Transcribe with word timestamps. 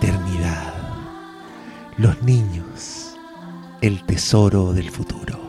maternidad, 0.00 0.74
los 1.96 2.22
niños, 2.22 3.16
el 3.80 4.04
tesoro 4.04 4.72
del 4.72 4.90
futuro. 4.90 5.40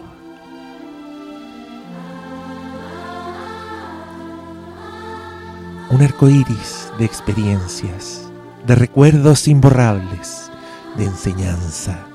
Un 5.92 6.02
arco 6.02 6.30
iris 6.30 6.92
de 6.98 7.06
experiencias, 7.06 8.32
de 8.66 8.74
recuerdos 8.74 9.48
imborrables, 9.48 10.50
de 10.98 11.06
enseñanza, 11.06 12.08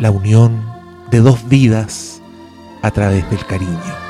la 0.00 0.10
unión 0.10 0.64
de 1.12 1.20
dos 1.20 1.48
vidas 1.48 2.20
a 2.82 2.90
través 2.90 3.28
del 3.30 3.46
cariño. 3.46 4.07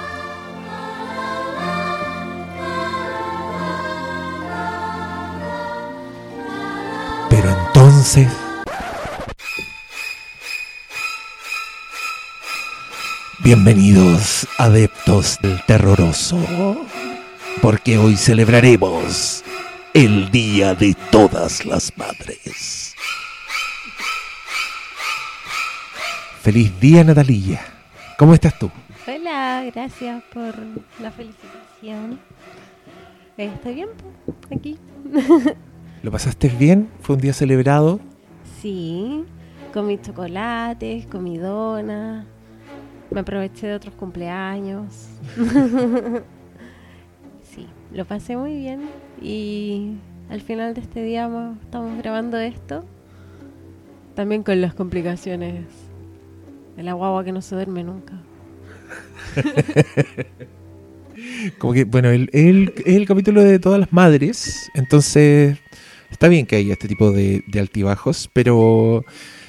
Entonces... 7.89 8.29
Bienvenidos 13.43 14.47
adeptos 14.59 15.39
del 15.41 15.65
terroroso, 15.65 16.39
porque 17.63 17.97
hoy 17.97 18.17
celebraremos 18.17 19.43
el 19.95 20.31
Día 20.31 20.75
de 20.75 20.95
Todas 21.11 21.65
las 21.65 21.97
Madres. 21.97 22.95
Feliz 26.43 26.79
día 26.79 27.05
Natalía. 27.05 27.61
¿Cómo 28.19 28.35
estás 28.35 28.59
tú? 28.59 28.71
Hola, 29.07 29.65
gracias 29.75 30.23
por 30.35 30.55
la 31.01 31.11
felicitación. 31.11 32.21
Eh, 33.39 33.51
¿Estoy 33.55 33.75
bien 33.75 33.89
aquí? 34.51 34.79
¿Lo 36.03 36.11
pasaste 36.11 36.49
bien? 36.49 36.89
¿Fue 37.01 37.17
un 37.17 37.21
día 37.23 37.33
celebrado? 37.33 38.01
Sí, 38.61 39.25
comí 39.73 39.99
chocolates, 40.01 41.07
comí 41.07 41.39
donas, 41.39 42.25
me 43.11 43.21
aproveché 43.21 43.67
de 43.69 43.75
otros 43.75 43.95
cumpleaños. 43.95 45.09
sí, 47.55 47.67
lo 47.93 48.05
pasé 48.05 48.37
muy 48.37 48.57
bien 48.57 48.91
y 49.21 49.95
al 50.31 50.41
final 50.41 50.75
de 50.75 50.81
este 50.83 51.03
día 51.03 51.29
mo- 51.29 51.57
estamos 51.63 51.97
grabando 51.99 52.39
esto, 52.39 52.85
también 54.15 54.43
con 54.43 54.61
las 54.61 54.75
complicaciones 54.75 55.65
de 56.77 56.83
la 56.83 56.93
guagua 56.93 57.25
que 57.25 57.33
no 57.33 57.41
se 57.43 57.55
duerme 57.55 57.83
nunca. 57.85 58.15
Como 61.59 61.73
que, 61.73 61.85
bueno, 61.85 62.11
el, 62.11 62.31
el- 62.33 62.73
es 62.85 62.95
el 62.97 63.07
capítulo 63.07 63.43
de 63.43 63.59
todas 63.59 63.81
las 63.81 63.93
madres, 63.93 64.71
entonces 64.75 65.59
está 66.11 66.29
bien 66.29 66.47
que 66.47 66.57
haya 66.57 66.73
este 66.73 66.89
tipo 66.89 67.11
de, 67.13 67.43
altibajos, 67.59 68.31
pero 68.33 69.05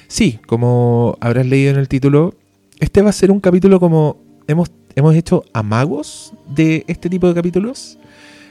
sí, 0.08 0.38
como 0.46 1.16
habrás 1.20 1.46
leído 1.46 1.70
en 1.70 1.78
el 1.78 1.88
título, 1.88 2.34
este 2.78 3.02
va 3.02 3.10
a 3.10 3.14
ser 3.14 3.30
un 3.30 3.40
capítulo 3.40 3.80
como 3.80 4.18
hemos, 4.46 4.70
hemos 4.94 5.14
hecho 5.14 5.44
amagos 5.52 6.32
de 6.48 6.84
este 6.86 7.08
tipo 7.08 7.28
de 7.28 7.34
capítulos, 7.34 7.98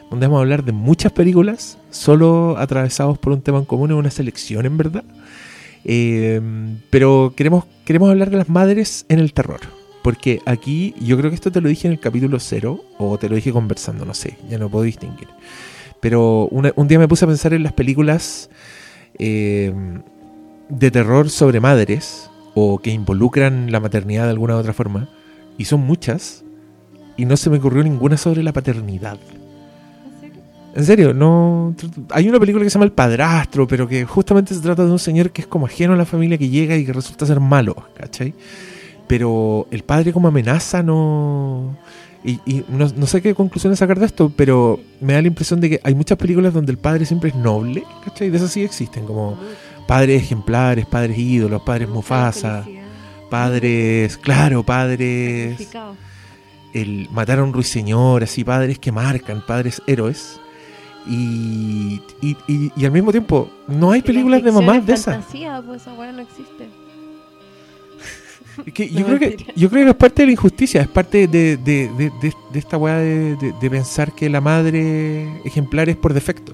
donde 0.09 0.27
vamos 0.27 0.39
a 0.39 0.41
hablar 0.41 0.63
de 0.63 0.71
muchas 0.71 1.11
películas, 1.11 1.77
solo 1.91 2.55
atravesados 2.57 3.17
por 3.17 3.33
un 3.33 3.41
tema 3.41 3.59
en 3.59 3.66
común, 3.66 3.91
una 3.91 4.11
selección 4.11 4.66
en 4.66 4.77
verdad. 4.77 5.03
Eh, 5.85 6.41
pero 6.89 7.33
queremos, 7.35 7.66
queremos 7.85 8.09
hablar 8.09 8.29
de 8.29 8.38
las 8.38 8.49
madres 8.49 9.05
en 9.07 9.19
el 9.19 9.33
terror. 9.33 9.61
Porque 10.01 10.41
aquí, 10.45 10.95
yo 11.01 11.17
creo 11.17 11.29
que 11.29 11.35
esto 11.35 11.51
te 11.51 11.61
lo 11.61 11.69
dije 11.69 11.88
en 11.88 11.94
el 11.94 11.99
capítulo 11.99 12.39
cero, 12.39 12.83
o 12.97 13.17
te 13.17 13.29
lo 13.29 13.35
dije 13.35 13.51
conversando, 13.51 14.05
no 14.05 14.13
sé, 14.13 14.38
ya 14.49 14.57
no 14.57 14.69
puedo 14.69 14.83
distinguir. 14.85 15.27
Pero 16.02 16.47
un 16.47 16.88
día 16.88 17.00
me 17.00 17.08
puse 17.08 17.25
a 17.25 17.28
pensar 17.28 17.53
en 17.53 17.64
las 17.64 17.73
películas 17.73 18.50
eh, 19.18 19.73
de 20.69 20.91
terror 20.91 21.29
sobre 21.29 21.59
madres, 21.59 22.29
o 22.56 22.79
que 22.79 22.91
involucran 22.91 23.72
la 23.72 23.79
maternidad 23.79 24.25
de 24.25 24.31
alguna 24.31 24.56
u 24.56 24.59
otra 24.59 24.73
forma, 24.73 25.09
y 25.57 25.66
son 25.66 25.81
muchas, 25.81 26.44
y 27.18 27.25
no 27.25 27.35
se 27.38 27.50
me 27.50 27.57
ocurrió 27.57 27.84
ninguna 27.84 28.18
sobre 28.18 28.44
la 28.44 28.53
paternidad. 28.53 29.18
En 30.75 30.85
serio, 30.85 31.13
no. 31.13 31.75
Hay 32.12 32.29
una 32.29 32.40
película 32.40 32.63
que 32.63 32.69
se 32.69 32.75
llama 32.75 32.85
El 32.85 32.91
Padrastro, 32.91 33.68
pero 33.68 33.88
que 33.88 34.06
justamente 34.06 34.53
se 34.53 34.62
trata 34.62 34.85
de 34.85 34.91
un 34.91 35.00
señor 35.00 35.31
que 35.31 35.41
es 35.41 35.47
como 35.47 35.66
ajeno 35.66 35.94
a 35.94 35.97
la 35.97 36.06
familia 36.06 36.38
que 36.38 36.47
llega 36.47 36.78
y 36.78 36.85
que 36.85 36.94
resulta 36.94 37.25
ser 37.25 37.40
malo, 37.40 37.75
¿cachai? 37.96 38.34
Pero 39.07 39.68
el 39.72 39.84
padre 39.84 40.13
como 40.13 40.28
amenaza 40.28 40.84
no... 40.84 41.75
Y, 42.24 42.40
y 42.46 42.66
no, 42.68 42.88
no 42.96 43.07
sé 43.07 43.22
qué 43.22 43.34
conclusiones 43.34 43.80
sacar 43.80 43.97
de 44.00 44.06
esto, 44.06 44.31
pero 44.35 44.80
me 45.00 45.13
da 45.13 45.22
la 45.22 45.28
impresión 45.30 45.62
de 45.62 45.69
que 45.69 45.80
hay 45.84 45.96
muchas 45.96 46.18
películas 46.18 46.53
donde 46.53 46.72
el 46.74 46.78
padre 46.78 47.06
siempre 47.06 47.30
es 47.30 47.35
noble, 47.35 47.84
¿cachai? 48.03 48.30
De 48.30 48.38
esas 48.38 48.52
sí 48.52 48.62
existen, 48.63 49.06
como 49.06 49.38
padres 49.88 50.22
ejemplares, 50.24 50.85
padres 50.85 51.18
ídolos, 51.18 51.62
padres 51.62 51.88
Mufasa, 51.88 52.66
padres, 53.29 54.18
claro, 54.18 54.63
padres 54.63 55.59
el 56.74 57.08
matar 57.12 57.40
a 57.40 57.44
un 57.44 57.53
ruiseñor, 57.53 58.24
así, 58.24 58.44
padres 58.44 58.78
que 58.79 58.91
marcan, 58.91 59.41
padres 59.46 59.81
héroes. 59.88 60.40
Y, 61.08 62.02
y, 62.22 62.35
y- 62.47 62.72
y 62.75 62.85
al 62.85 62.91
mismo 62.91 63.12
tiempo, 63.12 63.50
no 63.68 63.91
hay 63.91 64.02
películas 64.02 64.44
de 64.44 64.52
mamás 64.52 64.85
de 64.85 64.94
esas. 64.94 65.16
fantasía, 65.16 65.63
pues 65.66 65.81
weá 65.97 66.12
no 66.12 66.22
existe. 66.22 66.68
Es 68.66 68.74
que 68.74 68.90
No, 68.90 69.00
yo, 69.00 69.06
creo 69.06 69.20
que, 69.20 69.28
mentira. 69.30 69.53
yo 69.56 69.70
creo 69.70 69.84
que 69.86 69.92
es 69.92 69.96
parte 69.97 70.22
de 70.22 70.25
la 70.28 70.31
injusticia, 70.34 70.81
es 70.81 70.88
parte 70.88 71.28
de, 71.28 71.58
de- 71.58 71.90
de- 71.97 72.12
de- 72.22 72.34
de 72.52 72.59
esta 72.59 72.78
weá 72.78 72.97
de, 72.97 73.70
pensar 73.70 74.14
que 74.14 74.30
la 74.30 74.42
madre 74.42 75.42
ejemplar 75.46 75.90
es 75.90 75.96
por 75.96 76.14
defecto, 76.14 76.53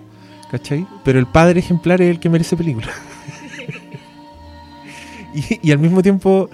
¿cachai? 0.51 0.85
Pero 1.03 1.19
el 1.19 1.25
padre 1.27 1.59
ejemplar 1.59 2.01
es 2.01 2.09
el 2.11 2.19
que 2.19 2.29
merece 2.29 2.55
película. 2.55 2.87
y, 5.33 5.67
y 5.67 5.71
al 5.71 5.79
mismo 5.79 6.01
tiempo, 6.01 6.49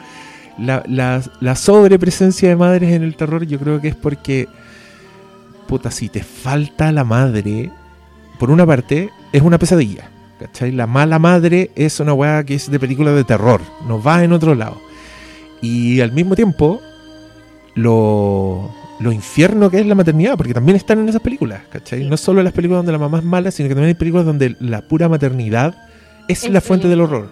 la, 0.58 0.84
la, 0.88 1.22
la 1.40 1.56
sobrepresencia 1.56 2.50
de 2.50 2.56
madres 2.56 2.92
en 2.94 3.04
el 3.04 3.16
terror 3.16 3.46
yo 3.46 3.60
creo 3.60 3.80
que 3.82 3.90
es 3.90 3.96
porque, 3.96 4.48
puta, 5.68 5.92
si 5.92 6.10
te 6.10 6.24
falta 6.24 6.92
la 6.92 7.04
madre, 7.04 7.72
por 8.40 8.50
una 8.52 8.66
parte, 8.66 9.10
es 9.32 9.42
una 9.42 9.58
pesadilla, 9.60 10.10
¿cachai? 10.40 10.72
La 10.72 10.88
mala 10.88 11.20
madre 11.20 11.72
es 11.76 12.00
una 12.00 12.14
weá 12.14 12.44
que 12.44 12.56
es 12.56 12.70
de 12.72 12.80
película 12.80 13.12
de 13.12 13.24
terror, 13.24 13.62
nos 13.88 14.06
va 14.06 14.24
en 14.24 14.34
otro 14.34 14.56
lado. 14.56 14.82
Y 15.62 16.02
al 16.02 16.12
mismo 16.12 16.36
tiempo, 16.36 16.82
lo, 17.76 18.72
lo 19.00 19.12
infierno 19.12 19.70
que 19.70 19.80
es 19.80 19.86
la 19.86 19.96
maternidad, 19.96 20.38
porque 20.38 20.54
también 20.54 20.76
están 20.76 21.00
en 21.00 21.10
esas 21.10 21.22
películas, 21.22 21.62
¿cachai? 21.70 22.04
Sí. 22.04 22.10
No 22.10 22.18
solo 22.18 22.44
las 22.44 22.54
películas 22.54 22.80
donde 22.80 22.92
la 22.92 22.98
mamá 22.98 23.20
es 23.20 23.24
mala, 23.24 23.52
sino 23.52 23.68
que 23.68 23.76
también 23.76 23.90
hay 23.90 23.96
películas 23.96 24.26
donde 24.26 24.56
la 24.60 24.82
pura 24.82 25.10
maternidad 25.10 25.76
es, 26.28 26.44
Es 26.44 26.52
la 26.52 26.62
fuente 26.62 26.86
el 26.86 26.92
del 26.92 27.02
horror. 27.02 27.30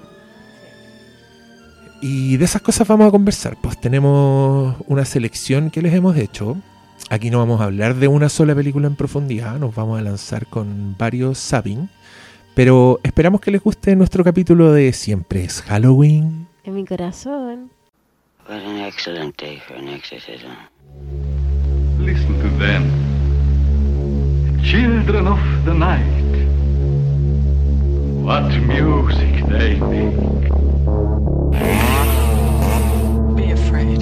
Y 2.01 2.38
de 2.38 2.45
esas 2.45 2.62
cosas 2.62 2.88
vamos 2.88 3.07
a 3.07 3.12
conversar. 3.12 3.57
Pues 3.62 3.79
tenemos 3.79 4.75
una 4.88 5.06
selección 5.06 5.69
que 5.69 5.81
les 5.81 5.94
hemos 5.94 6.16
hecho. 6.18 6.57
Aquí 7.09 7.29
no 7.29 7.39
vamos 7.39 7.62
a 7.62 7.66
hablar 7.66 7.95
de 7.95 8.07
una 8.07 8.29
sola 8.29 8.56
película 8.56 8.88
en 8.88 8.95
profundidad, 8.95 9.57
nos 9.57 9.73
vamos 9.73 10.00
a 10.00 10.01
lanzar 10.01 10.47
con 10.47 10.95
varios 10.97 11.38
sabbing. 11.38 11.89
Pero 12.56 13.00
esperamos 13.03 13.41
que 13.41 13.51
les 13.51 13.62
guste 13.62 13.95
nuestro 13.95 14.23
capítulo 14.23 14.72
de 14.72 14.91
Siempre 14.94 15.44
es 15.44 15.62
Halloween. 15.62 16.47
En 16.63 16.75
mi 16.75 16.85
corazón. 16.85 17.69
What 18.49 18.63
an 18.63 18.77
excellent 18.77 19.37
day 19.37 19.59
for 19.67 19.75
an 19.75 19.87
exorcism. 19.87 20.57
Listen 21.99 22.39
to 22.39 22.49
them. 22.57 22.89
Children 24.63 25.27
of 25.27 25.65
the 25.65 25.75
night. 25.75 26.47
What 28.25 28.49
music 28.63 29.45
they 29.45 29.79
make. 29.79 30.15
Be 33.38 33.51
afraid. 33.51 33.99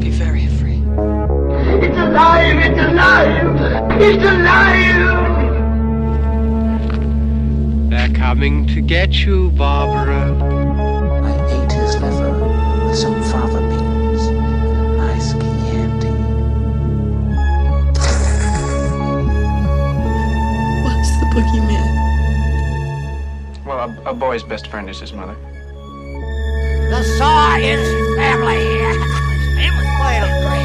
Be 0.00 0.10
very 0.10 0.46
afraid. 0.46 0.82
It's 1.84 1.96
alive! 1.96 2.58
It's 2.58 2.80
alive! 2.80 3.56
It's 4.02 4.24
alive! 4.24 5.12
They're 7.88 8.14
coming 8.16 8.66
to 8.66 8.80
get 8.80 9.12
you, 9.12 9.52
Barbara. 9.52 10.53
A 24.06 24.12
boy's 24.12 24.42
best 24.42 24.66
friend 24.66 24.90
is 24.90 25.00
his 25.00 25.14
mother. 25.14 25.34
The 26.90 27.02
saw 27.18 27.56
is 27.56 27.80
family. 28.16 28.56
it 29.64 29.72
was 29.72 29.86
quite 29.96 30.20
a 30.20 30.28
day. 30.44 30.64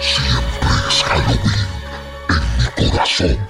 Siempre 0.00 0.70
Halloween 1.10 1.40
en 2.28 2.84
mi 2.84 2.90
corazón. 2.90 3.49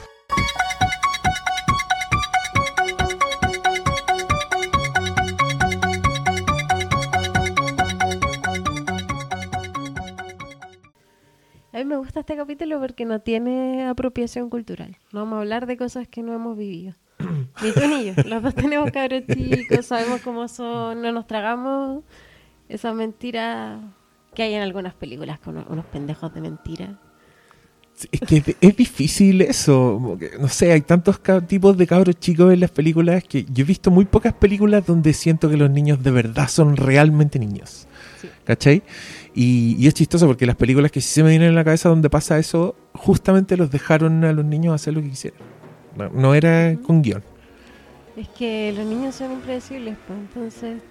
Gusta 12.10 12.20
este 12.20 12.36
capítulo 12.36 12.80
porque 12.80 13.04
no 13.04 13.20
tiene 13.20 13.86
apropiación 13.86 14.50
cultural. 14.50 14.96
No 15.12 15.20
vamos 15.20 15.36
a 15.36 15.40
hablar 15.42 15.66
de 15.66 15.76
cosas 15.76 16.08
que 16.08 16.22
no 16.22 16.34
hemos 16.34 16.56
vivido. 16.58 16.94
Ni 17.62 17.72
tú 17.72 17.80
ni 17.86 18.06
yo. 18.06 18.14
Los 18.26 18.42
dos 18.42 18.54
tenemos 18.54 18.90
cabros 18.90 19.22
chicos, 19.32 19.86
sabemos 19.86 20.20
cómo 20.22 20.48
son, 20.48 21.02
no 21.02 21.12
nos 21.12 21.26
tragamos 21.28 22.02
esa 22.68 22.92
mentira 22.94 23.78
que 24.34 24.42
hay 24.42 24.54
en 24.54 24.62
algunas 24.62 24.94
películas 24.94 25.38
con 25.38 25.56
unos- 25.68 25.86
pendejos 25.86 26.34
de 26.34 26.40
mentira. 26.40 26.98
Sí, 27.94 28.08
Es 28.12 28.20
que 28.22 28.36
es, 28.38 28.56
es 28.60 28.76
difícil 28.76 29.42
eso. 29.42 29.92
como 29.94 30.18
que, 30.18 30.32
no 30.40 30.48
sé, 30.48 30.72
hay 30.72 30.80
tantos 30.80 31.20
tipos 31.46 31.76
de 31.76 31.86
cabros 31.86 32.18
chicos 32.18 32.52
en 32.52 32.58
las 32.60 32.70
películas 32.72 33.22
que 33.22 33.44
yo 33.44 33.62
he 33.62 33.66
visto 33.66 33.90
muy 33.92 34.04
pocas 34.06 34.32
películas 34.32 34.84
donde 34.86 35.12
siento 35.12 35.48
que 35.48 35.56
los 35.56 35.70
niños 35.70 36.02
de 36.02 36.10
verdad 36.10 36.48
son 36.48 36.76
realmente 36.76 37.38
niños. 37.38 37.86
Sí. 38.20 38.28
¿Cachai? 38.44 38.82
Y, 39.34 39.76
y 39.78 39.86
es 39.86 39.94
chistoso 39.94 40.26
porque 40.26 40.46
las 40.46 40.56
películas 40.56 40.90
que 40.90 41.00
sí 41.00 41.08
se 41.08 41.22
me 41.22 41.30
vienen 41.30 41.48
en 41.50 41.54
la 41.54 41.64
cabeza 41.64 41.88
donde 41.88 42.10
pasa 42.10 42.38
eso, 42.38 42.74
justamente 42.94 43.56
los 43.56 43.70
dejaron 43.70 44.24
a 44.24 44.32
los 44.32 44.44
niños 44.44 44.74
hacer 44.74 44.94
lo 44.94 45.02
que 45.02 45.10
quisieran. 45.10 45.40
No, 45.96 46.08
no 46.10 46.34
era 46.34 46.76
con 46.82 47.02
guion. 47.02 47.22
Es 48.16 48.28
que 48.28 48.72
los 48.76 48.84
niños 48.86 49.14
son 49.14 49.32
impredecibles, 49.32 49.96
pues 50.06 50.18
entonces... 50.18 50.82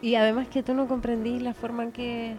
Y 0.00 0.16
además 0.16 0.48
que 0.48 0.62
tú 0.62 0.74
no 0.74 0.86
comprendís 0.86 1.40
la 1.40 1.54
forma 1.54 1.84
en 1.84 1.92
que 1.92 2.36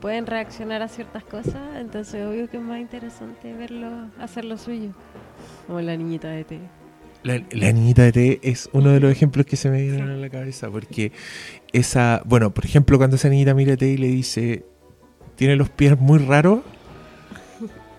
pueden 0.00 0.26
reaccionar 0.26 0.80
a 0.82 0.88
ciertas 0.88 1.24
cosas, 1.24 1.76
entonces 1.76 2.26
obvio 2.26 2.48
que 2.48 2.56
es 2.56 2.62
más 2.62 2.80
interesante 2.80 3.52
verlo 3.52 3.88
hacer 4.18 4.44
lo 4.44 4.56
suyo. 4.56 4.90
Como 5.66 5.80
la 5.80 5.96
niñita 5.96 6.28
de 6.28 6.44
té. 6.44 6.60
La, 7.24 7.42
la 7.50 7.72
niñita 7.72 8.02
de 8.02 8.12
té 8.12 8.40
es 8.42 8.70
uno 8.72 8.90
de 8.90 9.00
los 9.00 9.10
ejemplos 9.10 9.44
que 9.44 9.56
se 9.56 9.68
me 9.70 9.82
vienen 9.82 10.08
a 10.08 10.16
la 10.16 10.30
cabeza, 10.30 10.70
porque 10.70 11.12
esa, 11.72 12.22
bueno, 12.24 12.54
por 12.54 12.64
ejemplo, 12.64 12.96
cuando 12.96 13.16
esa 13.16 13.28
niñita 13.28 13.54
mira 13.54 13.74
a 13.74 13.76
té 13.76 13.88
y 13.88 13.96
le 13.96 14.06
dice, 14.06 14.64
tiene 15.34 15.56
los 15.56 15.68
pies 15.68 15.98
muy 15.98 16.18
raros, 16.20 16.60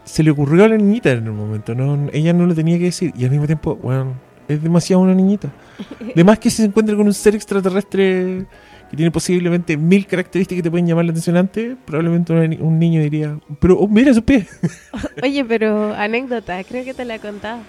se 0.05 0.23
le 0.23 0.31
ocurrió 0.31 0.63
a 0.65 0.67
la 0.69 0.77
niñita 0.77 1.11
en 1.11 1.27
un 1.29 1.35
momento, 1.35 1.75
no, 1.75 2.09
ella 2.13 2.33
no 2.33 2.45
lo 2.45 2.55
tenía 2.55 2.77
que 2.77 2.85
decir, 2.85 3.13
y 3.15 3.25
al 3.25 3.31
mismo 3.31 3.45
tiempo, 3.45 3.75
bueno, 3.75 4.13
es 4.47 4.63
demasiado 4.63 5.01
una 5.03 5.13
niñita. 5.13 5.51
Además 6.15 6.39
que 6.39 6.49
si 6.49 6.57
se 6.57 6.63
encuentra 6.65 6.95
con 6.95 7.05
un 7.05 7.13
ser 7.13 7.35
extraterrestre 7.35 8.45
que 8.89 8.97
tiene 8.97 9.11
posiblemente 9.11 9.77
mil 9.77 10.07
características 10.07 10.59
que 10.59 10.63
te 10.63 10.71
pueden 10.71 10.87
llamar 10.87 11.05
la 11.05 11.11
atención 11.11 11.37
antes, 11.37 11.75
probablemente 11.85 12.33
una 12.33 12.47
ni- 12.47 12.57
un 12.57 12.79
niño 12.79 13.01
diría, 13.01 13.37
pero 13.59 13.77
oh, 13.77 13.87
mira 13.87 14.11
sus 14.13 14.23
pies. 14.23 14.47
Oye, 15.23 15.45
pero 15.45 15.93
anécdota, 15.93 16.63
creo 16.63 16.83
que 16.83 16.95
te 16.95 17.05
la 17.05 17.15
he 17.15 17.19
contado. 17.19 17.59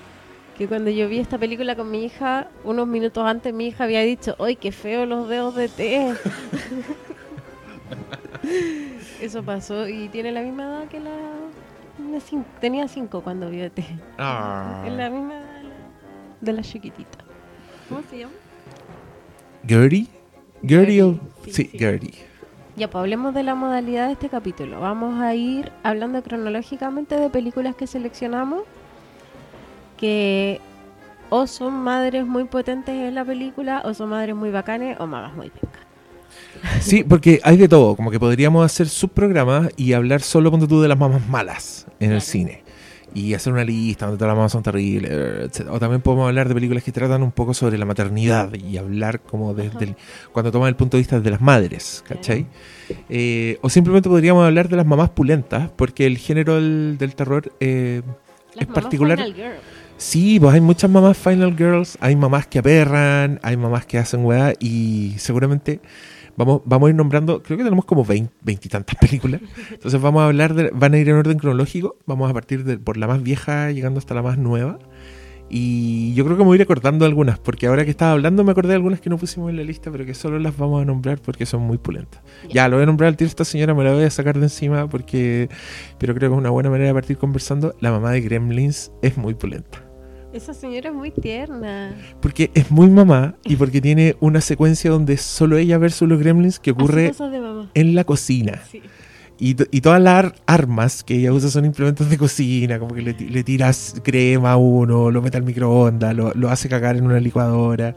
Que 0.60 0.68
cuando 0.68 0.90
yo 0.90 1.08
vi 1.08 1.20
esta 1.20 1.38
película 1.38 1.74
con 1.74 1.90
mi 1.90 2.04
hija, 2.04 2.48
unos 2.64 2.86
minutos 2.86 3.24
antes 3.26 3.54
mi 3.54 3.68
hija 3.68 3.84
había 3.84 4.02
dicho, 4.02 4.36
¡ay, 4.38 4.56
qué 4.56 4.72
feo 4.72 5.06
los 5.06 5.26
dedos 5.26 5.54
de 5.56 5.68
té! 5.68 6.12
Eso 9.22 9.42
pasó 9.42 9.88
y 9.88 10.10
tiene 10.10 10.32
la 10.32 10.42
misma 10.42 10.64
edad 10.64 10.84
que 10.88 11.00
la... 11.00 11.16
Tenía 12.60 12.88
cinco 12.88 13.22
cuando 13.22 13.48
vio 13.48 13.72
té. 13.72 13.80
Es 13.80 14.92
la 14.92 15.08
misma 15.08 15.38
edad 15.38 15.54
de 15.54 15.62
la- 15.62 15.70
de 16.42 16.52
la 16.52 16.60
chiquitita. 16.62 17.24
¿Cómo 17.88 18.02
se 18.10 18.18
llama? 18.18 18.32
Gertie, 19.66 20.08
Gertie, 20.62 21.02
o- 21.02 21.18
Sí, 21.46 21.52
sí, 21.52 21.64
sí. 21.72 21.78
Gertie. 21.78 22.12
Ya, 22.76 22.90
pues 22.90 23.00
hablemos 23.00 23.32
de 23.32 23.44
la 23.44 23.54
modalidad 23.54 24.08
de 24.08 24.12
este 24.12 24.28
capítulo. 24.28 24.78
Vamos 24.80 25.18
a 25.22 25.34
ir 25.34 25.72
hablando 25.82 26.22
cronológicamente 26.22 27.16
de 27.16 27.30
películas 27.30 27.74
que 27.76 27.86
seleccionamos 27.86 28.64
que 30.00 30.60
o 31.28 31.46
son 31.46 31.74
madres 31.74 32.26
muy 32.26 32.44
potentes 32.44 32.94
en 32.94 33.14
la 33.14 33.24
película 33.24 33.82
o 33.84 33.94
son 33.94 34.08
madres 34.10 34.34
muy 34.34 34.50
bacanes 34.50 34.96
o 34.98 35.06
mamás 35.06 35.34
muy 35.36 35.50
pencas. 35.50 35.82
Sí, 36.80 37.04
porque 37.04 37.40
hay 37.44 37.56
de 37.56 37.68
todo, 37.68 37.94
como 37.96 38.10
que 38.10 38.18
podríamos 38.18 38.64
hacer 38.64 38.88
subprogramas 38.88 39.68
y 39.76 39.92
hablar 39.92 40.22
solo 40.22 40.50
ponte 40.50 40.66
tú 40.66 40.80
de 40.80 40.88
las 40.88 40.98
mamás 40.98 41.28
malas 41.28 41.86
en 42.00 42.12
el 42.12 42.20
cine. 42.20 42.64
Y 43.12 43.34
hacer 43.34 43.52
una 43.52 43.64
lista 43.64 44.06
donde 44.06 44.18
todas 44.18 44.30
las 44.30 44.36
mamás 44.36 44.52
son 44.52 44.62
terribles, 44.62 45.10
etc. 45.10 45.68
O 45.70 45.80
también 45.80 46.00
podemos 46.00 46.28
hablar 46.28 46.46
de 46.48 46.54
películas 46.54 46.84
que 46.84 46.92
tratan 46.92 47.22
un 47.24 47.32
poco 47.32 47.54
sobre 47.54 47.76
la 47.76 47.84
maternidad 47.84 48.54
y 48.54 48.76
hablar 48.78 49.20
como 49.20 49.52
desde 49.52 49.84
el- 49.84 49.96
cuando 50.32 50.52
toman 50.52 50.68
el 50.68 50.76
punto 50.76 50.96
de 50.96 51.00
vista 51.00 51.18
de 51.18 51.30
las 51.30 51.40
madres, 51.40 52.04
¿cachai? 52.06 52.46
Eh, 53.08 53.58
o 53.62 53.68
simplemente 53.68 54.08
podríamos 54.08 54.44
hablar 54.46 54.68
de 54.68 54.76
las 54.76 54.86
mamás 54.86 55.10
pulentas, 55.10 55.70
porque 55.74 56.06
el 56.06 56.18
género 56.18 56.54
del, 56.54 56.96
del 56.98 57.14
terror 57.16 57.52
eh, 57.58 58.02
es 58.56 58.66
particular. 58.68 59.18
Final 59.18 59.34
Girl. 59.34 59.54
Sí, 60.00 60.40
pues 60.40 60.54
hay 60.54 60.62
muchas 60.62 60.90
mamás 60.90 61.18
Final 61.18 61.54
Girls, 61.54 61.98
hay 62.00 62.16
mamás 62.16 62.46
que 62.46 62.58
aperran, 62.58 63.38
hay 63.42 63.58
mamás 63.58 63.84
que 63.84 63.98
hacen 63.98 64.24
weá 64.24 64.54
y 64.58 65.14
seguramente 65.18 65.82
vamos, 66.38 66.62
vamos 66.64 66.86
a 66.86 66.90
ir 66.90 66.96
nombrando, 66.96 67.42
creo 67.42 67.58
que 67.58 67.64
tenemos 67.64 67.84
como 67.84 68.02
20 68.02 68.32
veintitantas 68.40 68.96
películas. 68.98 69.42
Entonces 69.70 70.00
vamos 70.00 70.22
a 70.22 70.26
hablar, 70.28 70.54
de, 70.54 70.70
van 70.72 70.94
a 70.94 70.98
ir 70.98 71.06
en 71.10 71.16
orden 71.16 71.36
cronológico, 71.38 71.96
vamos 72.06 72.30
a 72.30 72.32
partir 72.32 72.64
de, 72.64 72.78
por 72.78 72.96
la 72.96 73.06
más 73.08 73.22
vieja 73.22 73.72
llegando 73.72 73.98
hasta 73.98 74.14
la 74.14 74.22
más 74.22 74.38
nueva. 74.38 74.78
Y 75.50 76.14
yo 76.14 76.24
creo 76.24 76.38
que 76.38 76.44
me 76.44 76.46
voy 76.46 76.54
a 76.54 76.56
ir 76.56 76.62
acordando 76.62 77.04
algunas, 77.04 77.38
porque 77.38 77.66
ahora 77.66 77.84
que 77.84 77.90
estaba 77.90 78.12
hablando 78.12 78.42
me 78.42 78.52
acordé 78.52 78.70
de 78.70 78.76
algunas 78.76 79.02
que 79.02 79.10
no 79.10 79.18
pusimos 79.18 79.50
en 79.50 79.58
la 79.58 79.64
lista, 79.64 79.90
pero 79.90 80.06
que 80.06 80.14
solo 80.14 80.38
las 80.38 80.56
vamos 80.56 80.80
a 80.80 80.86
nombrar 80.86 81.20
porque 81.20 81.44
son 81.44 81.60
muy 81.60 81.76
pulentas. 81.76 82.22
Ya, 82.48 82.68
lo 82.68 82.76
voy 82.76 82.84
a 82.84 82.86
nombrar 82.86 83.08
al 83.08 83.18
tiro 83.18 83.28
esta 83.28 83.44
señora, 83.44 83.74
me 83.74 83.84
la 83.84 83.92
voy 83.92 84.04
a 84.04 84.10
sacar 84.10 84.38
de 84.38 84.46
encima 84.46 84.88
porque, 84.88 85.50
pero 85.98 86.14
creo 86.14 86.30
que 86.30 86.36
es 86.36 86.38
una 86.38 86.50
buena 86.50 86.70
manera 86.70 86.88
de 86.88 86.94
partir 86.94 87.18
conversando. 87.18 87.74
La 87.80 87.90
mamá 87.90 88.12
de 88.12 88.22
Gremlins 88.22 88.92
es 89.02 89.18
muy 89.18 89.34
pulenta. 89.34 89.89
Esa 90.32 90.54
señora 90.54 90.90
es 90.90 90.94
muy 90.94 91.10
tierna. 91.10 91.92
Porque 92.20 92.50
es 92.54 92.70
muy 92.70 92.88
mamá 92.88 93.34
y 93.44 93.56
porque 93.56 93.80
tiene 93.80 94.16
una 94.20 94.40
secuencia 94.40 94.90
donde 94.90 95.16
solo 95.16 95.56
ella 95.56 95.76
versus 95.78 96.08
los 96.08 96.20
gremlins 96.20 96.60
que 96.60 96.70
ocurre 96.70 97.12
en 97.74 97.94
la 97.96 98.04
cocina. 98.04 98.60
Sí. 98.70 98.80
Y, 99.40 99.56
y 99.76 99.80
todas 99.80 100.00
las 100.00 100.24
ar- 100.26 100.34
armas 100.46 101.02
que 101.02 101.14
ella 101.16 101.32
usa 101.32 101.48
son 101.50 101.64
implementos 101.64 102.08
de 102.10 102.18
cocina, 102.18 102.78
como 102.78 102.94
que 102.94 103.02
le, 103.02 103.12
le 103.14 103.42
tiras 103.42 103.96
crema 104.04 104.52
a 104.52 104.56
uno, 104.56 105.10
lo 105.10 105.20
mete 105.22 105.38
al 105.38 105.42
microondas, 105.44 106.14
lo, 106.14 106.32
lo 106.34 106.50
hace 106.50 106.68
cagar 106.68 106.96
en 106.96 107.06
una 107.06 107.18
licuadora. 107.18 107.96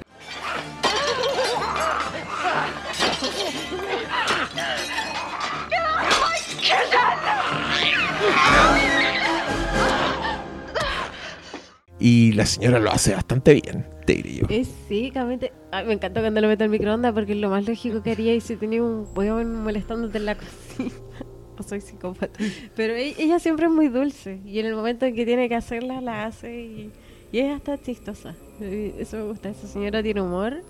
Y 12.04 12.34
la 12.34 12.46
señora 12.46 12.80
lo 12.80 12.92
hace 12.92 13.14
bastante 13.14 13.54
bien, 13.54 13.86
te 14.06 14.16
diré 14.16 14.34
yo. 14.36 14.46
Es 14.50 14.70
sí, 14.90 15.10
realmente. 15.14 15.54
Ay, 15.72 15.86
me 15.86 15.94
encantó 15.94 16.20
cuando 16.20 16.42
lo 16.42 16.50
mete 16.50 16.66
al 16.66 16.70
microondas 16.70 17.14
porque 17.14 17.32
es 17.32 17.38
lo 17.38 17.50
más 17.50 17.66
lógico 17.66 18.04
que 18.04 18.12
haría 18.12 18.36
y 18.36 18.42
si 18.42 18.58
tenía 18.58 18.84
un 18.84 19.08
weón 19.16 19.64
molestándote 19.64 20.18
en 20.18 20.26
la 20.26 20.36
cocina. 20.36 20.92
o 21.58 21.64
soy 21.64 21.80
psicópata. 21.80 22.38
Pero 22.76 22.94
e- 22.94 23.16
ella 23.18 23.40
siempre 23.40 23.68
es 23.68 23.72
muy 23.72 23.88
dulce 23.88 24.42
y 24.46 24.60
en 24.60 24.66
el 24.66 24.76
momento 24.76 25.06
en 25.06 25.16
que 25.16 25.26
tiene 25.26 25.48
que 25.48 25.56
hacerla, 25.56 26.02
la 26.02 26.26
hace 26.26 26.54
y, 26.54 26.92
y 27.32 27.40
es 27.40 27.56
hasta 27.56 27.82
chistosa. 27.82 28.36
Eso 28.60 29.16
me 29.16 29.24
gusta. 29.24 29.48
Esa 29.52 29.68
señora 29.68 30.04
tiene 30.04 30.22
humor. 30.22 30.62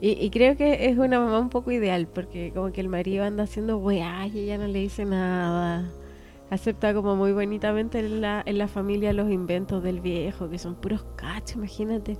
Y, 0.00 0.20
y 0.20 0.30
creo 0.30 0.56
que 0.56 0.88
es 0.88 0.98
una 0.98 1.20
mamá 1.20 1.38
un 1.38 1.48
poco 1.48 1.70
ideal 1.70 2.08
porque 2.12 2.50
como 2.52 2.72
que 2.72 2.80
el 2.80 2.88
marido 2.88 3.22
anda 3.22 3.44
haciendo 3.44 3.78
weá 3.78 4.26
y 4.26 4.40
ella 4.40 4.58
no 4.58 4.66
le 4.66 4.80
dice 4.80 5.04
nada. 5.04 5.88
Acepta 6.54 6.94
como 6.94 7.16
muy 7.16 7.32
bonitamente 7.32 7.98
en 7.98 8.20
la, 8.20 8.42
en 8.46 8.58
la 8.58 8.68
familia 8.68 9.12
los 9.12 9.30
inventos 9.30 9.82
del 9.82 10.00
viejo, 10.00 10.48
que 10.48 10.58
son 10.58 10.74
puros 10.76 11.04
cachos, 11.16 11.56
imagínate. 11.56 12.16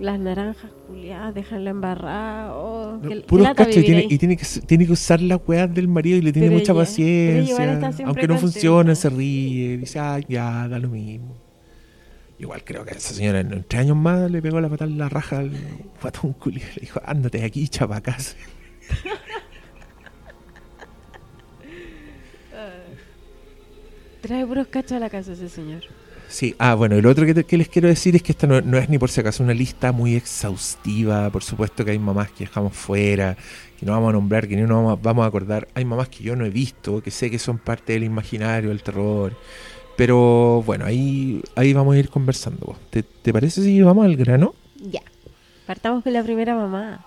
Las 0.00 0.20
naranjas 0.20 0.70
culiadas, 0.86 1.34
dejanla 1.34 1.70
embarrada. 1.70 2.54
Oh, 2.54 2.98
No, 3.02 3.22
puros 3.26 3.48
cachos 3.54 3.78
y 3.78 3.82
tiene, 3.82 4.00
ahí. 4.02 4.06
y 4.10 4.18
tiene 4.18 4.36
que 4.36 4.46
tiene 4.64 4.86
que 4.86 4.92
usar 4.92 5.20
las 5.20 5.40
weas 5.44 5.74
del 5.74 5.88
marido 5.88 6.16
y 6.18 6.22
le 6.22 6.32
tiene 6.32 6.48
Pero 6.48 6.58
mucha 6.60 6.72
ella- 6.72 6.80
paciencia. 6.82 7.56
Aunque 7.80 8.04
no 8.04 8.04
contenta. 8.12 8.36
funcione, 8.38 8.94
se 8.94 9.10
ríe, 9.10 9.78
dice, 9.78 9.98
ay, 9.98 10.24
ya, 10.28 10.68
da 10.68 10.78
lo 10.78 10.88
mismo. 10.88 11.34
Igual 12.38 12.62
creo 12.64 12.84
que 12.84 12.92
esa 12.92 13.12
señora 13.12 13.40
en 13.40 13.64
tres 13.68 13.80
años 13.82 13.96
más 13.96 14.30
le 14.30 14.40
pegó 14.40 14.60
la 14.60 14.68
patada 14.68 14.90
en 14.90 14.98
la 14.98 15.08
raja 15.08 15.38
al 15.40 15.50
patón 16.00 16.32
culiado 16.34 16.70
y 16.72 16.74
le 16.76 16.80
dijo, 16.82 17.00
ándate 17.04 17.38
de 17.38 17.44
aquí, 17.44 17.66
chapacas. 17.68 18.36
Trae 24.22 24.46
puros 24.46 24.68
cachos 24.68 24.92
a 24.92 24.98
la 25.00 25.10
casa 25.10 25.32
ese 25.32 25.48
señor. 25.48 25.82
Sí, 26.28 26.54
ah, 26.58 26.74
bueno, 26.74 26.96
y 26.96 27.02
lo 27.02 27.10
otro 27.10 27.26
que, 27.26 27.34
te- 27.34 27.44
que 27.44 27.58
les 27.58 27.68
quiero 27.68 27.88
decir 27.88 28.16
es 28.16 28.22
que 28.22 28.32
esta 28.32 28.46
no, 28.46 28.60
no 28.62 28.78
es 28.78 28.88
ni 28.88 28.96
por 28.98 29.10
si 29.10 29.20
acaso 29.20 29.42
una 29.42 29.52
lista 29.52 29.92
muy 29.92 30.14
exhaustiva. 30.14 31.28
Por 31.30 31.42
supuesto 31.42 31.84
que 31.84 31.90
hay 31.90 31.98
mamás 31.98 32.30
que 32.30 32.44
dejamos 32.44 32.72
fuera, 32.74 33.36
que 33.78 33.84
no 33.84 33.92
vamos 33.92 34.08
a 34.10 34.12
nombrar, 34.14 34.48
que 34.48 34.56
ni 34.56 34.62
no 34.62 34.76
vamos, 34.82 35.02
vamos 35.02 35.24
a 35.24 35.28
acordar. 35.28 35.68
Hay 35.74 35.84
mamás 35.84 36.08
que 36.08 36.24
yo 36.24 36.34
no 36.36 36.46
he 36.46 36.50
visto, 36.50 37.02
que 37.02 37.10
sé 37.10 37.30
que 37.30 37.38
son 37.38 37.58
parte 37.58 37.92
del 37.92 38.04
imaginario, 38.04 38.70
del 38.70 38.82
terror. 38.82 39.34
Pero 39.96 40.62
bueno, 40.64 40.86
ahí, 40.86 41.42
ahí 41.54 41.74
vamos 41.74 41.94
a 41.94 41.98
ir 41.98 42.08
conversando. 42.08 42.76
¿Te, 42.88 43.02
te 43.02 43.30
parece 43.32 43.60
si 43.62 43.82
vamos 43.82 44.06
al 44.06 44.16
grano? 44.16 44.54
Ya. 44.76 45.02
Partamos 45.66 46.02
con 46.02 46.12
la 46.14 46.22
primera 46.22 46.54
mamá. 46.54 47.04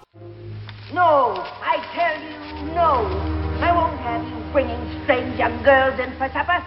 No, 0.94 1.34
I 1.34 1.80
tell 1.96 2.22
you, 2.22 2.76
no. 2.76 3.02
I 3.60 3.72
won't 3.72 4.00
have 4.06 4.22
you 4.30 4.38
bringing 4.54 4.78
strange 5.04 5.36
young 5.40 5.58
girls 5.64 5.98
in 6.00 6.14
for 6.20 6.28
supper. 6.32 6.62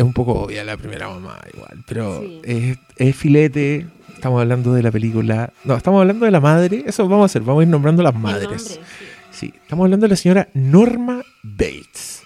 Es 0.00 0.06
un 0.06 0.14
poco 0.14 0.32
obvia 0.32 0.64
la 0.64 0.78
primera 0.78 1.10
mamá, 1.10 1.38
igual, 1.52 1.84
pero 1.86 2.22
Sí. 2.22 2.40
es, 2.44 2.78
es 2.96 3.14
filete. 3.16 3.86
Estamos 4.14 4.40
hablando 4.40 4.72
de 4.72 4.82
la 4.82 4.90
película. 4.90 5.52
No, 5.64 5.76
estamos 5.76 6.00
hablando 6.00 6.24
de 6.24 6.30
la 6.30 6.40
madre. 6.40 6.84
Eso 6.86 7.06
vamos 7.06 7.24
a 7.24 7.26
hacer, 7.26 7.42
vamos 7.42 7.60
a 7.60 7.64
ir 7.64 7.68
nombrando 7.68 8.02
las 8.02 8.14
madres. 8.14 8.44
nombre, 8.44 8.58
sí. 8.58 8.78
Sí, 9.30 9.52
estamos 9.62 9.84
hablando 9.84 10.04
de 10.04 10.08
la 10.10 10.16
señora 10.16 10.48
Norma 10.54 11.22
Bates. 11.42 12.22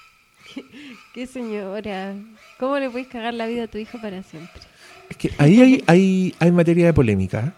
Qué 1.15 1.27
señora. 1.27 2.15
¿Cómo 2.61 2.79
le 2.79 2.91
puedes 2.91 3.09
cagar 3.09 3.35
la 3.35 3.47
vida 3.47 3.65
a 3.65 3.67
tu 3.67 3.79
hijo 3.79 3.99
para 4.01 4.23
siempre? 4.23 4.63
Es 5.11 5.17
que 5.17 5.33
ahí 5.39 5.61
hay, 5.61 5.85
hay, 5.89 6.35
hay 6.39 6.53
materia 6.53 6.87
de 6.87 6.93
polémica. 6.95 7.55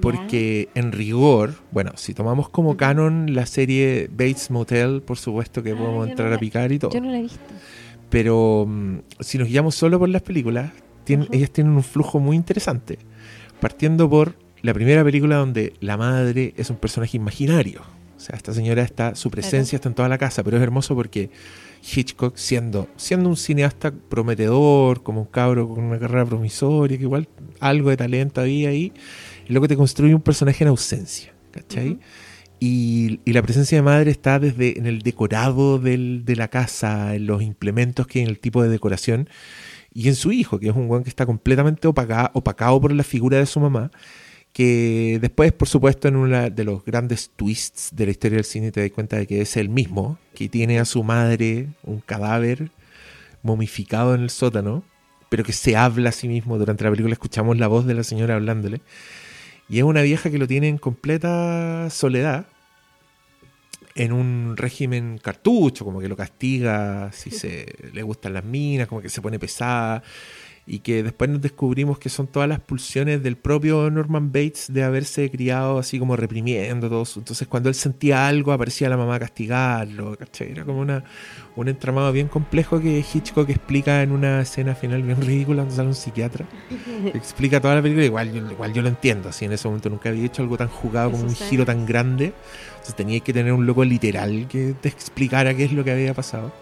Porque 0.00 0.68
en 0.74 0.92
rigor, 0.92 1.54
bueno, 1.70 1.92
si 1.94 2.12
tomamos 2.14 2.48
como 2.50 2.76
canon 2.76 3.32
la 3.34 3.46
serie 3.46 4.08
Bates 4.10 4.50
Motel, 4.50 5.00
por 5.02 5.16
supuesto 5.16 5.62
que 5.62 5.70
Ah, 5.70 5.76
podemos 5.76 6.08
entrar 6.08 6.28
no 6.30 6.36
a 6.36 6.38
picar 6.38 6.70
y 6.72 6.78
todo. 6.80 6.90
Yo 6.90 7.00
no 7.00 7.10
la 7.10 7.18
he 7.18 7.22
visto. 7.22 7.38
Pero 8.14 8.64
mm, 8.68 8.98
si 9.18 9.38
nos 9.38 9.48
guiamos 9.48 9.74
solo 9.74 9.98
por 9.98 10.08
las 10.08 10.22
películas, 10.22 10.70
ellas 11.04 11.50
tienen 11.50 11.72
un 11.72 11.82
flujo 11.82 12.20
muy 12.20 12.36
interesante. 12.36 13.00
Partiendo 13.58 14.08
por 14.08 14.36
la 14.62 14.72
primera 14.72 15.02
película 15.02 15.38
donde 15.38 15.72
la 15.80 15.96
madre 15.96 16.54
es 16.56 16.70
un 16.70 16.76
personaje 16.76 17.16
imaginario. 17.16 17.82
O 18.16 18.20
sea, 18.20 18.36
esta 18.36 18.52
señora 18.52 18.82
está, 18.82 19.16
su 19.16 19.32
presencia 19.32 19.74
está 19.74 19.88
en 19.88 19.96
toda 19.96 20.08
la 20.08 20.16
casa, 20.16 20.44
pero 20.44 20.58
es 20.58 20.62
hermoso 20.62 20.94
porque 20.94 21.30
Hitchcock, 21.82 22.36
siendo, 22.36 22.86
siendo 22.94 23.28
un 23.28 23.36
cineasta 23.36 23.90
prometedor, 23.90 25.02
como 25.02 25.22
un 25.22 25.26
cabro 25.26 25.68
con 25.68 25.82
una 25.82 25.98
carrera 25.98 26.24
promisoria, 26.24 26.96
que 26.96 27.02
igual 27.02 27.26
algo 27.58 27.90
de 27.90 27.96
talento 27.96 28.40
había 28.40 28.68
ahí, 28.68 28.92
y 29.48 29.52
luego 29.52 29.66
te 29.66 29.76
construye 29.76 30.14
un 30.14 30.22
personaje 30.22 30.62
en 30.62 30.68
ausencia, 30.68 31.34
¿cachai? 31.50 31.98
Y, 32.60 33.20
la 33.26 33.42
presencia 33.42 33.76
de 33.76 33.82
madre 33.82 34.10
está 34.10 34.38
desde 34.38 34.78
en 34.78 34.86
el 34.86 35.02
decorado 35.02 35.78
de 35.78 36.34
la 36.36 36.48
casa, 36.48 37.14
en 37.14 37.26
los 37.26 37.42
implementos 37.42 38.06
que 38.06 38.22
en 38.22 38.28
el 38.28 38.38
tipo 38.38 38.62
de 38.62 38.68
decoración, 38.68 39.28
y 39.92 40.08
en 40.08 40.14
su 40.16 40.32
hijo, 40.32 40.58
que 40.58 40.68
es 40.68 40.74
un 40.74 40.88
weón 40.88 41.04
que 41.04 41.10
está 41.10 41.26
completamente 41.26 41.86
opaca- 41.86 42.30
opacado 42.34 42.80
por 42.80 42.92
la 42.92 43.04
figura 43.04 43.38
de 43.38 43.46
su 43.46 43.60
mamá, 43.60 43.90
que 44.52 45.18
después, 45.20 45.52
por 45.52 45.68
supuesto, 45.68 46.08
en 46.08 46.16
uno 46.16 46.48
de 46.48 46.64
los 46.64 46.84
grandes 46.84 47.30
twists 47.34 47.90
de 47.92 48.06
la 48.06 48.12
historia 48.12 48.36
del 48.36 48.44
cine 48.44 48.70
te 48.70 48.80
das 48.80 48.90
cuenta 48.92 49.16
de 49.16 49.26
que 49.26 49.40
es 49.40 49.56
el 49.56 49.68
mismo, 49.68 50.18
que 50.34 50.48
tiene 50.48 50.78
a 50.78 50.84
su 50.84 51.02
madre 51.02 51.68
un 51.82 52.00
cadáver 52.00 52.70
momificado 53.42 54.14
en 54.14 54.22
el 54.22 54.30
sótano, 54.30 54.84
pero 55.28 55.42
que 55.42 55.52
se 55.52 55.76
habla 55.76 56.10
a 56.10 56.12
sí 56.12 56.28
mismo. 56.28 56.56
Durante 56.56 56.84
la 56.84 56.90
película 56.90 57.12
escuchamos 57.12 57.58
la 57.58 57.66
voz 57.66 57.84
de 57.84 57.94
la 57.94 58.04
señora 58.04 58.36
hablándole. 58.36 58.80
Y 59.68 59.78
es 59.78 59.84
una 59.84 60.02
vieja 60.02 60.30
que 60.30 60.38
lo 60.38 60.46
tiene 60.46 60.68
en 60.68 60.78
completa 60.78 61.88
soledad, 61.90 62.46
en 63.94 64.12
un 64.12 64.56
régimen 64.56 65.18
cartucho, 65.18 65.84
como 65.84 66.00
que 66.00 66.08
lo 66.08 66.16
castiga 66.16 67.10
si 67.12 67.30
se 67.30 67.90
le 67.92 68.02
gustan 68.02 68.34
las 68.34 68.44
minas, 68.44 68.88
como 68.88 69.00
que 69.00 69.08
se 69.08 69.22
pone 69.22 69.38
pesada, 69.38 70.02
y 70.66 70.78
que 70.78 71.02
después 71.02 71.28
nos 71.28 71.42
descubrimos 71.42 71.98
que 71.98 72.08
son 72.08 72.26
todas 72.26 72.48
las 72.48 72.58
pulsiones 72.58 73.22
del 73.22 73.36
propio 73.36 73.90
Norman 73.90 74.32
Bates 74.32 74.72
de 74.72 74.82
haberse 74.82 75.30
criado 75.30 75.78
así 75.78 75.98
como 75.98 76.16
reprimiendo 76.16 76.88
todo 76.88 77.02
eso. 77.02 77.20
Entonces 77.20 77.46
cuando 77.48 77.68
él 77.68 77.74
sentía 77.74 78.26
algo 78.26 78.50
aparecía 78.52 78.88
la 78.88 78.96
mamá 78.96 79.16
a 79.16 79.20
castigarlo, 79.20 80.16
¿cachai? 80.16 80.52
Era 80.52 80.64
como 80.64 80.80
una, 80.80 81.04
un 81.56 81.68
entramado 81.68 82.10
bien 82.12 82.28
complejo 82.28 82.80
que 82.80 83.04
Hitchcock 83.12 83.50
explica 83.50 84.02
en 84.02 84.10
una 84.12 84.40
escena 84.40 84.74
final 84.74 85.02
bien 85.02 85.20
ridícula 85.20 85.62
donde 85.62 85.76
sale 85.76 85.88
un 85.88 85.94
psiquiatra. 85.94 86.46
explica 87.12 87.60
toda 87.60 87.74
la 87.74 87.82
película, 87.82 88.06
igual, 88.06 88.32
yo- 88.32 88.50
igual 88.50 88.72
yo 88.72 88.80
lo 88.82 88.88
entiendo, 88.88 89.28
así 89.28 89.44
en 89.44 89.52
ese 89.52 89.68
momento 89.68 89.90
nunca 89.90 90.08
había 90.08 90.24
hecho 90.24 90.40
algo 90.42 90.56
tan 90.56 90.68
jugado 90.68 91.10
como 91.10 91.24
un 91.24 91.28
giro 91.50 91.64
tan 91.66 91.84
grande. 91.84 92.32
Entonces 92.72 92.96
teníais 92.96 93.22
que 93.22 93.32
tener 93.32 93.52
un 93.52 93.66
loco 93.66 93.84
literal 93.84 94.46
que 94.48 94.74
te 94.80 94.88
explicara 94.88 95.54
qué 95.54 95.64
es 95.64 95.72
lo 95.72 95.84
que 95.84 95.90
había 95.92 96.14
pasado. 96.14 96.52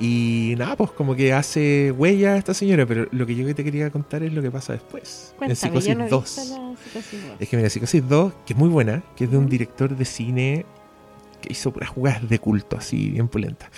Y 0.00 0.54
nada, 0.56 0.76
pues 0.76 0.92
como 0.92 1.16
que 1.16 1.32
hace 1.32 1.92
huella 1.92 2.34
a 2.34 2.36
esta 2.38 2.54
señora, 2.54 2.86
pero 2.86 3.08
lo 3.10 3.26
que 3.26 3.34
yo 3.34 3.52
te 3.54 3.64
quería 3.64 3.90
contar 3.90 4.22
es 4.22 4.32
lo 4.32 4.42
que 4.42 4.50
pasa 4.50 4.72
después. 4.72 5.34
en 5.40 5.56
Psicosis 5.56 5.96
no 5.96 6.06
he 6.06 6.08
2. 6.08 6.22
visto 6.22 6.58
la 6.58 6.76
Psicosis 6.76 7.22
2. 7.26 7.36
Es 7.40 7.48
que 7.48 7.56
mira, 7.56 7.70
Psicosis 7.70 8.08
2, 8.08 8.32
que 8.46 8.52
es 8.52 8.58
muy 8.58 8.68
buena, 8.68 9.02
que 9.16 9.24
es 9.24 9.30
de 9.30 9.36
un 9.36 9.48
director 9.48 9.96
de 9.96 10.04
cine 10.04 10.66
que 11.40 11.52
hizo 11.52 11.72
puras 11.72 11.90
jugadas 11.90 12.28
de 12.28 12.38
culto, 12.38 12.76
así 12.76 13.10
bien 13.10 13.28
pulenta. 13.28 13.70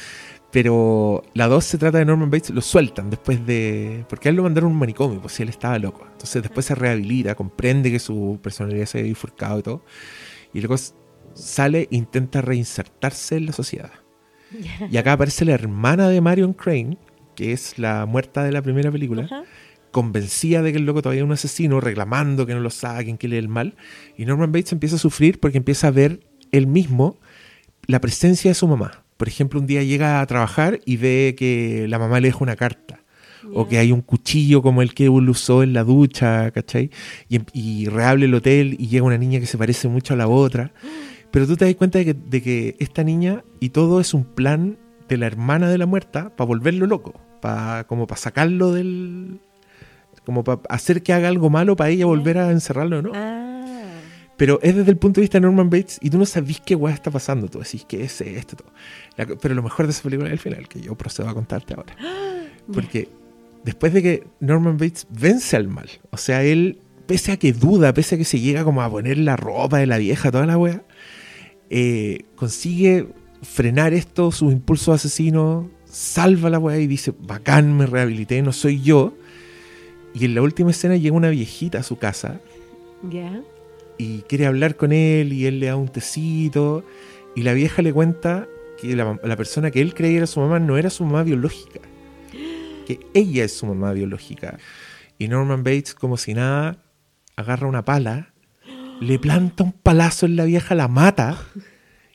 Pero 0.50 1.23
la 1.33 1.47
2 1.47 1.65
se 1.65 1.79
trata 1.79 1.99
de 1.99 2.05
Norman 2.05 2.31
Bates, 2.31 2.50
lo 2.50 2.61
sueltan 2.61 3.09
después 3.09 3.47
de. 3.47 4.05
Porque 4.09 4.29
a 4.29 4.31
él 4.31 4.37
lo 4.37 4.43
mandaron 4.43 4.71
a 4.71 4.73
un 4.73 4.79
manicomio, 4.79 5.21
pues 5.21 5.35
si 5.35 5.43
él 5.43 5.49
estaba 5.49 5.79
loco. 5.79 6.07
Entonces 6.11 6.43
después 6.43 6.67
se 6.67 6.75
rehabilita, 6.75 7.35
comprende 7.35 7.91
que 7.91 8.00
su 8.00 8.39
personalidad 8.43 8.87
se 8.87 8.99
había 8.99 9.11
bifurcado 9.11 9.61
y 9.61 9.62
todo. 9.62 9.85
Y 10.53 10.61
luego 10.61 10.77
sale 11.35 11.83
e 11.83 11.97
intenta 11.97 12.43
reinsertarse 12.43 13.37
en 13.37 13.47
la 13.47 13.53
sociedad. 13.53 13.93
Y 14.90 14.97
acá 14.97 15.12
aparece 15.12 15.45
la 15.45 15.52
hermana 15.52 16.09
de 16.09 16.21
Marion 16.21 16.52
Crane, 16.52 16.99
que 17.35 17.52
es 17.52 17.78
la 17.78 18.07
muerta 18.07 18.45
de 18.45 18.52
la 18.52 18.62
primera 18.62 18.90
película 18.90 19.25
Ajá. 19.25 19.45
convencida 19.90 20.62
de 20.62 20.73
que 20.73 20.78
el 20.78 20.87
loco 20.87 21.02
todavía 21.02 21.23
es 21.23 21.26
un 21.26 21.33
asesino, 21.33 21.80
reclamando 21.80 22.47
que 22.47 22.54
no 22.54 22.61
lo 22.61 22.71
saquen, 22.71 23.16
que 23.19 23.28
le 23.28 23.38
el 23.38 23.49
mal. 23.49 23.75
Y 24.16 24.25
Norman 24.25 24.52
Bates 24.52 24.73
empieza 24.73 24.97
a 24.97 24.99
sufrir 24.99 25.40
porque 25.40 25.59
empieza 25.59 25.88
a 25.88 25.90
ver 25.90 26.21
él 26.52 26.66
mismo 26.66 27.19
la 27.87 28.00
presencia 28.00 28.50
de 28.50 28.54
su 28.54 28.66
mamá. 28.69 29.04
Por 29.16 29.28
ejemplo, 29.28 29.61
un 29.61 29.66
día 29.66 29.83
llega 29.83 30.21
a 30.21 30.26
trabajar 30.26 30.80
y 30.85 30.97
ve 30.97 31.35
que 31.37 31.87
la 31.88 31.99
mamá 31.99 32.21
le 32.21 32.28
deja 32.28 32.38
una 32.40 32.57
carta. 32.57 33.00
O 33.54 33.66
que 33.66 33.78
hay 33.78 33.90
un 33.90 34.02
cuchillo 34.02 34.61
como 34.61 34.83
el 34.83 34.92
que 34.92 35.04
él 35.04 35.28
usó 35.28 35.62
en 35.62 35.73
la 35.73 35.83
ducha, 35.83 36.50
¿cachai? 36.50 36.90
Y, 37.30 37.40
y 37.54 37.87
reabre 37.87 38.26
el 38.26 38.35
hotel 38.35 38.76
y 38.78 38.88
llega 38.88 39.04
una 39.04 39.16
niña 39.16 39.40
que 39.40 39.47
se 39.47 39.57
parece 39.57 39.88
mucho 39.88 40.12
a 40.12 40.16
la 40.19 40.28
otra. 40.28 40.73
Pero 41.31 41.47
tú 41.47 41.57
te 41.57 41.65
das 41.65 41.75
cuenta 41.77 41.99
de 41.99 42.05
que, 42.07 42.15
de 42.15 42.43
que 42.43 42.77
esta 42.79 43.05
niña 43.05 43.45
y 43.61 43.71
todo 43.71 44.01
es 44.01 44.15
un 44.15 44.25
plan 44.25 44.79
de 45.09 45.17
la 45.17 45.27
hermana 45.27 45.69
de 45.69 45.79
la 45.79 45.87
muerta 45.87 46.35
para 46.37 46.47
volverlo 46.49 46.87
loco. 46.87 47.15
Para, 47.41 47.85
como 47.87 48.07
para 48.07 48.21
sacarlo 48.21 48.73
del, 48.73 49.41
como 50.27 50.45
para 50.45 50.61
hacer 50.69 51.03
que 51.03 51.13
haga 51.13 51.29
algo 51.29 51.49
malo 51.51 51.75
para 51.77 51.91
ella 51.91 52.07
volver 52.07 52.37
a 52.39 52.51
encerrarlo, 52.51 53.01
¿no? 53.01 53.13
Ah, 53.15 53.65
Pero 54.37 54.59
es 54.63 54.75
desde 54.77 54.91
el 54.91 54.97
punto 54.99 55.21
de 55.21 55.23
vista 55.23 55.39
de 55.39 55.43
Norman 55.43 55.71
Bates 55.71 55.99
y 56.03 56.11
tú 56.11 56.19
no 56.19 56.27
sabís 56.27 56.61
qué 56.61 56.75
weá 56.75 56.93
está 56.95 57.11
pasando. 57.11 57.49
Tú 57.49 57.61
decís 57.61 57.85
que 57.87 58.03
es 58.05 58.21
esto, 58.21 58.57
todo. 58.57 58.69
La 59.17 59.27
co- 59.27 59.39
pero 59.39 59.55
lo 59.55 59.63
mejor 59.63 59.87
de 59.87 59.93
esa 59.93 60.03
película 60.03 60.29
es 60.29 60.33
el 60.35 60.39
final, 60.39 60.69
que 60.69 60.81
yo 60.81 60.95
procedo 60.97 61.29
a 61.29 61.35
contarte 61.35 61.75
ahora. 61.75 61.95
Porque 62.73 63.09
después 63.65 63.93
de 63.93 64.03
que 64.03 64.25
Norman 64.41 64.77
Bates 64.77 65.07
vence 65.11 65.57
al 65.57 65.69
mal, 65.69 65.89
o 66.11 66.17
sea, 66.19 66.43
él, 66.45 66.79
pese 67.07 67.33
a 67.33 67.37
que 67.39 67.53
duda, 67.53 67.93
pese 67.95 68.17
a 68.17 68.19
que 68.19 68.25
se 68.25 68.39
llega 68.41 68.65
como 68.65 68.83
a 68.83 68.91
poner 68.91 69.17
la 69.19 69.37
ropa 69.37 69.79
de 69.79 69.87
la 69.87 69.97
vieja, 69.99 70.31
toda 70.31 70.45
la 70.47 70.59
weá, 70.59 70.83
eh, 71.71 72.25
consigue 72.35 73.07
frenar 73.43 73.95
esto, 73.95 74.33
sus 74.33 74.53
impulsos 74.53 74.97
asesinos, 74.97 75.67
salva 75.85 76.50
la 76.50 76.59
weá 76.59 76.79
y 76.79 76.87
dice, 76.87 77.15
bacán, 77.19 77.77
me 77.77 77.87
rehabilité, 77.87 78.43
no 78.43 78.53
soy 78.53 78.83
yo. 78.83 79.15
Y 80.12 80.25
en 80.25 80.35
la 80.35 80.43
última 80.43 80.71
escena 80.73 80.97
llega 80.97 81.17
una 81.17 81.31
viejita 81.31 81.79
a 81.79 81.83
su 81.83 81.97
casa 81.97 82.41
y 83.97 84.23
quiere 84.23 84.47
hablar 84.47 84.77
con 84.77 84.93
él 84.93 85.33
y 85.33 85.47
él 85.47 85.61
le 85.61 85.67
da 85.67 85.77
un 85.77 85.89
tecito 85.89 86.85
y 87.37 87.43
la 87.43 87.53
vieja 87.53 87.83
le 87.83 87.93
cuenta 87.93 88.49
que 88.81 88.97
la, 88.97 89.21
la 89.23 89.37
persona 89.37 89.71
que 89.71 89.81
él 89.81 89.95
creía 89.95 90.19
era 90.19 90.27
su 90.27 90.41
mamá 90.41 90.59
no 90.59 90.77
era 90.77 90.91
su 90.91 91.05
mamá 91.05 91.23
biológica, 91.23 91.81
que 92.87 93.00
ella 93.15 93.45
es 93.45 93.53
su 93.53 93.67
mamá 93.67 93.93
biológica. 93.93 94.59
Y 95.19 95.29
Norman 95.29 95.62
Bates, 95.62 95.95
como 95.95 96.17
si 96.17 96.35
nada, 96.35 96.83
agarra 97.37 97.69
una 97.69 97.85
pala, 97.85 98.30
le 99.00 99.19
planta 99.19 99.64
un 99.64 99.73
palazo 99.73 100.26
en 100.26 100.37
la 100.37 100.45
vieja, 100.45 100.75
la 100.75 100.88
mata 100.88 101.38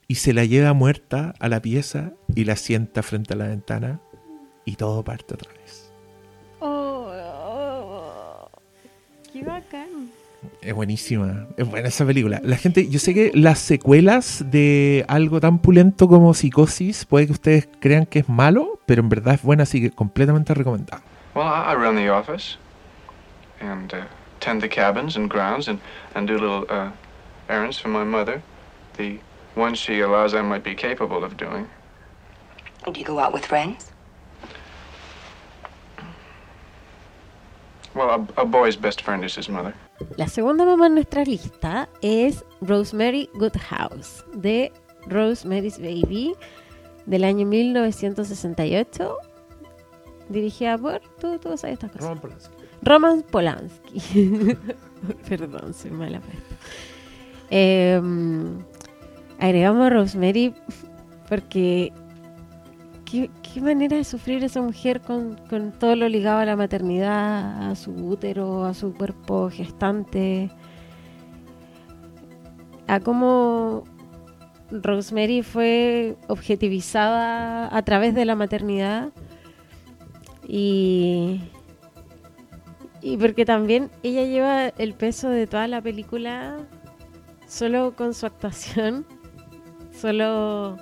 y 0.07 0.15
se 0.15 0.33
la 0.33 0.45
lleva 0.45 0.73
muerta 0.73 1.33
a 1.39 1.49
la 1.49 1.61
pieza 1.61 2.13
y 2.35 2.45
la 2.45 2.55
sienta 2.55 3.01
frente 3.01 3.33
a 3.33 3.37
la 3.37 3.47
ventana 3.47 3.99
y 4.65 4.75
todo 4.75 5.03
parte 5.03 5.33
otra 5.33 5.51
vez. 5.53 5.91
Oh, 6.59 7.11
oh, 7.11 8.49
qué 9.33 9.43
bacán. 9.43 10.11
Es 10.61 10.75
buenísima, 10.75 11.47
es 11.57 11.67
buena 11.67 11.87
esa 11.87 12.05
película. 12.05 12.39
La 12.43 12.55
gente, 12.55 12.87
yo 12.87 12.99
sé 12.99 13.15
que 13.15 13.31
las 13.33 13.57
secuelas 13.57 14.45
de 14.51 15.03
algo 15.07 15.41
tan 15.41 15.57
pulento 15.57 16.07
como 16.07 16.35
Psicosis 16.35 17.05
puede 17.05 17.25
que 17.25 17.31
ustedes 17.31 17.69
crean 17.79 18.05
que 18.05 18.19
es 18.19 18.29
malo, 18.29 18.79
pero 18.85 19.01
en 19.01 19.09
verdad 19.09 19.33
es 19.33 19.41
buena, 19.41 19.63
así 19.63 19.81
que 19.81 19.89
completamente 19.89 20.53
recomendada. 20.53 21.01
Well, 21.33 21.47
I, 21.47 21.71
I 21.71 21.75
run 21.75 21.95
the 21.95 22.11
office 22.11 22.57
and 23.59 23.91
uh, 23.91 23.97
tend 24.45 24.61
the 24.61 24.69
cabins 24.69 25.17
and 25.17 25.27
grounds 25.27 25.67
and, 25.67 25.79
and 26.13 26.27
do 26.27 26.37
little 26.37 26.65
uh, 26.69 26.91
errands 27.49 27.79
for 27.79 27.89
my 27.89 28.03
mother. 28.03 28.41
The 28.97 29.19
ones 29.55 29.79
she 29.79 30.01
allows 30.01 30.35
I 30.35 30.41
might 30.43 30.63
be 30.63 30.75
capable 30.75 31.23
of 31.23 31.35
doing. 31.35 31.67
Do 32.85 32.99
you 32.99 33.05
go 33.05 33.17
out 33.17 33.33
with 33.33 33.45
friends? 33.45 33.91
Well, 37.95 38.09
a, 38.37 38.41
a 38.41 38.45
boy's 38.45 38.75
best 38.75 39.01
friend 39.01 39.23
is 39.23 39.35
his 39.35 39.49
mother. 39.49 39.73
La 40.17 40.27
segunda 40.27 40.65
mamá 40.65 40.85
en 40.87 40.95
nuestra 40.95 41.23
lista 41.23 41.87
es 42.03 42.43
Rosemary 42.61 43.29
Goodhouse, 43.33 44.23
de 44.35 44.71
Rosemary's 45.07 45.79
Baby, 45.79 46.35
del 47.07 47.23
año 47.23 47.47
1968, 47.47 49.17
dirigida 50.29 50.77
por... 50.77 50.99
Tú, 51.19 51.39
tú 51.39 51.57
sabes 51.57 51.73
estas 51.73 51.91
cosas. 51.91 52.01
Roman 52.01 52.19
Polanski. 52.19 52.64
Perdón, 55.27 55.73
soy 55.73 55.89
mala. 55.89 56.21
Eh, 57.49 57.99
agregamos 59.39 59.87
a 59.87 59.89
Rosemary 59.89 60.53
porque 61.27 61.91
¿qué, 63.05 63.31
qué 63.41 63.61
manera 63.61 63.97
de 63.97 64.03
sufrir 64.03 64.43
esa 64.43 64.61
mujer 64.61 65.01
con, 65.01 65.35
con 65.49 65.71
todo 65.71 65.95
lo 65.95 66.07
ligado 66.07 66.37
a 66.39 66.45
la 66.45 66.55
maternidad, 66.55 67.71
a 67.71 67.75
su 67.75 67.91
útero, 67.91 68.65
a 68.65 68.75
su 68.75 68.93
cuerpo 68.93 69.49
gestante, 69.49 70.51
a 72.85 72.99
cómo 72.99 73.83
Rosemary 74.69 75.41
fue 75.41 76.17
objetivizada 76.27 77.75
a 77.75 77.81
través 77.81 78.13
de 78.13 78.25
la 78.25 78.35
maternidad 78.35 79.09
y 80.47 81.41
y 83.05 83.17
porque 83.17 83.45
también 83.45 83.91
ella 84.01 84.23
lleva 84.23 84.67
el 84.69 84.95
peso 84.95 85.29
de 85.29 85.45
toda 85.45 85.67
la 85.67 85.79
película 85.79 86.57
solo 87.47 87.95
con 87.95 88.15
su 88.15 88.25
actuación, 88.25 89.05
solo 89.95 90.75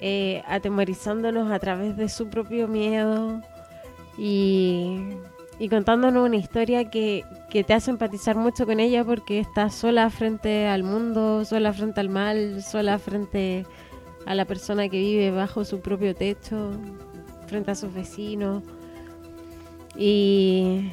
eh, 0.00 0.44
atemorizándonos 0.46 1.50
a 1.50 1.58
través 1.58 1.96
de 1.96 2.08
su 2.08 2.28
propio 2.28 2.68
miedo 2.68 3.42
y, 4.16 5.00
y 5.58 5.68
contándonos 5.68 6.24
una 6.24 6.36
historia 6.36 6.88
que, 6.88 7.24
que 7.50 7.64
te 7.64 7.74
hace 7.74 7.90
empatizar 7.90 8.36
mucho 8.36 8.64
con 8.64 8.78
ella 8.78 9.04
porque 9.04 9.40
está 9.40 9.70
sola 9.70 10.08
frente 10.08 10.68
al 10.68 10.84
mundo, 10.84 11.44
sola 11.44 11.72
frente 11.72 11.98
al 11.98 12.10
mal, 12.10 12.62
sola 12.62 12.96
frente 13.00 13.66
a 14.24 14.36
la 14.36 14.44
persona 14.44 14.88
que 14.88 15.00
vive 15.00 15.32
bajo 15.32 15.64
su 15.64 15.80
propio 15.80 16.14
techo, 16.14 16.70
frente 17.48 17.72
a 17.72 17.74
sus 17.74 17.92
vecinos. 17.92 18.62
Y, 19.96 20.92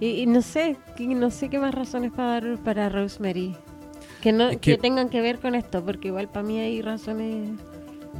y, 0.00 0.22
y 0.22 0.26
no 0.26 0.42
sé, 0.42 0.76
no 0.98 1.30
sé 1.30 1.48
qué 1.48 1.58
más 1.58 1.74
razones 1.74 2.12
para 2.12 2.40
dar 2.40 2.58
para 2.58 2.88
Rosemary. 2.88 3.54
Que 4.22 4.32
no 4.32 4.48
Es 4.50 4.58
que, 4.58 4.72
que- 4.72 4.78
tengan 4.78 5.08
que 5.08 5.20
ver 5.20 5.38
con 5.38 5.54
esto, 5.54 5.84
porque 5.84 6.08
igual 6.08 6.28
para 6.28 6.46
mí 6.46 6.58
hay 6.58 6.82
razones 6.82 7.50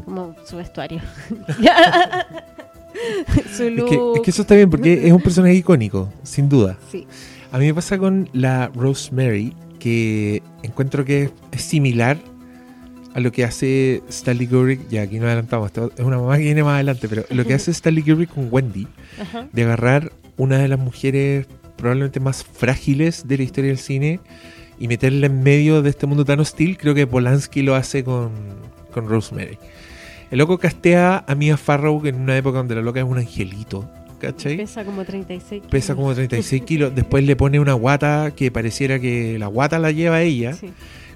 como 0.04 0.34
su 0.46 0.56
vestuario. 0.56 1.00
su 3.56 3.64
Es 3.64 3.84
que, 3.84 4.12
es 4.16 4.20
que 4.22 4.30
eso 4.30 4.42
está 4.42 4.54
bien 4.54 4.70
porque 4.70 5.06
es 5.06 5.12
un 5.12 5.20
personaje 5.20 5.54
icónico, 5.54 6.08
sin 6.22 6.48
duda. 6.48 6.76
Sí. 6.90 7.06
A 7.52 7.58
mí 7.58 7.66
me 7.66 7.74
pasa 7.74 7.98
con 7.98 8.28
la 8.32 8.70
Rosemary 8.74 9.54
que 9.78 10.42
encuentro 10.62 11.04
que 11.04 11.30
es, 11.52 11.62
similar 11.62 12.18
a 13.14 13.20
lo 13.20 13.32
que 13.32 13.44
hace 13.44 14.02
Stanley 14.08 14.46
Kubrick. 14.46 14.88
Ya 14.88 15.02
aquí 15.02 15.16
nos 15.18 15.26
adelantamos, 15.26 15.72
es 15.96 16.04
una 16.04 16.18
mamá 16.18 16.36
que 16.36 16.44
viene 16.44 16.62
más 16.62 16.74
adelante, 16.74 17.08
pero 17.08 17.24
lo 17.30 17.44
que 17.44 17.54
hace 17.54 17.70
Stanley 17.72 18.02
Kubrick 18.02 18.32
con 18.34 18.48
Wendy, 18.50 18.86
Ajá. 19.20 19.48
de 19.52 19.62
agarrar 19.64 20.12
una 20.36 20.58
de 20.58 20.68
las 20.68 20.78
mujeres 20.78 21.46
probablemente 21.80 22.20
más 22.20 22.44
frágiles 22.44 23.26
de 23.26 23.36
la 23.38 23.42
historia 23.42 23.70
del 23.70 23.78
cine 23.78 24.20
y 24.78 24.86
meterla 24.88 25.26
en 25.26 25.42
medio 25.42 25.82
de 25.82 25.90
este 25.90 26.06
mundo 26.06 26.24
tan 26.24 26.40
hostil, 26.40 26.78
creo 26.78 26.94
que 26.94 27.06
Polanski 27.06 27.62
lo 27.62 27.74
hace 27.74 28.04
con, 28.04 28.30
con 28.92 29.08
Rosemary. 29.08 29.58
El 30.30 30.38
loco 30.38 30.58
castea 30.58 31.24
a 31.26 31.34
Mia 31.34 31.56
Farrow 31.56 32.04
en 32.06 32.14
una 32.20 32.36
época 32.36 32.58
donde 32.58 32.76
la 32.76 32.82
loca 32.82 33.00
es 33.00 33.06
un 33.06 33.18
angelito, 33.18 33.90
¿cachai? 34.20 34.56
Pesa 34.56 34.84
como 34.84 35.04
36 35.04 35.60
kilos. 35.62 35.70
Pesa 35.70 35.94
como 35.96 36.14
36 36.14 36.62
kilos. 36.66 36.94
Después 36.94 37.24
le 37.24 37.34
pone 37.34 37.58
una 37.58 37.72
guata 37.72 38.32
que 38.36 38.50
pareciera 38.52 39.00
que 39.00 39.38
la 39.38 39.48
guata 39.48 39.78
la 39.80 39.90
lleva 39.90 40.22
ella. 40.22 40.52
Sí. 40.54 40.70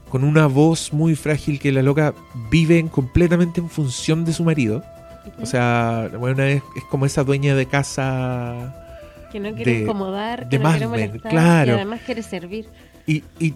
Con 0.08 0.24
una 0.24 0.46
voz 0.46 0.92
muy 0.92 1.14
frágil 1.16 1.58
que 1.58 1.72
la 1.72 1.82
loca 1.82 2.12
vive 2.50 2.78
en- 2.78 2.88
completamente 2.88 3.60
en 3.60 3.68
función 3.70 4.24
de 4.24 4.32
su 4.32 4.44
marido. 4.44 4.82
O 5.40 5.46
sea, 5.46 6.10
es, 6.12 6.62
es 6.76 6.84
como 6.90 7.06
esa 7.06 7.24
dueña 7.24 7.54
de 7.54 7.66
casa. 7.66 8.83
Que 9.34 9.40
no 9.40 9.52
quiere 9.52 9.72
de- 9.72 9.80
incomodar, 9.80 10.48
de 10.48 10.56
que 10.58 10.62
no 10.62 10.70
quiere 10.70 10.86
molestar, 10.86 11.30
claro. 11.32 11.72
y 11.72 11.74
además 11.74 12.00
quiere 12.06 12.22
servir. 12.22 12.66
Y, 13.04 13.24
y, 13.40 13.52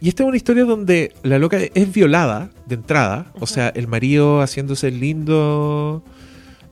y 0.00 0.08
esta 0.08 0.22
es 0.22 0.28
una 0.28 0.36
historia 0.36 0.64
donde 0.64 1.12
la 1.24 1.40
loca 1.40 1.58
es 1.58 1.92
violada 1.92 2.50
de 2.66 2.76
entrada. 2.76 3.26
O 3.40 3.46
sea, 3.48 3.68
el 3.70 3.88
marido 3.88 4.40
haciéndose 4.40 4.92
lindo. 4.92 6.04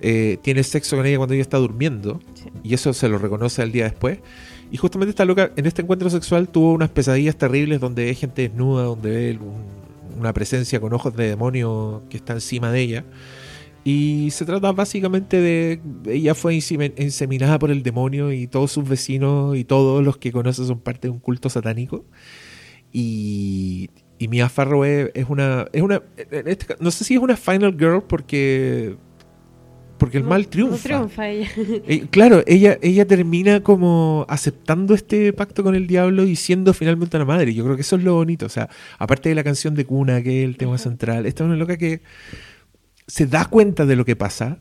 eh, 0.00 0.36
tiene 0.42 0.62
sexo 0.62 0.96
con 0.96 1.06
ella 1.06 1.16
cuando 1.16 1.34
ella 1.34 1.42
está 1.42 1.56
durmiendo. 1.56 2.20
Sí. 2.34 2.50
Y 2.62 2.74
eso 2.74 2.92
se 2.92 3.08
lo 3.08 3.18
reconoce 3.18 3.62
al 3.62 3.72
día 3.72 3.82
después. 3.84 4.18
Y 4.70 4.76
justamente 4.76 5.10
esta 5.10 5.24
loca 5.24 5.50
en 5.56 5.66
este 5.66 5.82
encuentro 5.82 6.08
sexual 6.10 6.48
tuvo 6.48 6.72
unas 6.72 6.90
pesadillas 6.90 7.35
terribles 7.37 7.80
donde 7.80 8.04
ve 8.04 8.14
gente 8.14 8.42
desnuda, 8.42 8.85
donde 8.85 9.11
ve 9.11 9.38
un- 9.40 10.20
una 10.20 10.32
presencia 10.32 10.78
con 10.80 10.92
ojos 10.92 11.16
de 11.16 11.28
demonio 11.28 12.02
que 12.09 12.16
está 12.18 12.32
encima 12.35 12.70
de 12.70 12.80
ella. 12.80 13.04
Y 13.88 14.31
se 14.33 14.44
trata 14.44 14.72
básicamente 14.72 15.40
de. 15.40 15.81
Ella 16.09 16.35
fue 16.35 16.57
inseminada 16.57 17.57
por 17.57 17.70
el 17.70 17.85
demonio 17.85 18.33
y 18.33 18.49
todos 18.49 18.72
sus 18.72 18.88
vecinos 18.88 19.57
y 19.57 19.62
todos 19.62 20.05
los 20.05 20.16
que 20.16 20.33
conoce 20.33 20.64
son 20.66 20.81
parte 20.81 21.07
de 21.07 21.12
un 21.12 21.20
culto 21.20 21.49
satánico. 21.49 22.05
Y, 22.92 23.90
y 24.18 24.27
Mia 24.27 24.49
Farrow 24.49 24.83
es, 24.85 25.11
es 25.14 25.27
una. 25.29 25.66
Es 25.72 25.83
una 25.83 26.03
en 26.16 26.49
este 26.49 26.75
no 26.81 26.90
sé 26.90 27.05
si 27.05 27.14
es 27.14 27.20
una 27.20 27.37
Final 27.37 27.77
Girl 27.79 28.03
porque. 28.03 28.96
Porque 29.99 30.18
el 30.18 30.25
No- 30.25 30.31
mal 30.31 30.49
triunfa. 30.49 30.77
No 30.77 30.83
triunfa 31.07 31.29
ella. 31.29 31.49
Eh, 31.87 32.07
claro, 32.11 32.42
ella, 32.46 32.79
ella 32.83 33.07
termina 33.07 33.62
como 33.62 34.27
aceptando 34.29 34.94
este 34.94 35.33
pacto 35.33 35.62
con 35.62 35.75
el 35.77 35.87
diablo 35.87 36.25
y 36.25 36.35
siendo 36.35 36.75
finalmente 36.75 37.16
una 37.16 37.25
madre. 37.25 37.55
Yo 37.55 37.62
creo 37.62 37.77
que 37.77 37.83
eso 37.83 37.94
es 37.96 38.03
lo 38.03 38.14
bonito. 38.14 38.46
O 38.46 38.51
sea, 38.51 38.68
aparte 38.99 39.29
de 39.29 39.37
la 39.37 39.44
canción 39.44 39.77
de 39.77 39.85
cuna, 39.87 40.22
que 40.25 40.42
es 40.42 40.49
el 40.49 40.57
tema 40.57 40.77
central, 40.77 41.25
esta 41.25 41.44
es 41.44 41.46
una 41.46 41.57
loca 41.57 41.77
que 41.79 42.03
se 43.07 43.27
da 43.27 43.45
cuenta 43.47 43.87
de 43.87 43.97
lo 43.97 44.05
que 44.05 44.16
pasa, 44.16 44.59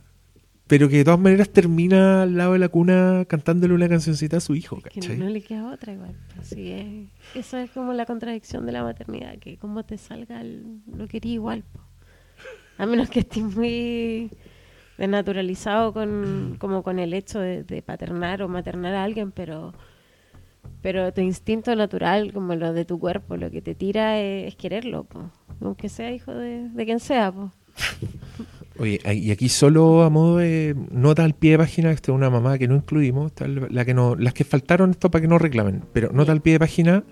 pero 0.67 0.89
que 0.89 0.97
de 0.97 1.03
todas 1.03 1.19
maneras 1.19 1.49
termina 1.49 2.23
al 2.23 2.35
lado 2.37 2.53
de 2.53 2.59
la 2.59 2.69
cuna 2.69 3.25
cantándole 3.27 3.73
una 3.73 3.87
cancioncita 3.89 4.37
a 4.37 4.39
su 4.39 4.55
hijo. 4.55 4.77
que 4.77 4.99
¿cachai? 4.99 5.17
no 5.17 5.29
le 5.29 5.41
queda 5.41 5.71
otra 5.71 5.93
igual. 5.93 6.15
Así 6.39 6.71
es. 6.71 7.09
Eso 7.35 7.57
es 7.57 7.69
como 7.71 7.93
la 7.93 8.05
contradicción 8.05 8.65
de 8.65 8.71
la 8.71 8.83
maternidad, 8.83 9.37
que 9.37 9.57
como 9.57 9.83
te 9.85 9.97
salga 9.97 10.41
el- 10.41 10.81
lo 10.95 11.07
quería 11.07 11.33
igual. 11.33 11.63
po. 11.71 11.79
A 12.77 12.85
menos 12.85 13.09
que 13.09 13.19
estés 13.19 13.43
muy 13.43 14.29
desnaturalizado 14.97 15.93
con, 15.93 16.55
como 16.59 16.83
con 16.83 16.99
el 16.99 17.13
hecho 17.13 17.39
de, 17.39 17.63
de 17.63 17.81
paternar 17.81 18.41
o 18.41 18.47
maternar 18.47 18.93
a 18.95 19.03
alguien, 19.03 19.31
pero 19.31 19.73
pero 20.81 21.13
tu 21.13 21.21
instinto 21.21 21.75
natural, 21.75 22.31
como 22.33 22.55
lo 22.55 22.73
de 22.73 22.85
tu 22.85 22.99
cuerpo, 22.99 23.37
lo 23.37 23.49
que 23.51 23.61
te 23.61 23.75
tira 23.75 24.19
es, 24.19 24.47
es 24.49 24.55
quererlo, 24.55 25.03
po. 25.03 25.29
aunque 25.61 25.89
sea 25.89 26.11
hijo 26.11 26.33
de, 26.33 26.69
de 26.69 26.85
quien 26.85 26.99
sea. 26.99 27.31
Po. 27.31 27.51
Oye, 28.77 28.99
y 29.13 29.31
aquí 29.31 29.47
solo 29.47 30.03
a 30.03 30.09
modo 30.09 30.37
de 30.37 30.75
nota 30.91 31.23
al 31.23 31.33
pie 31.33 31.51
de 31.51 31.57
página, 31.59 31.91
esta 31.91 32.11
es 32.11 32.15
una 32.15 32.29
mamá 32.29 32.57
que 32.57 32.67
no 32.67 32.75
incluimos, 32.75 33.31
la 33.39 33.85
que 33.85 33.93
no, 33.93 34.15
las 34.15 34.33
que 34.33 34.43
faltaron 34.43 34.91
esto 34.91 35.09
para 35.09 35.21
que 35.21 35.29
no 35.29 35.37
reclamen, 35.37 35.83
pero 35.93 36.11
nota 36.11 36.33
al 36.33 36.41
pie 36.41 36.53
de 36.53 36.59
página, 36.59 37.03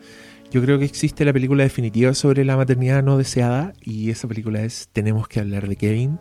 yo 0.52 0.62
creo 0.62 0.78
que 0.78 0.86
existe 0.86 1.24
la 1.24 1.32
película 1.32 1.64
definitiva 1.64 2.14
sobre 2.14 2.44
la 2.44 2.58
maternidad 2.58 3.02
no 3.02 3.18
deseada 3.18 3.74
y 3.82 4.12
esa 4.12 4.28
película 4.28 4.62
es 4.62 4.90
Tenemos 4.94 5.28
que 5.28 5.40
hablar 5.40 5.68
de 5.68 5.76
Kevin. 5.78 6.20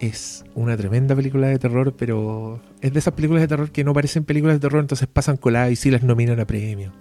Es 0.00 0.44
una 0.54 0.76
tremenda 0.76 1.14
película 1.14 1.48
de 1.48 1.58
terror, 1.58 1.94
pero 1.96 2.60
es 2.80 2.92
de 2.92 2.98
esas 2.98 3.14
películas 3.14 3.42
de 3.42 3.48
terror 3.48 3.70
que 3.70 3.84
no 3.84 3.92
parecen 3.92 4.24
películas 4.24 4.56
de 4.56 4.60
terror, 4.60 4.80
entonces 4.80 5.08
pasan 5.08 5.36
coladas 5.36 5.72
y 5.72 5.76
sí 5.76 5.90
las 5.90 6.02
nominan 6.02 6.40
a 6.40 6.46
premio. 6.46 6.92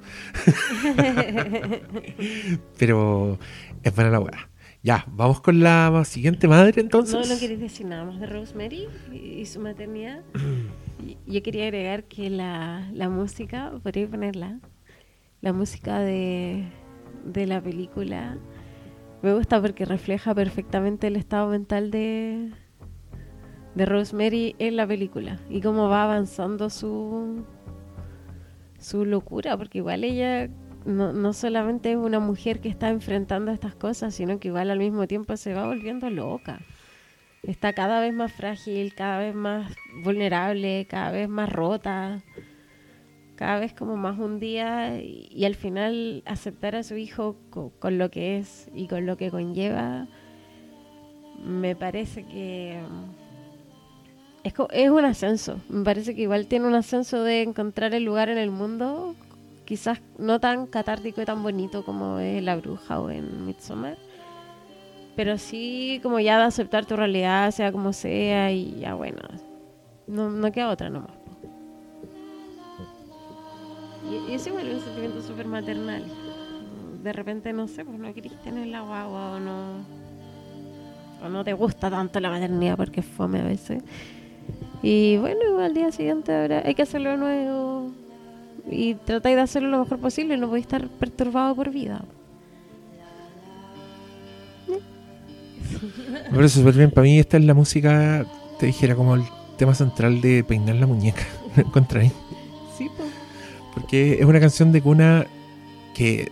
pero 2.78 3.40
es 3.84 3.96
buena 3.96 4.12
la 4.12 4.20
weá. 4.20 4.50
Ya, 4.84 5.06
vamos 5.08 5.40
con 5.40 5.62
la 5.62 6.04
siguiente 6.04 6.46
madre 6.48 6.82
entonces. 6.82 7.16
No, 7.16 7.34
no 7.34 7.40
queréis 7.40 7.62
decir 7.62 7.86
nada 7.86 8.04
más 8.04 8.20
de 8.20 8.28
Rosemary 8.28 8.90
y, 9.14 9.46
su 9.46 9.62
maternidad. 9.62 10.22
Yo 11.26 11.42
quería 11.42 11.64
agregar 11.64 12.04
que 12.04 12.30
la, 12.30 12.90
la 12.94 13.08
música, 13.08 13.72
podría 13.82 14.10
ponerla, 14.10 14.60
la 15.40 15.54
música 15.54 16.00
de, 16.00 16.66
de 17.24 17.48
la 17.48 17.62
película 17.62 18.38
me 19.22 19.34
gusta 19.34 19.62
porque 19.62 19.86
refleja 19.86 20.36
perfectamente 20.36 21.08
el 21.08 21.16
estado 21.16 21.48
mental 21.48 21.90
de, 21.90 22.52
de 23.74 23.86
Rosemary 23.86 24.54
en 24.60 24.76
la 24.76 24.86
película 24.86 25.40
y 25.50 25.62
cómo 25.62 25.88
va 25.88 26.04
avanzando 26.04 26.70
su, 26.70 27.46
su 28.80 29.06
locura, 29.06 29.56
porque 29.56 29.78
igual 29.78 30.04
ella 30.04 30.50
no, 30.86 31.14
no 31.14 31.34
solamente 31.34 31.92
es 31.92 31.98
una 31.98 32.20
mujer 32.20 32.60
que 32.62 32.70
está 32.70 32.90
enfrentando 32.90 33.52
estas 33.52 33.76
cosas, 33.76 34.14
sino 34.16 34.40
que 34.40 34.50
igual 34.50 34.70
al 34.72 34.80
mismo 34.80 35.08
tiempo 35.08 35.38
se 35.38 35.54
va 35.54 35.66
volviendo 35.68 36.10
loca. 36.10 36.60
Está 37.44 37.74
cada 37.74 38.00
vez 38.00 38.14
más 38.14 38.32
frágil, 38.32 38.94
cada 38.96 39.20
vez 39.20 39.36
más 39.36 39.74
vulnerable, 40.04 40.88
cada 40.90 41.12
vez 41.12 41.28
más 41.28 41.52
rota, 41.52 42.22
cada 43.36 43.60
vez 43.60 43.74
como 43.74 43.98
más 43.98 44.18
hundida 44.18 45.00
y, 45.00 45.28
y 45.30 45.46
al 45.46 45.56
final 45.56 46.24
aceptar 46.26 46.76
a 46.76 46.84
su 46.84 46.96
hijo 46.96 47.36
co- 47.50 47.72
con 47.80 47.98
lo 47.98 48.10
que 48.10 48.38
es 48.38 48.70
y 48.74 48.88
con 48.88 49.06
lo 49.06 49.18
que 49.18 49.32
conlleva, 49.32 50.08
me 51.44 51.76
parece 51.76 52.26
que 52.26 52.80
es 54.72 54.90
un 54.90 55.06
ascenso. 55.06 55.60
Me 55.70 55.84
parece 55.84 56.16
que 56.16 56.22
igual 56.22 56.48
tiene 56.48 56.68
un 56.68 56.76
ascenso 56.76 57.24
de 57.24 57.42
encontrar 57.42 57.94
el 57.94 58.04
lugar 58.04 58.30
en 58.30 58.38
el 58.38 58.52
mundo, 58.52 59.16
quizás 59.66 60.02
no 60.18 60.40
tan 60.40 60.68
catártico 60.68 61.22
y 61.22 61.26
tan 61.26 61.42
bonito 61.44 61.84
como 61.84 62.20
es 62.20 62.44
La 62.44 62.56
Bruja 62.56 63.00
o 63.00 63.10
en 63.10 63.46
Midsommar, 63.46 63.98
pero 65.16 65.38
sí 65.38 66.00
como 66.04 66.20
ya 66.20 66.38
de 66.38 66.46
aceptar 66.46 66.86
tu 66.86 66.96
realidad, 66.96 67.52
sea 67.52 67.72
como 67.72 67.94
sea, 67.94 68.52
y 68.52 68.80
ya 68.80 68.96
bueno, 68.96 69.20
no, 70.08 70.30
no 70.30 70.52
queda 70.52 70.70
otra 70.70 70.90
nomás. 70.90 71.12
Y, 74.10 74.32
y 74.32 74.36
ese 74.36 74.50
igual 74.50 74.68
es 74.68 74.76
un 74.76 74.82
sentimiento 74.82 75.22
súper 75.22 75.48
maternal. 75.48 76.04
De 77.02 77.14
repente, 77.14 77.54
no 77.54 77.68
sé, 77.68 77.86
pues 77.86 78.00
no 78.00 78.14
querés 78.14 78.38
tener 78.42 78.68
la 78.68 78.82
guagua 78.82 79.34
o 79.34 79.40
no, 79.40 79.86
o 81.24 81.30
no 81.30 81.44
te 81.44 81.54
gusta 81.54 81.90
tanto 81.90 82.20
la 82.20 82.30
maternidad 82.30 82.78
porque 82.78 83.02
fome 83.02 83.40
a 83.42 83.44
veces. 83.44 83.84
Y 84.82 85.18
bueno, 85.18 85.60
al 85.60 85.74
día 85.74 85.92
siguiente 85.92 86.34
habrá, 86.34 86.64
hay 86.66 86.76
que 86.76 86.82
hacerlo 86.82 87.16
nuevo 87.16 87.92
y 88.70 88.96
tratáis 88.96 89.36
de 89.36 89.42
hacerlo 89.42 89.70
lo 89.70 89.80
mejor 89.80 90.00
posible, 90.00 90.38
no 90.38 90.48
podéis 90.48 90.66
estar 90.66 90.88
perturbado 90.88 91.56
por 91.56 91.70
vida. 91.70 92.04
Parece 96.34 96.60
súper 96.60 96.76
bien. 96.76 96.92
Para 96.92 97.04
mí 97.04 97.20
esta 97.20 97.38
es 97.38 97.44
la 97.44 97.54
música, 97.54 98.26
te 98.60 98.68
dijera, 98.68 98.96
como 98.96 99.16
el 99.16 99.24
tema 99.58 99.76
central 99.76 100.22
de 100.22 100.44
peinar 100.44 100.76
la 100.76 100.88
muñeca. 100.88 101.24
¿Lo 101.56 101.64
encontráis? 101.64 102.12
Sí, 102.78 102.90
pues. 102.96 103.10
Porque 103.74 104.14
es 104.20 104.26
una 104.26 104.40
canción 104.40 104.72
de 104.72 104.82
cuna 104.82 105.26
que. 105.94 106.32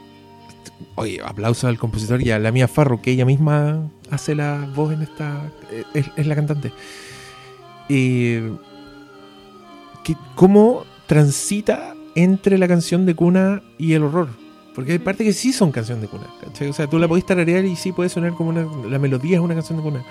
Oye, 0.95 1.19
aplauso 1.23 1.67
al 1.67 1.77
compositor 1.77 2.21
y 2.21 2.31
a 2.31 2.39
la 2.39 2.51
mía 2.51 2.67
Farro, 2.67 3.01
que 3.01 3.11
ella 3.11 3.25
misma 3.25 3.89
hace 4.09 4.35
la 4.35 4.67
voz 4.75 4.93
en 4.93 5.01
esta. 5.01 5.41
Es, 5.93 6.07
es 6.15 6.27
la 6.27 6.35
cantante. 6.35 6.71
Eh, 7.89 8.51
que, 10.03 10.15
¿Cómo 10.35 10.85
transita 11.07 11.93
entre 12.15 12.57
la 12.57 12.67
canción 12.67 13.05
de 13.05 13.15
cuna 13.15 13.61
y 13.77 13.93
el 13.93 14.03
horror? 14.03 14.29
Porque 14.75 14.93
hay 14.93 14.99
partes 14.99 15.25
que 15.27 15.33
sí 15.33 15.51
son 15.51 15.71
canción 15.71 15.99
de 16.01 16.07
cuna. 16.07 16.27
O 16.69 16.73
sea, 16.73 16.87
tú 16.87 16.97
la 16.97 17.07
podés 17.07 17.25
tararear 17.25 17.65
y 17.65 17.75
sí 17.75 17.91
puede 17.91 18.09
sonar 18.09 18.33
como 18.33 18.49
una. 18.51 18.65
La 18.89 18.99
melodía 18.99 19.37
es 19.37 19.41
una 19.43 19.53
canción 19.53 19.77
de 19.77 19.83
cuna. 19.83 20.03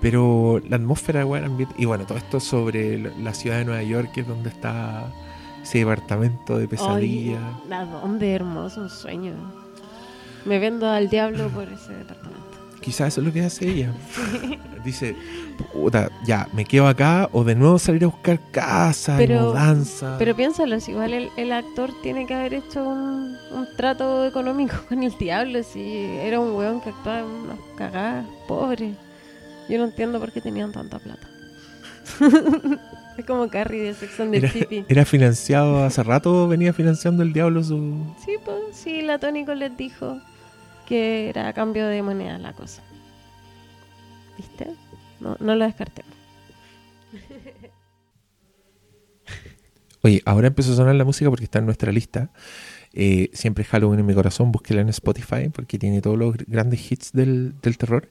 Pero 0.00 0.60
la 0.68 0.76
atmósfera, 0.76 1.22
ambiente- 1.22 1.74
y 1.76 1.84
bueno, 1.84 2.06
todo 2.06 2.16
esto 2.18 2.38
sobre 2.38 2.98
la- 3.20 3.34
ciudad 3.34 3.58
de 3.58 3.64
Nueva 3.64 3.82
York, 3.82 4.12
que 4.12 4.20
es 4.20 4.28
donde 4.28 4.50
está 4.50 5.12
ese 5.62 5.78
departamento 5.78 6.56
de 6.56 6.68
pesadilla. 6.68 7.38
Oye, 7.66 7.74
¿A 7.74 7.84
dónde? 7.84 8.32
Hermoso, 8.32 8.82
un 8.82 8.90
sueño. 8.90 9.32
Me 10.44 10.60
vendo 10.60 10.88
al 10.88 11.08
diablo 11.10 11.48
por 11.48 11.64
ese 11.64 11.92
departamento. 11.94 12.38
Quizás 12.80 13.08
eso 13.08 13.20
es 13.20 13.26
lo 13.26 13.32
que 13.32 13.42
hace 13.42 13.68
ella. 13.68 13.92
Dice, 14.84 15.16
puta, 15.72 16.10
ya, 16.24 16.48
me 16.52 16.64
quedo 16.64 16.86
acá 16.86 17.28
o 17.32 17.42
de 17.44 17.54
nuevo 17.54 17.78
salir 17.78 18.04
a 18.04 18.06
buscar 18.06 18.40
casa, 18.50 19.16
Pero- 19.18 19.48
mudanza. 19.48 20.16
Pero 20.18 20.36
piénsalo, 20.36 20.78
si 20.80 20.92
igual 20.92 21.12
el, 21.12 21.28
el 21.36 21.52
actor 21.52 21.90
tiene 22.02 22.26
que 22.26 22.34
haber 22.34 22.54
hecho 22.54 22.88
un, 22.88 23.36
un 23.52 23.68
trato 23.76 24.24
económico 24.26 24.76
con 24.88 25.02
el 25.02 25.16
diablo, 25.18 25.62
si 25.62 26.04
era 26.04 26.40
un 26.40 26.54
weón 26.54 26.80
que 26.80 26.90
actuaba 26.90 27.20
en 27.20 27.26
unas 27.26 27.58
cagadas, 27.76 28.26
pobre. 28.46 28.94
Yo 29.68 29.78
no 29.78 29.84
entiendo 29.84 30.18
por 30.20 30.32
qué 30.32 30.40
tenían 30.40 30.72
tanta 30.72 30.98
plata. 30.98 31.28
es 33.18 33.24
como 33.26 33.48
Carrie 33.48 33.82
de 33.82 33.94
Sex 33.94 34.20
and 34.20 34.30
the 34.30 34.38
era, 34.38 34.48
City. 34.50 34.84
era 34.88 35.04
financiado 35.04 35.84
hace 35.84 36.02
rato, 36.02 36.48
venía 36.48 36.72
financiando 36.72 37.22
el 37.22 37.32
diablo 37.32 37.62
su... 37.62 38.14
Sí, 38.24 38.36
pues 38.44 38.58
sí, 38.72 39.02
la 39.02 39.18
les 39.18 39.76
dijo 39.76 40.18
que 40.88 41.28
era 41.28 41.48
a 41.48 41.52
cambio 41.52 41.86
de 41.86 42.02
moneda 42.02 42.38
la 42.38 42.54
cosa. 42.54 42.82
¿Viste? 44.38 44.68
No, 45.20 45.36
no 45.38 45.54
lo 45.54 45.64
descartemos. 45.66 46.12
Oye, 50.02 50.22
ahora 50.24 50.46
empezó 50.48 50.72
a 50.72 50.76
sonar 50.76 50.94
la 50.94 51.04
música 51.04 51.28
porque 51.28 51.44
está 51.44 51.58
en 51.58 51.66
nuestra 51.66 51.92
lista. 51.92 52.30
Eh, 52.94 53.28
siempre 53.34 53.64
Halloween 53.64 54.00
en 54.00 54.06
mi 54.06 54.14
corazón, 54.14 54.50
búsquela 54.52 54.80
en 54.80 54.88
Spotify 54.88 55.48
porque 55.52 55.78
tiene 55.78 56.00
todos 56.00 56.16
los 56.16 56.34
gr- 56.34 56.44
grandes 56.46 56.90
hits 56.90 57.12
del, 57.12 57.54
del 57.60 57.76
terror. 57.76 58.08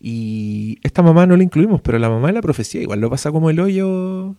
Y 0.00 0.78
esta 0.82 1.02
mamá 1.02 1.26
no 1.26 1.36
la 1.36 1.42
incluimos, 1.42 1.80
pero 1.80 1.98
la 1.98 2.10
mamá 2.10 2.28
de 2.28 2.34
la 2.34 2.42
profecía 2.42 2.82
igual 2.82 3.00
lo 3.00 3.10
pasa 3.10 3.32
como 3.32 3.50
el 3.50 3.58
hoyo. 3.58 4.36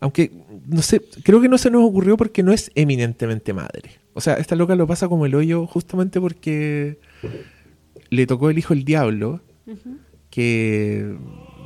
Aunque, 0.00 0.30
no 0.66 0.80
sé, 0.80 1.02
creo 1.24 1.40
que 1.42 1.48
no 1.48 1.58
se 1.58 1.70
nos 1.70 1.82
ocurrió 1.84 2.16
porque 2.16 2.42
no 2.42 2.52
es 2.52 2.70
eminentemente 2.74 3.52
madre. 3.52 3.99
O 4.14 4.20
sea, 4.20 4.34
esta 4.34 4.56
loca 4.56 4.74
lo 4.74 4.86
pasa 4.86 5.08
como 5.08 5.26
el 5.26 5.34
hoyo 5.34 5.66
justamente 5.66 6.20
porque 6.20 6.98
le 8.10 8.26
tocó 8.26 8.50
el 8.50 8.58
hijo 8.58 8.72
el 8.74 8.84
diablo, 8.84 9.40
que 10.30 11.16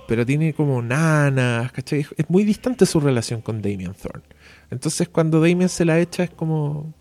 pero 0.07 0.27
tiene 0.27 0.53
como 0.53 0.83
nanas, 0.83 1.73
¿cachai? 1.73 2.01
Es- 2.01 2.15
Es 2.19 2.29
muy 2.29 2.45
distante 2.45 2.85
su 2.85 3.01
relación 3.01 3.41
con 3.41 3.63
Damien 3.63 3.95
Thorne. 3.95 4.23
Entonces 4.71 5.09
cuando 5.09 5.41
Damien 5.41 5.69
se 5.71 5.85
la 5.87 5.99
echa 5.99 6.25
es 6.25 6.31
como 6.31 6.93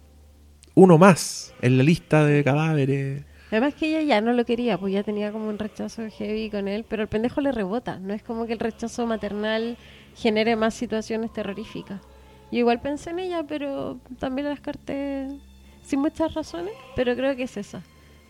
uno 0.75 0.97
más 0.97 1.53
en 1.61 1.77
la 1.77 1.83
lista 1.83 2.25
de 2.25 2.43
cadáveres. 2.43 3.23
Además 3.51 3.75
que 3.75 3.87
ella 3.89 4.01
ya 4.01 4.21
no 4.21 4.33
lo 4.33 4.45
quería, 4.45 4.77
pues 4.79 4.93
ya 4.93 5.03
tenía 5.03 5.31
como 5.31 5.47
un 5.49 5.59
rechazo 5.59 6.03
heavy 6.09 6.49
con 6.49 6.67
él, 6.67 6.85
pero 6.87 7.03
el 7.03 7.07
pendejo 7.09 7.41
le 7.41 7.51
rebota. 7.51 7.99
No 7.99 8.13
es 8.13 8.23
como 8.23 8.47
que 8.47 8.53
el 8.53 8.59
rechazo 8.59 9.05
maternal 9.05 9.77
genere 10.15 10.55
más 10.55 10.73
situaciones 10.73 11.31
terroríficas. 11.33 12.01
Yo 12.53 12.59
igual 12.59 12.81
pensé 12.81 13.09
en 13.09 13.17
ella, 13.17 13.43
pero 13.47 13.97
también 14.19 14.45
la 14.45 14.51
descarté 14.51 15.27
sin 15.83 16.01
muchas 16.01 16.35
razones, 16.35 16.71
pero 16.95 17.15
creo 17.15 17.35
que 17.35 17.43
es 17.43 17.57
esa. 17.57 17.81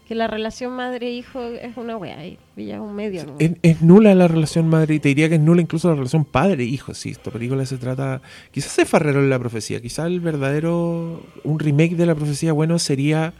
Que 0.07 0.15
la 0.15 0.27
relación 0.27 0.71
madre-hijo 0.71 1.41
es 1.43 1.75
una 1.75 1.97
wea 1.97 2.25
y 2.25 2.37
es 2.55 2.79
un 2.79 2.95
medio. 2.95 3.25
¿no? 3.25 3.35
Es, 3.39 3.51
es 3.61 3.81
nula 3.81 4.15
la 4.15 4.29
relación 4.29 4.69
madre, 4.69 4.95
y 4.95 4.99
te 4.99 5.09
diría 5.09 5.27
que 5.27 5.35
es 5.35 5.41
nula 5.41 5.61
incluso 5.61 5.89
la 5.89 5.95
relación 5.95 6.23
padre-hijo. 6.23 6.93
Sí, 6.93 7.09
esta 7.09 7.31
película 7.31 7.65
se 7.65 7.77
trata. 7.77 8.21
Quizás 8.51 8.79
es 8.79 8.87
Farrero 8.87 9.19
en 9.19 9.29
la 9.29 9.39
profecía, 9.39 9.81
quizás 9.81 10.07
el 10.07 10.21
verdadero. 10.21 11.21
Un 11.43 11.59
remake 11.59 11.97
de 11.97 12.05
la 12.05 12.15
profecía 12.15 12.53
bueno 12.53 12.79
sería 12.79 13.33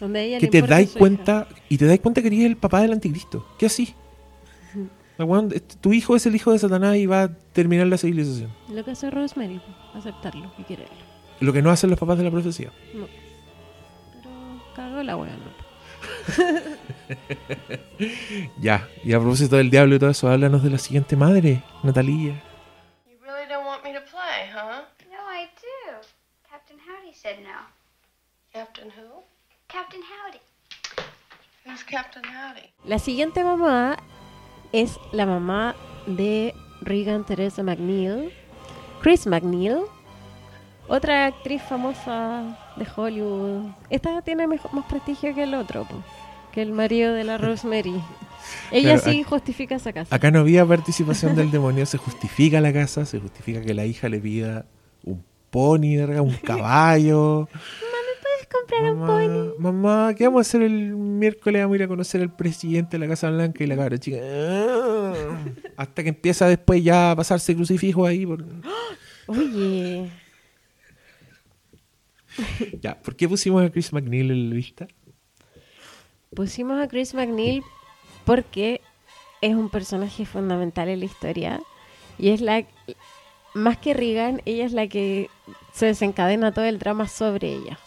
Donde 0.00 0.38
que 0.40 0.46
te 0.46 0.62
dais 0.62 0.92
cuenta 0.92 1.48
y 1.68 1.76
te 1.76 1.84
dais 1.84 2.00
cuenta 2.00 2.22
que 2.22 2.28
eres 2.28 2.40
el 2.40 2.56
papá 2.56 2.80
del 2.80 2.92
anticristo. 2.92 3.46
¿Qué 3.58 3.66
así? 3.66 3.94
Este, 5.52 5.76
tu 5.76 5.92
hijo 5.92 6.16
es 6.16 6.26
el 6.26 6.34
hijo 6.34 6.52
de 6.52 6.58
Satanás 6.58 6.96
y 6.96 7.06
va 7.06 7.22
a 7.24 7.28
terminar 7.52 7.86
la 7.86 7.98
civilización. 7.98 8.50
Lo 8.68 8.84
que 8.84 8.92
hace 8.92 9.10
Rosemary, 9.10 9.60
aceptarlo 9.94 10.52
y 10.58 10.64
quererlo. 10.64 10.96
Lo 11.40 11.52
que 11.52 11.62
no 11.62 11.70
hacen 11.70 11.90
los 11.90 11.98
papás 11.98 12.18
de 12.18 12.24
la 12.24 12.30
profecía. 12.30 12.70
No. 12.94 13.06
Pero 14.12 14.30
cagó 14.74 15.02
la 15.02 15.16
wea, 15.16 15.36
¿no? 15.36 15.70
Ya, 18.58 18.88
y 19.04 19.12
a 19.12 19.18
propósito 19.18 19.56
del 19.56 19.70
diablo 19.70 19.94
y 19.94 19.98
todo 19.98 20.10
eso, 20.10 20.28
háblanos 20.28 20.62
de 20.62 20.70
la 20.70 20.78
siguiente 20.78 21.16
madre, 21.16 21.62
Natalia. 21.82 22.42
You 23.06 23.18
really 23.22 23.46
don't 23.48 23.66
want 23.66 23.84
me 23.84 23.92
to 23.92 24.00
play, 24.00 24.48
huh? 24.52 24.82
No, 25.10 25.18
I 25.30 25.48
do. 25.60 26.00
Captain 26.48 26.78
Howdy 26.78 27.12
said 27.14 27.40
no. 27.42 27.66
Captain 28.52 28.88
who? 28.90 29.22
Captain 29.68 30.00
Howdy. 30.02 30.40
Who's 31.66 31.84
Captain 31.84 32.22
Howdy? 32.24 32.72
La 32.84 32.98
siguiente 32.98 33.44
mamá 33.44 33.98
es 34.72 34.98
la 35.12 35.26
mamá 35.26 35.74
de 36.06 36.54
Regan 36.82 37.24
Teresa 37.24 37.62
McNeil, 37.62 38.32
Chris 39.02 39.26
McNeil, 39.26 39.78
otra 40.88 41.26
actriz 41.26 41.62
famosa 41.62 42.58
de 42.76 42.86
Hollywood. 42.96 43.70
Esta 43.90 44.22
tiene 44.22 44.46
mejor- 44.46 44.72
más 44.74 44.84
prestigio 44.86 45.34
que 45.34 45.44
el 45.44 45.54
otro, 45.54 45.84
po, 45.84 45.96
que 46.52 46.62
el 46.62 46.72
marido 46.72 47.12
de 47.14 47.24
la 47.24 47.38
Rosemary. 47.38 47.94
Ella 48.72 48.94
Claro, 48.94 49.10
sí 49.12 49.22
justifica 49.22 49.74
esa 49.76 49.92
casa. 49.92 50.14
Acá 50.14 50.30
no 50.30 50.40
había 50.40 50.64
participación 50.66 51.36
del 51.36 51.50
demonio, 51.50 51.84
se 51.86 51.98
justifica 51.98 52.60
la 52.60 52.72
casa, 52.72 53.04
se 53.04 53.20
justifica 53.20 53.60
que 53.60 53.74
la 53.74 53.84
hija 53.84 54.08
le 54.08 54.18
pida 54.18 54.64
un 55.04 55.22
pony, 55.50 55.98
un 55.98 56.32
caballo. 56.44 57.48
¿Puedes 58.50 58.66
comprar 58.68 58.92
un 58.92 58.98
Mamá, 58.98 59.06
pony? 59.06 59.54
mamá, 59.58 60.14
¿qué 60.16 60.24
vamos 60.24 60.40
a 60.40 60.42
hacer 60.48 60.62
el 60.62 60.96
miércoles? 60.96 61.62
Vamos 61.62 61.74
a 61.74 61.76
ir 61.76 61.82
a 61.84 61.88
conocer 61.88 62.20
al 62.20 62.34
presidente 62.34 62.96
de 62.98 63.06
la 63.06 63.08
Casa 63.08 63.30
Blanca 63.30 63.62
y 63.62 63.66
la 63.66 63.76
cabra 63.76 63.98
chica. 63.98 64.18
"Ah". 64.22 65.14
Hasta 65.76 66.02
que 66.02 66.08
empieza 66.08 66.48
después 66.48 66.82
ya 66.82 67.12
a 67.12 67.16
pasarse 67.16 67.54
crucifijo 67.54 68.04
ahí. 68.06 68.26
por- 68.26 68.44
Oye, 69.26 70.10
Ya, 72.80 73.00
¿por 73.00 73.14
qué 73.16 73.28
pusimos 73.28 73.62
a 73.64 73.70
Chris 73.70 73.92
McNeil 73.92 74.30
en 74.30 74.50
la 74.50 74.56
lista? 74.56 74.88
pusimos 76.34 76.80
a 76.80 76.86
Chris 76.86 77.12
McNeil 77.14 77.62
porque 78.24 78.80
es 79.40 79.54
un 79.56 79.68
personaje 79.68 80.24
fundamental 80.26 80.88
en 80.88 81.00
la 81.00 81.04
historia 81.06 81.60
y 82.18 82.28
es 82.30 82.40
la 82.40 82.64
más 83.52 83.78
que 83.78 83.94
Regan, 83.94 84.40
ella 84.44 84.64
es 84.64 84.72
la 84.72 84.86
que 84.86 85.28
se 85.72 85.86
desencadena 85.86 86.52
todo 86.52 86.64
el 86.66 86.78
drama 86.78 87.08
sobre 87.08 87.52
ella. 87.52 87.78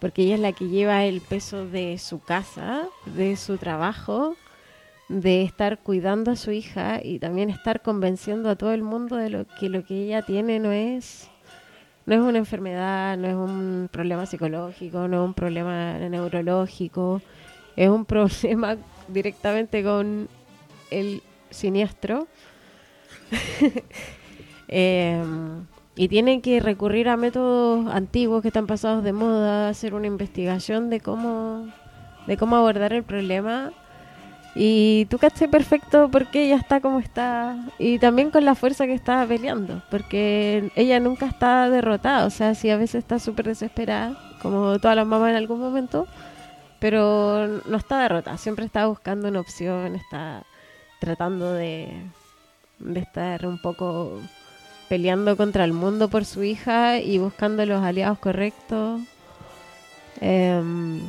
Porque 0.00 0.22
ella 0.22 0.34
es 0.36 0.40
la 0.40 0.52
que 0.52 0.68
lleva 0.68 1.04
el 1.04 1.20
peso 1.20 1.66
de 1.66 1.98
su 1.98 2.20
casa, 2.20 2.86
de 3.06 3.36
su 3.36 3.58
trabajo, 3.58 4.36
de 5.08 5.42
estar 5.42 5.78
cuidando 5.78 6.30
a 6.30 6.36
su 6.36 6.52
hija 6.52 7.00
y 7.02 7.18
también 7.18 7.50
estar 7.50 7.82
convenciendo 7.82 8.50
a 8.50 8.56
todo 8.56 8.72
el 8.72 8.82
mundo 8.82 9.16
de 9.16 9.30
lo 9.30 9.46
que 9.58 9.68
lo 9.68 9.84
que 9.84 10.04
ella 10.04 10.22
tiene 10.22 10.60
no 10.60 10.70
es 10.70 11.30
no 12.08 12.14
es 12.14 12.20
una 12.20 12.38
enfermedad, 12.38 13.18
no 13.18 13.28
es 13.28 13.34
un 13.34 13.88
problema 13.92 14.24
psicológico, 14.24 15.08
no 15.08 15.22
es 15.22 15.28
un 15.28 15.34
problema 15.34 15.98
neurológico, 15.98 17.20
es 17.76 17.88
un 17.90 18.04
problema 18.06 18.76
directamente 19.08 19.82
con 19.82 20.28
el 20.90 21.22
siniestro. 21.50 22.26
Eh, 24.70 25.24
y 25.98 26.06
tiene 26.06 26.40
que 26.40 26.60
recurrir 26.60 27.08
a 27.08 27.16
métodos 27.16 27.92
antiguos 27.92 28.40
que 28.40 28.48
están 28.48 28.68
pasados 28.68 29.02
de 29.02 29.12
moda, 29.12 29.68
hacer 29.68 29.94
una 29.94 30.06
investigación 30.06 30.90
de 30.90 31.00
cómo, 31.00 31.66
de 32.28 32.36
cómo 32.36 32.54
abordar 32.54 32.92
el 32.92 33.02
problema. 33.02 33.72
Y 34.54 35.06
tú 35.06 35.18
caché 35.18 35.48
perfecto 35.48 36.08
por 36.08 36.28
qué 36.30 36.44
ella 36.44 36.54
está 36.54 36.80
como 36.80 37.00
está. 37.00 37.56
Y 37.80 37.98
también 37.98 38.30
con 38.30 38.44
la 38.44 38.54
fuerza 38.54 38.86
que 38.86 38.94
está 38.94 39.26
peleando. 39.26 39.82
Porque 39.90 40.70
ella 40.76 41.00
nunca 41.00 41.26
está 41.26 41.68
derrotada. 41.68 42.26
O 42.26 42.30
sea, 42.30 42.54
sí 42.54 42.70
a 42.70 42.76
veces 42.76 43.00
está 43.00 43.18
súper 43.18 43.46
desesperada. 43.46 44.16
Como 44.40 44.78
todas 44.78 44.96
las 44.96 45.06
mamás 45.06 45.30
en 45.30 45.36
algún 45.36 45.58
momento. 45.58 46.06
Pero 46.78 47.60
no 47.66 47.76
está 47.76 48.00
derrotada. 48.00 48.38
Siempre 48.38 48.64
está 48.64 48.86
buscando 48.86 49.28
una 49.28 49.40
opción. 49.40 49.96
Está 49.96 50.44
tratando 51.00 51.52
de, 51.54 51.88
de 52.78 53.00
estar 53.00 53.46
un 53.46 53.60
poco 53.60 54.20
peleando 54.88 55.36
contra 55.36 55.64
el 55.64 55.72
mundo 55.72 56.08
por 56.08 56.24
su 56.24 56.42
hija 56.42 56.98
y 56.98 57.18
buscando 57.18 57.64
los 57.66 57.82
aliados 57.82 58.18
correctos. 58.18 59.00
Em, 60.20 61.00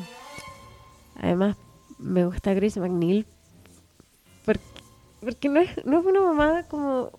además, 1.15 1.56
me 1.98 2.26
gusta 2.26 2.56
Chris 2.56 2.78
McNeil 2.78 3.26
Porque 5.22 5.50
no 5.50 5.60
es, 5.60 5.86
no 5.86 6.00
es 6.00 6.06
una 6.06 6.22
mamá 6.22 6.63
como. 6.63 7.12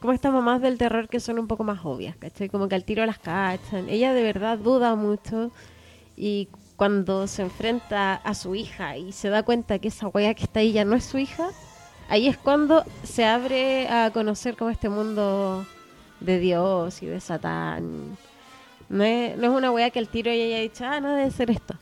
Como 0.00 0.14
estas 0.14 0.32
mamás 0.32 0.62
del 0.62 0.78
terror 0.78 1.08
que 1.08 1.20
son 1.20 1.38
un 1.38 1.46
poco 1.46 1.62
más 1.62 1.84
obvias, 1.84 2.16
¿cachai? 2.16 2.48
Como 2.48 2.68
que 2.68 2.74
al 2.74 2.84
tiro 2.84 3.04
las 3.04 3.18
cachan. 3.18 3.88
Ella 3.90 4.14
de 4.14 4.22
verdad 4.22 4.58
duda 4.58 4.94
mucho. 4.96 5.50
Y 6.16 6.48
cuando 6.76 7.26
se 7.26 7.42
enfrenta 7.42 8.14
a 8.14 8.34
su 8.34 8.54
hija 8.54 8.96
y 8.96 9.12
se 9.12 9.28
da 9.28 9.42
cuenta 9.42 9.78
que 9.78 9.88
esa 9.88 10.08
wea 10.08 10.32
que 10.32 10.44
está 10.44 10.60
ahí 10.60 10.72
ya 10.72 10.86
no 10.86 10.96
es 10.96 11.04
su 11.04 11.18
hija, 11.18 11.50
ahí 12.10 12.28
es 12.28 12.36
cuando 12.36 12.84
se 13.02 13.24
abre 13.24 13.88
a 13.88 14.10
conocer 14.10 14.56
como 14.56 14.70
este 14.70 14.88
mundo 14.90 15.64
de 16.20 16.38
Dios 16.38 17.02
y 17.02 17.06
de 17.06 17.20
Satán. 17.20 18.18
No 18.90 19.04
es, 19.04 19.38
una 19.38 19.70
wea 19.70 19.90
que 19.90 20.00
al 20.00 20.08
tiro 20.08 20.30
ella 20.30 20.44
haya 20.44 20.60
dicho, 20.60 20.84
ah, 20.84 21.00
no 21.00 21.14
debe 21.14 21.30
ser 21.30 21.50
esto. 21.50 21.74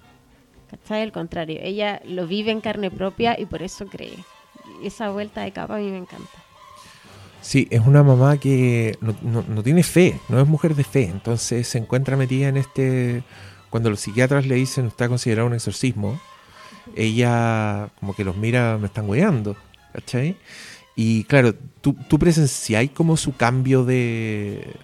¿Cachai? 0.71 1.03
Al 1.03 1.13
contrario, 1.13 1.59
ella 1.63 2.01
lo 2.05 2.27
vive 2.27 2.53
en 2.53 2.61
carne 2.61 2.91
propia 2.91 3.41
y 3.41 3.47
por 3.47 3.63
eso 3.63 3.87
cree. 3.87 4.19
Y 4.83 4.87
esa 4.87 5.11
vuelta 5.11 5.41
de 5.41 5.51
capa 5.51 5.77
a 5.77 5.79
mí 5.79 5.91
me 5.91 5.97
encanta. 5.97 6.29
Sí, 7.41 7.67
es 7.71 7.81
una 7.81 8.03
mamá 8.03 8.37
que 8.37 8.99
no, 9.01 9.15
no- 9.23 9.63
tiene 9.63 9.83
fe, 9.83 10.21
no 10.29 10.41
es 10.41 10.47
mujer 10.47 10.75
de 10.75 10.85
fe, 10.85 11.05
entonces 11.05 11.67
se 11.67 11.79
encuentra 11.79 12.17
metida 12.17 12.49
en 12.49 12.57
este... 12.59 13.23
Cuando 13.71 13.91
los 13.91 14.01
psiquiatras 14.01 14.47
le 14.47 14.55
dicen 14.55 14.87
está 14.87 15.09
considerado 15.09 15.47
un 15.47 15.53
exorcismo, 15.55 16.19
ella 16.97 17.91
como 18.01 18.15
que 18.15 18.25
los 18.25 18.37
mira, 18.37 18.79
me 18.79 18.87
están 18.87 19.09
weando, 19.09 19.57
Y 20.97 21.25
claro, 21.25 21.55
tú, 21.81 21.95
tú 22.09 22.19
presenciáis 22.19 22.91
como 22.91 23.17
su 23.17 23.37
cambio 23.37 23.85
de, 23.85 24.75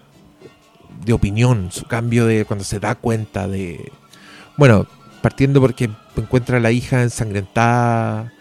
de 1.05 1.13
opinión, 1.13 1.71
su 1.73 1.87
cambio 1.87 2.27
de 2.27 2.45
cuando 2.45 2.65
se 2.65 2.81
da 2.81 2.95
cuenta 2.95 3.49
de... 3.49 3.93
Bueno, 4.57 4.87
partiendo 5.23 5.61
porque 5.61 5.91
encuentra 6.17 6.59
a 6.59 6.61
la 6.61 6.71
hija 6.71 7.03
ensangrentada. 7.03 8.33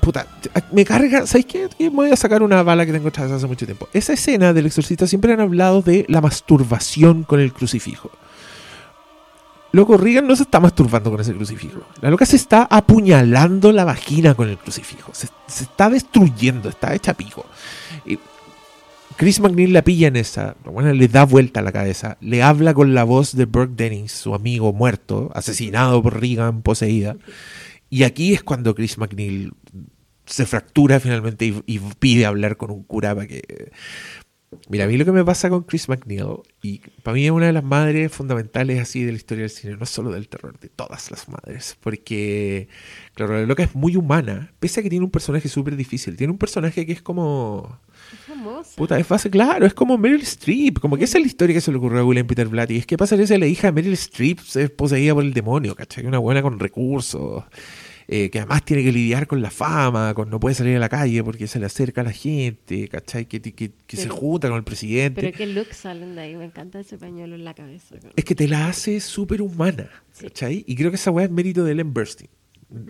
Puta, 0.00 0.26
me 0.72 0.84
carga, 0.84 1.26
¿sabes 1.26 1.46
qué? 1.46 1.68
Me 1.78 1.88
voy 1.88 2.10
a 2.10 2.16
sacar 2.16 2.42
una 2.42 2.62
bala 2.62 2.84
que 2.84 2.92
tengo 2.92 3.08
echada 3.08 3.36
hace 3.36 3.46
mucho 3.46 3.64
tiempo. 3.64 3.88
Esa 3.92 4.12
escena 4.12 4.52
del 4.52 4.66
exorcista 4.66 5.06
siempre 5.06 5.32
han 5.32 5.40
hablado 5.40 5.82
de 5.82 6.04
la 6.08 6.20
masturbación 6.20 7.22
con 7.24 7.40
el 7.40 7.52
crucifijo. 7.52 8.10
Loco, 9.72 9.96
Regan 9.96 10.26
no 10.26 10.34
se 10.34 10.42
está 10.42 10.58
masturbando 10.58 11.10
con 11.10 11.20
ese 11.20 11.32
crucifijo. 11.32 11.82
La 12.00 12.10
loca 12.10 12.26
se 12.26 12.36
está 12.36 12.64
apuñalando 12.64 13.70
la 13.70 13.84
vagina 13.84 14.34
con 14.34 14.48
el 14.48 14.58
crucifijo. 14.58 15.12
Se, 15.14 15.28
está 15.46 15.88
destruyendo, 15.88 16.68
está 16.68 16.94
hecha 16.94 17.14
pico. 17.14 17.46
Y 18.04 18.18
Chris 19.16 19.38
McNeil 19.38 19.72
la 19.72 19.82
pilla 19.82 20.08
en 20.08 20.16
esa, 20.16 20.56
bueno, 20.64 20.92
le 20.92 21.06
da 21.06 21.24
vuelta 21.24 21.60
a 21.60 21.62
la 21.62 21.72
cabeza, 21.72 22.16
le 22.20 22.42
habla 22.42 22.74
con 22.74 22.94
la 22.94 23.04
voz 23.04 23.36
de 23.36 23.44
Burke 23.44 23.74
Dennings, 23.76 24.12
su 24.12 24.34
amigo 24.34 24.72
muerto, 24.72 25.30
asesinado 25.34 26.02
por 26.02 26.20
Regan, 26.20 26.62
poseída. 26.62 27.16
Y 27.90 28.02
aquí 28.04 28.34
es 28.34 28.42
cuando 28.42 28.74
Chris 28.74 28.98
McNeil 28.98 29.52
se 30.24 30.46
fractura 30.46 31.00
finalmente 31.00 31.62
y 31.66 31.78
pide 31.98 32.26
hablar 32.26 32.56
con 32.56 32.70
un 32.70 32.82
cura 32.82 33.14
para 33.14 33.26
que... 33.26 33.70
Mira, 34.68 34.84
a 34.84 34.88
mí 34.88 34.96
lo 34.96 35.04
que 35.04 35.12
me 35.12 35.24
pasa 35.24 35.48
con 35.48 35.62
Chris 35.62 35.88
McNeil, 35.88 36.40
y 36.60 36.80
para 37.04 37.14
mí 37.14 37.24
es 37.24 37.30
una 37.30 37.46
de 37.46 37.52
las 37.52 37.62
madres 37.62 38.10
fundamentales 38.10 38.80
así 38.80 39.04
de 39.04 39.12
la 39.12 39.16
historia 39.16 39.42
del 39.42 39.50
cine, 39.50 39.76
no 39.76 39.86
solo 39.86 40.10
del 40.10 40.28
terror, 40.28 40.58
de 40.58 40.68
todas 40.68 41.08
las 41.12 41.28
madres, 41.28 41.76
porque, 41.80 42.66
claro, 43.14 43.34
la 43.34 43.46
loca 43.46 43.62
es 43.62 43.76
muy 43.76 43.94
humana, 43.94 44.52
pese 44.58 44.80
a 44.80 44.82
que 44.82 44.90
tiene 44.90 45.04
un 45.04 45.12
personaje 45.12 45.48
súper 45.48 45.76
difícil, 45.76 46.16
tiene 46.16 46.32
un 46.32 46.38
personaje 46.38 46.84
que 46.84 46.90
es 46.90 47.00
como... 47.00 47.78
Es 48.12 48.18
famosa. 48.26 48.72
Puta, 48.74 48.98
es 48.98 49.06
fácil, 49.06 49.30
claro, 49.30 49.66
es 49.66 49.74
como 49.74 49.96
Meryl 49.96 50.22
Streep, 50.22 50.80
como 50.80 50.96
que 50.96 51.04
esa 51.04 51.18
es 51.18 51.22
la 51.22 51.28
historia 51.28 51.54
que 51.54 51.60
se 51.60 51.70
le 51.70 51.78
ocurrió 51.78 52.00
a 52.00 52.04
William 52.04 52.26
Peter 52.26 52.48
Blatty, 52.48 52.78
es 52.78 52.86
que 52.86 52.96
pasa 52.96 53.16
que 53.16 53.38
la 53.38 53.46
hija 53.46 53.68
de 53.68 53.72
Meryl 53.72 53.92
Streep 53.92 54.40
es 54.56 54.70
poseída 54.70 55.14
por 55.14 55.22
el 55.22 55.32
demonio, 55.32 55.76
¿cachai? 55.76 56.06
Una 56.06 56.18
buena 56.18 56.42
con 56.42 56.58
recursos, 56.58 57.44
eh, 58.12 58.28
que 58.28 58.38
además 58.40 58.64
tiene 58.64 58.82
que 58.82 58.90
lidiar 58.90 59.28
con 59.28 59.40
la 59.40 59.52
fama, 59.52 60.14
con 60.14 60.28
no 60.30 60.40
puede 60.40 60.56
salir 60.56 60.74
a 60.76 60.80
la 60.80 60.88
calle 60.88 61.22
porque 61.22 61.46
se 61.46 61.60
le 61.60 61.66
acerca 61.66 62.00
a 62.00 62.04
la 62.04 62.10
gente, 62.12 62.88
¿cachai? 62.88 63.26
Que, 63.26 63.40
que, 63.40 63.52
que 63.86 63.96
se 63.96 64.02
Pero- 64.04 64.16
junta 64.16 64.48
con 64.48 64.56
el 64.56 64.64
presidente. 64.64 65.20
Pero 65.20 65.36
qué 65.36 65.46
look 65.46 65.72
salen 65.72 66.16
de 66.16 66.22
ahí, 66.22 66.34
me 66.34 66.44
encanta 66.46 66.80
ese 66.80 66.98
pañuelo 66.98 67.36
en 67.36 67.44
la 67.44 67.54
cabeza. 67.54 67.94
Es 68.16 68.24
que 68.24 68.34
te 68.34 68.48
la 68.48 68.66
hace 68.66 68.98
súper 69.00 69.40
humana, 69.42 69.88
¿cachai? 70.20 70.64
Y 70.66 70.74
creo 70.74 70.90
que 70.90 70.96
esa 70.96 71.12
weá 71.12 71.26
es 71.26 71.30
mérito 71.30 71.62
de 71.62 71.70
Ellen 71.72 71.94
Burstyn. 71.94 72.28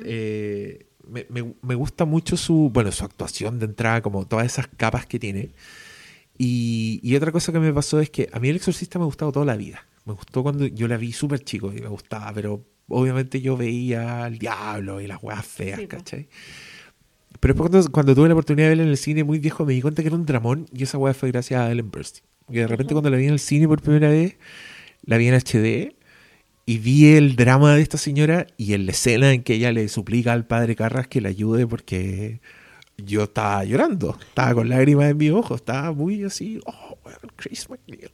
Eh, 0.04 0.86
me, 1.06 1.26
me- 1.28 1.54
me 1.60 1.74
gusta 1.74 2.04
mucho 2.06 2.36
su, 2.38 2.70
bueno, 2.72 2.90
su 2.92 3.04
actuación 3.04 3.58
de 3.58 3.66
entrada, 3.66 4.00
como 4.00 4.26
todas 4.26 4.46
esas 4.46 4.68
capas 4.68 5.04
que 5.06 5.18
tiene. 5.18 5.50
Y, 6.38 7.00
y 7.02 7.16
otra 7.16 7.32
cosa 7.32 7.52
que 7.52 7.60
me 7.60 7.72
pasó 7.72 8.00
es 8.00 8.08
que 8.10 8.28
a 8.32 8.40
mí 8.40 8.48
El 8.48 8.56
Exorcista 8.56 8.98
me 8.98 9.02
ha 9.02 9.06
gustado 9.06 9.32
toda 9.32 9.44
la 9.44 9.56
vida. 9.56 9.86
Me 10.06 10.14
gustó 10.14 10.42
cuando 10.42 10.66
yo 10.66 10.88
la 10.88 10.96
vi 10.96 11.12
súper 11.12 11.40
chico 11.44 11.72
y 11.76 11.80
me 11.82 11.88
gustaba, 11.88 12.32
pero 12.32 12.64
obviamente 12.90 13.40
yo 13.40 13.56
veía 13.56 14.24
al 14.24 14.38
diablo 14.38 15.00
y 15.00 15.06
las 15.06 15.22
weas 15.22 15.46
feas, 15.46 15.80
Sí. 15.80 15.86
¿cachai? 15.86 16.28
Pero 17.40 17.54
después 17.54 17.70
cuando, 17.70 17.90
cuando 17.90 18.14
tuve 18.14 18.28
la 18.28 18.34
oportunidad 18.34 18.66
de 18.66 18.70
verla 18.70 18.82
en 18.82 18.90
el 18.90 18.98
cine 18.98 19.24
muy 19.24 19.38
viejo 19.38 19.64
me 19.64 19.72
di 19.72 19.80
cuenta 19.80 20.02
que 20.02 20.08
era 20.08 20.16
un 20.16 20.26
dramón 20.26 20.66
y 20.72 20.82
esa 20.82 20.98
weá 20.98 21.14
fue 21.14 21.30
gracias 21.30 21.60
a 21.60 21.70
Ellen 21.70 21.90
Burstyn. 21.90 22.24
Y 22.50 22.56
de 22.56 22.66
repente 22.66 22.92
cuando 22.92 23.08
la 23.08 23.16
vi 23.16 23.26
en 23.26 23.32
el 23.32 23.38
cine 23.38 23.66
por 23.66 23.80
primera 23.80 24.10
vez, 24.10 24.36
la 25.04 25.16
vi 25.16 25.28
en 25.28 25.34
HD 25.34 25.94
y 26.66 26.78
vi 26.78 27.14
el 27.14 27.36
drama 27.36 27.74
de 27.74 27.82
esta 27.82 27.96
señora 27.96 28.46
y 28.56 28.74
en 28.74 28.84
la 28.86 28.92
escena 28.92 29.32
en 29.32 29.42
que 29.42 29.54
ella 29.54 29.72
le 29.72 29.88
suplica 29.88 30.32
al 30.32 30.46
padre 30.46 30.76
Carras 30.76 31.08
que 31.08 31.20
la 31.20 31.30
ayude 31.30 31.66
porque 31.66 32.40
yo 32.98 33.22
estaba 33.24 33.64
llorando, 33.64 34.18
estaba 34.20 34.54
con 34.54 34.68
lágrimas 34.68 35.10
en 35.10 35.16
mis 35.16 35.30
ojos, 35.30 35.60
estaba 35.60 35.92
muy 35.92 36.22
así, 36.24 36.60
oh, 36.66 36.98
weón, 37.04 37.18
Chris 37.36 37.70
McNeil. 37.70 38.10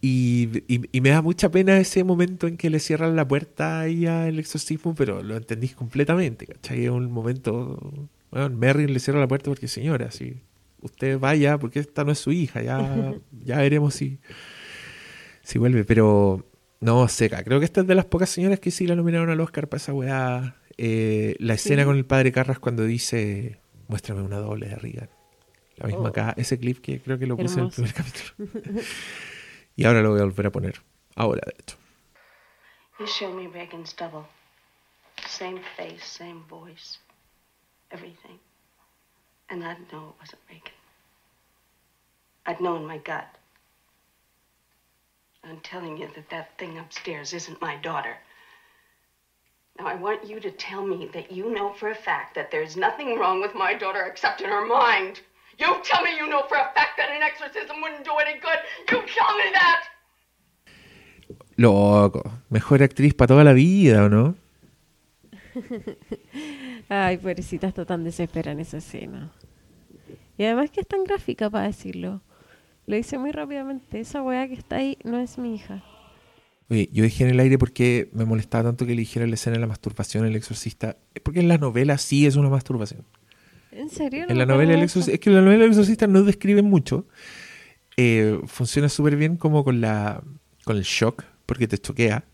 Y, 0.00 0.62
y- 0.68 0.88
y 0.92 1.00
me 1.00 1.08
da 1.10 1.22
mucha 1.22 1.50
pena 1.50 1.78
ese 1.78 2.04
momento 2.04 2.46
en 2.46 2.56
que 2.56 2.70
le 2.70 2.78
cierran 2.78 3.16
la 3.16 3.26
puerta 3.26 3.80
ahí 3.80 4.06
al 4.06 4.38
exorcismo, 4.38 4.94
pero 4.94 5.22
lo 5.24 5.36
entendís 5.36 5.74
completamente, 5.74 6.46
¿cachai? 6.46 6.84
Es 6.84 6.90
un 6.90 7.10
momento, 7.10 8.08
bueno, 8.30 8.48
Merrin 8.50 8.92
le 8.92 9.00
cierra 9.00 9.18
la 9.18 9.26
puerta 9.26 9.50
porque 9.50 9.66
señora, 9.66 10.10
si 10.12 10.36
usted 10.82 11.18
vaya, 11.18 11.58
porque 11.58 11.80
esta 11.80 12.04
no 12.04 12.12
es 12.12 12.18
su 12.20 12.30
hija, 12.30 12.62
ya, 12.62 13.12
ya 13.44 13.58
veremos 13.58 13.94
si, 13.94 14.20
si 15.42 15.58
vuelve, 15.58 15.82
pero 15.84 16.46
no, 16.80 17.08
seca. 17.08 17.42
Creo 17.42 17.58
que 17.58 17.64
esta 17.64 17.80
es 17.80 17.86
de 17.88 17.96
las 17.96 18.04
pocas 18.04 18.30
señoras 18.30 18.60
que 18.60 18.70
sí 18.70 18.86
la 18.86 18.94
nominaron 18.94 19.30
al 19.30 19.40
Oscar 19.40 19.68
para 19.68 19.78
esa 19.78 19.92
weá. 19.92 20.54
Eh, 20.76 21.34
la 21.40 21.54
escena 21.54 21.82
Sí. 21.82 21.86
con 21.86 21.96
el 21.96 22.04
padre 22.04 22.30
Carras 22.30 22.60
cuando 22.60 22.84
dice, 22.84 23.58
muéstrame 23.88 24.22
una 24.22 24.36
doble 24.38 24.68
de 24.68 24.76
Reagan. 24.76 25.10
La 25.76 25.86
misma 25.88 26.02
Oh. 26.02 26.06
acá, 26.08 26.34
ese 26.36 26.56
clip 26.58 26.78
que 26.80 27.00
creo 27.00 27.18
que 27.18 27.26
lo 27.26 27.36
puse 27.36 27.58
Hermoso. 27.58 27.82
en 27.82 27.88
el 27.88 27.94
primer 27.94 28.12
capítulo. 28.12 28.82
y 29.78 29.84
ahora 29.84 30.02
lo 30.02 30.10
voy 30.10 30.18
a 30.18 30.24
volver 30.24 30.46
a 30.46 30.50
poner. 30.50 30.80
Ahora, 31.14 31.40
de 31.46 31.54
hecho. 31.56 31.76
You 32.98 33.06
show 33.06 33.32
me 33.32 33.46
Reagan's 33.46 33.92
double. 33.92 34.26
Same 35.24 35.60
face, 35.76 36.04
same 36.04 36.42
voice, 36.50 36.98
everything. 37.92 38.40
And 39.48 39.64
I'd 39.64 39.78
know 39.92 40.08
it 40.08 40.14
wasn't 40.20 40.42
Reagan. 40.50 40.72
I'd 42.44 42.60
know 42.60 42.74
in 42.74 42.86
my 42.86 42.98
gut. 42.98 43.28
I'm 45.44 45.60
telling 45.60 45.96
you 45.96 46.08
that 46.16 46.28
that 46.30 46.58
thing 46.58 46.76
upstairs 46.78 47.32
isn't 47.32 47.60
my 47.60 47.76
daughter. 47.76 48.16
Now, 49.78 49.86
I 49.86 49.94
want 49.94 50.28
you 50.28 50.40
to 50.40 50.50
tell 50.50 50.84
me 50.84 51.08
that 51.12 51.30
you 51.30 51.54
know 51.54 51.72
for 51.72 51.90
a 51.90 51.94
fact 51.94 52.34
that 52.34 52.50
there's 52.50 52.76
nothing 52.76 53.16
wrong 53.16 53.40
with 53.40 53.54
my 53.54 53.74
daughter 53.74 54.02
except 54.02 54.40
in 54.40 54.50
her 54.50 54.66
mind. 54.66 55.20
You 55.58 55.66
tell 55.82 56.02
me 56.04 56.16
you 56.16 56.28
know 56.28 56.42
for 56.48 56.56
a 56.56 56.72
fact 56.72 56.96
that 56.98 57.10
an 57.10 57.22
exorcism 57.22 57.80
wouldn't 57.82 58.04
do 58.04 58.12
any 58.20 58.38
good. 58.38 58.58
You 58.90 59.02
tell 59.06 59.36
me 59.36 59.50
that! 59.54 59.98
Loco, 61.56 62.22
mejor 62.48 62.82
actriz 62.84 63.12
para 63.14 63.28
toda 63.28 63.42
la 63.42 63.52
vida, 63.52 64.04
¿o 64.04 64.08
no? 64.08 64.36
Ay, 66.88 67.16
pobrecita, 67.16 67.66
está 67.66 67.84
tan 67.84 68.04
desesperada 68.04 68.52
en 68.52 68.60
esa 68.60 68.76
escena. 68.78 69.32
Y 70.36 70.44
además 70.44 70.70
que 70.70 70.80
es 70.80 70.86
tan 70.86 71.02
gráfica 71.02 71.50
para 71.50 71.66
decirlo. 71.66 72.22
Lo 72.86 72.94
dice 72.94 73.18
muy 73.18 73.32
rápidamente. 73.32 73.98
Esa 73.98 74.22
weá 74.22 74.46
que 74.46 74.54
está 74.54 74.76
ahí 74.76 74.96
no 75.02 75.18
es 75.18 75.36
mi 75.36 75.56
hija. 75.56 75.82
Oye, 76.70 76.88
yo 76.92 77.02
dejé 77.02 77.24
en 77.24 77.30
el 77.30 77.40
aire 77.40 77.58
porque 77.58 78.08
me 78.12 78.24
molestaba 78.24 78.64
tanto 78.64 78.86
que 78.86 78.92
le 78.92 79.00
dijera 79.00 79.26
la 79.26 79.34
escena 79.34 79.54
de 79.54 79.60
la 79.60 79.66
masturbación 79.66 80.24
el 80.24 80.36
exorcista. 80.36 80.96
Es 81.14 81.20
porque 81.20 81.40
en 81.40 81.48
la 81.48 81.58
novela 81.58 81.98
sí 81.98 82.26
es 82.26 82.36
una 82.36 82.48
masturbación. 82.48 83.04
¿En 83.78 83.90
serio? 83.90 84.26
No 84.26 84.32
En 84.32 84.38
la 84.38 84.46
novela 84.46 84.74
el 84.74 84.82
exorcista, 84.82 85.14
es 85.14 85.20
que 85.20 85.30
la 85.30 85.40
novela 85.40 85.64
el 85.64 85.70
exorcista 85.70 86.08
no 86.08 86.24
describe 86.24 86.62
mucho. 86.62 87.06
Eh, 87.96 88.40
funciona 88.46 88.88
súper 88.88 89.14
bien 89.14 89.36
como 89.36 89.62
con 89.62 89.80
la 89.80 90.22
con 90.64 90.76
el 90.76 90.82
shock, 90.82 91.22
porque 91.46 91.68
te 91.68 91.78
choquea. 91.78 92.24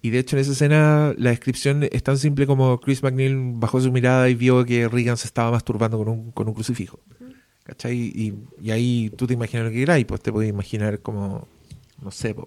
Y 0.00 0.10
de 0.10 0.20
hecho 0.20 0.36
en 0.36 0.42
esa 0.42 0.52
escena 0.52 1.12
la 1.18 1.30
descripción 1.30 1.82
es 1.90 2.02
tan 2.04 2.18
simple 2.18 2.46
como 2.46 2.80
Chris 2.80 3.02
McNeil 3.02 3.36
bajó 3.54 3.80
su 3.80 3.90
mirada 3.90 4.28
y 4.30 4.36
vio 4.36 4.64
que 4.64 4.86
Regan 4.86 5.16
se 5.16 5.26
estaba 5.26 5.50
masturbando 5.50 5.98
con 5.98 6.08
un, 6.08 6.30
con 6.30 6.46
un 6.46 6.54
crucifijo. 6.54 7.00
¿Cachai? 7.64 7.96
Y, 7.96 8.34
y 8.62 8.70
ahí 8.70 9.10
tú 9.16 9.26
te 9.26 9.34
imaginas 9.34 9.66
lo 9.66 9.72
que 9.72 9.78
queráis, 9.78 10.06
pues 10.06 10.20
te 10.20 10.30
puedes 10.30 10.48
imaginar 10.48 11.00
como, 11.00 11.48
no 12.00 12.12
sé, 12.12 12.32
pues, 12.32 12.46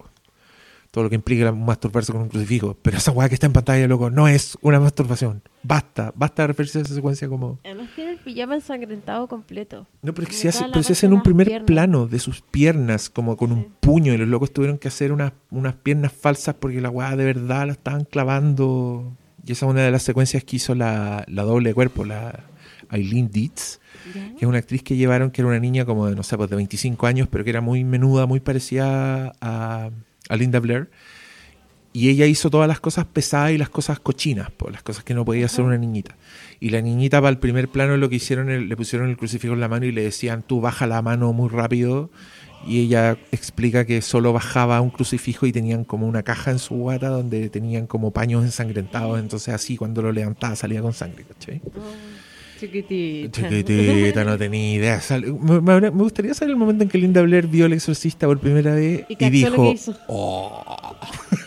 todo 0.90 1.04
lo 1.04 1.10
que 1.10 1.16
implica 1.16 1.52
masturbarse 1.52 2.12
con 2.12 2.22
un 2.22 2.28
crucifijo. 2.28 2.76
Pero 2.82 2.98
esa 2.98 3.12
weá 3.12 3.28
que 3.28 3.34
está 3.34 3.46
en 3.46 3.52
pantalla, 3.52 3.86
loco, 3.86 4.10
no 4.10 4.26
es 4.26 4.58
una 4.60 4.80
masturbación. 4.80 5.42
Basta, 5.62 6.12
basta 6.16 6.42
de 6.42 6.46
referirse 6.48 6.78
a 6.78 6.82
esa 6.82 6.94
secuencia 6.94 7.28
como... 7.28 7.60
Además 7.64 7.88
tiene 7.94 8.12
el 8.12 8.18
pijama 8.18 8.54
ensangrentado 8.56 9.28
completo. 9.28 9.86
No, 10.02 10.12
pero 10.14 10.24
es 10.24 10.30
que 10.30 10.34
se 10.36 10.48
hace, 10.48 10.64
pero 10.72 10.82
se 10.82 11.06
en 11.06 11.12
un 11.12 11.22
primer 11.22 11.46
piernas. 11.46 11.66
plano 11.66 12.06
de 12.08 12.18
sus 12.18 12.40
piernas, 12.40 13.08
como 13.08 13.36
con 13.36 13.52
un 13.52 13.72
puño, 13.78 14.12
y 14.12 14.16
los 14.16 14.26
locos 14.28 14.52
tuvieron 14.52 14.78
que 14.78 14.88
hacer 14.88 15.12
unas, 15.12 15.32
unas 15.50 15.74
piernas 15.74 16.12
falsas 16.12 16.56
porque 16.58 16.80
la 16.80 16.90
weá 16.90 17.14
de 17.14 17.24
verdad 17.24 17.66
la 17.66 17.72
estaban 17.72 18.04
clavando. 18.04 19.16
Y 19.46 19.52
esa 19.52 19.66
es 19.66 19.70
una 19.70 19.82
de 19.82 19.90
las 19.92 20.02
secuencias 20.02 20.42
que 20.44 20.56
hizo 20.56 20.74
la, 20.74 21.24
la 21.28 21.42
doble 21.44 21.70
de 21.70 21.74
cuerpo, 21.74 22.04
la 22.04 22.40
Eileen 22.90 23.30
Dietz, 23.30 23.78
Ya. 24.14 24.30
que 24.30 24.44
es 24.44 24.48
una 24.48 24.58
actriz 24.58 24.82
que 24.82 24.96
llevaron, 24.96 25.30
que 25.30 25.40
era 25.42 25.48
una 25.48 25.60
niña 25.60 25.84
como 25.84 26.06
de, 26.08 26.16
no 26.16 26.22
sé, 26.24 26.36
pues 26.36 26.50
de 26.50 26.56
25 26.56 27.06
años, 27.06 27.28
pero 27.30 27.44
que 27.44 27.50
era 27.50 27.60
muy 27.60 27.84
menuda, 27.84 28.26
muy 28.26 28.40
parecida 28.40 29.32
a, 29.40 29.90
a 30.30 30.36
Linda 30.36 30.58
Blair. 30.60 30.88
Y 31.92 32.08
ella 32.08 32.26
hizo 32.26 32.50
todas 32.50 32.68
las 32.68 32.78
cosas 32.78 33.04
pesadas 33.06 33.50
y 33.50 33.58
las 33.58 33.68
cosas 33.68 33.98
cochinas, 33.98 34.48
pues, 34.56 34.72
las 34.72 34.82
cosas 34.84 35.02
que 35.02 35.12
no 35.12 35.24
podía 35.24 35.46
hacer 35.46 35.64
una 35.64 35.76
niñita. 35.76 36.16
Y 36.60 36.70
la 36.70 36.80
niñita 36.80 37.20
para 37.20 37.30
el 37.30 37.38
primer 37.38 37.68
plano 37.68 37.96
lo 37.96 38.08
que 38.08 38.14
hicieron, 38.16 38.48
el- 38.48 38.68
le 38.68 38.76
pusieron 38.76 39.08
el 39.10 39.16
crucifijo 39.16 39.54
en 39.54 39.60
la 39.60 39.66
mano 39.68 39.86
y 39.86 39.92
le 39.92 40.04
decían, 40.04 40.42
tú 40.42 40.60
baja 40.60 40.86
la 40.86 41.02
mano 41.02 41.32
muy 41.32 41.48
rápido. 41.48 42.08
Y 42.64 42.78
ella 42.80 43.16
explica 43.32 43.86
que 43.86 44.02
solo 44.02 44.32
bajaba 44.32 44.80
un 44.82 44.90
crucifijo 44.90 45.46
y 45.46 45.52
tenían 45.52 45.82
como 45.82 46.06
una 46.06 46.22
caja 46.22 46.52
en 46.52 46.58
su 46.60 46.76
guata 46.76 47.08
donde 47.08 47.48
tenían 47.48 47.88
como 47.88 48.12
paños 48.12 48.44
ensangrentados. 48.44 49.18
Entonces 49.18 49.52
así 49.52 49.76
cuando 49.76 50.00
lo 50.00 50.12
levantaba 50.12 50.54
salía 50.54 50.82
con 50.82 50.92
sangre, 50.92 51.24
¿cachai? 51.24 51.60
Chiquitita. 52.60 53.48
Chiquitita, 53.48 54.22
no 54.22 54.36
tenía 54.36 54.74
idea. 54.74 55.00
Me, 55.40 55.88
gustaría 55.90 56.34
saber 56.34 56.50
el 56.50 56.56
momento 56.56 56.84
en 56.84 56.90
que 56.90 56.98
Linda 56.98 57.22
Blair 57.22 57.46
vio 57.46 57.64
El 57.64 57.72
Exorcista 57.72 58.26
por 58.26 58.38
primera 58.38 58.74
vez 58.74 59.06
Y 59.08 59.24
y, 59.24 59.30
dijo. 59.30 59.74
"Oh". 60.08 60.96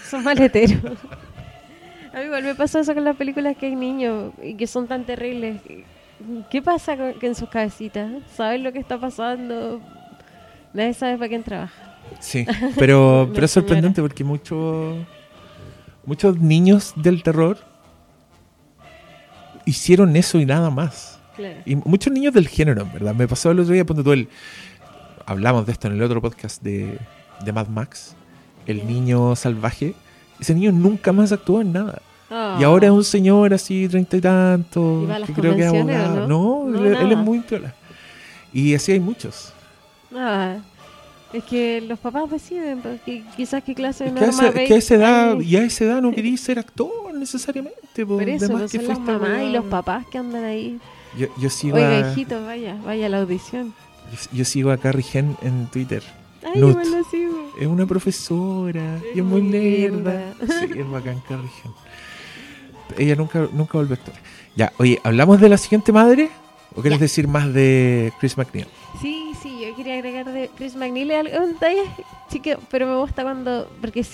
Son 0.10 0.24
maleteros. 0.24 0.98
A 2.14 2.20
mí 2.20 2.26
igual 2.26 2.44
me 2.44 2.56
pasó 2.56 2.80
eso 2.80 2.96
con 2.96 3.04
las 3.04 3.16
películas 3.16 3.56
que 3.58 3.68
hay 3.68 3.76
niños 3.76 4.34
y 4.42 4.56
que 4.56 4.66
son 4.66 4.88
tan 4.88 5.06
terribles. 5.06 5.62
¿Qué 6.50 6.62
pasa 6.64 6.98
con, 6.98 7.14
que 7.14 7.28
en 7.28 7.36
sus 7.36 7.50
cabecitas? 7.50 8.12
¿Saben 8.36 8.64
lo 8.64 8.72
que 8.72 8.80
está 8.80 9.00
pasando? 9.00 9.82
Nadie 10.74 10.94
sabe 10.96 11.18
para 11.18 11.30
quién 11.30 11.44
trabaja. 11.44 11.98
Sí, 12.20 12.46
pero, 12.80 13.30
pero 13.34 13.46
es 13.46 13.52
sorprendente 13.52 14.02
porque 14.02 14.24
muchos 14.24 14.98
muchos 16.06 16.40
niños 16.40 16.94
del 16.96 17.24
terror 17.24 17.58
hicieron 19.66 20.16
eso 20.16 20.40
y 20.40 20.46
nada 20.46 20.70
más. 20.70 21.20
Claro. 21.36 21.60
Y 21.66 21.76
muchos 21.76 22.14
niños 22.14 22.34
del 22.34 22.48
género, 22.48 22.82
en 22.84 22.94
verdad. 22.94 23.16
Me 23.16 23.28
pasó 23.28 23.52
el 23.52 23.60
otro 23.60 23.74
día, 23.74 23.86
ponte 23.86 24.04
tú 24.04 24.12
el... 24.12 24.30
Hablamos 25.26 25.66
de 25.66 25.72
esto 25.72 25.88
en 25.88 25.94
el 25.94 26.04
otro 26.04 26.22
podcast 26.22 26.62
de, 26.62 27.00
de 27.44 27.52
Mad 27.54 27.68
Max. 27.68 28.16
El 28.66 28.86
niño 28.88 29.36
salvaje. 29.36 29.96
Ese 30.40 30.54
niño 30.54 30.72
nunca 30.72 31.12
más 31.14 31.32
actuó 31.32 31.62
en 31.62 31.72
nada. 31.74 32.02
Ah. 32.30 32.58
Y 32.60 32.64
ahora 32.64 32.88
es 32.88 32.92
un 32.92 33.04
señor 33.04 33.54
así, 33.54 33.88
treinta 33.88 34.18
y 34.18 34.22
tanto, 34.22 35.04
¿Y 35.04 35.06
va 35.06 35.16
a 35.16 35.20
las 35.20 35.28
que 35.30 35.34
creo 35.36 35.56
que 35.56 35.62
es 35.62 35.68
abogado. 35.70 36.28
no? 36.28 36.66
No, 36.68 36.80
No, 36.80 36.86
él, 36.86 36.96
él 36.96 37.12
es 37.12 37.18
muy 37.18 37.40
piola. 37.40 37.74
Y 38.52 38.74
así 38.76 38.92
hay 38.92 39.00
muchos. 39.00 39.54
Ah, 40.16 40.58
es 41.34 41.44
que 41.46 41.82
los 41.82 42.00
papás 42.00 42.30
deciden, 42.30 42.80
porque 42.82 43.24
quizás 43.36 43.64
qué 43.64 43.74
clase 43.76 44.06
de 44.06 44.10
Es 44.12 44.16
que 44.16 44.22
norma 44.28 44.48
esa, 44.50 44.62
es 44.62 44.68
que 44.68 44.74
a 44.74 44.78
esa 44.78 44.96
edad, 44.96 45.40
y 45.40 45.58
a 45.58 45.64
esa 45.64 45.84
edad 45.86 46.02
no 46.02 46.12
querías 46.14 46.40
ser 46.40 46.60
actor 46.60 47.14
necesariamente. 47.14 48.06
po, 48.06 48.18
Por 48.18 48.26
de 48.26 48.36
eso, 48.36 48.52
más 48.54 48.62
pues 48.62 48.72
que 48.72 48.78
son 48.80 48.88
las 48.88 49.00
mamás 49.00 49.44
y 49.44 49.50
los 49.52 49.66
papás 49.66 50.06
que 50.12 50.18
andan 50.20 50.44
ahí. 50.44 50.80
Yo, 51.18 51.28
yo 51.40 51.50
sigo 51.50 51.76
Oiga, 51.78 51.90
a, 52.08 52.12
hijito, 52.12 52.44
vaya, 52.46 52.76
vaya 52.86 53.06
a 53.08 53.10
la 53.10 53.20
audición. 53.22 53.74
yo, 54.12 54.38
yo 54.38 54.46
sigo 54.46 54.72
a 54.72 54.78
Carrie 54.78 55.06
Hen 55.14 55.36
en 55.42 55.68
Twitter. 55.68 56.04
Ay, 56.44 56.60
Nut. 56.60 56.72
igual 56.72 56.92
lo 56.92 57.04
sigo. 57.10 57.52
Es 57.60 57.68
una 57.68 57.86
profesora 57.86 59.00
y 59.16 59.20
es 59.20 59.26
muy 59.26 59.42
nerda. 59.42 59.90
linda. 59.92 60.34
Sí, 60.74 60.80
es 60.80 60.90
bacán 60.90 61.22
Carrie 61.28 61.50
Hen. 61.64 61.72
Ella 62.98 63.16
nunca, 63.16 63.48
nunca 63.54 63.78
volvió 63.78 63.96
a 63.96 63.98
actuar. 63.98 64.18
Ya, 64.56 64.72
oye, 64.78 65.00
¿hablamos 65.04 65.40
de 65.42 65.50
la 65.50 65.58
siguiente 65.58 65.92
madre? 65.92 66.30
¿O 66.76 66.82
quieres 66.82 67.00
decir 67.00 67.28
más 67.28 67.54
de 67.54 68.12
Chris 68.20 68.38
McNeil? 68.38 68.68
Sí, 69.02 69.34
sí, 69.42 69.60
yo 69.66 69.76
quería 69.76 69.96
agregar 69.96 70.32
de 70.32 70.50
Chris 70.56 70.76
McNeil 70.76 71.12
algo- 71.12 71.44
un 71.44 71.54
detalle 71.54 71.84
chique, 72.30 72.58
pero 72.70 72.88
me 72.88 72.96
gusta 72.98 73.24
cuando, 73.24 73.70
porque 73.82 74.06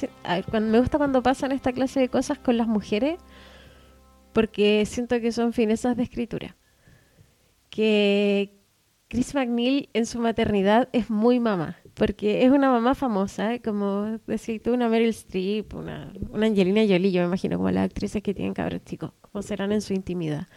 cuando, 0.49 0.71
me 0.71 0.79
gusta 0.79 0.97
cuando 0.97 1.21
pasan 1.21 1.51
esta 1.51 1.71
clase 1.73 1.99
de 1.99 2.09
cosas 2.09 2.39
con 2.39 2.57
las 2.57 2.67
mujeres, 2.67 3.19
porque 4.33 4.85
siento 4.85 5.19
que 5.19 5.31
son 5.31 5.53
finezas 5.53 5.95
de 5.97 6.03
escritura. 6.03 6.55
Que 7.69 8.55
Chris 9.09 9.35
McNeil 9.35 9.89
en 9.93 10.05
su 10.05 10.19
maternidad 10.19 10.89
es 10.91 11.09
muy 11.09 11.39
mamá, 11.39 11.77
porque 11.93 12.45
es 12.45 12.51
una 12.51 12.71
mamá 12.71 12.95
famosa, 12.95 13.53
¿eh? 13.53 13.61
como 13.61 14.19
decís 14.27 14.61
tú, 14.61 14.73
una 14.73 14.87
Meryl 14.89 15.09
Streep, 15.09 15.73
una, 15.75 16.11
una 16.29 16.45
Angelina 16.47 16.81
Jolie, 16.87 17.11
yo 17.11 17.21
me 17.21 17.27
imagino, 17.27 17.57
como 17.57 17.69
las 17.71 17.85
actrices 17.85 18.23
que 18.23 18.33
tienen 18.33 18.53
cabros 18.53 18.83
chicos, 18.85 19.11
como 19.21 19.41
serán 19.41 19.71
en 19.71 19.81
su 19.81 19.93
intimidad. 19.93 20.47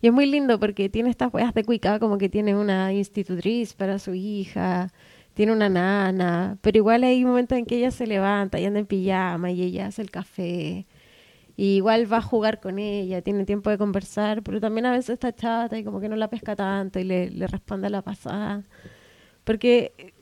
Y 0.00 0.06
es 0.08 0.12
muy 0.12 0.26
lindo 0.26 0.58
porque 0.58 0.88
tiene 0.88 1.10
estas 1.10 1.32
weas 1.32 1.52
de 1.54 1.64
cuica, 1.64 1.98
como 1.98 2.18
que 2.18 2.28
tiene 2.28 2.56
una 2.56 2.92
institutriz 2.92 3.74
para 3.74 3.98
su 3.98 4.14
hija, 4.14 4.92
tiene 5.34 5.52
una 5.52 5.68
nana, 5.68 6.58
pero 6.62 6.78
igual 6.78 7.04
hay 7.04 7.24
momentos 7.24 7.58
en 7.58 7.66
que 7.66 7.76
ella 7.76 7.90
se 7.90 8.06
levanta 8.06 8.58
y 8.58 8.64
anda 8.64 8.80
en 8.80 8.86
pijama 8.86 9.50
y 9.50 9.62
ella 9.62 9.86
hace 9.86 10.02
el 10.02 10.10
café. 10.10 10.86
Y 11.56 11.76
igual 11.76 12.10
va 12.10 12.18
a 12.18 12.22
jugar 12.22 12.60
con 12.60 12.78
ella, 12.78 13.22
tiene 13.22 13.44
tiempo 13.44 13.70
de 13.70 13.78
conversar, 13.78 14.42
pero 14.42 14.60
también 14.60 14.86
a 14.86 14.92
veces 14.92 15.10
está 15.10 15.34
chata 15.34 15.78
y 15.78 15.84
como 15.84 16.00
que 16.00 16.08
no 16.08 16.16
la 16.16 16.28
pesca 16.30 16.56
tanto 16.56 16.98
y 16.98 17.04
le, 17.04 17.30
le 17.30 17.46
responde 17.46 17.88
a 17.88 17.90
la 17.90 18.02
pasada. 18.02 18.64
Porque 19.44 20.14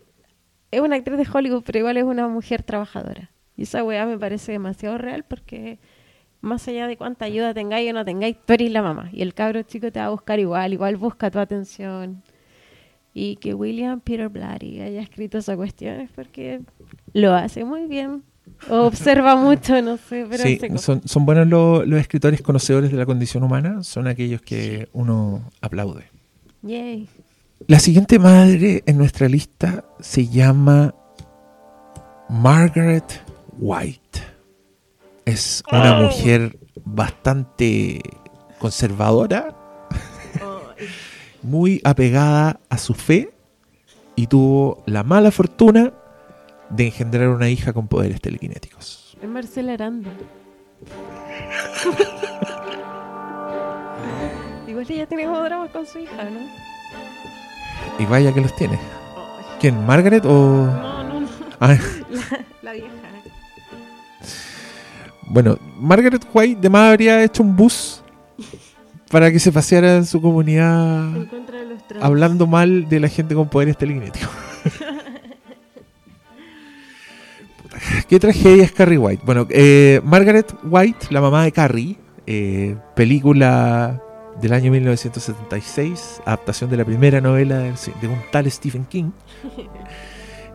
es 0.70 0.80
una 0.80 0.96
actriz 0.96 1.18
de 1.18 1.28
Hollywood, 1.32 1.62
pero 1.64 1.78
igual 1.78 1.96
es 1.96 2.04
una 2.04 2.28
mujer 2.28 2.62
trabajadora. 2.62 3.30
Y 3.56 3.62
esa 3.62 3.84
weá 3.84 4.06
me 4.06 4.18
parece 4.18 4.52
demasiado 4.52 4.98
real 4.98 5.24
porque 5.24 5.78
más 6.40 6.66
allá 6.68 6.87
de 6.87 6.96
cuánta 6.96 7.24
ayuda 7.24 7.53
tengáis 7.55 7.90
o 7.90 7.92
no 7.94 8.05
tengáis, 8.05 8.37
tú 8.46 8.53
eres 8.53 8.70
la 8.70 8.83
mamá. 8.83 9.09
Y 9.12 9.22
el 9.22 9.35
cabro 9.35 9.62
chico 9.62 9.90
te 9.90 9.98
va 10.01 10.07
a 10.07 10.11
buscar 10.11 10.38
igual, 10.38 10.72
igual 10.72 10.96
busca 10.96 11.31
tu 11.31 11.38
atención. 11.38 12.22
Y 13.14 13.37
que 13.37 13.55
William 13.55 14.01
Peter 14.01 14.29
Blatty 14.29 14.81
haya 14.81 15.01
escrito 15.03 15.38
esa 15.38 15.57
cuestión 15.57 16.01
es 16.01 16.11
porque 16.11 16.61
lo 17.12 17.35
hace 17.35 17.64
muy 17.64 17.87
bien. 17.87 18.22
O 18.70 18.87
observa 18.87 19.37
mucho, 19.37 19.81
no 19.83 19.96
sé, 19.98 20.27
pero 20.31 20.42
sí, 20.42 20.59
son, 20.77 21.03
son 21.07 21.27
buenos 21.27 21.46
lo- 21.48 21.85
los 21.85 22.01
escritores 22.01 22.40
conocedores 22.42 22.90
de 22.90 22.96
la 22.96 23.05
condición 23.07 23.42
humana, 23.42 23.83
son 23.83 24.07
aquellos 24.09 24.40
que 24.40 24.88
uno 24.92 25.42
aplaude. 25.61 26.05
Yay. 26.62 27.09
La 27.66 27.79
siguiente 27.79 28.18
madre 28.18 28.83
en 28.87 28.96
nuestra 28.98 29.29
lista 29.29 29.85
se 30.01 30.29
llama 30.29 30.94
Margaret 32.31 33.20
White. 33.59 34.08
Es 35.28 35.62
una 35.70 36.00
mujer 36.00 36.58
bastante 36.86 38.00
conservadora, 38.58 39.54
muy 41.42 41.82
apegada 41.84 42.60
a 42.70 42.78
su 42.78 42.94
fe 42.94 43.34
y 44.16 44.26
tuvo 44.26 44.82
la 44.86 45.02
mala 45.02 45.30
fortuna 45.30 45.92
de 46.70 46.86
engendrar 46.86 47.28
una 47.28 47.50
hija 47.50 47.74
con 47.74 47.88
poderes 47.88 48.22
telequinéticos. 48.22 49.18
Es 49.20 49.28
Marcela 49.28 49.74
Aranda. 49.74 50.08
Igual 54.66 54.86
ella 54.88 55.06
tiene 55.06 55.26
dramas 55.26 55.70
con 55.70 55.84
su 55.84 55.98
hija, 55.98 56.24
¿no? 56.24 56.40
Y 57.98 58.06
vaya 58.06 58.32
que 58.32 58.40
los 58.40 58.56
tiene. 58.56 58.78
¿Quién? 59.60 59.84
¿Margaret 59.84 60.24
o...? 60.24 60.30
No, 60.30 61.04
no, 61.04 61.20
no. 61.20 61.28
Ah, 61.60 61.76
La, 62.08 62.22
la 62.62 62.72
vieja. 62.72 63.08
Bueno, 65.30 65.58
Margaret 65.78 66.24
White 66.32 66.60
de 66.60 66.70
más 66.70 66.90
habría 66.90 67.22
hecho 67.22 67.42
un 67.42 67.54
bus 67.56 68.02
para 69.10 69.30
que 69.30 69.38
se 69.38 69.52
paseara 69.52 69.96
en 69.96 70.06
su 70.06 70.20
comunidad 70.20 71.16
En 71.16 71.26
contra 71.26 71.58
de 71.60 71.66
los 71.66 71.86
trans. 71.86 72.04
hablando 72.04 72.46
mal 72.46 72.88
de 72.88 73.00
la 73.00 73.08
gente 73.08 73.34
con 73.34 73.48
poderes 73.48 73.76
telequinéticos. 73.76 74.30
Qué 78.08 78.18
tragedia 78.18 78.64
es 78.64 78.72
Carrie 78.72 78.98
White. 78.98 79.22
Bueno, 79.24 79.46
eh, 79.50 80.00
Margaret 80.04 80.52
White, 80.64 81.08
la 81.10 81.20
mamá 81.20 81.44
de 81.44 81.52
Carrie, 81.52 81.96
eh, 82.26 82.76
película 82.94 84.02
del 84.40 84.52
año 84.52 84.70
1976, 84.70 86.20
adaptación 86.24 86.70
de 86.70 86.76
la 86.76 86.85
primera 86.85 87.20
novela 87.20 87.58
de 87.60 88.08
un 88.08 88.18
tal 88.31 88.50
Stephen 88.50 88.85
King, 88.85 89.10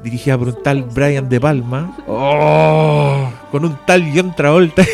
dirigida 0.04 0.38
por 0.38 0.49
un 0.49 0.62
tal 0.62 0.84
Brian 0.84 1.30
De 1.30 1.39
Palma, 1.39 1.97
¡Oh! 2.08 3.32
con 3.51 3.66
un 3.66 3.78
tal 3.86 4.12
John 4.14 4.36
Travolta. 4.36 4.84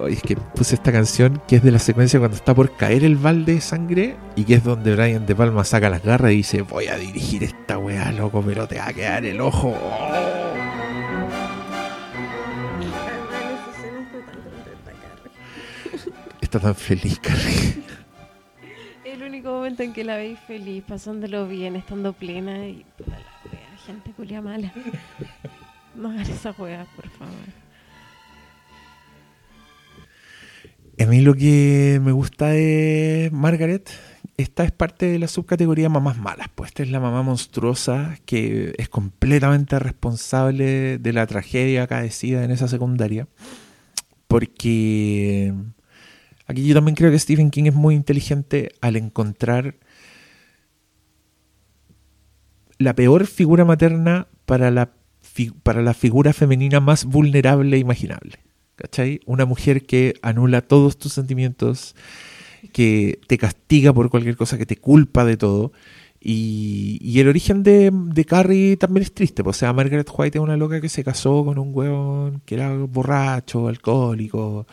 Oye, 0.00 0.14
es 0.14 0.22
que 0.22 0.36
puse 0.36 0.76
esta 0.76 0.92
canción 0.92 1.42
que 1.48 1.56
es 1.56 1.62
de 1.62 1.72
la 1.72 1.80
secuencia 1.80 2.20
cuando 2.20 2.36
está 2.36 2.54
por 2.54 2.76
caer 2.76 3.02
el 3.02 3.16
balde 3.16 3.54
de 3.54 3.60
sangre 3.60 4.14
y 4.36 4.44
que 4.44 4.54
es 4.54 4.62
donde 4.62 4.94
Brian 4.94 5.26
De 5.26 5.34
Palma 5.34 5.64
saca 5.64 5.90
las 5.90 6.04
garras 6.04 6.30
y 6.32 6.36
dice: 6.36 6.62
Voy 6.62 6.86
a 6.86 6.96
dirigir 6.96 7.42
esta 7.42 7.78
weá, 7.78 8.12
loco, 8.12 8.40
pero 8.46 8.68
te 8.68 8.78
va 8.78 8.86
a 8.88 8.92
quedar 8.92 9.24
el 9.24 9.40
ojo. 9.40 9.76
Oh. 9.76 10.48
Está 16.48 16.60
tan 16.60 16.74
feliz, 16.74 17.18
Carrie. 17.18 17.82
Momento 19.44 19.82
en 19.82 19.92
que 19.92 20.04
la 20.04 20.16
veis 20.16 20.38
feliz, 20.40 20.84
pasándolo 20.86 21.46
bien, 21.46 21.76
estando 21.76 22.12
plena 22.12 22.66
y 22.66 22.84
toda 22.96 23.18
la 23.18 23.50
wea, 23.50 23.78
gente 23.86 24.12
culia 24.12 24.42
mala. 24.42 24.72
No 25.94 26.10
hagan 26.10 26.30
esa 26.30 26.52
wea, 26.52 26.86
por 26.94 27.08
favor. 27.08 27.34
A 31.00 31.06
mí 31.06 31.20
lo 31.20 31.34
que 31.34 32.00
me 32.02 32.12
gusta 32.12 32.48
de 32.48 33.30
Margaret 33.32 33.90
esta 34.38 34.62
es 34.62 34.70
parte 34.70 35.06
de 35.06 35.18
la 35.18 35.26
subcategoría 35.26 35.88
mamás 35.88 36.16
malas. 36.16 36.48
Pues 36.54 36.68
esta 36.68 36.84
es 36.84 36.90
la 36.90 37.00
mamá 37.00 37.22
monstruosa 37.22 38.16
que 38.24 38.72
es 38.78 38.88
completamente 38.88 39.80
responsable 39.80 40.98
de 40.98 41.12
la 41.12 41.26
tragedia 41.26 41.82
acaecida 41.82 42.44
en 42.44 42.52
esa 42.52 42.68
secundaria. 42.68 43.26
Porque 44.28 45.52
aquí 46.48 46.66
yo 46.66 46.74
también 46.74 46.96
creo 46.96 47.10
que 47.10 47.18
Stephen 47.18 47.50
King 47.50 47.66
es 47.66 47.74
muy 47.74 47.94
inteligente 47.94 48.70
al 48.80 48.96
encontrar 48.96 49.76
la 52.78 52.94
peor 52.94 53.26
figura 53.26 53.64
materna 53.64 54.28
para 54.46 54.70
la, 54.70 54.92
para 55.62 55.82
la 55.82 55.94
figura 55.94 56.32
femenina 56.32 56.80
más 56.80 57.04
vulnerable 57.04 57.76
e 57.76 57.80
imaginable. 57.80 58.38
¿Cachai? 58.76 59.20
Una 59.26 59.44
mujer 59.44 59.84
que 59.86 60.14
anula 60.22 60.62
todos 60.62 60.98
tus 60.98 61.12
sentimientos, 61.12 61.96
que 62.72 63.20
te 63.26 63.36
castiga 63.36 63.92
por 63.92 64.08
cualquier 64.08 64.36
cosa, 64.36 64.56
que 64.56 64.66
te 64.66 64.76
culpa 64.76 65.24
de 65.24 65.36
todo. 65.36 65.72
Y, 66.20 66.98
y 67.00 67.20
el 67.20 67.28
origen 67.28 67.62
de, 67.62 67.90
de 67.92 68.24
Carrie 68.24 68.76
también 68.76 69.02
es 69.02 69.12
triste. 69.12 69.42
pues, 69.42 69.56
O 69.56 69.58
sea, 69.58 69.72
Margaret 69.72 70.08
White 70.16 70.38
es 70.38 70.42
una 70.42 70.56
loca 70.56 70.80
que 70.80 70.88
se 70.88 71.04
casó 71.04 71.44
con 71.44 71.58
un 71.58 71.70
hueón 71.72 72.42
que 72.44 72.54
era 72.54 72.72
borracho, 72.72 73.66
alcohólico. 73.68 74.66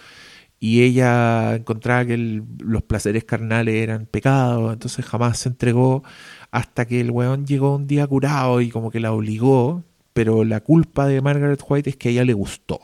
Y 0.60 0.82
ella 0.84 1.56
encontraba 1.56 2.06
que 2.06 2.14
el- 2.16 2.44
los 2.60 2.82
placeres 2.84 3.24
carnales 3.24 3.76
eran 3.76 4.06
pecados. 4.06 4.74
Entonces 4.74 5.06
jamás 5.06 5.38
se 5.40 5.50
entregó 5.50 6.04
hasta 6.52 6.86
que 6.86 7.02
el 7.02 7.12
weón 7.12 7.46
llegó 7.46 7.76
un 7.76 7.88
día 7.88 8.08
curado 8.08 8.62
y 8.62 8.70
como 8.70 8.90
que 8.92 9.00
la 9.00 9.12
obligó. 9.12 9.84
Pero 10.14 10.44
la 10.46 10.62
culpa 10.62 11.08
de 11.08 11.22
Margaret 11.22 11.62
White 11.68 11.90
es 11.90 11.98
que 11.98 12.08
a 12.10 12.12
ella 12.14 12.24
le 12.26 12.34
gustó. 12.34 12.80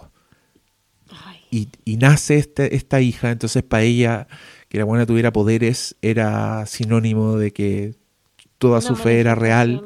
Y, 1.49 1.69
y 1.86 1.97
nace 1.97 2.38
este- 2.38 2.76
esta 2.76 3.01
hija, 3.01 3.32
entonces 3.32 3.63
para 3.63 3.84
ella 3.84 4.28
que 4.69 4.78
la 4.78 4.86
buena 4.86 5.05
tuviera 5.05 5.32
poderes 5.34 5.95
era 6.01 6.65
sinónimo 6.65 7.38
de 7.38 7.51
que 7.51 7.95
toda 8.57 8.80
su 8.82 8.95
fe 8.95 9.19
era 9.19 9.36
real 9.36 9.82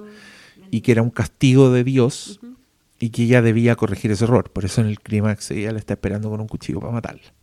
y 0.71 0.81
que 0.81 0.91
era 0.91 1.01
un 1.01 1.09
castigo 1.11 1.71
de 1.71 1.83
Dios 1.83 2.39
y 2.99 3.09
que 3.09 3.23
ella 3.23 3.41
debía 3.41 3.75
corregir 3.75 4.11
ese 4.11 4.25
error. 4.25 4.51
Por 4.51 4.65
eso 4.65 4.81
en 4.81 4.87
el 4.87 4.99
clímax 4.99 5.51
ella 5.51 5.71
le 5.71 5.79
está 5.79 5.93
esperando 5.93 6.29
con 6.29 6.41
un 6.41 6.47
cuchillo 6.47 6.79
para 6.79 6.91
matarla. 6.93 7.33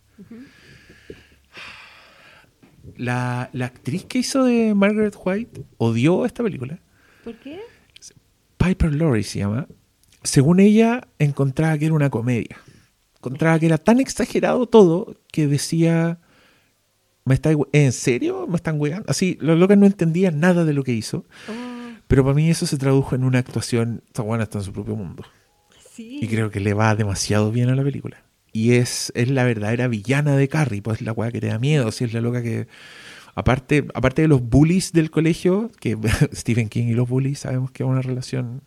La, 2.97 3.49
la 3.53 3.65
actriz 3.65 4.05
que 4.05 4.19
hizo 4.19 4.43
de 4.43 4.73
Margaret 4.73 5.15
White 5.23 5.63
odió 5.77 6.25
esta 6.25 6.43
película. 6.43 6.79
¿Por 7.23 7.35
qué? 7.35 7.59
Piper 8.57 8.93
Laurie 8.95 9.23
se 9.23 9.39
llama. 9.39 9.67
Según 10.23 10.59
ella, 10.59 11.07
encontraba 11.19 11.77
que 11.77 11.85
era 11.85 11.93
una 11.93 12.09
comedia. 12.09 12.57
Encontraba 13.17 13.59
que 13.59 13.65
era 13.65 13.77
tan 13.77 13.99
exagerado 13.99 14.67
todo 14.67 15.15
que 15.31 15.47
decía, 15.47 16.19
¿me 17.25 17.35
está, 17.35 17.51
¿en 17.71 17.91
serio? 17.91 18.47
¿Me 18.47 18.55
están 18.55 18.79
weando? 18.79 19.09
Así, 19.09 19.37
los 19.41 19.57
locos 19.57 19.77
no 19.77 19.85
entendían 19.85 20.39
nada 20.39 20.65
de 20.65 20.73
lo 20.73 20.83
que 20.83 20.93
hizo. 20.93 21.25
Pero 22.07 22.23
para 22.23 22.35
mí 22.35 22.49
eso 22.49 22.65
se 22.65 22.77
tradujo 22.77 23.15
en 23.15 23.23
una 23.23 23.39
actuación, 23.39 24.03
esta 24.07 24.21
buena 24.21 24.43
está 24.43 24.59
en 24.59 24.63
su 24.65 24.73
propio 24.73 24.95
mundo. 24.95 25.23
Y 25.97 26.27
creo 26.27 26.49
que 26.49 26.59
le 26.59 26.73
va 26.73 26.95
demasiado 26.95 27.51
bien 27.51 27.69
a 27.69 27.75
la 27.75 27.83
película. 27.83 28.23
Y 28.53 28.73
es, 28.73 29.11
es 29.15 29.29
la 29.29 29.43
verdadera 29.43 29.87
villana 29.87 30.37
de 30.37 30.47
Carrie, 30.47 30.81
pues 30.81 31.01
la 31.01 31.11
weá 31.11 31.31
que 31.31 31.41
te 31.41 31.47
da 31.47 31.59
miedo, 31.59 31.91
si 31.91 32.05
es 32.05 32.13
la 32.13 32.21
loca 32.21 32.41
que... 32.41 32.67
Aparte, 33.35 33.87
aparte 33.95 34.21
de 34.21 34.27
los 34.27 34.43
bullies 34.43 34.93
del 34.93 35.09
colegio, 35.09 35.71
que 35.79 35.97
Stephen 36.33 36.69
King 36.69 36.85
y 36.85 36.93
los 36.93 37.09
bullies 37.09 37.39
sabemos 37.39 37.71
que 37.71 37.81
es 37.81 37.89
una 37.89 38.03
relación 38.03 38.61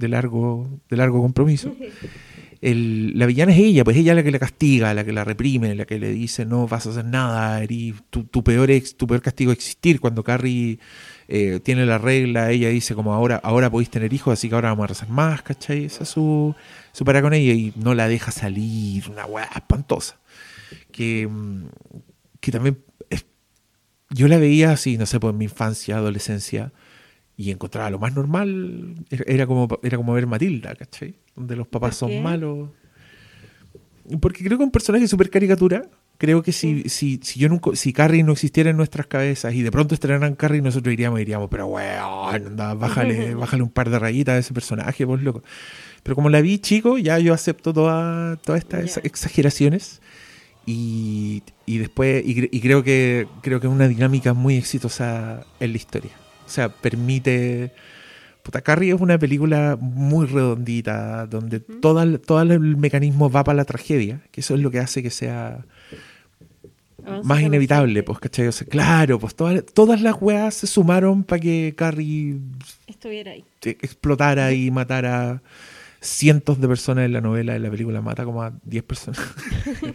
de 0.00 0.08
largo, 0.08 0.68
de 0.90 0.96
largo 0.96 1.22
compromiso. 1.22 1.74
La 2.64 3.26
villana 3.26 3.50
es 3.52 3.58
ella, 3.58 3.82
pues 3.82 3.96
ella 3.96 4.12
es 4.12 4.16
la 4.16 4.22
que 4.22 4.30
la 4.30 4.38
castiga, 4.38 4.94
la 4.94 5.04
que 5.04 5.12
la 5.12 5.24
reprime, 5.24 5.74
la 5.74 5.84
que 5.84 5.98
le 5.98 6.12
dice 6.12 6.46
no 6.46 6.68
vas 6.68 6.86
a 6.86 6.90
hacer 6.90 7.04
nada, 7.04 7.60
eri- 7.60 7.92
tu, 8.10 8.44
peor 8.44 8.70
ex- 8.70 8.96
tu 8.96 9.08
peor 9.08 9.20
castigo 9.20 9.50
es 9.50 9.58
existir. 9.58 9.98
Cuando 9.98 10.22
Carrie 10.22 10.78
eh, 11.26 11.58
tiene 11.64 11.84
la 11.86 11.98
regla, 11.98 12.52
ella 12.52 12.68
dice 12.68 12.94
como 12.94 13.14
ahora, 13.14 13.40
ahora 13.42 13.68
podéis 13.68 13.90
tener 13.90 14.12
hijos, 14.12 14.32
así 14.34 14.48
que 14.48 14.54
ahora 14.54 14.68
vamos 14.70 14.84
a 14.84 14.86
rezar 14.88 15.08
más, 15.08 15.42
¿cachai? 15.42 15.86
Esa 15.86 16.04
es 16.04 16.10
su, 16.10 16.54
su 16.92 17.04
con 17.04 17.34
ella 17.34 17.52
y 17.52 17.72
no 17.74 17.94
la 17.94 18.06
deja 18.06 18.30
salir, 18.30 19.08
una 19.10 19.26
weá 19.26 19.48
espantosa. 19.56 20.20
Que, 20.92 21.26
mm, 21.28 21.64
que 22.40 22.52
también 22.52 22.78
yo 24.10 24.28
la 24.28 24.38
veía 24.38 24.72
así, 24.72 24.98
no 24.98 25.06
sé, 25.06 25.18
pues 25.18 25.32
en 25.32 25.38
mi 25.38 25.44
infancia, 25.46 25.96
adolescencia, 25.96 26.72
y 27.36 27.50
encontraba 27.50 27.90
lo 27.90 27.98
más 27.98 28.14
normal, 28.14 28.94
era- 29.10 29.24
era 29.26 29.46
como, 29.46 29.68
era 29.82 29.96
como 29.96 30.12
ver 30.12 30.26
Matilda, 30.26 30.74
¿cachai? 30.76 31.16
Donde 31.34 31.56
los 31.56 31.66
papás 31.66 31.96
son 31.96 32.22
malos. 32.22 32.70
Porque 34.20 34.44
creo 34.44 34.58
que 34.58 34.64
un 34.64 34.70
personaje 34.70 35.06
súper 35.08 35.30
caricatura. 35.30 35.88
Creo 36.18 36.42
que 36.42 36.52
si, 36.52 36.88
si, 36.88 37.18
si 37.22 37.40
yo 37.40 37.48
nunca, 37.48 37.70
si 37.74 37.92
Carrie 37.92 38.22
no 38.22 38.32
existiera 38.32 38.70
en 38.70 38.76
nuestras 38.76 39.06
cabezas 39.08 39.54
y 39.54 39.62
de 39.62 39.72
pronto 39.72 39.94
estrenaran 39.94 40.36
Carrie, 40.36 40.60
nosotros 40.62 40.92
iríamos 40.92 41.18
y 41.18 41.22
diríamos, 41.22 41.48
pero 41.50 41.66
weón, 41.66 42.34
anda, 42.34 42.74
bájale, 42.74 43.34
bájale 43.34 43.62
un 43.64 43.70
par 43.70 43.90
de 43.90 43.98
rayitas 43.98 44.34
a 44.34 44.38
ese 44.38 44.54
personaje, 44.54 45.04
pues 45.04 45.20
loco. 45.22 45.42
Pero 46.04 46.14
como 46.14 46.28
la 46.30 46.40
vi 46.40 46.58
chico, 46.58 46.96
ya 46.98 47.18
yo 47.18 47.34
acepto 47.34 47.72
toda, 47.72 48.36
todas 48.36 48.60
estas 48.60 48.84
exa- 48.84 49.00
exageraciones. 49.04 50.00
Y, 50.64 51.42
y 51.66 51.78
después, 51.78 52.22
y 52.24 52.60
creo 52.60 52.84
que 52.84 53.26
creo 53.42 53.58
que 53.58 53.66
es 53.66 53.72
una 53.72 53.88
dinámica 53.88 54.32
muy 54.32 54.56
exitosa 54.56 55.44
en 55.58 55.70
la 55.72 55.76
historia. 55.76 56.12
O 56.46 56.48
sea, 56.48 56.68
permite. 56.68 57.72
Puta, 58.42 58.60
Carrie 58.60 58.92
es 58.94 59.00
una 59.00 59.18
película 59.18 59.76
muy 59.80 60.26
redondita, 60.26 61.26
donde 61.26 61.60
todo, 61.60 62.02
el, 62.02 62.20
todo 62.20 62.42
el 62.42 62.76
mecanismo 62.76 63.30
va 63.30 63.44
para 63.44 63.56
la 63.56 63.64
tragedia, 63.64 64.20
que 64.30 64.40
eso 64.40 64.54
es 64.54 64.60
lo 64.60 64.70
que 64.70 64.80
hace 64.80 65.02
que 65.02 65.10
sea 65.10 65.64
Avanza 67.04 67.28
más 67.28 67.40
inevitable, 67.40 68.02
pues, 68.02 68.18
¿cachai? 68.18 68.46
O 68.46 68.52
sea, 68.52 68.66
claro, 68.66 69.18
pues 69.18 69.34
todas, 69.34 69.64
todas 69.72 70.00
las 70.00 70.16
weas 70.20 70.54
se 70.54 70.66
sumaron 70.66 71.24
para 71.24 71.40
que 71.40 71.74
Carrie 71.76 72.38
Estuviera 72.86 73.32
ahí. 73.32 73.44
explotara 73.62 74.52
y 74.52 74.70
matara 74.70 75.42
cientos 76.00 76.60
de 76.60 76.68
personas 76.68 77.06
en 77.06 77.12
la 77.12 77.20
novela. 77.20 77.56
En 77.56 77.62
la 77.62 77.70
película 77.70 78.00
mata 78.00 78.24
como 78.24 78.42
a 78.42 78.52
10 78.64 78.84
personas. 78.84 79.20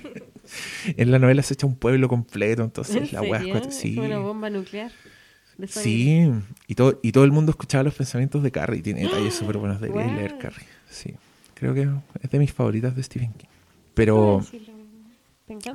en 0.97 1.11
la 1.11 1.19
novela 1.19 1.43
se 1.43 1.53
echa 1.53 1.67
un 1.67 1.75
pueblo 1.75 2.09
completo, 2.09 2.63
entonces 2.63 2.95
¿En 2.95 3.09
la 3.11 3.21
wea 3.21 3.59
es 3.59 3.75
sí. 3.75 3.97
una 3.97 4.19
bomba 4.19 4.49
nuclear. 4.49 4.91
De. 5.57 5.67
Sí, 5.67 6.29
y 6.67 6.75
todo, 6.75 6.99
y 7.01 7.11
todo 7.11 7.23
el 7.23 7.31
mundo 7.31 7.51
escuchaba 7.51 7.83
los 7.83 7.93
pensamientos 7.93 8.43
de 8.43 8.51
Carrie. 8.51 8.81
Tiene 8.81 9.01
detalles 9.01 9.33
¡Ah! 9.35 9.39
súper 9.39 9.57
buenos 9.57 9.81
de 9.81 9.89
leer 9.89 10.37
Carrie. 10.37 10.67
Sí, 10.89 11.15
creo 11.53 11.73
que 11.73 11.89
es 12.21 12.29
de 12.29 12.39
mis 12.39 12.53
favoritas 12.53 12.95
de 12.95 13.03
Stephen 13.03 13.33
King. 13.33 13.47
Pero 13.93 14.43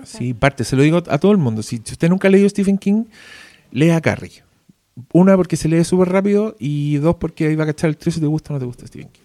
sí, 0.04 0.34
parte, 0.34 0.64
se 0.64 0.76
lo 0.76 0.82
digo 0.82 0.98
a 0.98 1.18
todo 1.18 1.32
el 1.32 1.38
mundo. 1.38 1.62
Si, 1.62 1.78
si 1.84 1.92
usted 1.92 2.08
nunca 2.08 2.28
ha 2.28 2.30
leído 2.30 2.48
Stephen 2.48 2.78
King, 2.78 3.04
lea 3.70 4.00
Carrie. 4.00 4.42
Una, 5.12 5.36
porque 5.36 5.56
se 5.56 5.68
lee 5.68 5.82
súper 5.84 6.10
rápido. 6.10 6.54
Y 6.58 6.96
dos, 6.96 7.16
porque 7.16 7.46
ahí 7.46 7.56
va 7.56 7.64
a 7.64 7.68
cachar 7.68 7.90
el 7.90 7.96
trío 7.96 8.12
si 8.12 8.20
te 8.20 8.26
gusta 8.26 8.52
o 8.52 8.54
no 8.54 8.60
te 8.60 8.66
gusta 8.66 8.86
Stephen 8.86 9.08
King. 9.08 9.22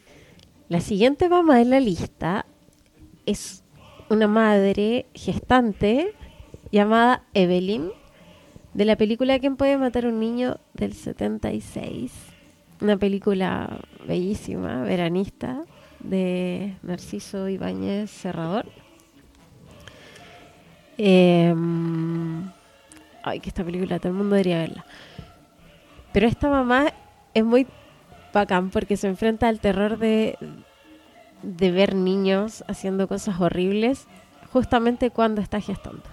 La 0.69 0.81
siguiente 0.81 1.29
mamá 1.29 1.61
en 1.61 1.69
la 1.69 1.79
lista 1.79 2.45
es 3.25 3.63
una 4.09 4.27
madre 4.27 5.05
gestante 5.13 6.13
llamada 6.71 7.23
Evelyn 7.33 7.91
de 8.77 8.85
la 8.85 8.95
película 8.95 9.39
¿Quién 9.39 9.55
puede 9.55 9.75
matar 9.75 10.05
a 10.05 10.09
un 10.09 10.19
niño? 10.19 10.59
del 10.75 10.93
76. 10.93 12.11
Una 12.79 12.95
película 12.95 13.79
bellísima, 14.07 14.83
veranista, 14.83 15.63
de 15.99 16.75
Narciso 16.83 17.49
Ibáñez 17.49 18.11
Serrador. 18.11 18.67
Em, 20.99 22.51
ay, 23.23 23.39
que 23.39 23.49
esta 23.49 23.63
película 23.63 23.97
todo 23.97 24.09
el 24.09 24.17
mundo 24.19 24.35
debería 24.35 24.59
verla. 24.59 24.85
Pero 26.13 26.27
esta 26.27 26.47
mamá 26.47 26.93
es 27.33 27.43
muy 27.43 27.65
bacán 28.31 28.69
porque 28.69 28.95
se 28.95 29.07
enfrenta 29.07 29.47
al 29.47 29.59
terror 29.59 29.97
de, 29.97 30.37
de 31.41 31.71
ver 31.71 31.95
niños 31.95 32.63
haciendo 32.67 33.07
cosas 33.07 33.41
horribles 33.41 34.05
justamente 34.53 35.09
cuando 35.09 35.41
está 35.41 35.61
gestando. 35.61 36.03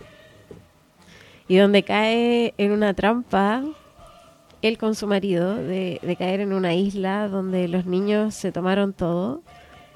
Y 1.49 1.57
donde 1.57 1.83
cae 1.83 2.55
en 2.57 2.73
una 2.73 2.95
trampa 2.95 3.63
él 4.63 4.79
con 4.79 4.95
su 4.95 5.07
marido 5.07 5.57
de, 5.57 6.01
de 6.03 6.17
caer 6.17 6.41
en 6.41 6.55
una 6.55 6.75
isla 6.75 7.29
donde 7.29 7.69
los 7.69 7.85
niños 7.85 8.35
se 8.35 8.51
tomaron 8.51 8.95
todo, 8.95 9.43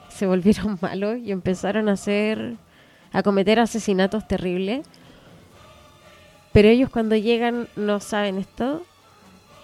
se 0.08 0.26
volvieron 0.26 0.78
malos 0.82 1.18
y 1.18 1.32
empezaron 1.32 1.88
a 1.88 1.92
hacer 1.92 2.56
a 3.12 3.22
cometer 3.22 3.60
asesinatos 3.60 4.28
terribles. 4.28 4.86
Pero 6.52 6.68
ellos 6.68 6.90
cuando 6.90 7.16
llegan 7.16 7.68
no 7.76 8.00
saben 8.00 8.38
esto. 8.38 8.82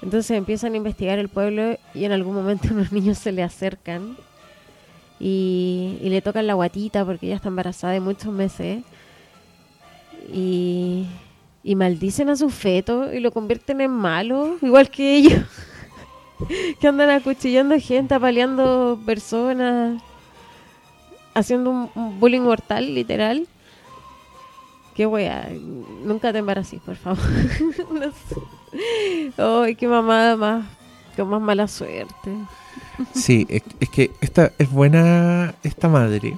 Entonces 0.03 0.37
empiezan 0.37 0.75
a 0.75 0.77
investigar 0.77 1.19
el 1.19 1.29
pueblo 1.29 1.79
y 1.95 2.05
en 2.05 2.13
algún 2.13 2.35
momento 2.35 2.69
unos 2.73 2.93
niños 2.93 3.19
se 3.19 3.33
le 3.33 3.43
acercan 3.43 4.17
y, 5.21 5.99
y 6.01 6.09
le 6.09 6.23
tocan 6.23 6.47
la 6.47 6.55
guatita 6.55 7.05
porque 7.05 7.27
ella 7.27 7.37
está 7.37 7.49
embarazada 7.49 7.93
de 7.93 8.01
muchos 8.01 8.33
meses. 8.33 8.83
Y, 10.33 11.07
y 11.65 11.77
maldicen 11.77 12.29
a 12.29 12.37
su 12.37 12.51
feto 12.51 13.13
y 13.13 13.21
lo 13.21 13.33
convierten 13.33 13.81
en 13.81 13.91
malo, 13.91 14.59
igual 14.61 14.91
que 14.91 15.17
ellos. 15.17 15.43
que 16.81 16.87
andan 16.87 17.09
acuchillando 17.09 17.75
gente, 17.81 18.15
apaleando 18.15 19.01
personas, 19.07 20.01
haciendo 21.33 21.71
un, 21.71 22.21
bullying 22.21 22.43
mortal, 22.43 22.95
literal. 22.95 23.49
Qué 24.95 25.07
wea. 25.07 25.49
Nunca 26.05 26.33
te 26.33 26.39
embaraces, 26.39 26.81
por 26.83 26.97
favor. 26.97 27.25
no 27.93 28.13
sé. 28.13 29.33
Ay, 29.39 29.75
qué 29.75 29.89
mamada 29.89 30.37
más. 30.37 30.67
Con 31.17 31.29
más 31.29 31.41
mala 31.41 31.67
suerte. 31.67 32.31
Sí, 33.15 33.47
es, 33.49 33.63
es 33.81 33.89
que 33.89 34.11
esta 34.21 34.53
es 34.59 34.71
buena 34.71 35.55
esta 35.63 35.89
madre. 35.89 36.37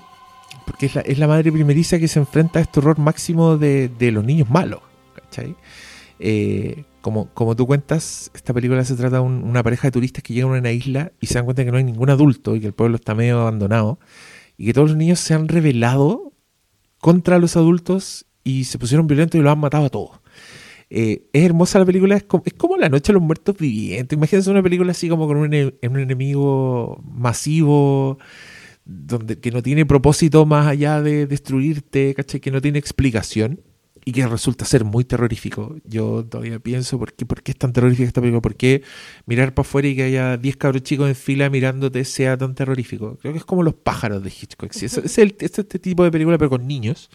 Porque 0.64 0.86
es 0.86 0.94
la, 0.94 1.00
es 1.00 1.18
la 1.18 1.26
madre 1.26 1.50
primeriza 1.50 1.98
que 1.98 2.08
se 2.08 2.20
enfrenta 2.20 2.60
a 2.60 2.62
este 2.62 2.78
horror 2.78 2.98
máximo 2.98 3.56
de, 3.56 3.88
de 3.88 4.12
los 4.12 4.24
niños 4.24 4.48
malos. 4.48 4.80
Eh, 6.18 6.84
como, 7.02 7.28
como 7.34 7.54
tú 7.54 7.66
cuentas, 7.66 8.30
esta 8.34 8.54
película 8.54 8.84
se 8.84 8.96
trata 8.96 9.16
de 9.16 9.22
un- 9.22 9.44
una 9.44 9.62
pareja 9.62 9.88
de 9.88 9.92
turistas 9.92 10.22
que 10.22 10.32
llegan 10.34 10.54
a 10.54 10.58
una 10.58 10.72
isla 10.72 11.12
y 11.20 11.26
se 11.26 11.34
dan 11.34 11.44
cuenta 11.44 11.64
que 11.64 11.70
no 11.70 11.76
hay 11.78 11.84
ningún 11.84 12.08
adulto 12.10 12.56
y 12.56 12.60
que 12.60 12.66
el 12.66 12.72
pueblo 12.72 12.96
está 12.96 13.14
medio 13.14 13.40
abandonado 13.40 13.98
y 14.56 14.66
que 14.66 14.72
todos 14.72 14.88
los 14.90 14.96
niños 14.96 15.20
se 15.20 15.34
han 15.34 15.48
rebelado 15.48 16.32
contra 17.00 17.38
los 17.38 17.56
adultos 17.56 18.26
y 18.42 18.64
se 18.64 18.78
pusieron 18.78 19.06
violentos 19.06 19.38
y 19.38 19.42
los 19.42 19.52
han 19.52 19.58
matado 19.58 19.86
a 19.86 19.90
todos. 19.90 20.20
Eh, 20.88 21.26
es 21.32 21.44
hermosa 21.44 21.78
la 21.80 21.84
película, 21.84 22.16
es 22.16 22.22
como, 22.24 22.76
La 22.78 22.88
Noche 22.88 23.08
de 23.12 23.14
los 23.14 23.22
Muertos 23.22 23.56
Vivientes. 23.58 24.16
Imagínense 24.16 24.50
una 24.50 24.62
película 24.62 24.92
así 24.92 25.08
como 25.08 25.26
con 25.26 25.36
un, 25.36 25.50
ene- 25.52 25.74
un 25.82 25.98
enemigo 25.98 27.02
masivo, 27.04 28.18
donde, 28.84 29.38
que 29.40 29.50
no 29.50 29.62
tiene 29.62 29.84
propósito 29.84 30.46
más 30.46 30.66
allá 30.68 31.02
de 31.02 31.26
destruirte. 31.26 32.14
Que 32.14 32.50
no 32.52 32.60
tiene 32.62 32.78
explicación 32.78 33.60
y 34.08 34.12
que 34.12 34.24
resulta 34.26 34.64
ser 34.64 34.84
muy 34.84 35.04
terrorífico. 35.04 35.74
Yo 35.84 36.24
todavía 36.24 36.60
pienso, 36.60 36.96
¿por 36.96 37.12
qué, 37.12 37.26
por 37.26 37.42
qué 37.42 37.50
es 37.50 37.58
tan 37.58 37.72
terrorífica 37.72 38.06
esta 38.06 38.20
película? 38.20 38.40
¿Por 38.40 38.54
qué 38.54 38.82
mirar 39.26 39.52
para 39.52 39.66
afuera 39.66 39.88
y 39.88 39.96
que 39.96 40.04
haya 40.04 40.36
10 40.36 40.56
cabros 40.56 40.84
chicos 40.84 41.08
en 41.08 41.16
fila 41.16 41.50
mirándote 41.50 42.04
sea 42.04 42.36
tan 42.38 42.54
terrorífico? 42.54 43.18
Creo 43.20 43.32
que 43.32 43.38
es 43.40 43.44
como 43.44 43.64
Los 43.64 43.74
pájaros 43.74 44.22
de 44.22 44.30
Hitchcock. 44.30 44.70
sí, 44.72 44.86
es, 44.86 44.96
es 44.96 45.18
el- 45.18 45.34
es 45.40 45.58
este 45.58 45.80
tipo 45.80 46.04
de 46.04 46.12
película, 46.12 46.38
pero 46.38 46.50
con 46.50 46.68
niños. 46.68 47.10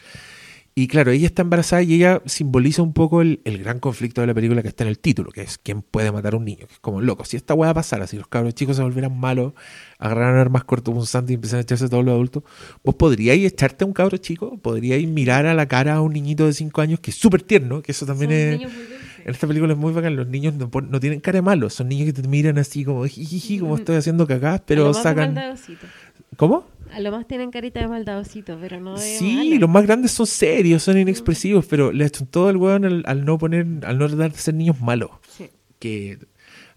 Y 0.74 0.88
claro, 0.88 1.12
ella 1.12 1.26
está 1.26 1.42
embarazada 1.42 1.84
y 1.84 1.96
ella 1.96 2.22
simboliza 2.26 2.82
un 2.82 2.94
poco 2.94 3.22
el, 3.22 3.42
el 3.44 3.58
gran 3.58 3.80
conflicto 3.80 4.22
de 4.22 4.28
la 4.28 4.34
película 4.34 4.62
que 4.62 4.70
está 4.70 4.86
en 4.86 4.90
el 4.90 5.00
título, 5.00 5.30
que 5.32 5.42
es 5.42 5.58
quién 5.58 5.82
puede 5.82 6.14
matar 6.14 6.34
a 6.34 6.38
un 6.38 6.46
niño, 6.46 6.66
que 6.66 6.74
es 6.74 6.80
como 6.80 7.02
loco. 7.02 7.26
Si 7.26 7.36
esta 7.36 7.54
weá 7.54 7.74
pasara, 7.74 8.08
si 8.08 8.16
los 8.18 8.28
cabros 8.28 8.56
chicos 8.56 8.78
se 8.78 8.82
volvieran 8.82 9.20
malos, 9.20 9.52
agarraran 10.00 10.38
armas 10.38 10.64
cortopunzantes 10.64 11.32
y 11.32 11.34
empezaran 11.34 11.60
a 11.60 11.64
echarse 11.64 11.86
a 11.86 11.90
todos 11.90 12.06
los 12.06 12.14
adultos, 12.14 12.44
vos 12.86 12.96
podríais 12.96 13.46
echarte 13.52 13.84
a 13.84 13.88
un 13.88 13.94
cabro 13.94 14.16
chico, 14.18 14.58
podríais 14.60 15.06
mirar 15.08 15.46
a 15.46 15.54
la 15.54 15.68
cara 15.68 15.96
a 15.96 16.02
un 16.02 16.14
niñito 16.14 16.46
de 16.46 16.54
5 16.54 16.80
años 16.80 17.00
que 17.02 17.12
es 17.12 17.18
súper 17.18 17.42
tierno, 17.42 17.82
que 17.82 17.92
eso 17.92 18.06
también 18.06 18.32
es... 18.32 18.62
En 19.24 19.34
esta 19.34 19.46
película 19.46 19.74
es 19.74 19.78
muy 19.78 19.94
bacán, 19.94 20.16
los 20.16 20.28
niños 20.28 20.56
no, 20.56 20.72
no 20.82 21.00
tienen 21.00 21.20
cara 21.20 21.38
de 21.38 21.42
malos, 21.44 21.76
son 21.76 21.90
niños 21.90 22.08
que 22.08 22.22
te 22.22 22.28
miran 22.28 22.58
así 22.58 22.84
como 22.84 23.06
jijiji, 23.06 23.60
como 23.60 23.76
estoy 23.76 23.98
haciendo 23.98 24.26
cagás, 24.26 24.62
pero 24.66 24.94
sacan... 24.96 25.38
¿Cómo? 26.38 26.66
A 26.94 27.00
lo 27.00 27.12
más 27.12 27.28
tienen 27.28 27.52
carita 27.52 27.80
de 27.80 27.88
maldadosito, 27.88 28.58
pero 28.60 28.80
no 28.80 28.98
de 28.98 29.18
Sí, 29.18 29.58
los 29.58 29.70
más 29.70 29.84
grandes 29.86 30.12
son 30.12 30.28
serios, 30.28 30.84
son 30.84 30.98
inexpresivos, 30.98 31.66
pero 31.66 31.92
le 31.92 32.06
echan 32.06 32.28
todo 32.28 32.50
el 32.50 32.58
weón 32.58 32.84
al, 32.86 33.04
al 33.06 33.24
no 33.24 33.38
poner, 33.38 33.66
al 33.86 33.98
no 33.98 34.08
tratar 34.08 34.32
de 34.34 34.38
ser 34.38 34.54
niños 34.56 34.82
malos. 34.82 35.12
Sí. 35.38 35.48
Que, 35.80 36.18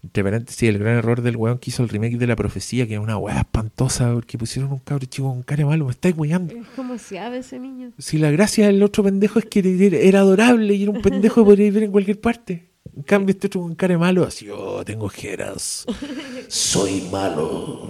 entre 0.03 0.23
paréntesis, 0.23 0.69
el 0.69 0.77
gran 0.77 0.97
error 0.97 1.21
del 1.21 1.35
weón 1.35 1.57
que 1.57 1.69
hizo 1.71 1.83
el 1.83 1.89
remake 1.89 2.17
de 2.17 2.27
La 2.27 2.35
Profecía, 2.37 2.87
que 2.87 2.93
era 2.93 3.01
una 3.01 3.17
weá 3.17 3.39
espantosa, 3.39 4.13
porque 4.13 4.37
pusieron 4.37 4.71
un 4.71 4.79
cabro 4.79 5.05
chico 5.05 5.27
con 5.29 5.43
cara 5.43 5.65
malo, 5.65 5.85
me 5.85 5.91
estáis 5.91 6.15
weyando. 6.17 6.53
Es 6.55 6.67
como 6.75 6.97
se 6.97 7.19
ave 7.19 7.39
ese 7.39 7.59
niño. 7.59 7.91
Si 7.97 8.17
la 8.17 8.31
gracia 8.31 8.67
del 8.67 8.81
otro 8.83 9.03
pendejo 9.03 9.39
es 9.39 9.45
que 9.45 9.59
era- 10.07 10.19
adorable 10.21 10.73
y 10.75 10.83
era 10.83 10.91
un 10.91 11.01
pendejo 11.01 11.41
que 11.41 11.45
podría 11.49 11.71
ver 11.71 11.83
en 11.83 11.91
cualquier 11.91 12.21
parte. 12.21 12.69
En 12.95 13.03
cambio, 13.03 13.31
este 13.33 13.47
otro 13.47 13.61
con 13.61 13.75
cara 13.75 13.97
malo, 13.97 14.23
así, 14.23 14.47
oh, 14.49 14.85
tengo 14.85 15.09
jeras, 15.09 15.85
soy 16.47 17.01
malo. 17.11 17.89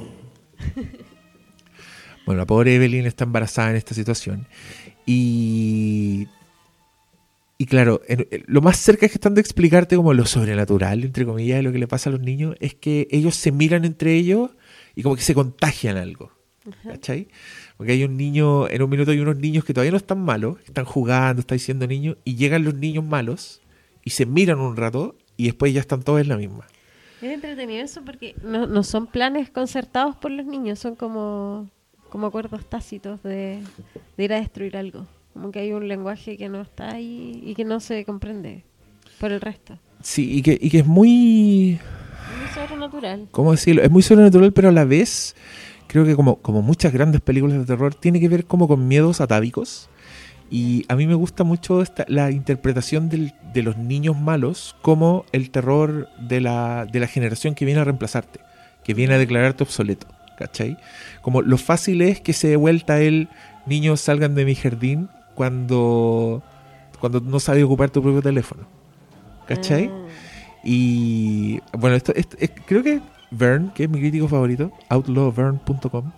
Bueno, 2.26 2.40
la 2.40 2.46
pobre 2.46 2.76
Evelyn 2.76 3.06
está 3.06 3.24
embarazada 3.24 3.70
en 3.72 3.76
esta 3.76 3.94
situación. 3.94 4.48
Y. 5.06 6.28
Y 7.58 7.68
claro, 7.68 8.02
en- 8.10 8.28
en- 8.32 8.44
lo 8.48 8.62
más 8.62 8.76
cerca 8.78 9.08
que 9.08 9.14
están 9.14 9.34
de 9.34 9.40
explicarte 9.42 9.96
como 9.96 10.14
lo 10.14 10.26
sobrenatural, 10.26 11.04
entre 11.06 11.26
comillas, 11.26 11.58
de 11.58 11.64
lo 11.64 11.72
que 11.72 11.80
le 11.80 11.88
pasa 11.88 12.10
a 12.10 12.14
los 12.14 12.22
niños, 12.22 12.56
es 12.60 12.76
que 12.76 13.08
ellos 13.12 13.36
se 13.36 13.54
miran 13.54 13.86
entre 13.86 14.14
ellos 14.16 14.52
y 14.94 15.04
como 15.04 15.16
que 15.16 15.22
se 15.22 15.34
contagian 15.34 15.96
algo. 15.96 16.32
¿Cachai? 16.84 17.28
Porque 17.78 17.94
hay 17.94 18.04
un 18.04 18.18
niño, 18.18 18.68
en 18.68 18.82
un 18.82 18.90
minuto 18.90 19.12
hay 19.12 19.20
unos 19.20 19.38
niños 19.38 19.64
que 19.64 19.74
todavía 19.74 19.92
no 19.92 19.98
están 19.98 20.20
malos, 20.20 20.58
están 20.66 20.84
jugando, 20.84 21.40
están 21.42 21.58
diciendo 21.58 21.86
niños, 21.88 22.18
y 22.26 22.36
llegan 22.36 22.64
los 22.66 22.74
niños 22.74 23.06
malos 23.06 23.62
y 24.04 24.10
se 24.10 24.26
miran 24.26 24.60
un 24.60 24.76
rato 24.76 25.16
y 25.38 25.46
después 25.46 25.74
ya 25.74 25.80
están 25.80 26.02
todos 26.04 26.20
en 26.22 26.28
la 26.30 26.38
misma. 26.38 26.66
Es 27.22 27.32
entretenido 27.32 27.84
eso 27.84 28.02
porque 28.04 28.36
no, 28.44 28.66
no 28.68 28.84
son 28.84 29.08
planes 29.08 29.50
concertados 29.52 30.16
por 30.18 30.32
los 30.32 30.46
niños, 30.46 30.80
son 30.80 30.96
como, 30.96 31.70
como 32.16 32.28
acuerdos 32.28 32.64
tácitos 32.70 33.22
de, 33.24 33.60
de 34.16 34.24
ir 34.24 34.32
a 34.32 34.38
destruir 34.38 34.78
algo. 34.78 35.06
Como 35.34 35.52
que 35.52 35.60
hay 35.60 35.74
un 35.74 35.90
lenguaje 35.90 36.38
que 36.38 36.48
no 36.48 36.62
está 36.62 36.92
ahí 36.94 37.44
y 37.46 37.56
que 37.56 37.66
no 37.66 37.82
se 37.82 38.06
comprende 38.06 38.64
por 39.20 39.34
el 39.34 39.42
resto. 39.42 39.78
Sí, 40.02 40.38
y 40.38 40.42
que, 40.42 40.58
y 40.62 40.70
que 40.70 40.80
es 40.80 40.86
muy, 40.86 41.72
Es 42.48 42.54
sobrenatural. 42.56 43.28
¿cómo 43.32 43.52
decirlo? 43.52 43.82
Es 43.82 43.92
muy 43.92 44.02
sobrenatural, 44.02 44.54
pero 44.54 44.70
a 44.70 44.72
la 44.72 44.86
vez 44.86 45.36
creo 45.88 46.06
que 46.06 46.16
como, 46.16 46.38
como 46.38 46.62
muchas 46.62 46.94
grandes 46.94 47.20
películas 47.20 47.58
de 47.60 47.66
terror, 47.66 47.94
tiene 47.94 48.22
que 48.22 48.30
ver 48.30 48.46
como 48.46 48.70
con 48.70 48.88
miedos 48.88 49.20
atávicos. 49.20 49.90
Y 50.50 50.86
a 50.88 50.96
mí 50.96 51.08
me 51.08 51.16
gusta 51.16 51.44
mucho 51.44 51.82
esta, 51.82 52.06
la 52.08 52.32
interpretación 52.32 53.10
del- 53.10 53.34
de 53.54 53.62
los 53.62 53.76
niños 53.76 54.18
malos 54.18 54.78
como 54.82 55.26
el 55.34 55.50
terror 55.52 56.08
de 56.18 56.40
la, 56.40 56.86
de 56.86 57.02
la 57.02 57.08
generación 57.08 57.56
que 57.56 57.66
viene 57.66 57.82
a 57.82 57.84
reemplazarte, 57.84 58.40
que 58.86 58.94
viene 58.94 59.16
a 59.16 59.18
declararte 59.18 59.64
obsoleto, 59.66 60.08
¿cachai? 60.38 60.78
Como 61.22 61.42
lo 61.42 61.58
fácil 61.58 62.02
es 62.02 62.22
que 62.22 62.34
se 62.34 62.48
dé 62.50 62.56
vuelta 62.56 63.00
el 63.00 63.30
niños 63.66 64.02
salgan 64.02 64.36
de 64.36 64.46
mi 64.46 64.56
jardín 64.56 65.10
cuando, 65.34 66.44
cuando 67.00 67.20
no 67.20 67.40
sabes 67.40 67.64
ocupar 67.64 67.90
tu 67.90 68.02
propio 68.02 68.22
teléfono, 68.22 68.68
¿cachai? 69.48 69.90
Ah. 69.92 70.08
Y 70.64 71.60
bueno, 71.78 71.96
esto, 71.96 72.14
esto- 72.16 72.38
es- 72.40 72.52
creo 72.66 72.84
que 72.84 73.02
Vern, 73.32 73.72
que 73.74 73.84
es 73.86 73.90
mi 73.90 74.00
crítico 74.00 74.28
favorito, 74.28 74.72
outlawvern.com, 74.90 76.12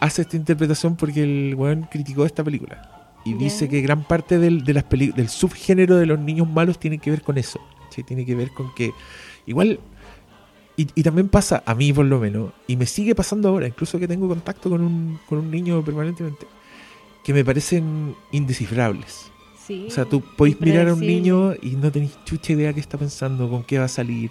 hace 0.00 0.22
esta 0.22 0.36
interpretación 0.36 0.96
porque 0.96 1.22
el 1.22 1.54
weón 1.56 1.88
criticó 1.90 2.24
esta 2.26 2.44
película. 2.44 2.90
Y 3.24 3.32
dice 3.34 3.68
que 3.70 3.80
gran 3.80 4.04
parte 4.04 4.38
del, 4.38 4.64
de 4.64 4.74
las 4.74 4.84
peli- 4.84 5.12
del 5.12 5.30
subgénero 5.30 5.96
de 5.96 6.04
los 6.04 6.18
niños 6.18 6.46
malos 6.48 6.78
tiene 6.78 6.98
que 6.98 7.10
ver 7.10 7.22
con 7.22 7.38
eso. 7.38 7.58
¿sí? 7.88 8.02
Tiene 8.02 8.26
que 8.26 8.34
ver 8.34 8.50
con 8.50 8.74
que 8.74 8.90
igual... 9.46 9.80
Y, 10.76 10.88
y 10.94 11.02
también 11.04 11.28
pasa, 11.28 11.62
a 11.66 11.74
mí 11.74 11.92
por 11.92 12.04
lo 12.06 12.18
menos, 12.18 12.52
y 12.66 12.76
me 12.76 12.86
sigue 12.86 13.14
pasando 13.14 13.48
ahora, 13.48 13.66
incluso 13.68 13.98
que 13.98 14.08
tengo 14.08 14.26
contacto 14.28 14.68
con 14.70 14.80
un, 14.82 15.20
con 15.28 15.38
un 15.38 15.50
niño 15.50 15.84
permanentemente, 15.84 16.46
que 17.22 17.32
me 17.32 17.44
parecen 17.44 18.14
indescifrables. 18.32 19.30
Sí, 19.66 19.86
O 19.88 19.90
sea, 19.90 20.04
tú 20.04 20.20
podéis 20.20 20.60
mirar 20.60 20.88
a 20.88 20.92
un 20.94 21.00
niño 21.06 21.54
y 21.62 21.70
no 21.76 21.90
tenéis 21.92 22.18
chucha 22.24 22.52
idea 22.52 22.72
qué 22.72 22.80
está 22.80 22.98
pensando, 22.98 23.48
con 23.48 23.62
qué 23.64 23.78
va 23.78 23.84
a 23.86 23.88
salir. 23.88 24.30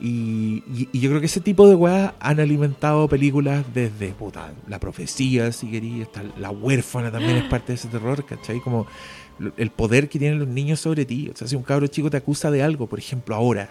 Y, 0.00 0.62
y- 0.74 0.88
y 0.92 0.98
yo 1.00 1.08
creo 1.08 1.20
que 1.20 1.26
ese 1.26 1.40
tipo 1.40 1.68
de 1.68 1.76
weas 1.76 2.12
han 2.18 2.40
alimentado 2.40 3.08
películas 3.08 3.64
desde 3.72 4.08
puta, 4.08 4.52
La 4.68 4.80
Profecía, 4.80 5.52
si 5.52 5.68
queréis, 5.70 6.08
La 6.38 6.50
Huérfana 6.50 7.12
también 7.12 7.36
es 7.36 7.44
parte 7.48 7.68
de 7.68 7.74
ese 7.74 7.88
terror, 7.88 8.24
¿cachai? 8.26 8.60
Como 8.60 8.86
el 9.56 9.70
poder 9.70 10.08
que 10.08 10.18
tienen 10.18 10.40
los 10.40 10.48
niños 10.48 10.80
sobre 10.80 11.04
ti. 11.04 11.30
O 11.32 11.36
sea, 11.36 11.46
si 11.46 11.54
un 11.56 11.62
cabro 11.62 11.86
chico 11.86 12.10
te 12.10 12.16
acusa 12.16 12.50
de 12.50 12.62
algo, 12.62 12.86
por 12.88 12.98
ejemplo, 12.98 13.34
ahora. 13.36 13.70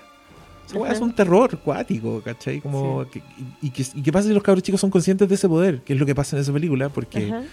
Esa 0.66 0.76
wea 0.78 0.86
Ajá. 0.86 0.93
es 0.93 1.01
un 1.01 1.14
terror 1.14 1.59
cuático, 1.59 2.22
¿cachai? 2.22 2.61
Como 2.61 3.05
que- 3.11 3.20
y, 3.61 3.68
y 3.68 3.70
que, 3.72 3.84
y 3.95 4.01
qué 4.01 4.11
pasa 4.11 4.28
si 4.30 4.34
los 4.34 4.43
cabros 4.43 4.64
chicos 4.64 4.80
son 4.82 4.89
conscientes 4.89 5.28
de 5.30 5.36
ese 5.36 5.47
poder? 5.49 5.82
Que 5.82 5.93
es 5.93 5.99
lo 5.99 6.05
que 6.05 6.16
pasa 6.16 6.36
en 6.36 6.41
esa 6.41 6.53
película, 6.53 6.89
porque 6.89 7.28
Ajá. 7.28 7.43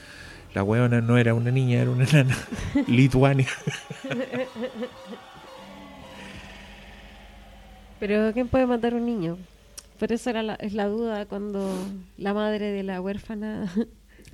la 0.54 0.62
weona 0.62 1.00
no 1.00 1.18
era 1.18 1.34
una 1.34 1.50
niña, 1.50 1.80
era 1.82 1.90
una 1.90 2.04
nana 2.06 2.36
lituania. 2.86 3.48
Pero 7.98 8.32
¿quién 8.32 8.48
puede 8.48 8.66
matar 8.66 8.94
a 8.94 8.96
un 8.96 9.04
niño? 9.06 9.36
Por 9.98 10.11
eso 10.12 10.30
era 10.30 10.42
la, 10.42 10.54
es 10.54 10.72
la 10.72 10.86
duda 10.86 11.26
cuando 11.26 11.70
la 12.16 12.32
madre 12.32 12.70
de 12.72 12.82
la 12.82 13.00
huérfana 13.00 13.70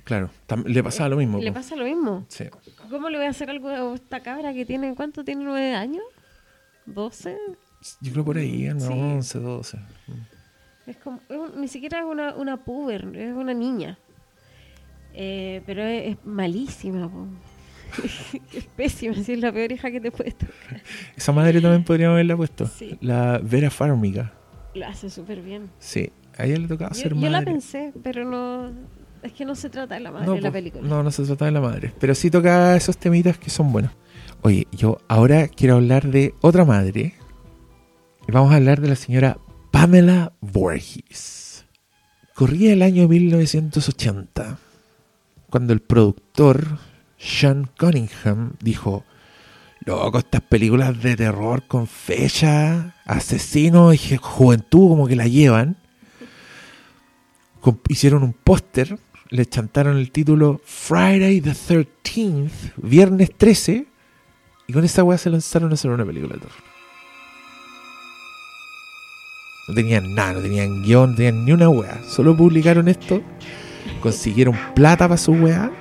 Claro, 0.05 0.29
le 0.65 0.81
pasaba 0.83 1.09
lo 1.09 1.17
mismo. 1.17 1.39
le 1.39 1.51
pasa 1.51 1.75
lo 1.75 1.83
mismo. 1.83 2.25
Sí. 2.29 2.45
¿Cómo 2.89 3.09
le 3.09 3.17
voy 3.17 3.27
a 3.27 3.29
hacer 3.31 3.49
algo 3.49 3.67
a 3.67 3.93
esta 3.95 4.21
cabra 4.21 4.53
que 4.53 4.65
tiene, 4.65 4.95
¿cuánto 4.95 5.25
tiene? 5.25 5.43
¿Nueve 5.43 5.75
años? 5.75 6.03
¿Doce? 6.85 7.37
Yo 8.01 8.11
creo 8.11 8.25
por 8.25 8.37
ahí, 8.37 8.63
no, 8.73 8.79
Sí. 8.79 8.87
11, 8.93 9.39
12. 9.39 9.79
Es 10.87 10.97
como, 10.97 11.19
es 11.29 11.37
un- 11.37 11.61
ni 11.61 11.67
siquiera 11.67 11.99
es 11.99 12.05
una, 12.05 12.33
una 12.35 12.57
puber, 12.63 13.07
es 13.15 13.33
una 13.35 13.53
niña. 13.53 13.97
Eh, 15.13 15.61
pero 15.65 15.83
es, 15.83 16.11
es 16.13 16.17
malísima, 16.25 17.09
es 18.53 18.65
pésima, 18.75 19.15
sí, 19.15 19.33
es 19.33 19.39
la 19.39 19.51
peor 19.51 19.71
hija 19.71 19.89
que 19.91 19.99
te 19.99 20.11
puedes 20.11 20.37
tocar. 20.37 20.81
Esa 21.15 21.31
madre 21.31 21.59
también 21.61 21.83
podríamos 21.83 22.15
haberla 22.15 22.37
puesto. 22.37 22.67
Sí. 22.67 22.97
La 23.01 23.39
Vera 23.43 23.69
Farmiga. 23.69 24.33
Lo 24.75 24.85
hace 24.85 25.09
súper 25.09 25.41
bien. 25.41 25.69
Sí, 25.79 26.11
a 26.37 26.45
ella 26.45 26.59
le 26.59 26.67
tocaba 26.67 26.91
Yo, 26.91 26.95
ser 27.01 27.09
yo 27.11 27.15
madre. 27.15 27.29
la 27.31 27.41
pensé, 27.41 27.93
pero 28.03 28.25
no. 28.25 28.71
Es 29.23 29.33
que 29.33 29.43
no 29.45 29.55
se 29.55 29.69
trata 29.69 29.95
de 29.95 30.01
la 30.01 30.11
madre 30.11 30.31
de 30.31 30.41
la 30.41 30.51
película. 30.51 30.87
no, 30.87 31.01
no 31.01 31.09
se 31.09 31.23
trata 31.23 31.45
de 31.45 31.51
la 31.51 31.61
madre. 31.61 31.91
Pero 31.99 32.13
sí 32.13 32.29
toca 32.29 32.75
esos 32.75 32.97
temitas 32.97 33.37
que 33.39 33.49
son 33.49 33.71
buenos. 33.73 33.91
Oye, 34.43 34.67
yo 34.71 34.99
ahora 35.07 35.47
quiero 35.47 35.75
hablar 35.75 36.07
de 36.07 36.35
otra 36.41 36.63
madre. 36.65 37.15
Y 38.27 38.31
vamos 38.33 38.51
a 38.51 38.57
hablar 38.57 38.81
de 38.81 38.89
la 38.89 38.97
señora 38.97 39.37
Pamela 39.71 40.33
Voorhees. 40.41 41.65
Corría 42.35 42.73
el 42.73 42.81
año 42.81 43.07
1980, 43.07 44.59
cuando 45.49 45.71
el 45.71 45.79
productor 45.79 46.77
Sean 47.17 47.69
Cunningham, 47.79 48.55
dijo, 48.59 49.05
loco, 49.85 50.19
estas 50.19 50.41
películas 50.41 51.01
de 51.01 51.15
terror 51.15 51.63
con 51.67 51.87
fecha, 51.87 52.95
asesinos 53.05 53.95
y 54.11 54.17
juventud 54.17 54.89
como 54.89 55.07
que 55.07 55.15
la 55.15 55.27
llevan. 55.27 55.77
Hicieron 57.87 58.23
un 58.23 58.33
póster, 58.33 58.99
le 59.29 59.45
chantaron 59.45 59.95
el 59.95 60.11
título 60.11 60.59
Friday 60.65 61.39
the 61.39 61.51
13th, 61.51 62.73
viernes 62.75 63.31
13, 63.37 63.87
y 64.67 64.73
con 64.73 64.83
esa 64.83 65.05
weá 65.05 65.17
se 65.17 65.29
lanzaron 65.29 65.71
a 65.71 65.75
hacer 65.75 65.91
una 65.91 66.05
película 66.05 66.33
de 66.33 66.41
terror. 66.41 66.76
No 69.67 69.73
tenían 69.73 70.15
nada, 70.15 70.33
no 70.33 70.41
tenían 70.41 70.83
guion, 70.83 71.11
no 71.11 71.15
tenían 71.15 71.45
ni 71.45 71.51
una 71.51 71.69
weá. 71.69 72.01
Solo 72.09 72.35
publicaron 72.35 72.87
esto, 72.87 73.21
consiguieron 74.01 74.55
plata 74.73 75.07
para 75.07 75.17
su 75.17 75.33
weá. 75.33 75.71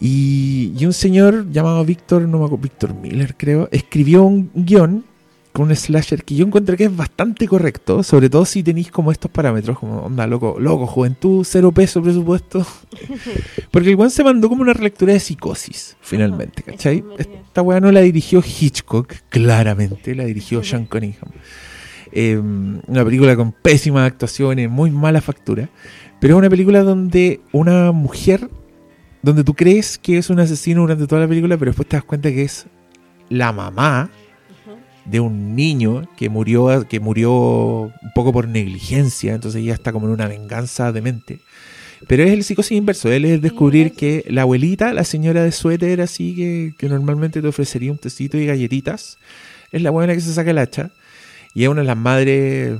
Y, 0.00 0.72
y 0.76 0.84
un 0.84 0.92
señor 0.92 1.50
llamado 1.50 1.84
Víctor, 1.84 2.22
no 2.22 2.38
me 2.38 2.44
acuerdo, 2.46 2.62
Víctor 2.62 2.94
Miller 2.94 3.36
creo, 3.36 3.68
escribió 3.70 4.24
un 4.24 4.50
guion 4.54 5.04
con 5.52 5.68
un 5.68 5.76
slasher 5.76 6.24
que 6.24 6.34
yo 6.34 6.46
encuentro 6.46 6.76
que 6.76 6.84
es 6.84 6.96
bastante 6.96 7.46
correcto, 7.46 8.02
sobre 8.02 8.30
todo 8.30 8.44
si 8.44 8.62
tenéis 8.62 8.90
como 8.90 9.12
estos 9.12 9.30
parámetros, 9.30 9.78
como 9.78 10.00
onda, 10.00 10.26
loco, 10.26 10.56
loco, 10.58 10.86
juventud, 10.86 11.44
cero 11.48 11.72
peso 11.72 12.02
presupuesto. 12.02 12.66
Porque 13.70 13.92
el 13.92 14.10
se 14.10 14.24
mandó 14.24 14.48
como 14.48 14.62
una 14.62 14.72
relectura 14.72 15.12
de 15.12 15.20
psicosis, 15.20 15.96
finalmente, 16.00 16.62
¿cachai? 16.62 17.04
Esta 17.18 17.62
weá 17.62 17.80
no 17.80 17.92
la 17.92 18.00
dirigió 18.00 18.42
Hitchcock, 18.42 19.12
claramente, 19.28 20.14
la 20.14 20.24
dirigió 20.24 20.64
Sean 20.64 20.86
Cunningham. 20.86 21.30
Eh, 22.12 22.36
una 22.38 23.04
película 23.04 23.34
con 23.36 23.52
pésimas 23.52 24.06
actuaciones, 24.06 24.70
muy 24.70 24.90
mala 24.90 25.20
factura. 25.20 25.68
Pero 26.20 26.34
es 26.34 26.38
una 26.38 26.50
película 26.50 26.82
donde 26.82 27.40
una 27.52 27.90
mujer, 27.90 28.48
donde 29.22 29.42
tú 29.42 29.54
crees 29.54 29.98
que 29.98 30.18
es 30.18 30.30
un 30.30 30.38
asesino 30.38 30.82
durante 30.82 31.06
toda 31.06 31.22
la 31.22 31.28
película, 31.28 31.56
pero 31.56 31.70
después 31.70 31.88
te 31.88 31.96
das 31.96 32.04
cuenta 32.04 32.30
que 32.30 32.42
es 32.42 32.66
la 33.28 33.52
mamá 33.52 34.10
de 35.04 35.18
un 35.18 35.56
niño 35.56 36.08
que 36.16 36.28
murió, 36.28 36.86
que 36.88 37.00
murió 37.00 37.32
un 37.32 38.12
poco 38.14 38.32
por 38.32 38.46
negligencia, 38.46 39.34
entonces 39.34 39.62
ella 39.62 39.74
está 39.74 39.92
como 39.92 40.06
en 40.06 40.12
una 40.12 40.28
venganza 40.28 40.92
demente. 40.92 41.40
Pero 42.06 42.24
es 42.24 42.32
el 42.32 42.44
psicosis 42.44 42.76
inverso, 42.76 43.10
él 43.10 43.24
es 43.24 43.40
descubrir 43.40 43.92
que 43.92 44.24
la 44.28 44.42
abuelita, 44.42 44.92
la 44.92 45.04
señora 45.04 45.42
de 45.42 45.52
suéter 45.52 46.00
así 46.00 46.34
que, 46.34 46.74
que 46.78 46.88
normalmente 46.88 47.40
te 47.40 47.48
ofrecería 47.48 47.90
un 47.90 47.98
tecito 47.98 48.36
y 48.38 48.46
galletitas, 48.46 49.18
es 49.72 49.82
la 49.82 49.90
buena 49.90 50.14
que 50.14 50.20
se 50.20 50.32
saca 50.32 50.50
el 50.50 50.58
hacha 50.58 50.90
y 51.54 51.62
es 51.64 51.68
una 51.68 51.80
de 51.82 51.86
las 51.86 51.96
madres 51.96 52.78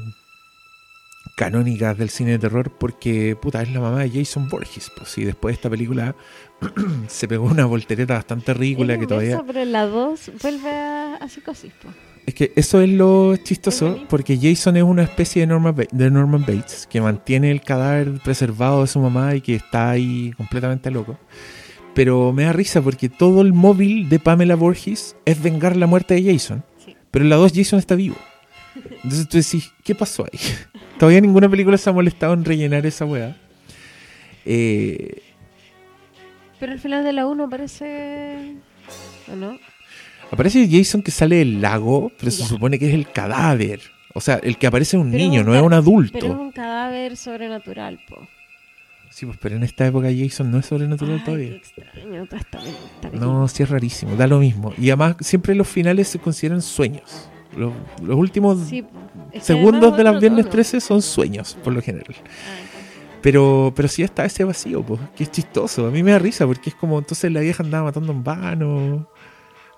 canónicas 1.35 1.97
del 1.97 2.11
cine 2.11 2.33
de 2.33 2.39
terror 2.39 2.71
porque, 2.79 3.37
puta, 3.41 3.63
es 3.63 3.73
la 3.73 3.81
mamá 3.81 4.01
de 4.03 4.11
Jason 4.11 4.49
Borges. 4.49 4.91
Pues, 4.97 5.17
y 5.19 5.25
después 5.25 5.53
de 5.53 5.57
esta 5.57 5.71
película 5.71 6.15
se 7.09 7.27
pegó 7.29 7.47
una 7.47 7.65
voltereta 7.67 8.15
bastante 8.15 8.53
ridícula 8.55 8.99
que 8.99 9.07
todavía... 9.07 9.35
Eso, 9.35 9.45
pero 9.47 9.61
en 9.61 9.73
la 9.73 9.87
2 9.87 10.31
vuelve 10.43 10.71
a, 10.71 11.15
a 11.17 11.29
psicosis, 11.29 11.73
po. 11.83 11.89
Es 12.25 12.35
que 12.35 12.53
eso 12.55 12.81
es 12.81 12.89
lo 12.89 13.35
chistoso, 13.37 13.99
porque 14.09 14.39
Jason 14.41 14.77
es 14.77 14.85
una 14.85 15.03
especie 15.03 15.41
de 15.41 15.49
Norman, 15.49 15.75
Ba- 15.75 15.87
de 15.91 16.09
Norman 16.11 16.43
Bates 16.43 16.87
que 16.89 17.01
mantiene 17.01 17.51
el 17.51 17.63
cadáver 17.63 18.13
preservado 18.23 18.83
de 18.83 18.87
su 18.87 19.01
mamá 19.01 19.35
y 19.35 19.41
que 19.41 19.57
está 19.57 19.91
ahí 19.91 20.33
completamente 20.37 20.91
loco. 20.93 21.19
Pero 21.95 22.33
me 22.33 22.45
da 22.45 22.53
risa 22.53 22.81
porque 22.81 23.09
todo 23.09 23.43
el 23.43 23.53
móvil 23.53 24.09
de 24.09 24.21
Pamela 24.21 24.55
Borges 24.55 25.17
es 25.25 25.43
vengar 25.43 25.77
la 25.77 25.89
muerte 25.89 26.15
de 26.15 26.33
Jason. 26.33 26.63
Pero 27.11 27.25
en 27.25 27.29
la 27.29 27.37
2 27.37 27.53
Jason 27.57 27.81
está 27.81 27.97
vivo. 27.97 28.17
Entonces 28.75 29.29
tú 29.29 29.37
decís, 29.39 29.73
¿qué 29.85 29.95
pasó 29.95 30.25
ahí? 30.25 30.39
Todavía 30.99 31.21
ninguna 31.21 31.49
película 31.49 31.77
se 31.79 31.91
ha 31.91 31.93
molestado 31.93 32.35
en 32.35 32.45
rellenar 32.45 32.87
esa 32.87 33.05
weá. 33.05 33.37
Eh, 34.45 35.23
Pero 36.59 36.73
al 36.73 36.79
final 36.81 37.05
de 37.05 37.13
la 37.13 37.27
1 37.27 37.49
parece... 37.49 38.57
¿O 39.33 39.37
no? 39.37 39.59
aparece 40.31 40.67
Jason 40.71 41.03
que 41.03 41.11
sale 41.11 41.37
del 41.37 41.61
lago, 41.61 42.11
pero 42.19 42.31
se 42.31 42.45
supone 42.45 42.79
que 42.79 42.89
es 42.89 42.95
el 42.95 43.11
cadáver. 43.11 43.81
O 44.15 44.21
sea, 44.21 44.37
el 44.37 44.57
que 44.57 44.67
aparece 44.67 44.97
es 44.97 45.03
un 45.03 45.11
Pero 45.11 45.23
niño, 45.23 45.41
un 45.43 45.47
no 45.47 45.55
es 45.55 45.63
un 45.63 45.75
adulto. 45.75 46.19
Pero 46.19 46.33
es 46.33 46.39
un 46.39 46.53
cadáver 46.53 47.17
sobrenatural, 47.19 48.01
po. 48.09 48.27
Sí, 49.11 49.27
pues, 49.27 49.37
pero 49.43 49.57
en 49.57 49.63
esta 49.63 49.87
época 49.87 50.09
Jason 50.11 50.51
no 50.51 50.59
es 50.59 50.65
sobrenatural 50.67 51.17
Ay, 51.19 51.25
todavía. 51.25 51.49
qué 51.51 51.57
extraño, 51.57 52.27
No, 53.13 53.47
sí 53.47 53.63
es 53.63 53.69
rarísimo, 53.69 54.17
da 54.17 54.27
lo 54.27 54.39
mismo. 54.39 54.73
Y 54.79 54.89
además 54.89 55.17
siempre 55.21 55.55
los 55.55 55.69
finales 55.69 56.09
se 56.09 56.19
consideran 56.19 56.63
sueños. 56.63 57.29
Los, 57.57 57.73
los 58.03 58.17
últimos 58.17 58.59
Sí, 58.67 58.83
po. 58.83 58.89
Es 59.33 59.41
que 59.41 59.47
segundos 59.47 59.97
de 59.97 60.05
las 60.05 60.21
viernes 60.21 60.45
tono. 60.45 60.53
13 60.53 60.81
son 60.81 61.03
sueños, 61.03 61.57
por 61.63 61.73
lo 61.73 61.81
general. 61.83 62.15
Ah, 62.19 62.79
Pero, 63.23 63.73
pero 63.75 63.89
sí 63.89 64.03
está 64.03 64.25
ese 64.25 64.45
vacío, 64.45 64.83
pues, 64.83 65.01
que 65.17 65.25
es 65.25 65.31
chistoso. 65.31 65.87
A 65.87 65.91
mí 65.91 66.03
me 66.03 66.13
da 66.13 66.19
risa 66.19 66.47
porque 66.47 66.71
es 66.71 66.77
como 66.77 66.99
entonces 66.99 67.31
la 67.33 67.41
vieja 67.41 67.63
andaba 67.63 67.85
matando 67.85 68.13
en 68.13 68.23
vano. 68.25 69.09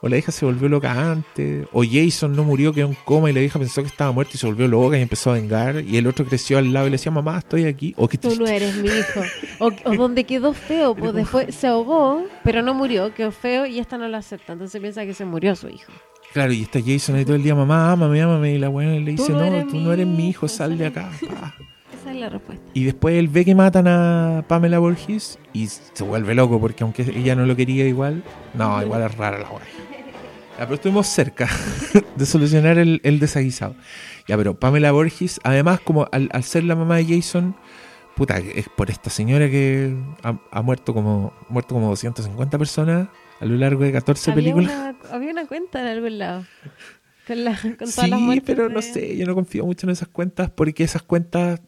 O 0.00 0.08
la 0.08 0.16
vieja 0.16 0.32
se 0.32 0.44
volvió 0.44 0.68
loca 0.68 0.92
antes. 1.12 1.66
O 1.72 1.82
Jason 1.82 2.36
no 2.36 2.44
murió, 2.44 2.74
quedó 2.74 2.88
en 2.88 2.96
coma 3.06 3.30
y 3.30 3.32
la 3.32 3.40
vieja 3.40 3.58
pensó 3.58 3.80
que 3.80 3.88
estaba 3.88 4.12
muerta 4.12 4.32
y 4.34 4.38
se 4.38 4.46
volvió 4.46 4.68
loca 4.68 4.98
y 4.98 5.02
empezó 5.02 5.30
a 5.30 5.34
vengar. 5.34 5.82
Y 5.82 5.96
el 5.96 6.06
otro 6.06 6.26
creció 6.26 6.58
al 6.58 6.74
lado 6.74 6.86
y 6.88 6.90
le 6.90 6.96
decía, 6.96 7.10
mamá, 7.10 7.38
estoy 7.38 7.64
aquí. 7.64 7.94
O 7.96 8.06
que 8.06 8.18
Tú 8.18 8.34
no 8.38 8.46
eres 8.46 8.76
mi 8.76 8.88
hijo. 8.88 9.20
O, 9.60 9.70
o 9.84 9.94
donde 9.96 10.24
quedó 10.24 10.52
feo, 10.52 10.94
pues 10.94 11.14
después 11.14 11.54
se 11.54 11.68
ahogó, 11.68 12.26
pero 12.42 12.60
no 12.60 12.74
murió, 12.74 13.14
quedó 13.14 13.30
feo 13.32 13.64
y 13.64 13.78
esta 13.78 13.96
no 13.96 14.06
lo 14.08 14.16
acepta. 14.18 14.52
Entonces 14.52 14.78
piensa 14.78 15.06
que 15.06 15.14
se 15.14 15.24
murió 15.24 15.56
su 15.56 15.68
hijo. 15.70 15.90
Claro, 16.34 16.52
y 16.52 16.62
está 16.62 16.80
Jason 16.84 17.14
ahí 17.14 17.24
todo 17.24 17.36
el 17.36 17.44
día, 17.44 17.54
mamá, 17.54 17.92
ámame, 17.92 18.20
ámame. 18.20 18.54
Y 18.54 18.58
la 18.58 18.68
buena 18.68 18.94
le 18.94 19.12
dice, 19.12 19.30
no 19.30 19.48
no, 19.48 19.66
tú 19.68 19.76
no 19.76 19.92
eres 19.92 20.04
mi 20.04 20.30
hijo, 20.30 20.46
hijo, 20.46 20.48
sal 20.48 20.76
de 20.76 20.86
acá. 20.86 21.08
pa". 21.30 21.54
Esa 21.96 22.10
es 22.12 22.16
la 22.16 22.28
respuesta. 22.28 22.64
Y 22.74 22.82
después 22.82 23.14
él 23.14 23.28
ve 23.28 23.44
que 23.44 23.54
matan 23.54 23.86
a 23.86 24.44
Pamela 24.48 24.80
Borges 24.80 25.38
y 25.52 25.68
se 25.68 26.02
vuelve 26.02 26.34
loco 26.34 26.58
porque 26.58 26.82
aunque 26.82 27.02
ella 27.02 27.36
no 27.36 27.46
lo 27.46 27.54
quería 27.54 27.86
igual, 27.86 28.24
no, 28.52 28.82
igual 28.82 29.02
es 29.02 29.16
rara 29.16 29.38
la 29.38 29.48
weá. 29.48 29.62
Ya, 30.58 30.64
pero 30.64 30.74
estuvimos 30.74 31.06
cerca 31.06 31.48
de 32.16 32.26
solucionar 32.26 32.78
el, 32.78 33.00
el 33.04 33.20
desaguisado. 33.20 33.76
Ya, 34.26 34.36
pero 34.36 34.58
Pamela 34.58 34.90
Borges, 34.90 35.40
además, 35.44 35.78
como 35.84 36.08
al, 36.10 36.30
al 36.32 36.42
ser 36.42 36.64
la 36.64 36.74
mamá 36.74 36.96
de 36.96 37.14
Jason, 37.14 37.54
puta, 38.16 38.38
es 38.38 38.68
por 38.70 38.90
esta 38.90 39.08
señora 39.08 39.48
que 39.48 39.96
ha, 40.24 40.34
ha 40.50 40.62
muerto 40.62 40.92
como 40.94 41.32
muerto 41.48 41.76
como 41.76 41.90
250 41.90 42.58
personas 42.58 43.06
a 43.44 43.46
lo 43.46 43.56
largo 43.56 43.84
de 43.84 43.92
14 43.92 44.30
Había 44.32 44.42
películas. 44.54 44.72
una, 44.72 45.14
había 45.14 45.30
una 45.30 45.46
cuenta 45.46 45.80
en 45.82 45.86
algún 45.88 46.18
lado. 46.18 46.44
Con, 47.26 47.44
la, 47.44 47.56
con 47.60 47.76
todas 47.76 47.94
Sí, 47.94 48.08
las 48.10 48.20
muertes 48.20 48.44
pero 48.46 48.68
no 48.68 48.76
de- 48.76 48.82
sé, 48.82 49.16
yo 49.16 49.26
no 49.26 49.34
confío 49.34 49.64
mucho 49.64 49.86
en 49.86 49.92
esas 49.92 50.08
cuentas 50.08 50.50
porque 50.50 50.84
esas 50.84 51.02
cuentas 51.02 51.60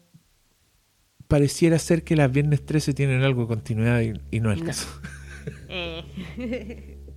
pareciera 1.27 1.77
ser 1.79 2.03
que 2.03 2.15
las 2.15 2.31
viernes 2.31 2.65
13 2.65 2.93
tienen 2.93 3.23
algo 3.23 3.41
de 3.41 3.47
continuidad 3.47 4.01
y, 4.01 4.13
y 4.31 4.39
no 4.39 4.51
es 4.51 4.57
el 4.57 4.63
No. 4.63 4.67
caso. 4.67 4.87
Eh. 5.69 6.03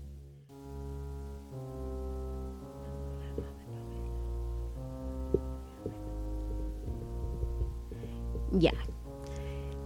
ya. 8.53 8.73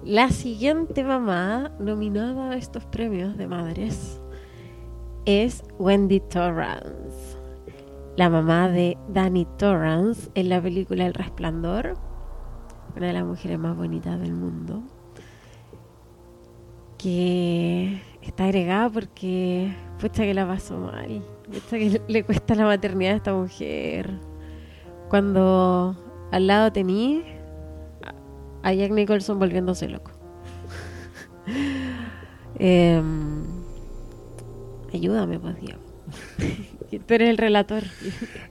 La 0.05 0.29
siguiente 0.31 1.03
mamá 1.03 1.72
nominada 1.81 2.51
a 2.51 2.57
estos 2.57 2.85
premios 2.87 3.37
de 3.39 3.47
madres 3.47 4.20
es 5.27 5.64
Wendy 5.79 6.20
Torrance, 6.20 7.39
la 8.16 8.29
mamá 8.29 8.68
de 8.68 8.97
Danny 9.09 9.47
Torrance 9.59 10.31
en 10.35 10.49
la 10.49 10.61
película 10.61 11.07
El 11.07 11.14
Resplandor, 11.14 11.95
una 12.97 13.07
de 13.07 13.12
las 13.12 13.25
mujeres 13.25 13.59
más 13.59 13.77
bonitas 13.77 14.20
del 14.20 14.33
mundo, 14.33 14.83
que 16.99 18.01
está 18.22 18.45
agregada 18.45 18.91
porque 18.91 19.75
pucha 19.99 20.22
que 20.22 20.35
la 20.35 20.47
pasó 20.47 20.79
mal, 20.79 21.25
pucha 21.47 21.79
que 21.79 21.91
le, 21.91 22.03
le 22.09 22.25
cuesta 22.25 22.55
la 22.55 22.64
maternidad 22.64 23.14
a 23.14 23.16
esta 23.16 23.35
mujer. 23.35 24.11
Cuando 25.09 25.97
al 26.33 26.47
lado 26.47 26.72
tení 26.72 27.22
a 28.62 28.72
Jack 28.72 28.91
Nicholson 28.91 29.39
volviéndose 29.39 29.89
loco. 29.89 30.11
Em, 32.57 33.63
ayúdame, 34.95 35.38
pues, 35.38 35.61
Diego. 35.61 35.80
Tú 37.07 37.14
eres 37.14 37.28
el 37.28 37.38
relator. 37.38 37.82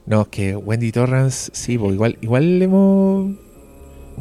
No, 0.06 0.22
es 0.22 0.28
que 0.28 0.56
Wendy 0.56 0.92
Torrance, 0.92 1.50
sí, 1.54 1.78
pues 1.78 1.94
igual, 1.94 2.18
igual 2.20 2.58
le 2.58 2.64
hemos. 2.66 3.36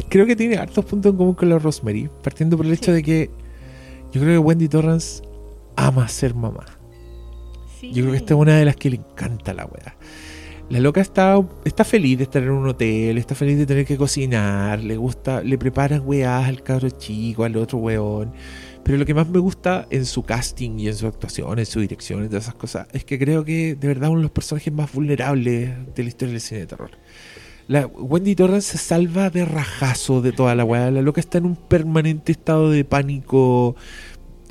Creo 0.10 0.26
que 0.26 0.36
tiene 0.36 0.56
hartos 0.58 0.86
puntos 0.86 1.12
en 1.12 1.18
común 1.18 1.34
con 1.34 1.50
la 1.50 1.60
Rosemary, 1.60 2.10
partiendo 2.24 2.58
por 2.58 2.66
el 2.66 2.74
hecho 2.74 2.94
de 2.94 3.04
que 3.04 3.30
yo 4.12 4.22
creo 4.22 4.34
que 4.34 4.38
Wendy 4.38 4.68
Torrance 4.68 5.24
ama 5.76 6.08
ser 6.08 6.34
mamá. 6.34 6.66
Yo 7.82 8.04
creo 8.04 8.12
que 8.12 8.18
esta 8.18 8.34
es 8.34 8.40
una 8.40 8.58
de 8.58 8.66
las 8.66 8.78
que 8.78 8.90
le 8.90 8.96
encanta 8.98 9.54
la 9.54 9.66
wea. 9.66 9.98
La 10.70 10.80
loca 10.80 11.02
está, 11.02 11.44
está 11.66 11.84
feliz 11.84 12.18
de 12.18 12.24
estar 12.24 12.42
en 12.42 12.52
un 12.52 12.68
hotel, 12.68 13.18
está 13.18 13.36
feliz 13.36 13.58
de 13.58 13.66
tener 13.66 13.86
que 13.86 13.98
cocinar, 13.98 14.80
le 14.80 14.96
gusta, 14.96 15.44
le 15.44 15.58
preparan 15.58 16.02
weás 16.06 16.48
al 16.48 16.64
cabro 16.64 16.90
chico, 16.90 17.44
al 17.44 17.58
otro 17.58 17.80
weón. 17.80 18.32
Pero 18.84 18.98
lo 18.98 19.06
que 19.06 19.14
más 19.14 19.30
me 19.30 19.40
gusta 19.40 19.88
en 19.90 20.06
su 20.06 20.24
casting 20.24 20.78
y 20.78 20.88
en 20.88 20.96
su 20.96 21.08
actuación, 21.08 21.58
en 21.58 21.66
su 21.66 21.80
dirección 21.80 22.26
y 22.26 22.28
todas 22.28 22.44
esas 22.44 22.56
cosas, 22.56 22.88
es 22.92 23.06
que 23.06 23.18
creo 23.18 23.46
que 23.46 23.76
de 23.76 23.88
verdad 23.88 24.10
uno 24.10 24.20
de 24.20 24.24
los 24.24 24.32
personajes 24.32 24.74
más 24.74 24.92
vulnerables 24.92 25.72
de 25.96 26.04
la 26.04 26.10
historia 26.10 26.34
del 26.34 26.42
cine 26.42 26.60
de 26.62 26.68
terror. 26.68 26.92
La 27.68 27.88
Wendy 27.88 28.36
Torrance 28.36 28.74
se 28.74 28.78
salva 28.78 29.30
de 29.30 29.46
rajazo 29.46 30.22
de 30.22 30.34
toda 30.34 30.54
la 30.54 30.66
weá. 30.66 30.92
La 30.92 31.02
loca 31.02 31.22
está 31.22 31.38
en 31.38 31.46
un 31.46 31.56
permanente 31.56 32.34
estado 32.34 32.70
de 32.70 32.84
pánico 32.84 33.78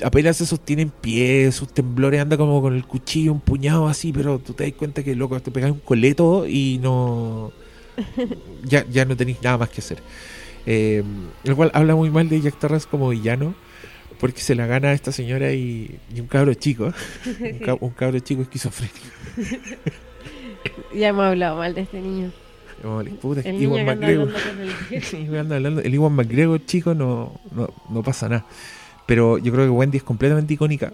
apenas 0.03 0.37
se 0.37 0.45
sostiene 0.45 0.83
en 0.83 0.89
pie, 0.89 1.51
sus 1.51 1.73
temblores 1.73 2.21
anda 2.21 2.37
como 2.37 2.61
con 2.61 2.75
el 2.75 2.85
cuchillo 2.85 3.31
empuñado 3.31 3.87
así, 3.87 4.11
pero 4.11 4.39
tú 4.39 4.53
te 4.53 4.63
das 4.63 4.73
cuenta 4.73 5.03
que 5.03 5.15
loco, 5.15 5.39
te 5.39 5.51
pegas 5.51 5.71
un 5.71 5.79
coleto 5.79 6.47
y 6.47 6.79
no. 6.81 7.51
ya, 8.63 8.85
ya 8.89 9.05
no 9.05 9.15
tenéis 9.15 9.41
nada 9.41 9.57
más 9.57 9.69
que 9.69 9.81
hacer. 9.81 10.01
Eh, 10.65 11.03
cual 11.55 11.71
habla 11.73 11.95
muy 11.95 12.09
mal 12.09 12.29
de 12.29 12.41
Jack 12.41 12.59
Torrance 12.59 12.87
como 12.89 13.09
villano, 13.09 13.53
porque 14.23 14.39
se 14.39 14.55
la 14.55 14.65
gana 14.67 14.87
a 14.87 14.93
esta 14.93 15.11
señora 15.11 15.51
y, 15.51 15.99
y 16.15 16.21
un 16.21 16.27
cabro 16.27 16.53
chico, 16.53 16.93
un, 17.41 17.77
un 17.81 17.89
cabro 17.89 18.17
chico 18.19 18.41
esquizofrénico. 18.41 18.97
Ya 20.95 21.09
hemos 21.09 21.25
hablado 21.25 21.57
mal 21.57 21.73
de 21.73 21.81
este 21.81 21.99
niño. 21.99 22.31
Como 22.81 23.01
el 23.01 23.09
El 23.43 23.65
anda 23.65 23.95
McGregor. 23.95 24.33
hablando 25.27 25.81
el. 25.81 25.85
El 25.85 25.93
Iwan 25.93 26.13
McGregor 26.13 26.65
chico 26.65 26.93
no, 26.93 27.37
no, 27.51 27.67
no 27.89 28.01
pasa 28.01 28.29
nada. 28.29 28.45
Pero 29.05 29.39
yo 29.39 29.51
creo 29.51 29.65
que 29.65 29.71
Wendy 29.71 29.97
es 29.97 30.03
completamente 30.03 30.53
icónica. 30.53 30.93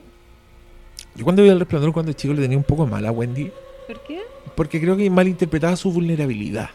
Yo 1.14 1.24
cuando 1.24 1.44
vi 1.44 1.50
el 1.50 1.60
resplandor 1.60 1.94
cuando 1.94 2.14
chico 2.14 2.34
le 2.34 2.42
tenía 2.42 2.58
un 2.58 2.64
poco 2.64 2.88
mal 2.88 3.06
a 3.06 3.12
Wendy. 3.12 3.52
¿Por 3.86 4.04
qué? 4.06 4.22
Porque 4.56 4.82
creo 4.82 4.98
que 4.98 5.08
malinterpretaba 5.08 5.76
su 5.76 5.92
vulnerabilidad. 5.92 6.72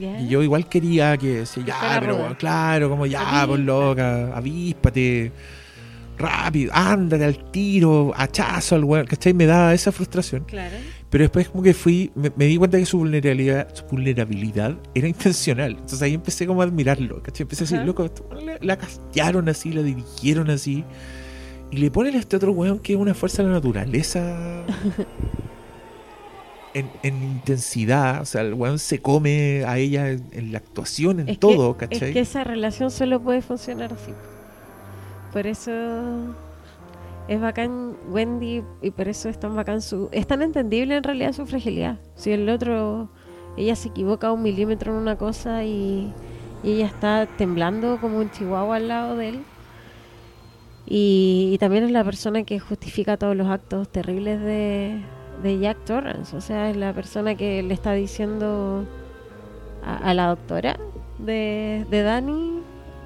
Y 0.00 0.28
yo 0.28 0.42
igual 0.42 0.70
quería 0.70 1.18
que 1.18 1.44
ya, 1.66 1.98
pero 2.00 2.16
bueno, 2.16 2.38
claro, 2.38 2.88
como 2.88 3.04
ya, 3.04 3.44
por 3.46 3.58
loca, 3.58 4.34
avíspate, 4.34 5.32
rápido, 6.22 6.72
ándate 6.74 7.24
al 7.24 7.50
tiro, 7.50 8.12
hachazo 8.16 8.76
al 8.76 8.84
weón, 8.84 9.06
¿cachai? 9.06 9.34
Me 9.34 9.46
daba 9.46 9.74
esa 9.74 9.92
frustración. 9.92 10.44
Claro. 10.44 10.76
Pero 11.10 11.24
después 11.24 11.50
como 11.50 11.62
que 11.62 11.74
fui, 11.74 12.10
me, 12.14 12.32
me 12.36 12.46
di 12.46 12.56
cuenta 12.56 12.78
que 12.78 12.86
su 12.86 12.98
vulnerabilidad, 12.98 13.74
su 13.74 13.84
vulnerabilidad 13.84 14.78
era 14.94 15.08
intencional. 15.08 15.72
Entonces 15.72 16.00
ahí 16.00 16.14
empecé 16.14 16.46
como 16.46 16.62
a 16.62 16.64
admirarlo, 16.64 17.22
¿cachai? 17.22 17.42
Empecé 17.42 17.64
a 17.64 17.66
decir, 17.66 17.86
loco, 17.86 18.04
esto, 18.04 18.26
la, 18.40 18.56
la 18.60 18.78
castearon 18.78 19.48
así, 19.48 19.72
la 19.72 19.82
dirigieron 19.82 20.48
así. 20.48 20.84
Y 21.70 21.78
le 21.78 21.90
ponen 21.90 22.14
a 22.14 22.18
este 22.18 22.36
otro 22.36 22.52
weón 22.52 22.78
que 22.78 22.94
es 22.94 22.98
una 22.98 23.14
fuerza 23.14 23.42
de 23.42 23.48
la 23.48 23.54
naturaleza 23.54 24.64
en, 26.74 26.90
en 27.02 27.22
intensidad. 27.22 28.22
O 28.22 28.24
sea, 28.24 28.42
el 28.42 28.54
weón 28.54 28.78
se 28.78 29.00
come 29.00 29.64
a 29.66 29.78
ella 29.78 30.10
en, 30.10 30.24
en 30.32 30.52
la 30.52 30.58
actuación, 30.58 31.20
en 31.20 31.28
Es 31.28 31.38
todo, 31.38 31.76
que, 31.76 31.88
¿cachai? 31.88 32.08
Es 32.08 32.14
que 32.14 32.20
esa 32.20 32.44
relación 32.44 32.90
solo 32.90 33.22
puede 33.22 33.42
funcionar 33.42 33.92
así. 33.92 34.12
Por 35.32 35.46
eso 35.46 35.72
es 37.28 37.40
bacán 37.40 37.96
Wendy 38.08 38.62
y 38.82 38.90
por 38.90 39.08
eso 39.08 39.28
es 39.28 39.38
tan 39.38 39.56
bacán 39.56 39.80
su... 39.80 40.08
Es 40.12 40.26
tan 40.26 40.42
entendible 40.42 40.96
en 40.96 41.02
realidad 41.02 41.32
su 41.32 41.46
fragilidad. 41.46 41.98
Si 42.14 42.30
el 42.32 42.48
otro, 42.48 43.08
ella 43.56 43.76
se 43.76 43.88
equivoca 43.88 44.32
un 44.32 44.42
milímetro 44.42 44.92
en 44.92 44.98
una 44.98 45.16
cosa 45.16 45.64
y, 45.64 46.12
y 46.62 46.72
ella 46.72 46.86
está 46.86 47.26
temblando 47.38 47.98
como 48.00 48.18
un 48.18 48.30
chihuahua 48.30 48.76
al 48.76 48.88
lado 48.88 49.16
de 49.16 49.28
él. 49.30 49.44
Y, 50.86 51.56
también 51.60 51.84
es 51.84 51.90
la 51.92 52.04
persona 52.04 52.42
que 52.42 52.58
justifica 52.58 53.16
todos 53.16 53.36
los 53.36 53.46
actos 53.48 53.88
terribles 53.88 54.40
de, 54.40 55.00
Jack 55.60 55.84
Torrance. 55.84 56.36
O 56.36 56.40
sea, 56.40 56.70
es 56.70 56.76
la 56.76 56.92
persona 56.92 57.34
que 57.34 57.62
le 57.62 57.72
está 57.72 57.92
diciendo 57.92 58.84
a, 59.84 59.96
a 59.96 60.14
la 60.14 60.26
doctora 60.26 60.78
de, 61.18 61.86
de 61.88 62.02
Dani, 62.02 62.62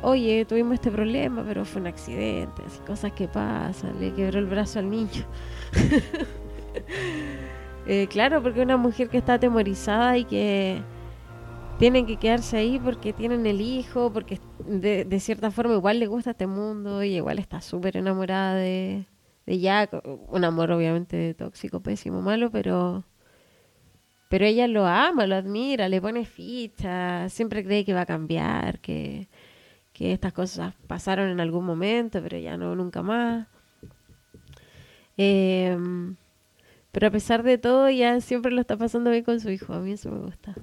oye, 0.06 0.44
tuvimos 0.44 0.74
este 0.74 0.92
problema, 0.92 1.42
pero 1.44 1.64
fue 1.64 1.80
un 1.80 1.88
accidente, 1.88 2.62
así, 2.64 2.78
cosas 2.86 3.10
que 3.12 3.26
pasan, 3.26 3.98
le 3.98 4.14
quebró 4.14 4.38
el 4.38 4.46
brazo 4.46 4.78
al 4.78 4.90
niño. 4.90 5.24
Eh, 7.88 8.08
claro, 8.08 8.42
porque 8.42 8.60
una 8.62 8.76
mujer 8.76 9.08
que 9.08 9.16
está 9.18 9.34
atemorizada 9.34 10.18
y 10.18 10.24
que 10.24 10.82
tienen 11.78 12.04
que 12.04 12.16
quedarse 12.16 12.56
ahí 12.56 12.80
porque 12.80 13.12
tienen 13.12 13.46
el 13.46 13.60
hijo, 13.60 14.12
porque 14.12 14.40
de, 14.66 15.04
de 15.04 15.20
cierta 15.20 15.52
forma 15.52 15.74
igual 15.74 16.00
le 16.00 16.08
gusta 16.08 16.32
este 16.32 16.48
mundo 16.48 17.04
y 17.04 17.14
igual 17.14 17.38
está 17.38 17.60
súper 17.60 17.96
enamorada 17.96 18.56
de, 18.56 19.06
de 19.46 19.60
Jack. 19.60 20.02
Un 20.04 20.44
amor 20.44 20.72
obviamente 20.72 21.32
tóxico, 21.34 21.80
pésimo, 21.80 22.22
malo, 22.22 22.50
pero... 22.50 23.04
Pero 24.28 24.44
ella 24.44 24.66
lo 24.66 24.84
ama, 24.84 25.24
lo 25.28 25.36
admira, 25.36 25.88
le 25.88 26.00
pone 26.00 26.24
ficha, 26.24 27.28
siempre 27.28 27.62
cree 27.64 27.84
que 27.84 27.94
va 27.94 28.00
a 28.00 28.06
cambiar, 28.06 28.80
que, 28.80 29.28
que 29.96 30.12
estas 30.12 30.34
cosas 30.34 30.74
pasaron 30.86 31.30
en 31.30 31.40
algún 31.40 31.64
momento, 31.64 32.20
pero 32.22 32.36
ya 32.38 32.58
no, 32.58 32.74
nunca 32.76 33.02
más. 33.02 33.46
Em, 35.16 36.16
pero 36.92 37.06
a 37.06 37.10
pesar 37.10 37.42
de 37.42 37.56
todo, 37.56 37.88
ya 37.88 38.20
siempre 38.20 38.52
lo 38.52 38.60
está 38.60 38.76
pasando 38.76 39.10
bien 39.10 39.24
con 39.24 39.40
su 39.40 39.48
hijo. 39.48 39.72
A 39.72 39.80
mí 39.80 39.92
eso 39.92 40.10
me 40.10 40.18
gusta. 40.18 40.54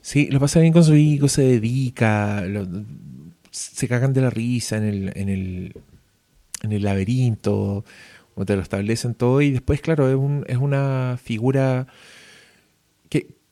Sí, 0.00 0.28
lo 0.30 0.40
pasa 0.40 0.60
bien 0.60 0.72
con 0.72 0.82
su 0.82 0.94
hijo, 0.96 1.28
se 1.28 1.42
dedica, 1.42 2.42
se 3.50 3.86
cagan 3.86 4.14
de 4.14 4.22
la 4.22 4.30
risa 4.30 4.78
en 4.78 4.84
el, 4.84 5.12
en 5.14 5.28
el, 5.28 5.76
en 6.62 6.72
el 6.72 6.82
laberinto, 6.84 7.84
como 8.32 8.46
te 8.46 8.56
lo 8.56 8.62
establecen 8.62 9.12
todo, 9.12 9.42
y 9.42 9.50
después, 9.50 9.82
claro, 9.82 10.08
es 10.46 10.56
una 10.56 11.18
figura 11.22 11.86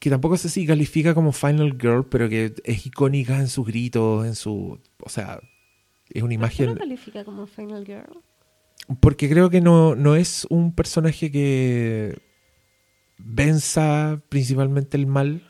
que, 0.03 0.11
tampoco 0.11 0.37
sé 0.37 0.49
si 0.49 0.67
califica 0.67 1.15
como 1.15 1.33
Final 1.33 1.79
Girl, 1.81 2.05
pero 2.09 2.29
que 2.29 2.55
es 2.65 2.87
icónica 2.87 3.39
en 3.39 3.49
sus 3.49 3.67
gritos, 3.67 4.27
en 4.27 4.35
su... 4.35 4.81
O 5.01 5.09
sea, 5.09 5.41
es 6.11 6.23
una 6.23 6.29
¿Por 6.29 6.29
qué 6.29 6.35
imagen... 6.35 6.67
no 6.67 6.77
califica 6.77 7.25
como 7.25 7.47
Final 7.47 7.87
Girl? 7.87 8.19
Porque 9.01 9.29
creo 9.29 9.49
que 9.49 9.61
no, 9.61 9.95
no 9.95 10.17
es 10.17 10.47
un 10.51 10.75
personaje 10.75 11.31
que 11.31 12.19
venza 13.19 14.21
principalmente 14.29 14.97
el 14.97 15.07
mal. 15.07 15.43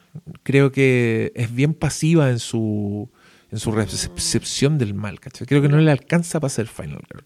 Creo 0.42 0.70
que 0.70 1.32
es 1.34 1.55
bien 1.55 1.72
pasiva 1.72 2.30
en 2.30 2.38
su, 2.38 3.11
en 3.50 3.59
su 3.59 3.72
recepción 3.72 4.76
del 4.76 4.92
mal. 4.92 5.18
¿cachai? 5.18 5.46
Creo 5.46 5.62
que 5.62 5.68
no 5.68 5.78
le 5.78 5.90
alcanza 5.90 6.40
para 6.40 6.50
ser 6.50 6.66
Final 6.66 7.03
Girl. 7.11 7.24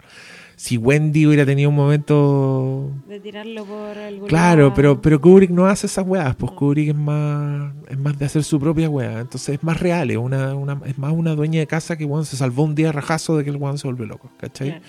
Si 0.58 0.78
Wendy 0.78 1.26
hubiera 1.26 1.44
tenido 1.44 1.68
un 1.68 1.76
momento... 1.76 2.90
De 3.06 3.20
tirarlo 3.20 3.66
por 3.66 3.98
algún 3.98 4.26
Claro, 4.26 4.62
lado. 4.62 4.74
pero, 4.74 5.02
pero 5.02 5.20
Kubrick 5.20 5.50
no 5.50 5.66
hace 5.66 5.86
esas 5.86 6.06
weas. 6.06 6.34
Pues 6.34 6.50
Kubrick 6.52 6.88
es 6.88 6.94
más, 6.94 7.74
es 7.88 7.98
más 7.98 8.18
de 8.18 8.24
hacer 8.24 8.42
su 8.42 8.58
propia 8.58 8.88
wea. 8.88 9.20
Entonces 9.20 9.50
es 9.56 9.62
más 9.62 9.78
real. 9.78 10.10
Es, 10.10 10.16
una, 10.16 10.54
una- 10.54 10.80
es 10.86 10.96
más 10.96 11.12
una 11.12 11.34
dueña 11.34 11.60
de 11.60 11.66
casa 11.66 11.96
que 11.98 12.06
weón, 12.06 12.24
se 12.24 12.38
salvó 12.38 12.62
un 12.64 12.74
día 12.74 12.90
rajazo 12.90 13.36
de 13.36 13.44
que 13.44 13.50
el 13.50 13.56
weón 13.56 13.76
se 13.76 13.86
volvió 13.86 14.06
loco. 14.06 14.30
¿Cachai? 14.38 14.68
Claro. 14.70 14.84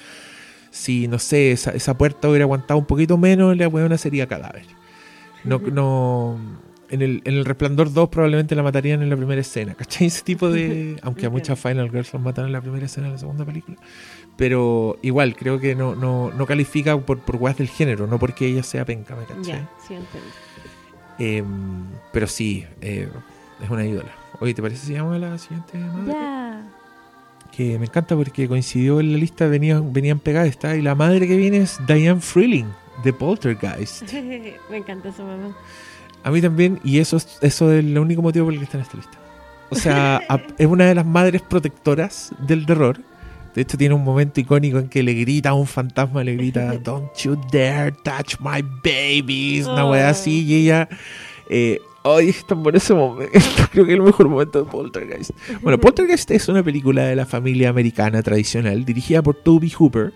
si, 0.72 1.08
no 1.10 1.20
sé, 1.20 1.52
esa, 1.52 1.72
esa 1.72 1.98
puerta 1.98 2.30
hubiera 2.30 2.46
aguantado 2.46 2.80
un 2.80 2.86
poquito 2.86 3.18
menos, 3.18 3.58
la 3.58 3.68
weona 3.68 3.98
sería 3.98 4.26
cadáver. 4.26 4.64
No, 5.44 5.60
no, 5.60 6.38
en 6.90 7.02
el, 7.02 7.22
en 7.26 7.34
el 7.36 7.46
Resplandor 7.46 7.92
2 7.92 8.10
probablemente 8.10 8.56
la 8.56 8.64
matarían 8.64 9.02
en 9.02 9.10
la 9.10 9.18
primera 9.18 9.42
escena, 9.42 9.76
¿cachai? 9.76 10.08
Ese 10.08 10.24
tipo 10.24 10.50
de... 10.50 10.98
Aunque 11.04 11.26
a 11.26 11.30
muchas 11.30 11.60
Final 11.60 11.90
Girls 11.90 12.14
las 12.14 12.22
matan 12.22 12.46
en 12.46 12.52
la 12.54 12.62
primera 12.62 12.86
escena 12.86 13.08
de 13.08 13.14
la 13.14 13.20
segunda 13.20 13.44
película. 13.46 13.78
Pero 14.38 14.98
igual, 15.02 15.36
creo 15.36 15.60
que 15.60 15.76
no, 15.76 15.96
no, 15.96 16.32
no 16.32 16.46
califica 16.46 16.98
por, 16.98 17.20
por 17.20 17.36
weas 17.38 17.58
del 17.58 17.68
género, 17.70 18.06
no 18.08 18.20
porque 18.20 18.46
ella 18.48 18.62
sea 18.64 18.86
penca, 18.86 19.16
¿me 19.16 19.26
cachai? 19.26 19.44
Ya, 19.44 19.70
sí, 19.88 19.96
entendí. 19.96 20.28
Em, 21.20 21.86
pero 22.14 22.28
sí, 22.28 22.66
eh, 22.82 23.10
es 23.64 23.70
una 23.70 23.86
ídola. 23.86 24.12
Oye, 24.40 24.54
¿te 24.54 24.62
parece 24.62 24.86
si 24.86 24.94
llama 24.94 25.16
a 25.16 25.20
la 25.20 25.38
siguiente 25.38 25.78
madre? 25.80 26.14
Ya. 26.14 26.64
que 27.52 27.80
me 27.80 27.86
encanta 27.88 28.16
porque 28.16 28.48
coincidió 28.48 29.00
en 29.00 29.12
la 29.14 29.18
lista, 29.18 29.48
venían, 29.48 29.92
venían 29.92 30.20
pegadas, 30.20 30.50
está, 30.50 30.76
y 30.76 30.82
la 30.84 30.94
madre 30.94 31.28
que 31.28 31.36
viene 31.36 31.58
es 31.58 31.80
Diane 31.88 32.22
Freeling, 32.22 32.68
de 33.04 33.14
Poltergeist. 33.14 34.14
me 34.70 34.78
encanta 34.78 35.12
su 35.12 35.24
mamá. 35.24 35.58
A 36.24 36.30
mí 36.30 36.40
también, 36.42 36.80
y 36.84 37.00
eso 37.00 37.18
es, 37.18 37.40
eso 37.42 37.72
es 37.72 37.80
el 37.84 37.98
único 37.98 38.22
motivo 38.22 38.46
por 38.46 38.54
el 38.54 38.60
que 38.60 38.66
está 38.66 38.78
en 38.78 38.84
esta 38.84 38.98
lista. 38.98 39.18
O 39.70 39.76
sea, 39.76 40.18
a- 40.30 40.42
es 40.60 40.68
una 40.68 40.86
de 40.86 40.94
las 40.94 41.06
madres 41.06 41.42
protectoras 41.42 42.32
del 42.38 42.68
terror. 42.68 43.00
De 43.58 43.64
hecho, 43.64 43.76
tiene 43.76 43.96
un 43.96 44.04
momento 44.04 44.40
icónico 44.40 44.78
en 44.78 44.88
que 44.88 45.02
le 45.02 45.16
grita 45.16 45.50
a 45.50 45.54
un 45.56 45.66
fantasma, 45.66 46.24
le 46.24 46.36
grita, 46.36 46.78
Don't 46.84 47.12
you 47.18 47.36
dare 47.52 47.92
touch 47.92 48.36
my 48.40 48.62
babies, 48.84 49.66
una 49.66 49.84
wea 49.90 50.10
así, 50.10 50.46
y 50.46 50.54
ella... 50.58 50.88
Eh, 51.50 51.82
Ay, 52.04 52.30
es 52.30 52.46
tan 52.46 52.62
bueno 52.62 52.78
ese 52.78 52.94
momento. 52.94 53.32
Creo 53.72 53.84
que 53.84 53.94
es 53.94 53.98
el 53.98 54.04
mejor 54.04 54.30
momento 54.30 54.64
de 54.64 54.70
Poltergeist. 54.70 55.32
Bueno, 55.64 55.80
Poltergeist 55.80 56.30
es 56.30 56.48
una 56.50 56.62
película 56.62 57.06
de 57.06 57.16
la 57.16 57.26
familia 57.26 57.70
americana 57.70 58.22
tradicional 58.22 58.86
dirigida 58.86 59.24
por 59.24 59.34
Toby 59.34 59.72
Hooper, 59.72 60.14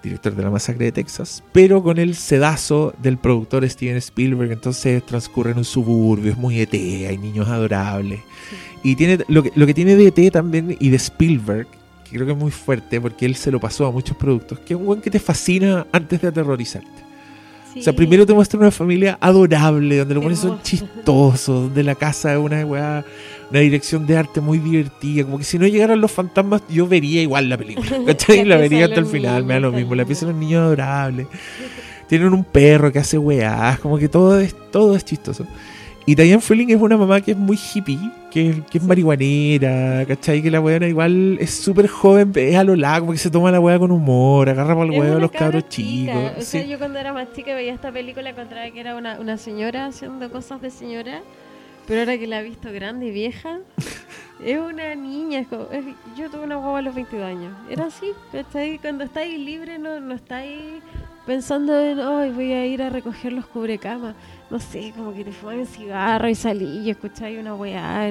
director 0.00 0.36
de 0.36 0.42
La 0.44 0.50
Masacre 0.50 0.84
de 0.84 0.92
Texas, 0.92 1.42
pero 1.50 1.82
con 1.82 1.98
el 1.98 2.14
sedazo 2.14 2.94
del 3.02 3.18
productor 3.18 3.68
Steven 3.68 3.96
Spielberg. 3.96 4.52
Entonces 4.52 5.04
transcurre 5.04 5.50
en 5.50 5.58
un 5.58 5.64
suburbio, 5.64 6.30
es 6.30 6.38
muy 6.38 6.60
ET, 6.60 6.72
hay 6.72 7.18
niños 7.18 7.48
adorables. 7.48 8.20
Y 8.84 8.94
tiene 8.94 9.18
lo 9.26 9.42
que, 9.42 9.50
lo 9.56 9.66
que 9.66 9.74
tiene 9.74 9.96
de 9.96 10.06
ET 10.06 10.32
también 10.32 10.76
y 10.78 10.90
de 10.90 10.96
Spielberg, 10.96 11.66
que 12.08 12.16
creo 12.16 12.26
que 12.26 12.32
es 12.32 12.38
muy 12.38 12.50
fuerte 12.50 13.00
porque 13.00 13.26
él 13.26 13.34
se 13.36 13.50
lo 13.50 13.60
pasó 13.60 13.86
a 13.86 13.92
muchos 13.92 14.16
productos, 14.16 14.58
que 14.60 14.74
es 14.74 14.80
un 14.80 14.86
buen 14.86 15.00
que 15.00 15.10
te 15.10 15.18
fascina 15.18 15.86
antes 15.92 16.20
de 16.20 16.28
aterrorizarte. 16.28 17.08
O 17.76 17.82
sea, 17.82 17.92
primero 17.92 18.26
te 18.26 18.32
muestra 18.32 18.58
una 18.58 18.70
familia 18.70 19.18
adorable, 19.20 19.98
donde 19.98 20.14
los 20.14 20.22
buenos 20.22 20.40
son 20.40 20.60
chistosos, 20.62 21.64
donde 21.64 21.82
la 21.82 21.94
casa 21.94 22.32
es 22.32 22.38
una 22.38 22.64
weá, 22.64 23.04
una 23.50 23.60
dirección 23.60 24.06
de 24.06 24.16
arte 24.16 24.40
muy 24.40 24.58
divertida. 24.58 25.24
Como 25.24 25.38
que 25.38 25.44
si 25.44 25.58
no 25.58 25.66
llegaran 25.66 26.00
los 26.00 26.10
fantasmas, 26.10 26.62
yo 26.68 26.88
vería 26.88 27.22
igual 27.22 27.48
la 27.48 27.56
película. 27.56 27.98
¿Cachai? 28.06 28.44
La 28.44 28.56
la 28.56 28.62
vería 28.62 28.86
hasta 28.86 29.00
el 29.00 29.06
final, 29.06 29.44
me 29.44 29.54
da 29.54 29.60
lo 29.60 29.72
mismo. 29.72 29.94
La 29.94 30.04
pieza 30.04 30.26
de 30.26 30.32
los 30.32 30.40
niños 30.40 30.62
adorables. 30.62 31.26
Tienen 32.08 32.32
un 32.32 32.42
perro 32.42 32.90
que 32.90 32.98
hace 32.98 33.18
weás, 33.18 33.78
como 33.80 33.98
que 33.98 34.08
todo 34.08 34.40
es, 34.40 34.54
todo 34.72 34.96
es 34.96 35.04
chistoso. 35.04 35.46
Y 36.06 36.14
Diane 36.14 36.40
Freeling 36.40 36.70
es 36.70 36.80
una 36.80 36.96
mamá 36.96 37.20
que 37.20 37.32
es 37.32 37.36
muy 37.36 37.58
hippie, 37.58 38.00
que, 38.30 38.62
que 38.70 38.78
es 38.78 38.84
marihuanera, 38.84 40.04
¿cachai? 40.06 40.42
Que 40.42 40.50
la 40.50 40.60
weona 40.60 40.86
igual 40.88 41.38
es 41.40 41.50
súper 41.50 41.88
joven, 41.88 42.32
es 42.36 42.56
a 42.56 42.64
lo 42.64 42.76
largo, 42.76 43.06
porque 43.06 43.18
se 43.18 43.30
toma 43.30 43.50
la 43.50 43.60
weá 43.60 43.78
con 43.78 43.90
humor, 43.90 44.48
agarra 44.48 44.74
para 44.74 44.84
el 44.92 44.98
huevo 44.98 45.16
a 45.16 45.20
los 45.20 45.30
cabros 45.30 45.68
chicos. 45.68 46.14
O 46.38 46.40
sea, 46.42 46.62
sí. 46.62 46.68
yo 46.68 46.78
cuando 46.78 46.98
era 46.98 47.12
más 47.12 47.32
chica 47.32 47.54
veía 47.54 47.72
esta 47.72 47.90
película 47.92 48.30
encontraba 48.30 48.70
que 48.70 48.80
era 48.80 48.96
una, 48.96 49.18
una 49.18 49.36
señora 49.38 49.86
haciendo 49.86 50.30
cosas 50.30 50.60
de 50.60 50.70
señora, 50.70 51.22
pero 51.86 52.00
ahora 52.00 52.18
que 52.18 52.26
la 52.26 52.40
he 52.40 52.44
visto 52.44 52.70
grande 52.72 53.06
y 53.06 53.10
vieja, 53.12 53.60
es 54.44 54.58
una 54.58 54.94
niña. 54.94 55.40
es 55.40 55.48
como- 55.48 55.68
es- 55.72 55.84
yo 56.16 56.30
tuve 56.30 56.42
una 56.44 56.56
guagua 56.56 56.80
a 56.80 56.82
los 56.82 56.94
22 56.94 57.24
años. 57.24 57.52
Era 57.70 57.86
así, 57.86 58.06
¿cachai? 58.30 58.78
Cuando 58.78 59.04
estáis 59.04 59.38
libre 59.38 59.78
no, 59.78 60.00
no 60.00 60.14
estáis 60.14 60.82
pensando 61.28 61.78
en, 61.78 62.00
hoy 62.00 62.30
voy 62.30 62.52
a 62.52 62.64
ir 62.64 62.80
a 62.82 62.88
recoger 62.88 63.34
los 63.34 63.44
cubrecamas. 63.44 64.16
No 64.48 64.58
sé, 64.58 64.94
como 64.96 65.12
que 65.12 65.24
te 65.24 65.30
fuman 65.30 65.66
cigarro 65.66 66.26
y 66.26 66.34
salí 66.34 66.78
y 66.78 66.88
escucháis 66.88 67.38
una 67.38 67.54
weá. 67.54 68.10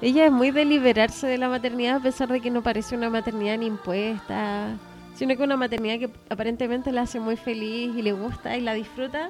Ella 0.00 0.24
es 0.24 0.32
muy 0.32 0.50
de 0.50 0.64
liberarse 0.64 1.26
de 1.26 1.36
la 1.36 1.50
maternidad 1.50 1.96
a 1.96 2.00
pesar 2.00 2.30
de 2.30 2.40
que 2.40 2.50
no 2.50 2.62
parece 2.62 2.96
una 2.96 3.10
maternidad 3.10 3.58
ni 3.58 3.66
impuesta, 3.66 4.70
sino 5.14 5.36
que 5.36 5.42
una 5.42 5.58
maternidad 5.58 5.98
que 5.98 6.10
aparentemente 6.30 6.92
la 6.92 7.02
hace 7.02 7.20
muy 7.20 7.36
feliz 7.36 7.94
y 7.94 8.00
le 8.00 8.12
gusta 8.12 8.56
y 8.56 8.62
la 8.62 8.72
disfruta, 8.72 9.28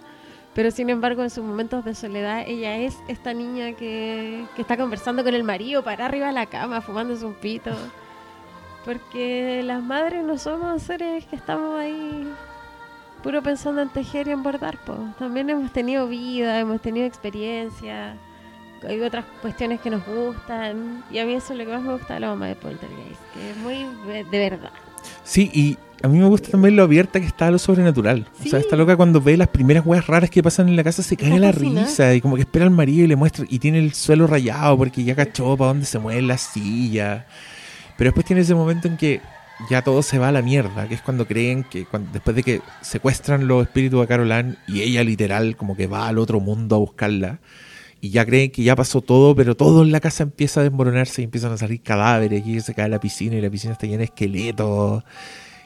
pero 0.54 0.70
sin 0.70 0.88
embargo 0.88 1.24
en 1.24 1.30
sus 1.30 1.44
momentos 1.44 1.84
de 1.84 1.96
soledad 1.96 2.44
ella 2.46 2.76
es 2.76 2.96
esta 3.08 3.34
niña 3.34 3.72
que, 3.72 4.44
que 4.54 4.62
está 4.62 4.76
conversando 4.76 5.24
con 5.24 5.34
el 5.34 5.42
marido 5.42 5.82
para 5.82 6.06
arriba 6.06 6.28
de 6.28 6.32
la 6.32 6.46
cama, 6.46 6.80
fumándose 6.80 7.26
un 7.26 7.34
pito. 7.34 7.72
Porque 8.84 9.62
las 9.64 9.82
madres 9.82 10.22
no 10.22 10.38
somos 10.38 10.80
seres 10.82 11.26
que 11.26 11.34
estamos 11.34 11.80
ahí 11.80 12.32
puro 13.24 13.42
pensando 13.42 13.80
en 13.80 13.88
tejer 13.88 14.28
y 14.28 14.32
en 14.32 14.42
bordar, 14.42 14.76
po. 14.84 14.96
También 15.18 15.48
hemos 15.48 15.72
tenido 15.72 16.06
vida, 16.06 16.60
hemos 16.60 16.82
tenido 16.82 17.06
experiencia, 17.06 18.16
hay 18.86 19.00
otras 19.00 19.24
cuestiones 19.40 19.80
que 19.80 19.88
nos 19.88 20.06
gustan. 20.06 21.02
Y 21.10 21.18
a 21.18 21.24
mí 21.24 21.32
eso 21.32 21.54
es 21.54 21.58
lo 21.58 21.64
que 21.64 21.72
más 21.72 21.82
me 21.82 21.94
gusta 21.94 22.14
de 22.14 22.20
la 22.20 22.28
mamá 22.28 22.48
de 22.48 22.54
Poltergeist, 22.54 23.20
que 23.32 23.50
es 23.50 23.56
muy 23.56 23.86
de 24.30 24.38
verdad. 24.38 24.70
Sí, 25.24 25.50
y 25.54 25.78
a 26.02 26.08
mí 26.08 26.18
me 26.18 26.26
gusta 26.26 26.50
también 26.50 26.76
lo 26.76 26.82
abierta 26.82 27.18
que 27.18 27.26
está 27.26 27.46
a 27.46 27.50
lo 27.50 27.58
sobrenatural. 27.58 28.26
O 28.44 28.46
sea, 28.46 28.58
esta 28.58 28.76
loca 28.76 28.94
cuando 28.94 29.22
ve 29.22 29.38
las 29.38 29.48
primeras 29.48 29.86
weas 29.86 30.06
raras 30.06 30.28
que 30.28 30.42
pasan 30.42 30.68
en 30.68 30.76
la 30.76 30.84
casa 30.84 31.02
se 31.02 31.16
cae 31.16 31.30
en 31.30 31.40
la 31.40 31.50
risa 31.50 32.14
y 32.14 32.20
como 32.20 32.36
que 32.36 32.42
espera 32.42 32.66
al 32.66 32.70
marido 32.72 33.04
y 33.04 33.08
le 33.08 33.16
muestra 33.16 33.46
y 33.48 33.58
tiene 33.58 33.78
el 33.78 33.94
suelo 33.94 34.26
rayado 34.26 34.76
porque 34.76 35.02
ya 35.02 35.16
cachó 35.16 35.56
para 35.56 35.68
dónde 35.68 35.86
se 35.86 35.98
mueve 35.98 36.20
la 36.20 36.36
silla. 36.36 37.24
Pero 37.96 38.08
después 38.08 38.26
tiene 38.26 38.42
ese 38.42 38.54
momento 38.54 38.86
en 38.86 38.98
que 38.98 39.22
ya 39.70 39.82
todo 39.82 40.02
se 40.02 40.18
va 40.18 40.28
a 40.28 40.32
la 40.32 40.42
mierda, 40.42 40.88
que 40.88 40.94
es 40.94 41.02
cuando 41.02 41.26
creen 41.26 41.64
que 41.64 41.84
cuando, 41.84 42.12
después 42.12 42.36
de 42.36 42.42
que 42.42 42.62
secuestran 42.80 43.46
los 43.46 43.62
espíritus 43.62 44.02
a 44.02 44.06
Caroline 44.06 44.56
y 44.66 44.82
ella 44.82 45.04
literal 45.04 45.56
como 45.56 45.76
que 45.76 45.86
va 45.86 46.08
al 46.08 46.18
otro 46.18 46.40
mundo 46.40 46.76
a 46.76 46.78
buscarla 46.78 47.40
y 48.04 48.10
ya 48.10 48.26
creen 48.26 48.50
que 48.50 48.62
ya 48.62 48.76
pasó 48.76 49.00
todo, 49.00 49.34
pero 49.34 49.56
todo 49.56 49.82
en 49.82 49.90
la 49.90 49.98
casa 49.98 50.24
empieza 50.24 50.60
a 50.60 50.62
desmoronarse 50.62 51.22
y 51.22 51.24
empiezan 51.24 51.52
a 51.52 51.56
salir 51.56 51.80
cadáveres 51.80 52.46
y 52.46 52.60
se 52.60 52.74
cae 52.74 52.86
la 52.90 53.00
piscina 53.00 53.36
y 53.36 53.40
la 53.40 53.48
piscina 53.48 53.72
está 53.72 53.86
llena 53.86 54.00
de 54.00 54.04
esqueletos. 54.04 55.04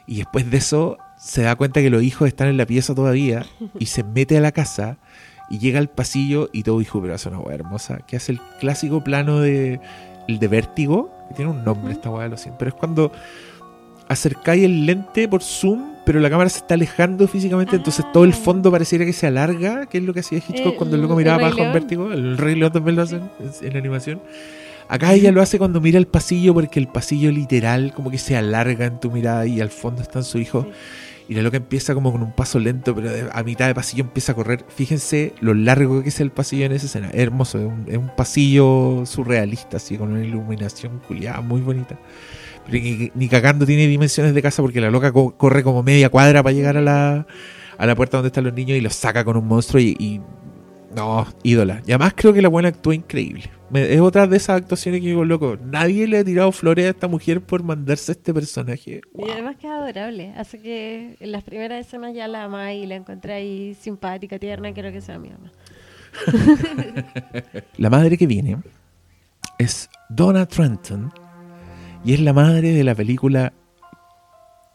Y 0.07 0.19
después 0.19 0.49
de 0.49 0.55
eso 0.55 0.97
se 1.17 1.41
da 1.41 1.57
cuenta 1.57 1.81
que 1.81 1.89
los 1.89 2.01
hijos 2.01 2.29
están 2.29 2.47
en 2.47 2.55
la 2.55 2.65
pieza 2.65 2.95
todavía 2.95 3.45
y 3.77 3.87
se 3.87 4.05
mete 4.05 4.37
a 4.37 4.39
la 4.39 4.53
casa 4.53 4.99
y 5.49 5.59
llega 5.59 5.79
al 5.79 5.89
pasillo 5.89 6.49
y 6.53 6.63
todo 6.63 6.79
hijo, 6.79 7.01
pero 7.01 7.13
hace 7.13 7.27
una 7.27 7.39
hueá 7.39 7.55
hermosa, 7.55 7.97
que 8.07 8.15
hace 8.15 8.31
el 8.31 8.39
clásico 8.61 9.03
plano 9.03 9.41
de 9.41 9.81
el 10.29 10.39
de 10.39 10.47
vértigo, 10.47 11.11
que 11.27 11.35
tiene 11.35 11.51
un 11.51 11.65
nombre 11.65 11.91
esta 11.91 12.09
hueá, 12.09 12.29
lo 12.29 12.37
siento, 12.37 12.57
pero 12.57 12.69
es 12.69 12.75
cuando 12.75 13.11
acercáis 14.09 14.65
el 14.65 14.85
lente 14.85 15.27
por 15.27 15.41
zoom, 15.41 15.93
pero 16.05 16.19
la 16.19 16.29
cámara 16.29 16.49
se 16.49 16.57
está 16.57 16.73
alejando 16.73 17.27
físicamente, 17.27 17.75
entonces 17.75 18.03
todo 18.11 18.25
el 18.25 18.33
fondo 18.33 18.71
pareciera 18.71 19.05
que 19.05 19.13
se 19.13 19.27
alarga, 19.27 19.85
que 19.85 19.99
es 19.99 20.03
lo 20.03 20.13
que 20.13 20.19
hacía 20.21 20.39
Hitchcock 20.39 20.73
Eh, 20.73 20.75
cuando 20.75 20.95
el 20.95 21.03
loco 21.03 21.13
el 21.13 21.19
miraba 21.19 21.37
Rey 21.37 21.47
abajo 21.47 21.63
en 21.63 21.73
vértigo, 21.73 22.11
el 22.11 22.37
Rey 22.37 22.55
León 22.55 22.71
también 22.73 22.95
lo 22.95 23.03
hacen 23.03 23.29
en, 23.39 23.67
en 23.67 23.77
animación. 23.77 24.21
Acá 24.89 25.13
ella 25.13 25.31
lo 25.31 25.43
hace 25.43 25.59
cuando 25.59 25.79
mira 25.79 25.99
el 25.99 26.07
pasillo, 26.07 26.55
porque 26.55 26.79
el 26.79 26.87
pasillo 26.87 27.31
literal 27.31 27.93
como 27.93 28.09
que 28.09 28.17
se 28.17 28.35
alarga 28.35 28.87
en 28.87 28.99
tu 28.99 29.11
mirada 29.11 29.45
y 29.45 29.61
al 29.61 29.69
fondo 29.69 30.01
están 30.01 30.23
su 30.23 30.39
hijo. 30.39 30.65
Y 31.27 31.35
la 31.35 31.43
loca 31.43 31.57
empieza 31.57 31.93
como 31.93 32.11
con 32.11 32.23
un 32.23 32.31
paso 32.31 32.57
lento, 32.57 32.95
pero 32.95 33.11
a 33.31 33.43
mitad 33.43 33.67
de 33.67 33.75
pasillo 33.75 34.03
empieza 34.03 34.31
a 34.31 34.35
correr. 34.35 34.65
Fíjense 34.67 35.33
lo 35.41 35.53
largo 35.53 36.01
que 36.01 36.09
es 36.09 36.19
el 36.19 36.31
pasillo 36.31 36.65
en 36.65 36.71
esa 36.71 36.87
escena. 36.87 37.09
Es 37.09 37.19
hermoso, 37.19 37.59
es 37.59 37.65
un, 37.65 37.85
es 37.87 37.97
un 37.97 38.09
pasillo 38.15 39.03
surrealista, 39.05 39.77
así, 39.77 39.95
con 39.95 40.11
una 40.11 40.25
iluminación 40.25 40.99
culiada 41.07 41.39
muy 41.41 41.61
bonita. 41.61 41.99
Ni, 42.71 43.11
ni 43.15 43.27
cagando 43.29 43.65
tiene 43.65 43.87
dimensiones 43.87 44.33
de 44.33 44.41
casa 44.41 44.61
porque 44.61 44.81
la 44.81 44.89
loca 44.91 45.11
co- 45.11 45.35
corre 45.37 45.63
como 45.63 45.83
media 45.83 46.09
cuadra 46.09 46.43
para 46.43 46.53
llegar 46.53 46.77
a 46.77 46.81
la, 46.81 47.25
a 47.77 47.85
la 47.85 47.95
puerta 47.95 48.17
donde 48.17 48.27
están 48.27 48.43
los 48.43 48.53
niños 48.53 48.77
y 48.77 48.81
los 48.81 48.93
saca 48.95 49.23
con 49.23 49.37
un 49.37 49.47
monstruo 49.47 49.81
y, 49.81 49.95
y- 49.99 50.21
no, 50.95 51.27
ídola. 51.43 51.81
Y 51.85 51.91
además 51.91 52.13
creo 52.15 52.33
que 52.33 52.41
la 52.41 52.49
buena 52.49 52.69
actúa 52.69 52.95
increíble. 52.95 53.43
Me- 53.69 53.93
es 53.93 53.99
otra 54.01 54.25
de 54.25 54.37
esas 54.37 54.57
actuaciones 54.61 55.01
que 55.01 55.07
digo, 55.07 55.23
loco, 55.23 55.57
nadie 55.63 56.07
le 56.07 56.17
ha 56.17 56.23
tirado 56.23 56.51
flores 56.51 56.87
a 56.87 56.89
esta 56.89 57.07
mujer 57.07 57.41
por 57.41 57.61
mandarse 57.63 58.11
a 58.11 58.13
este 58.13 58.33
personaje. 58.33 59.01
Y 59.15 59.29
además 59.29 59.55
que 59.57 59.67
es 59.67 59.73
adorable. 59.73 60.33
Hace 60.35 60.59
que 60.59 61.15
en 61.19 61.31
las 61.31 61.43
primeras 61.43 61.85
escenas 61.85 62.15
ya 62.15 62.27
la 62.27 62.45
amá 62.45 62.73
y 62.73 62.87
la 62.87 62.95
encontré 62.95 63.33
ahí 63.33 63.75
simpática, 63.79 64.39
tierna, 64.39 64.73
quiero 64.73 64.91
que 64.91 65.01
sea 65.01 65.19
mi 65.19 65.29
mamá. 65.29 65.51
La 67.77 67.89
madre 67.91 68.17
que 68.17 68.25
viene 68.25 68.57
es 69.59 69.89
Donna 70.09 70.47
Trenton 70.47 71.11
y 72.03 72.13
es 72.13 72.19
la 72.21 72.33
madre 72.33 72.71
de 72.71 72.83
la 72.83 72.95
película 72.95 73.53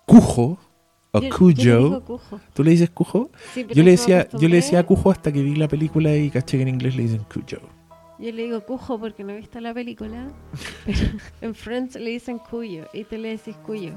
Cujo 0.07 0.59
o 1.12 1.20
Yo- 1.20 1.31
Cujo. 1.31 2.01
Cujo. 2.05 2.41
¿Tú 2.53 2.64
le 2.64 2.72
dices 2.72 2.91
Cujo? 2.91 3.31
Sí, 3.55 3.64
yo 3.72 3.83
le 3.83 3.93
decía, 3.93 4.29
yo 4.39 4.49
le 4.49 4.57
decía. 4.57 4.85
Cujo 4.85 5.11
hasta 5.11 5.33
que 5.33 5.43
vi 5.43 5.55
la 5.55 5.68
película 5.68 6.14
y 6.14 6.29
caché 6.31 6.57
que 6.59 6.62
en 6.62 6.68
inglés 6.68 6.97
le 6.97 7.03
dicen 7.05 7.22
Cujo. 7.33 7.47
Yo 8.16 8.31
le 8.31 8.45
digo 8.45 8.61
cujo 8.64 8.99
porque 9.01 9.25
no 9.25 9.33
he 9.33 9.37
visto 9.39 9.61
la 9.61 9.75
película, 9.75 10.29
pero 10.87 10.99
en 11.41 11.53
Friends 11.55 11.97
le 11.97 12.11
dicen 12.11 12.39
cuyo 12.39 12.85
y 12.93 13.03
tú 13.05 13.16
le 13.16 13.31
decís 13.31 13.57
cuyo. 13.66 13.91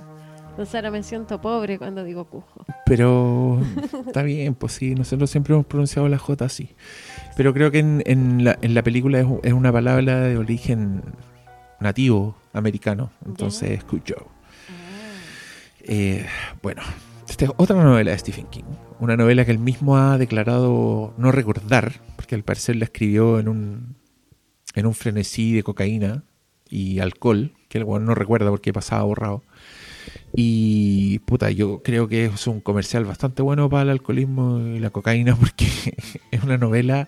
Entonces 0.49 0.73
ahora 0.73 0.89
me 0.89 1.03
siento 1.03 1.39
pobre 1.39 1.77
cuando 1.77 2.03
digo 2.03 2.25
cujo. 2.25 2.65
Pero 2.87 3.61
está 4.07 4.23
bien, 4.23 4.55
pues 4.55 4.73
sí, 4.73 4.95
nosotros 4.95 5.29
siempre 5.29 5.53
hemos 5.53 5.67
pronunciado 5.67 6.09
la 6.09 6.17
J 6.17 6.43
así. 6.45 6.69
Pero 7.37 7.53
creo 7.53 7.69
que 7.69 7.77
en, 7.77 8.01
en 8.07 8.43
la, 8.43 8.57
en 8.63 8.73
la 8.73 8.81
película 8.81 9.19
es, 9.19 9.27
es 9.43 9.53
una 9.53 9.71
palabra 9.71 10.21
de 10.21 10.35
origen 10.35 11.03
nativo 11.79 12.35
americano, 12.53 13.11
entonces 13.25 13.71
es 13.71 13.83
Cujo. 13.83 14.31
Eh, 15.81 16.25
bueno, 16.61 16.81
esta 17.29 17.45
es 17.45 17.51
otra 17.57 17.81
novela 17.81 18.11
de 18.11 18.17
Stephen 18.17 18.47
King. 18.47 18.63
Una 18.99 19.15
novela 19.15 19.45
que 19.45 19.51
él 19.51 19.59
mismo 19.59 19.97
ha 19.97 20.17
declarado 20.17 21.13
no 21.17 21.31
recordar, 21.31 21.93
porque 22.15 22.35
al 22.35 22.43
parecer 22.43 22.75
la 22.75 22.85
escribió 22.85 23.39
en 23.39 23.47
un, 23.47 23.95
en 24.75 24.85
un 24.85 24.93
frenesí 24.93 25.53
de 25.53 25.63
cocaína 25.63 26.23
y 26.69 26.99
alcohol, 26.99 27.53
que 27.69 27.77
el 27.77 27.83
weón 27.83 28.05
no 28.05 28.15
recuerda 28.15 28.49
porque 28.49 28.73
pasaba 28.73 29.03
borrado. 29.03 29.43
Y 30.33 31.19
puta, 31.19 31.51
yo 31.51 31.81
creo 31.83 32.07
que 32.07 32.25
es 32.25 32.47
un 32.47 32.61
comercial 32.61 33.05
bastante 33.05 33.41
bueno 33.41 33.69
para 33.69 33.83
el 33.83 33.89
alcoholismo 33.89 34.59
y 34.59 34.79
la 34.79 34.89
cocaína 34.89 35.35
porque 35.39 35.67
es 36.31 36.43
una 36.43 36.57
novela. 36.57 37.07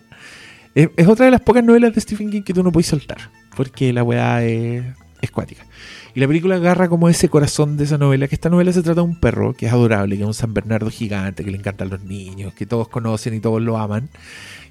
Es, 0.74 0.90
es 0.96 1.06
otra 1.08 1.24
de 1.26 1.32
las 1.32 1.40
pocas 1.40 1.64
novelas 1.64 1.94
de 1.94 2.00
Stephen 2.00 2.30
King 2.30 2.42
que 2.42 2.54
tú 2.54 2.62
no 2.62 2.72
puedes 2.72 2.86
soltar, 2.86 3.30
porque 3.60 3.92
la 3.92 4.02
weá 4.02 4.42
es, 4.42 4.82
es 5.20 5.30
cuática. 5.30 5.66
Y 6.14 6.20
la 6.20 6.26
película 6.26 6.54
agarra 6.54 6.88
como 6.88 7.10
ese 7.10 7.28
corazón 7.28 7.76
de 7.76 7.84
esa 7.84 7.98
novela, 7.98 8.26
que 8.26 8.34
esta 8.34 8.48
novela 8.48 8.72
se 8.72 8.80
trata 8.80 9.02
de 9.02 9.06
un 9.06 9.20
perro 9.20 9.52
que 9.52 9.66
es 9.66 9.72
adorable, 9.72 10.16
que 10.16 10.22
es 10.22 10.26
un 10.26 10.32
San 10.32 10.54
Bernardo 10.54 10.88
gigante, 10.88 11.44
que 11.44 11.50
le 11.50 11.58
encantan 11.58 11.90
los 11.90 12.02
niños, 12.02 12.54
que 12.54 12.64
todos 12.64 12.88
conocen 12.88 13.34
y 13.34 13.40
todos 13.40 13.60
lo 13.60 13.76
aman. 13.76 14.08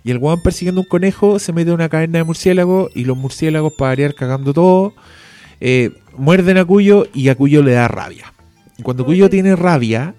Y 0.03 0.09
el 0.09 0.17
weón 0.17 0.41
persiguiendo 0.41 0.81
un 0.81 0.87
conejo 0.87 1.37
se 1.37 1.53
mete 1.53 1.69
a 1.69 1.75
una 1.75 1.87
caverna 1.87 2.17
de 2.17 2.23
murciélagos 2.23 2.89
y 2.95 3.05
los 3.05 3.15
murciélagos 3.15 3.73
para 3.73 3.91
variar 3.91 4.15
cagando 4.15 4.55
todo, 4.55 4.95
eh, 5.61 5.91
muerden 6.17 6.57
a 6.57 6.65
Cuyo 6.65 7.05
y 7.13 7.29
a 7.29 7.35
Cuyo 7.35 7.61
le 7.61 7.73
da 7.73 7.87
rabia. 7.87 8.33
Y 8.79 8.81
cuando 8.81 9.05
Cuyo 9.05 9.29
tiene 9.29 9.55
rabia, 9.55 10.15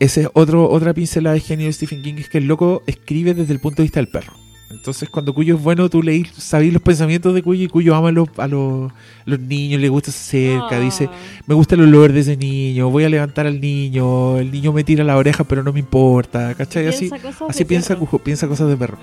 ese 0.00 0.22
es 0.22 0.28
otro, 0.32 0.68
otra 0.68 0.92
pincelada 0.92 1.34
de 1.34 1.40
genio 1.40 1.66
de 1.66 1.72
Stephen 1.72 2.02
King, 2.02 2.14
es 2.18 2.28
que 2.28 2.38
el 2.38 2.48
loco 2.48 2.82
escribe 2.88 3.32
desde 3.32 3.52
el 3.52 3.60
punto 3.60 3.76
de 3.76 3.84
vista 3.84 4.00
del 4.00 4.08
perro. 4.08 4.43
Entonces 4.70 5.08
cuando 5.08 5.32
Cuyo 5.32 5.56
es 5.56 5.62
bueno, 5.62 5.88
tú 5.88 6.02
leís, 6.02 6.28
sabís 6.36 6.72
los 6.72 6.82
pensamientos 6.82 7.34
de 7.34 7.42
Cuyo 7.42 7.64
y 7.64 7.68
Cuyo 7.68 7.94
ama 7.94 8.08
a 8.08 8.12
los, 8.12 8.28
a 8.38 8.48
los, 8.48 8.92
los 9.24 9.40
niños, 9.40 9.80
le 9.80 9.88
gusta 9.88 10.10
se 10.10 10.56
acerca, 10.56 10.80
dice, 10.80 11.08
me 11.46 11.54
gusta 11.54 11.74
el 11.74 11.82
olor 11.82 12.12
de 12.12 12.20
ese 12.20 12.36
niño, 12.36 12.90
voy 12.90 13.04
a 13.04 13.08
levantar 13.08 13.46
al 13.46 13.60
niño, 13.60 14.38
el 14.38 14.50
niño 14.50 14.72
me 14.72 14.84
tira 14.84 15.04
la 15.04 15.16
oreja 15.16 15.44
pero 15.44 15.62
no 15.62 15.72
me 15.72 15.80
importa, 15.80 16.54
¿cachai? 16.54 16.86
Así, 16.88 17.10
así 17.48 17.64
piensa. 17.64 17.96
Cujo, 17.96 18.18
piensa 18.18 18.48
cosas 18.48 18.68
de 18.68 18.76
perro. 18.76 18.98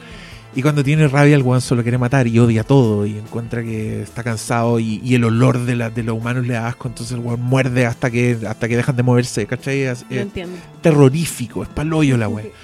Y 0.54 0.62
cuando 0.62 0.84
tiene 0.84 1.08
rabia, 1.08 1.36
el 1.36 1.44
guan 1.44 1.62
solo 1.62 1.82
quiere 1.82 1.98
matar 1.98 2.28
y 2.28 2.38
odia 2.38 2.66
todo 2.66 3.06
y 3.06 3.18
encuentra 3.18 3.64
que 3.64 4.02
está 4.02 4.22
cansado 4.22 4.82
y, 4.82 5.00
y 5.02 5.16
el 5.16 5.24
olor 5.24 5.60
de, 5.60 5.78
la, 5.78 5.90
de 5.90 6.04
los 6.04 6.18
humanos 6.18 6.46
le 6.46 6.56
da 6.56 6.68
asco, 6.68 6.90
entonces 6.90 7.16
el 7.16 7.22
guan 7.22 7.40
muerde 7.40 7.86
hasta 7.86 8.12
que, 8.12 8.38
hasta 8.46 8.68
que 8.68 8.76
dejan 8.76 8.98
de 8.98 9.04
moverse, 9.04 9.46
¿cachai? 9.46 9.84
Es, 9.84 10.06
Lo 10.10 10.18
es 10.18 10.28
terrorífico, 10.82 11.64
es 11.64 11.70
paloyo 11.70 12.18
la 12.18 12.28
wea. 12.28 12.46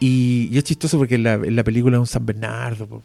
Y, 0.00 0.48
y 0.52 0.58
es 0.58 0.64
chistoso 0.64 0.98
porque 0.98 1.14
en 1.16 1.22
la, 1.22 1.34
en 1.34 1.56
la 1.56 1.64
película 1.64 1.96
es 1.96 2.00
un 2.00 2.06
San 2.06 2.26
Bernardo, 2.26 2.86
po. 2.86 3.02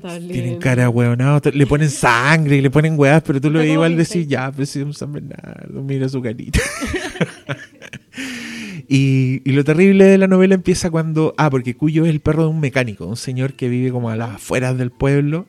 Tan 0.00 0.28
tienen 0.28 0.58
cara 0.58 0.88
hueonado, 0.88 1.40
te- 1.40 1.50
le 1.52 1.66
ponen 1.66 1.90
sangre 1.90 2.56
y 2.56 2.60
le 2.60 2.70
ponen 2.70 2.94
weas, 2.96 3.20
pero 3.24 3.40
tú 3.40 3.50
lo 3.50 3.58
ves 3.58 3.72
igual 3.72 3.96
decís, 3.96 4.28
ya, 4.28 4.52
pues 4.52 4.70
sí, 4.70 4.78
es 4.78 4.84
un 4.86 4.94
San 4.94 5.12
Bernardo, 5.12 5.82
mira 5.82 6.08
su 6.08 6.22
carita. 6.22 6.60
Y, 8.88 9.42
y 9.44 9.52
lo 9.52 9.64
terrible 9.64 10.04
de 10.04 10.16
la 10.18 10.28
novela 10.28 10.54
empieza 10.54 10.90
cuando. 10.90 11.34
Ah, 11.36 11.50
porque 11.50 11.74
Cuyo 11.74 12.04
es 12.04 12.10
el 12.10 12.20
perro 12.20 12.44
de 12.44 12.50
un 12.50 12.60
mecánico, 12.60 13.04
un 13.06 13.16
señor 13.16 13.54
que 13.54 13.68
vive 13.68 13.90
como 13.90 14.10
a 14.10 14.16
las 14.16 14.36
afueras 14.36 14.78
del 14.78 14.90
pueblo. 14.92 15.46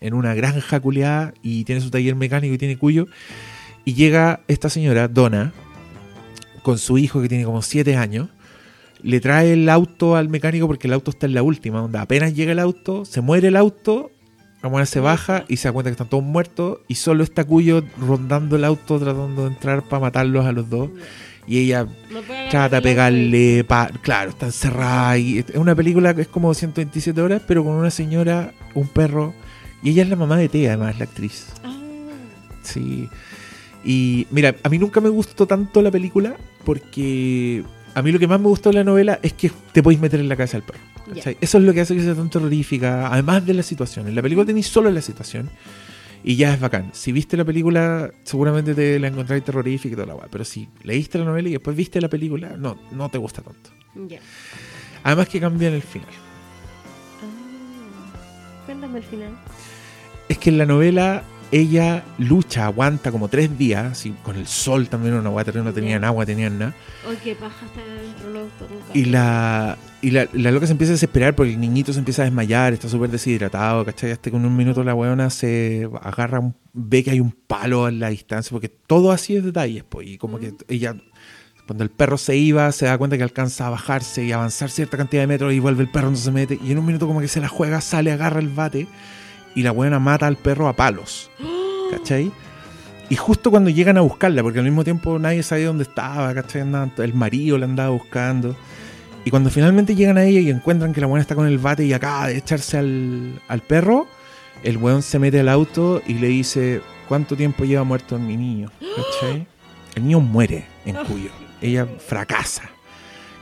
en 0.00 0.14
una 0.14 0.34
granja 0.34 0.80
culiada 0.80 1.32
y 1.42 1.64
tiene 1.64 1.80
su 1.82 1.90
taller 1.90 2.16
mecánico 2.16 2.52
y 2.54 2.58
tiene 2.58 2.76
cuyo. 2.78 3.06
Y 3.84 3.94
llega 3.94 4.40
esta 4.48 4.68
señora, 4.70 5.06
Donna, 5.08 5.52
con 6.62 6.78
su 6.78 6.98
hijo 6.98 7.22
que 7.22 7.28
tiene 7.28 7.44
como 7.44 7.62
7 7.62 7.96
años. 7.96 8.28
Le 9.02 9.20
trae 9.20 9.52
el 9.54 9.68
auto 9.68 10.16
al 10.16 10.28
mecánico 10.28 10.66
porque 10.66 10.86
el 10.88 10.92
auto 10.94 11.10
está 11.10 11.26
en 11.26 11.34
la 11.34 11.42
última. 11.42 11.80
Donde 11.80 11.98
apenas 11.98 12.34
llega 12.34 12.52
el 12.52 12.58
auto, 12.58 13.04
se 13.04 13.20
muere 13.20 13.48
el 13.48 13.56
auto, 13.56 14.10
la 14.62 14.68
mujer 14.68 14.86
se 14.86 15.00
baja 15.00 15.44
y 15.48 15.56
se 15.56 15.68
da 15.68 15.72
cuenta 15.72 15.90
que 15.90 15.92
están 15.92 16.08
todos 16.08 16.24
muertos. 16.24 16.78
Y 16.88 16.96
solo 16.96 17.24
está 17.24 17.44
Cuyo 17.44 17.82
rondando 17.98 18.56
el 18.56 18.64
auto 18.64 18.98
tratando 18.98 19.42
de 19.42 19.48
entrar 19.48 19.82
para 19.88 20.00
matarlos 20.00 20.44
a 20.46 20.52
los 20.52 20.68
dos. 20.68 20.90
Y 21.46 21.58
ella 21.58 21.84
No 22.12 22.20
trata 22.50 22.76
de 22.76 22.82
pegarle. 22.82 23.64
pa- 23.64 23.90
claro, 24.02 24.30
está 24.30 24.46
encerrada. 24.46 25.16
Y 25.18 25.38
es 25.38 25.46
una 25.56 25.74
película 25.74 26.14
que 26.14 26.22
es 26.22 26.28
como 26.28 26.52
127 26.54 27.20
horas, 27.20 27.42
pero 27.48 27.64
con 27.64 27.72
una 27.74 27.90
señora, 27.90 28.52
un 28.74 28.86
perro. 28.86 29.32
Y 29.82 29.90
ella 29.90 30.02
es 30.02 30.08
la 30.10 30.16
mamá 30.16 30.36
de 30.36 30.48
Tea, 30.50 30.74
además, 30.74 30.98
la 30.98 31.04
actriz. 31.04 31.46
Ah, 31.64 31.76
Sí. 32.62 33.08
Y 33.82 34.26
mira, 34.30 34.54
a 34.62 34.68
mí 34.68 34.78
nunca 34.78 35.00
me 35.00 35.08
gustó 35.08 35.46
tanto 35.46 35.80
la 35.80 35.90
película 35.90 36.36
porque 36.66 37.64
a 37.94 38.02
mí 38.02 38.12
lo 38.12 38.18
que 38.18 38.26
más 38.26 38.40
me 38.40 38.46
gustó 38.48 38.70
de 38.70 38.76
la 38.76 38.84
novela 38.84 39.18
es 39.22 39.32
que 39.32 39.50
te 39.72 39.82
podéis 39.82 40.00
meter 40.00 40.20
en 40.20 40.28
la 40.28 40.36
cabeza 40.36 40.58
del 40.58 40.66
perro. 40.66 40.80
Eso 41.40 41.58
es 41.58 41.64
lo 41.64 41.72
que 41.72 41.80
hace 41.80 41.94
que 41.94 42.02
sea 42.02 42.14
tan 42.14 42.30
terrorífica, 42.30 43.08
además 43.12 43.44
de 43.44 43.54
la 43.54 43.62
situación. 43.62 44.06
En 44.08 44.14
la 44.14 44.22
película 44.22 44.46
tenéis 44.46 44.66
solo 44.68 44.90
la 44.90 45.02
situación 45.02 45.50
y 46.22 46.36
ya 46.36 46.54
es 46.54 46.60
bacán. 46.60 46.90
Si 46.92 47.10
viste 47.12 47.36
la 47.36 47.44
película, 47.44 48.10
seguramente 48.22 48.74
te 48.74 48.98
la 49.00 49.08
encontráis 49.08 49.44
terrorífica 49.44 49.92
y 49.92 49.96
toda 49.96 50.06
la 50.06 50.14
weá. 50.14 50.28
Pero 50.30 50.44
si 50.44 50.68
leíste 50.82 51.18
la 51.18 51.24
novela 51.24 51.48
y 51.48 51.52
después 51.52 51.76
viste 51.76 52.00
la 52.00 52.08
película, 52.08 52.54
no, 52.56 52.78
no 52.92 53.08
te 53.08 53.18
gusta 53.18 53.42
tanto. 53.42 53.70
ya. 54.08 54.20
Además 55.02 55.28
que 55.28 55.40
cambian 55.40 55.72
el 55.72 55.82
final. 55.82 56.08
Ah, 57.22 58.62
cuéntame 58.66 58.98
el 58.98 59.04
final. 59.04 59.32
Es 60.28 60.38
que 60.38 60.50
en 60.50 60.58
la 60.58 60.66
novela 60.66 61.24
ella 61.52 62.04
lucha, 62.18 62.66
aguanta 62.66 63.10
como 63.10 63.28
tres 63.28 63.56
días, 63.58 63.92
así, 63.92 64.14
con 64.22 64.36
el 64.36 64.46
sol 64.46 64.88
también, 64.88 65.14
una 65.14 65.28
agua 65.28 65.44
no 65.54 65.72
tenían 65.72 66.04
agua, 66.04 66.24
tenían 66.24 66.58
nada. 66.58 66.74
Oye, 67.08 67.18
qué 67.24 67.34
paja 67.34 67.66
estar 67.66 67.84
dentro. 67.84 68.48
Y 68.94 69.06
la, 69.06 69.76
y 70.02 70.10
la, 70.10 70.28
la 70.32 70.50
loca 70.52 70.66
se 70.66 70.72
empieza 70.72 70.92
a 70.92 70.94
desesperar 70.94 71.34
porque 71.34 71.52
el 71.52 71.60
niñito 71.60 71.92
se 71.92 71.98
empieza 71.98 72.22
a 72.22 72.24
desmayar, 72.26 72.72
está 72.72 72.88
súper 72.88 73.10
deshidratado, 73.10 73.84
¿cachai? 73.84 74.12
Hasta 74.12 74.30
que 74.30 74.36
en 74.36 74.44
un 74.44 74.56
minuto 74.56 74.84
la 74.84 74.94
weona 74.94 75.30
se 75.30 75.88
agarra, 76.02 76.40
un- 76.40 76.54
ve 76.72 77.02
que 77.02 77.10
hay 77.10 77.20
un 77.20 77.32
palo 77.32 77.84
a 77.86 77.90
la 77.90 78.10
distancia, 78.10 78.50
porque 78.52 78.68
todo 78.68 79.10
así 79.12 79.36
es 79.36 79.44
detalles, 79.44 79.84
pues, 79.88 80.06
y 80.08 80.18
como 80.18 80.38
que 80.38 80.54
ella, 80.68 80.94
cuando 81.66 81.82
el 81.84 81.90
perro 81.90 82.16
se 82.18 82.36
iba, 82.36 82.70
se 82.72 82.86
da 82.86 82.96
cuenta 82.98 83.16
que 83.16 83.22
alcanza 83.22 83.66
a 83.66 83.70
bajarse 83.70 84.24
y 84.24 84.32
avanzar 84.32 84.70
cierta 84.70 84.96
cantidad 84.96 85.22
de 85.22 85.26
metros 85.26 85.52
y 85.52 85.58
vuelve 85.58 85.82
el 85.82 85.90
perro, 85.90 86.10
no 86.10 86.16
se 86.16 86.30
mete, 86.30 86.58
y 86.64 86.72
en 86.72 86.78
un 86.78 86.86
minuto 86.86 87.06
como 87.06 87.20
que 87.20 87.28
se 87.28 87.40
la 87.40 87.48
juega, 87.48 87.80
sale, 87.80 88.12
agarra 88.12 88.40
el 88.40 88.48
bate, 88.48 88.86
y 89.54 89.62
la 89.62 89.72
weona 89.72 89.98
mata 89.98 90.26
al 90.26 90.36
perro 90.36 90.68
a 90.68 90.74
palos, 90.74 91.30
¿cachai? 91.90 92.30
Y 93.08 93.16
justo 93.16 93.50
cuando 93.50 93.70
llegan 93.70 93.96
a 93.98 94.02
buscarla, 94.02 94.42
porque 94.42 94.60
al 94.60 94.64
mismo 94.64 94.84
tiempo 94.84 95.18
nadie 95.18 95.42
sabía 95.42 95.66
dónde 95.66 95.82
estaba, 95.82 96.32
¿cachai? 96.34 96.62
Andaban- 96.62 96.92
el 96.98 97.14
marido 97.14 97.58
la 97.58 97.64
andaba 97.66 97.90
buscando. 97.90 98.54
Y 99.24 99.30
cuando 99.30 99.50
finalmente 99.50 99.94
llegan 99.94 100.16
a 100.16 100.24
ella 100.24 100.40
y 100.40 100.48
encuentran 100.50 100.92
que 100.92 101.00
la 101.00 101.06
buena 101.06 101.20
está 101.22 101.34
con 101.34 101.46
el 101.46 101.58
bate 101.58 101.84
y 101.84 101.92
acaba 101.92 102.28
de 102.28 102.36
echarse 102.38 102.78
al, 102.78 103.40
al 103.48 103.60
perro, 103.60 104.06
el 104.62 104.76
weón 104.76 105.02
se 105.02 105.18
mete 105.18 105.40
al 105.40 105.48
auto 105.48 106.00
y 106.06 106.14
le 106.14 106.28
dice, 106.28 106.80
¿cuánto 107.08 107.36
tiempo 107.36 107.64
lleva 107.64 107.82
muerto 107.84 108.18
mi 108.18 108.36
niño? 108.36 108.70
¿Cachai? 108.80 109.46
El 109.96 110.04
niño 110.04 110.20
muere 110.20 110.66
en 110.86 110.94
Cuyo. 111.04 111.30
Ella 111.60 111.84
fracasa. 111.98 112.62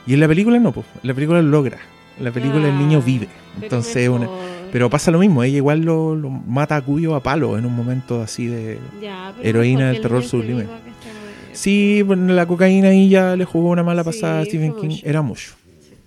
Y 0.07 0.15
en 0.15 0.19
la 0.19 0.27
película 0.27 0.57
no, 0.57 0.71
pues. 0.71 0.87
La 1.03 1.13
película 1.13 1.43
lo 1.43 1.47
logra. 1.49 1.77
En 2.17 2.25
la 2.25 2.31
película 2.31 2.67
el 2.67 2.77
niño 2.79 3.01
vive. 3.03 3.27
Entonces, 3.61 3.95
es 3.97 4.09
una, 4.09 4.27
pero 4.71 4.89
pasa 4.89 5.11
lo 5.11 5.19
mismo. 5.19 5.43
Ella 5.43 5.57
igual 5.57 5.81
lo, 5.81 6.15
lo 6.15 6.29
mata 6.29 6.75
a 6.77 6.81
Cuyo 6.81 7.15
a 7.15 7.21
palo 7.23 7.57
en 7.57 7.65
un 7.65 7.75
momento 7.75 8.21
así 8.21 8.47
de 8.47 8.79
Ya, 9.01 9.33
heroína 9.41 9.87
del 9.87 9.97
el 9.97 10.01
terror 10.01 10.23
sublime. 10.23 10.65
Sí, 11.53 12.01
bueno, 12.03 12.33
la 12.33 12.45
cocaína 12.45 12.89
ahí 12.89 13.09
ya 13.09 13.35
le 13.35 13.45
jugó 13.45 13.69
una 13.69 13.83
mala 13.83 14.03
pasada 14.03 14.41
a 14.41 14.45
Stephen 14.45 14.73
King. 14.75 14.89
mucho. 14.89 15.05
Era 15.05 15.21
mucho. 15.21 15.55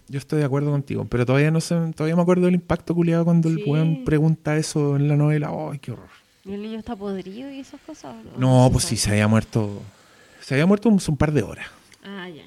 Yo 0.08 0.18
estoy 0.18 0.40
de 0.40 0.44
acuerdo 0.44 0.70
contigo, 0.70 1.06
pero 1.08 1.24
todavía 1.26 1.50
no 1.50 1.60
sé, 1.60 1.74
todavía 1.96 2.16
me 2.16 2.22
acuerdo 2.22 2.46
del 2.46 2.54
impacto 2.54 2.94
culiado 2.94 3.24
cuando 3.24 3.48
el 3.48 3.56
Sí. 3.56 3.64
weón 3.66 4.04
pregunta 4.04 4.56
eso 4.56 4.96
en 4.96 5.08
la 5.08 5.16
novela. 5.16 5.50
¡Ay, 5.70 5.78
qué 5.78 5.92
horror! 5.92 6.08
¿Y 6.44 6.52
el 6.52 6.62
niño 6.62 6.78
está 6.78 6.96
podrido 6.96 7.50
y 7.50 7.60
esas 7.60 7.80
cosas? 7.80 8.14
¿o 8.36 8.38
No, 8.40 8.66
se 8.66 8.72
pues 8.72 8.84
sí, 8.84 8.96
se 8.96 9.10
había 9.10 9.28
muerto. 9.28 9.80
Se 10.40 10.54
había 10.54 10.66
muerto 10.66 10.88
un, 10.88 11.00
un 11.06 11.16
par 11.16 11.32
de 11.32 11.42
horas. 11.42 11.66
Ah, 12.04 12.28
ya. 12.28 12.42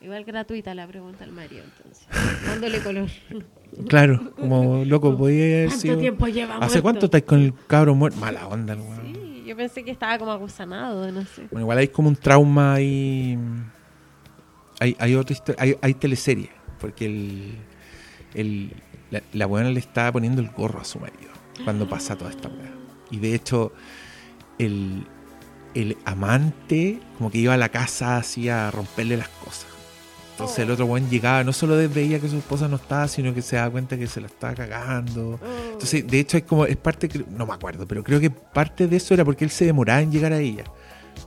Igual 0.00 0.24
gratuita 0.24 0.74
la 0.74 0.86
pregunta 0.86 1.24
al 1.24 1.32
Mario, 1.32 1.62
entonces. 1.64 2.06
Dándole 2.46 2.80
color. 2.80 3.08
Claro, 3.88 4.32
como 4.38 4.84
loco, 4.84 5.16
podía 5.16 5.44
haber 5.44 5.66
¿Cuánto 5.68 5.82
sido. 5.82 5.98
tiempo 5.98 6.26
lleva 6.28 6.54
¿Hace 6.56 6.64
muerto? 6.66 6.82
cuánto 6.82 7.04
estáis 7.06 7.24
con 7.24 7.40
el 7.40 7.54
cabro 7.66 7.94
muerto? 7.94 8.18
Mala 8.18 8.46
onda, 8.48 8.72
el 8.74 8.80
weón. 8.80 9.00
Sí, 9.14 9.44
yo 9.46 9.56
pensé 9.56 9.84
que 9.84 9.90
estaba 9.90 10.18
como 10.18 10.32
agusanado, 10.32 11.10
no 11.12 11.22
sé. 11.22 11.42
Bueno, 11.50 11.60
igual 11.60 11.78
hay 11.78 11.88
como 11.88 12.08
un 12.08 12.16
trauma 12.16 12.74
ahí. 12.74 13.38
Hay, 14.80 14.96
hay 14.98 15.14
otra 15.14 15.32
historia, 15.34 15.62
hay, 15.62 15.76
hay 15.80 15.94
teleserie, 15.94 16.50
porque 16.80 17.06
el, 17.06 17.54
el, 18.34 18.72
la, 19.10 19.22
la 19.32 19.46
buena 19.46 19.70
le 19.70 19.80
está 19.80 20.10
poniendo 20.12 20.40
el 20.42 20.48
gorro 20.50 20.80
a 20.80 20.84
su 20.84 20.98
marido 20.98 21.30
cuando 21.64 21.88
pasa 21.88 22.16
toda 22.16 22.30
esta 22.30 22.48
weá. 22.48 22.72
Y 23.10 23.18
de 23.18 23.34
hecho, 23.34 23.72
el, 24.58 25.06
el 25.74 25.96
amante 26.06 26.98
como 27.18 27.30
que 27.30 27.38
iba 27.38 27.54
a 27.54 27.58
la 27.58 27.68
casa 27.68 28.16
así 28.18 28.48
a 28.48 28.70
romperle 28.70 29.16
las 29.16 29.28
cosas. 29.28 29.66
Entonces 30.36 30.58
el 30.58 30.70
otro 30.70 30.84
buen 30.84 31.08
llegaba, 31.08 31.42
no 31.44 31.52
solo 31.54 31.76
veía 31.88 32.20
que 32.20 32.28
su 32.28 32.36
esposa 32.36 32.68
no 32.68 32.76
estaba, 32.76 33.08
sino 33.08 33.32
que 33.32 33.40
se 33.40 33.56
da 33.56 33.70
cuenta 33.70 33.96
que 33.96 34.06
se 34.06 34.20
la 34.20 34.26
estaba 34.26 34.54
cagando. 34.54 35.40
Entonces, 35.72 36.06
de 36.06 36.20
hecho, 36.20 36.36
es 36.36 36.42
como, 36.42 36.66
es 36.66 36.76
parte, 36.76 37.08
no 37.30 37.46
me 37.46 37.54
acuerdo, 37.54 37.86
pero 37.88 38.04
creo 38.04 38.20
que 38.20 38.28
parte 38.28 38.86
de 38.86 38.98
eso 38.98 39.14
era 39.14 39.24
porque 39.24 39.44
él 39.44 39.50
se 39.50 39.64
demoraba 39.64 40.02
en 40.02 40.12
llegar 40.12 40.34
a 40.34 40.38
ella. 40.38 40.64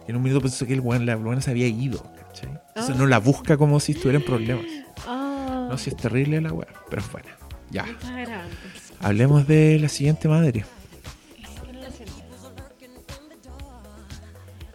En 0.07 0.15
un 0.15 0.21
minuto 0.21 0.41
pensó 0.41 0.63
que 0.67 0.73
el 0.73 0.81
buen, 0.81 1.07
la 1.07 1.15
buena 1.15 1.41
se 1.41 1.49
había 1.49 1.65
ido, 1.67 2.03
¿cachai? 2.27 2.51
Entonces 2.67 2.95
no 2.97 3.07
la 3.07 3.17
busca 3.17 3.57
como 3.57 3.79
si 3.79 3.93
estuviera 3.93 4.19
en 4.19 4.25
problemas. 4.25 4.65
Ah, 5.07 5.67
No, 5.71 5.77
si 5.79 5.89
es 5.89 5.97
terrible 5.97 6.39
la 6.39 6.53
weá, 6.53 6.67
pero 6.87 7.01
es 7.01 7.11
buena. 7.11 7.29
Ya, 7.71 7.85
hablemos 9.01 9.47
de 9.47 9.79
la 9.79 9.89
siguiente 9.89 10.27
madre. 10.27 10.65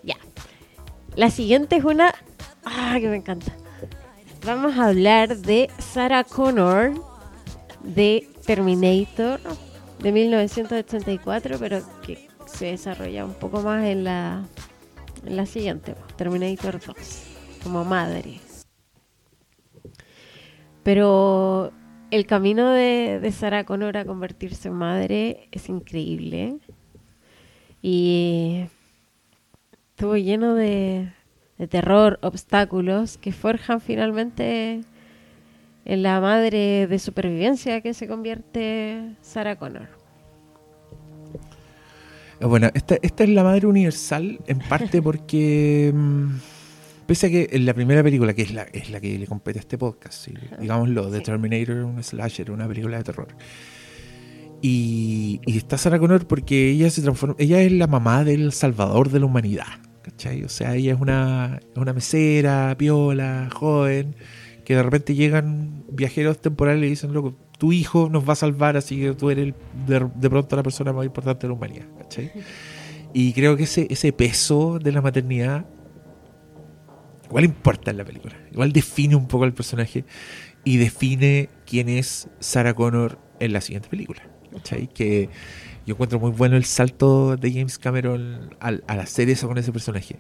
Ya. 0.03 0.17
La 1.15 1.31
siguiente 1.31 1.77
es 1.77 1.85
una. 1.85 2.13
Ah, 2.65 2.97
que 3.01 3.09
me 3.09 3.17
encanta. 3.17 3.53
Vamos 4.47 4.77
a 4.77 4.89
hablar 4.89 5.39
de 5.39 5.71
Sarah 5.79 6.23
Connor 6.23 6.93
de 7.83 8.29
Terminator 8.45 9.41
de 10.01 10.13
1984, 10.13 11.59
pero 11.59 11.81
que 12.05 12.29
se 12.45 12.67
desarrolla 12.67 13.25
un 13.25 13.33
poco 13.33 13.63
más 13.63 13.87
en 13.87 14.05
la, 14.05 14.45
en 15.25 15.37
la 15.39 15.47
siguiente, 15.47 15.95
Terminator 16.17 16.79
2, 16.79 16.95
como 17.63 17.87
madre. 17.87 18.39
Pero 20.83 21.73
el 22.11 22.27
camino 22.27 22.71
de, 22.71 23.21
de 23.23 23.33
Sarah 23.33 23.65
Connor 23.65 23.97
a 23.97 24.05
convertirse 24.05 24.69
en 24.69 24.75
madre 24.75 25.49
es 25.53 25.71
increíble. 25.71 26.59
Y 27.81 28.67
estuvo 29.95 30.19
lleno 30.19 30.55
de, 30.55 31.15
de 31.59 31.69
terror, 31.69 32.19
obstáculos 32.23 33.19
que 33.19 33.33
forjan 33.33 33.81
finalmente 33.81 34.81
en 35.85 36.03
la 36.03 36.21
madre 36.21 36.87
de 36.87 36.99
supervivencia 36.99 37.81
que 37.81 37.95
se 37.95 38.09
convierte 38.09 39.17
Sarah 39.21 39.57
Connor. 39.57 39.89
Eh, 42.41 42.47
Bueno, 42.47 42.71
esta, 42.75 42.97
esta 43.03 43.25
es 43.25 43.31
la 43.31 43.45
madre 43.45 43.67
universal 43.67 44.41
en 44.47 44.59
parte 44.59 45.03
porque, 45.09 45.93
mm, 45.95 46.29
pese 47.07 47.27
a 47.27 47.31
que 47.31 47.49
en 47.53 47.67
la 47.67 47.75
primera 47.75 48.03
película, 48.03 48.35
que 48.35 48.43
es 48.43 48.53
la, 48.53 48.63
es 48.63 48.91
la 48.91 49.01
que 49.01 49.19
le 49.19 49.27
compete 49.27 49.59
a 49.59 49.61
este 49.61 49.79
podcast, 49.79 50.29
digámoslo, 50.59 51.11
The 51.11 51.21
Terminator, 51.21 51.77
un 51.77 52.03
slasher, 52.03 52.51
una 52.51 52.67
película 52.67 52.99
de 52.99 53.05
terror. 53.05 53.29
Y, 54.63 55.43
y 55.45 55.59
está 55.59 55.77
Sarah 55.77 55.99
Connor 55.99 56.27
porque 56.27 56.71
ella 56.71 56.89
se 56.89 57.03
transforma, 57.03 57.37
ella 57.39 57.61
es 57.61 57.71
la 57.73 57.87
mamá 57.87 58.25
del 58.25 58.51
salvador 58.53 59.11
de 59.11 59.21
la 59.21 59.27
humanidad, 59.27 59.67
O 60.45 60.49
sea, 60.49 60.75
ella 60.75 60.95
es 60.95 61.01
una, 61.01 61.61
una 61.77 61.93
mesera, 61.93 62.75
piola, 62.79 63.49
joven, 63.53 64.17
que 64.65 64.75
de 64.77 64.83
repente 64.83 65.15
llegan 65.15 65.85
viajeros 65.91 66.41
temporales 66.41 66.87
y 66.87 66.91
dicen, 66.91 67.13
loco, 67.13 67.37
tu 67.59 67.73
hijo 67.73 68.09
nos 68.09 68.27
va 68.27 68.33
a 68.33 68.37
salvar, 68.37 68.77
así 68.77 69.01
que 69.01 69.13
tú 69.13 69.31
eres 69.31 69.55
de, 69.87 70.31
pronto 70.31 70.57
la 70.57 70.63
persona 70.63 70.93
más 70.93 71.05
importante 71.05 71.43
de 71.43 71.49
la 71.49 71.55
humanidad, 71.55 71.87
¿cachai? 71.99 72.33
Y 73.13 73.33
creo 73.33 73.57
que 73.57 73.65
ese, 73.65 74.13
peso 74.13 74.79
de 74.79 74.93
la 74.93 75.01
maternidad 75.01 75.67
igual 77.27 77.45
importa 77.45 77.91
en 77.91 77.99
la 77.99 78.05
película. 78.05 78.37
Igual 78.53 78.73
define 78.73 79.17
un 79.17 79.29
poco 79.29 79.45
al 79.45 79.53
personaje 79.53 80.05
y 80.65 80.79
define 80.79 81.49
quién 81.67 81.89
es 81.89 82.29
Sarah 82.41 82.75
Connor 82.75 83.19
en 83.41 83.53
la 83.53 83.61
siguiente 83.61 83.89
película. 83.89 84.23
¿cachai? 84.53 84.89
Yo 85.87 85.95
encuentro 85.95 86.19
muy 86.19 86.31
bueno 86.31 86.57
el 86.57 86.65
salto 86.65 87.37
de 87.37 87.53
James 87.53 87.79
Cameron 87.79 88.57
al, 88.61 88.85
al 88.87 89.01
hacer 89.01 89.29
eso 89.29 89.49
con 89.49 89.59
ese 89.59 89.73
personaje. 89.73 90.19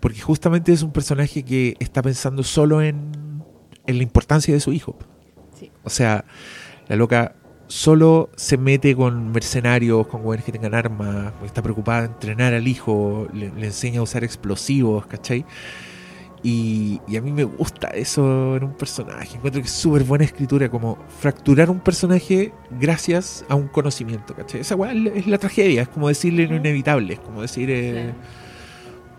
Porque 0.00 0.20
justamente 0.20 0.72
es 0.72 0.82
un 0.82 0.92
personaje 0.92 1.42
que 1.42 1.76
está 1.80 2.02
pensando 2.02 2.42
solo 2.42 2.82
en, 2.82 3.42
en 3.86 3.96
la 3.96 4.02
importancia 4.02 4.52
de 4.52 4.60
su 4.60 4.72
hijo. 4.72 4.96
Sí. 5.58 5.70
O 5.84 5.90
sea, 5.90 6.24
la 6.88 6.96
loca 6.96 7.34
solo 7.68 8.30
se 8.36 8.56
mete 8.56 8.94
con 8.94 9.32
mercenarios, 9.32 10.06
con 10.06 10.22
güeyes 10.22 10.44
que 10.44 10.52
tengan 10.52 10.74
armas, 10.74 11.32
está 11.44 11.62
preocupada 11.62 12.02
de 12.02 12.06
entrenar 12.08 12.54
al 12.54 12.68
hijo, 12.68 13.26
le, 13.32 13.50
le 13.50 13.66
enseña 13.66 14.00
a 14.00 14.02
usar 14.02 14.22
explosivos, 14.22 15.06
¿cachai? 15.06 15.44
Y, 16.48 17.00
y 17.08 17.16
a 17.16 17.22
mí 17.22 17.32
me 17.32 17.42
gusta 17.42 17.88
eso 17.88 18.54
en 18.56 18.62
un 18.64 18.74
personaje. 18.74 19.36
Encuentro 19.36 19.60
que 19.60 19.66
es 19.66 19.72
súper 19.74 20.04
buena 20.04 20.24
escritura, 20.24 20.68
como 20.68 20.96
fracturar 21.18 21.70
un 21.70 21.80
personaje 21.80 22.52
gracias 22.78 23.44
a 23.48 23.56
un 23.56 23.66
conocimiento, 23.66 24.32
¿cachai? 24.34 24.60
Esa 24.60 24.76
weá 24.76 24.92
es 24.92 25.26
la- 25.26 25.38
tragedia, 25.38 25.82
es 25.82 25.88
como 25.88 26.06
decirle 26.06 26.46
lo 26.46 26.54
inevitable, 26.56 27.14
es 27.14 27.20
como 27.20 27.42
decir... 27.42 27.68
eh, 27.70 28.12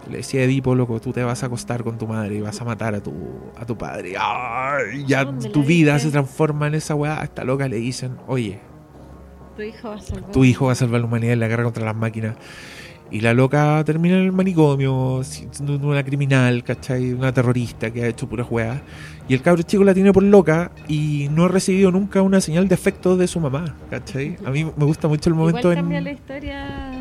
Le 0.10 0.18
decía 0.18 0.40
a 0.40 0.44
Edipo, 0.46 0.74
loco, 0.74 1.02
tú 1.02 1.12
te 1.12 1.22
vas 1.22 1.44
a 1.44 1.48
acostar 1.48 1.84
con 1.84 1.98
tu 1.98 2.08
madre 2.08 2.36
y 2.36 2.40
vas 2.42 2.62
a 2.62 2.64
matar 2.64 2.96
a 2.96 3.02
tu, 3.04 3.14
a 3.58 3.66
tu 3.66 3.78
padre. 3.78 4.14
¡Ay! 4.18 5.04
Ya 5.06 5.26
¿Dónde 5.26 5.50
tu 5.50 5.64
vida 5.66 6.00
se 6.00 6.12
transforma 6.12 6.68
en 6.68 6.76
esa 6.76 6.96
weá. 6.96 7.20
A 7.20 7.26
esta 7.26 7.44
loca 7.44 7.68
le 7.68 7.76
dicen, 7.76 8.16
oye, 8.26 8.60
Tu 9.58 9.64
hijo 9.64 9.90
va 9.90 9.96
a 9.96 10.00
salvar. 10.00 10.32
tu 10.32 10.46
hijo 10.46 10.68
va 10.68 10.72
a 10.72 10.76
salvar 10.76 11.02
la 11.02 11.08
humanidad 11.08 11.34
en 11.34 11.42
la 11.42 11.50
guerra 11.50 11.66
contra 11.66 11.84
las 11.84 11.96
máquinas. 11.96 12.38
Y 13.10 13.22
la 13.22 13.34
loca 13.34 13.82
termina 13.86 14.16
en 14.18 14.26
el 14.26 14.32
manicomio, 14.34 15.22
siendo 15.24 15.76
una 15.88 16.04
criminal, 16.04 16.64
¿cachai? 16.64 17.14
Una 17.14 17.32
terrorista 17.34 17.90
que 17.92 18.04
ha 18.04 18.08
hecho 18.08 18.28
puras 18.28 18.48
weas. 18.50 18.82
Y 19.30 19.34
el 19.34 19.42
cabro 19.42 19.62
chico 19.64 19.84
la 19.84 19.94
tiene 19.94 20.12
por 20.12 20.24
loca 20.24 20.72
y 20.90 21.28
no 21.32 21.46
ha 21.46 21.48
recibido 21.48 21.90
nunca 21.92 22.22
una 22.22 22.42
señal 22.42 22.68
de 22.68 22.76
afecto 22.76 23.16
de 23.16 23.28
su 23.28 23.40
mamá, 23.40 23.76
¿cachai? 23.90 24.36
A 24.46 24.52
mí 24.52 24.64
me 24.66 24.86
gusta 24.86 25.08
mucho 25.08 25.30
el 25.30 25.36
momento 25.36 25.60
Igual 25.72 25.78
en... 25.78 25.84
cambia 25.84 26.02
la 26.02 26.12
historia 26.12 26.92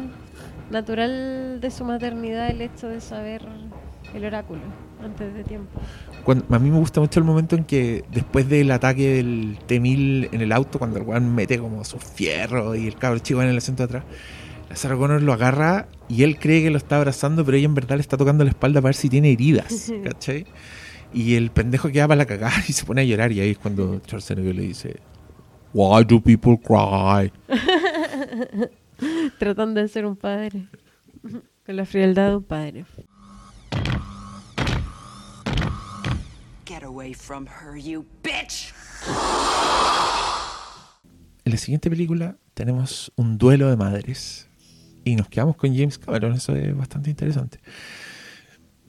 natural 0.71 1.59
de 1.61 1.71
su 1.71 1.85
maternidad 1.85 2.51
el 2.51 2.61
hecho 2.61 2.89
de 2.89 3.01
saber 3.01 3.43
el 4.15 4.25
oráculo 4.25 4.61
antes 5.05 5.35
de 5.35 5.45
tiempo. 5.45 5.81
Cuando- 6.25 6.45
a 6.55 6.59
mí 6.59 6.71
me 6.71 6.79
gusta 6.79 7.01
mucho 7.01 7.21
el 7.21 7.25
momento 7.27 7.55
en 7.57 7.65
que 7.65 8.05
después 8.13 8.49
del 8.49 8.71
ataque 8.71 9.15
del 9.15 9.59
T-1000 9.67 10.29
en 10.33 10.41
el 10.41 10.53
auto, 10.53 10.79
cuando 10.79 10.99
el 10.99 11.05
weón 11.05 11.35
mete 11.35 11.59
como 11.59 11.85
sus 11.85 12.03
fierros 12.03 12.77
y 12.77 12.87
el 12.89 12.97
cabro 12.97 13.19
chico 13.19 13.39
va 13.39 13.45
en 13.45 13.51
el 13.51 13.59
asiento 13.59 13.83
de 13.83 13.99
atrás, 13.99 14.05
Sarah 14.75 14.97
Connor 14.97 15.23
lo 15.23 15.33
agarra 15.33 15.89
y 16.09 16.23
él 16.23 16.39
cree 16.39 16.63
que 16.63 16.71
lo 16.71 16.77
está 16.77 16.97
abrazando, 16.97 17.45
pero 17.45 17.57
ella 17.57 17.67
en 17.67 17.75
verdad 17.75 17.97
le 17.97 18.01
está 18.01 18.17
tocando 18.17 18.45
la 18.45 18.51
espalda 18.51 18.81
para 18.81 18.89
ver 18.89 18.95
si 18.95 19.09
tiene 19.09 19.33
heridas, 19.33 19.93
¿cachai? 20.05 20.47
Y 21.13 21.35
el 21.35 21.51
pendejo 21.51 21.89
queda 21.91 22.09
para 22.09 22.19
la 22.19 22.27
cagada 22.27 22.63
y 22.69 22.73
se 22.73 22.85
pone 22.85 23.03
a 23.03 23.05
llorar 23.05 23.33
y 23.33 23.41
ahí 23.41 23.51
es 23.51 23.59
cuando 23.59 24.01
Schwarzenegger 24.07 24.55
le 24.55 24.63
dice 24.63 24.97
Why 25.73 26.05
do 26.05 26.21
people 26.21 26.59
cry? 26.59 27.33
Tratando 29.39 29.81
de 29.81 29.89
ser 29.89 30.07
un 30.07 30.17
padre. 30.17 30.69
Con 31.65 31.77
la 31.77 31.85
frialdad 31.85 32.31
de 32.31 32.37
un 32.37 32.45
padre. 32.45 32.85
Get 36.65 36.83
away 36.83 37.15
from 37.15 37.47
her, 37.47 37.77
you 37.77 38.05
bitch! 38.23 38.73
En 41.45 41.53
la 41.53 41.59
siguiente 41.59 41.91
película 41.91 42.37
tenemos 42.55 43.13
un 43.17 43.39
duelo 43.39 43.69
de 43.69 43.77
madres. 43.77 44.46
Y 45.07 45.15
nos 45.15 45.29
quedamos 45.29 45.55
con 45.55 45.73
James 45.73 45.99
Cameron, 45.99 46.33
eso 46.33 46.57
es 46.57 46.77
bastante 46.77 47.11
interesante. 47.11 47.61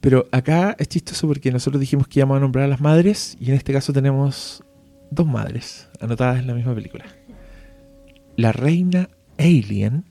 Pero 0.00 0.26
acá 0.32 0.74
es 0.76 0.88
chistoso 0.88 1.28
porque 1.28 1.52
nosotros 1.52 1.80
dijimos 1.80 2.08
que 2.08 2.18
íbamos 2.18 2.38
a 2.38 2.40
nombrar 2.40 2.64
a 2.64 2.68
las 2.68 2.80
madres 2.80 3.36
y 3.38 3.50
en 3.50 3.54
este 3.54 3.72
caso 3.72 3.92
tenemos 3.92 4.64
dos 5.12 5.28
madres 5.28 5.88
anotadas 6.00 6.40
en 6.40 6.48
la 6.48 6.54
misma 6.54 6.74
película. 6.74 7.04
La 8.34 8.50
reina 8.50 9.08
Alien 9.38 10.06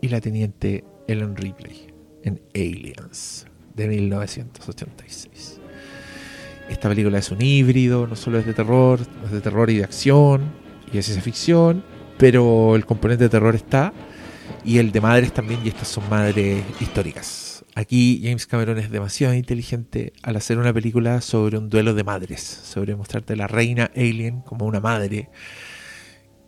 y 0.00 0.08
la 0.08 0.20
teniente 0.20 0.82
Ellen 1.06 1.36
Ripley 1.36 1.94
en 2.24 2.42
Aliens 2.56 3.46
de 3.76 3.86
1986. 3.86 5.60
Esta 6.68 6.88
película 6.88 7.18
es 7.18 7.30
un 7.30 7.40
híbrido, 7.40 8.08
no 8.08 8.16
solo 8.16 8.40
es 8.40 8.46
de 8.46 8.54
terror, 8.54 8.98
es 9.24 9.30
de 9.30 9.40
terror 9.40 9.70
y 9.70 9.76
de 9.76 9.84
acción 9.84 10.52
y 10.88 10.96
de 10.96 11.02
ciencia 11.04 11.22
ficción, 11.22 11.84
pero 12.18 12.74
el 12.74 12.84
componente 12.86 13.22
de 13.22 13.30
terror 13.30 13.54
está 13.54 13.92
y 14.64 14.78
el 14.78 14.92
de 14.92 15.00
madres 15.00 15.32
también, 15.32 15.60
y 15.64 15.68
estas 15.68 15.88
son 15.88 16.08
madres 16.08 16.64
históricas. 16.80 17.64
Aquí 17.74 18.20
James 18.22 18.46
Cameron 18.46 18.78
es 18.78 18.90
demasiado 18.90 19.34
inteligente 19.34 20.12
al 20.22 20.36
hacer 20.36 20.58
una 20.58 20.72
película 20.74 21.20
sobre 21.22 21.56
un 21.56 21.70
duelo 21.70 21.94
de 21.94 22.04
madres, 22.04 22.40
sobre 22.42 22.94
mostrarte 22.96 23.32
a 23.32 23.36
la 23.36 23.46
reina 23.46 23.90
alien 23.96 24.40
como 24.42 24.66
una 24.66 24.80
madre, 24.80 25.30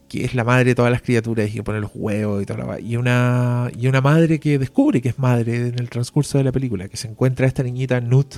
que 0.08 0.24
es 0.24 0.34
la 0.34 0.44
madre 0.44 0.66
de 0.66 0.74
todas 0.74 0.92
las 0.92 1.00
criaturas 1.00 1.48
y 1.48 1.54
que 1.54 1.62
pone 1.62 1.80
los 1.80 1.90
huevos 1.94 2.42
y 2.42 2.46
toda 2.46 2.64
la 2.64 2.78
y 2.80 2.96
una 2.96 3.70
y 3.76 3.88
una 3.88 4.00
madre 4.02 4.38
que 4.38 4.58
descubre 4.58 5.00
que 5.00 5.08
es 5.08 5.18
madre 5.18 5.68
en 5.68 5.78
el 5.78 5.88
transcurso 5.88 6.36
de 6.38 6.44
la 6.44 6.52
película, 6.52 6.88
que 6.88 6.98
se 6.98 7.08
encuentra 7.08 7.46
a 7.46 7.48
esta 7.48 7.62
niñita 7.62 8.00
Nut 8.02 8.36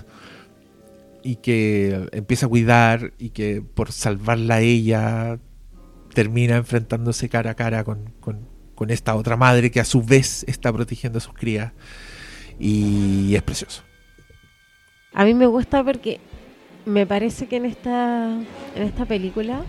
y 1.24 1.36
que 1.36 2.08
empieza 2.12 2.46
a 2.46 2.48
cuidar 2.48 3.12
y 3.18 3.30
que 3.30 3.62
por 3.62 3.90
salvarla 3.90 4.54
a 4.56 4.60
ella 4.60 5.40
termina 6.14 6.56
enfrentándose 6.56 7.28
cara 7.28 7.50
a 7.50 7.54
cara 7.54 7.82
con- 7.82 8.14
con 8.76 8.90
esta 8.90 9.16
otra 9.16 9.36
madre 9.36 9.72
que 9.72 9.80
a 9.80 9.84
su 9.84 10.02
vez 10.02 10.44
está 10.46 10.72
protegiendo 10.72 11.18
a 11.18 11.20
sus 11.20 11.34
crías 11.34 11.72
y 12.60 13.34
es 13.34 13.42
precioso. 13.42 13.82
A 15.12 15.24
mí 15.24 15.34
me 15.34 15.46
gusta 15.46 15.82
porque 15.82 16.20
me 16.84 17.06
parece 17.06 17.48
que 17.48 17.56
en 17.56 17.64
esta, 17.64 18.28
en 18.76 18.82
esta 18.82 19.06
película 19.06 19.64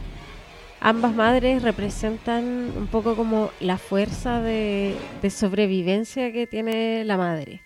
ambas 0.80 1.16
madres 1.16 1.64
representan 1.64 2.44
un 2.78 2.88
poco 2.88 3.16
como 3.16 3.50
la 3.60 3.78
fuerza 3.78 4.42
de, 4.42 4.96
de 5.22 5.30
sobrevivencia 5.32 6.32
que 6.32 6.46
tiene 6.46 7.04
la 7.06 7.18
madre. 7.18 7.62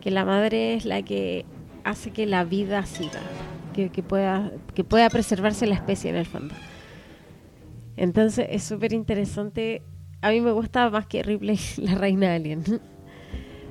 Que 0.00 0.10
la 0.10 0.24
madre 0.24 0.74
es 0.74 0.86
la 0.86 1.02
que 1.02 1.44
hace 1.84 2.10
que 2.10 2.26
la 2.26 2.44
vida 2.44 2.84
siga, 2.86 3.20
que, 3.74 3.90
que 3.90 4.02
pueda, 4.02 4.50
que 4.74 4.82
pueda 4.82 5.10
preservarse 5.10 5.66
la 5.66 5.74
especie 5.74 6.10
en 6.10 6.16
el 6.16 6.26
fondo. 6.26 6.54
Entonces 7.96 8.46
es 8.50 8.64
súper 8.64 8.94
interesante. 8.94 9.82
A 10.22 10.30
mí 10.30 10.40
me 10.40 10.52
gusta 10.52 10.90
más 10.90 11.06
que 11.06 11.22
Ripley, 11.22 11.58
la 11.78 11.94
reina 11.94 12.34
alien. 12.34 12.62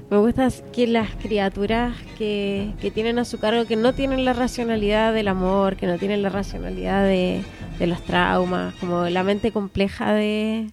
Me 0.10 0.18
gusta 0.18 0.48
que 0.74 0.88
las 0.88 1.16
criaturas 1.16 1.96
que, 2.18 2.74
que 2.82 2.90
tienen 2.90 3.20
a 3.20 3.26
su 3.26 3.40
cargo, 3.40 3.66
que 3.66 3.76
no 3.76 3.94
tienen 3.94 4.26
la 4.26 4.34
racionalidad 4.34 5.14
del 5.14 5.28
amor, 5.28 5.76
que 5.76 5.86
no 5.86 6.00
tienen 6.00 6.24
la 6.24 6.30
racionalidad 6.30 7.04
de, 7.04 7.44
de 7.78 7.88
los 7.88 8.02
traumas, 8.02 8.74
como 8.76 9.08
la 9.08 9.24
mente 9.24 9.52
compleja 9.52 10.12
de, 10.14 10.72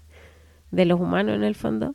de 0.71 0.85
los 0.87 0.99
humanos 0.99 1.37
en 1.37 1.45
el 1.45 1.55
fondo, 1.55 1.93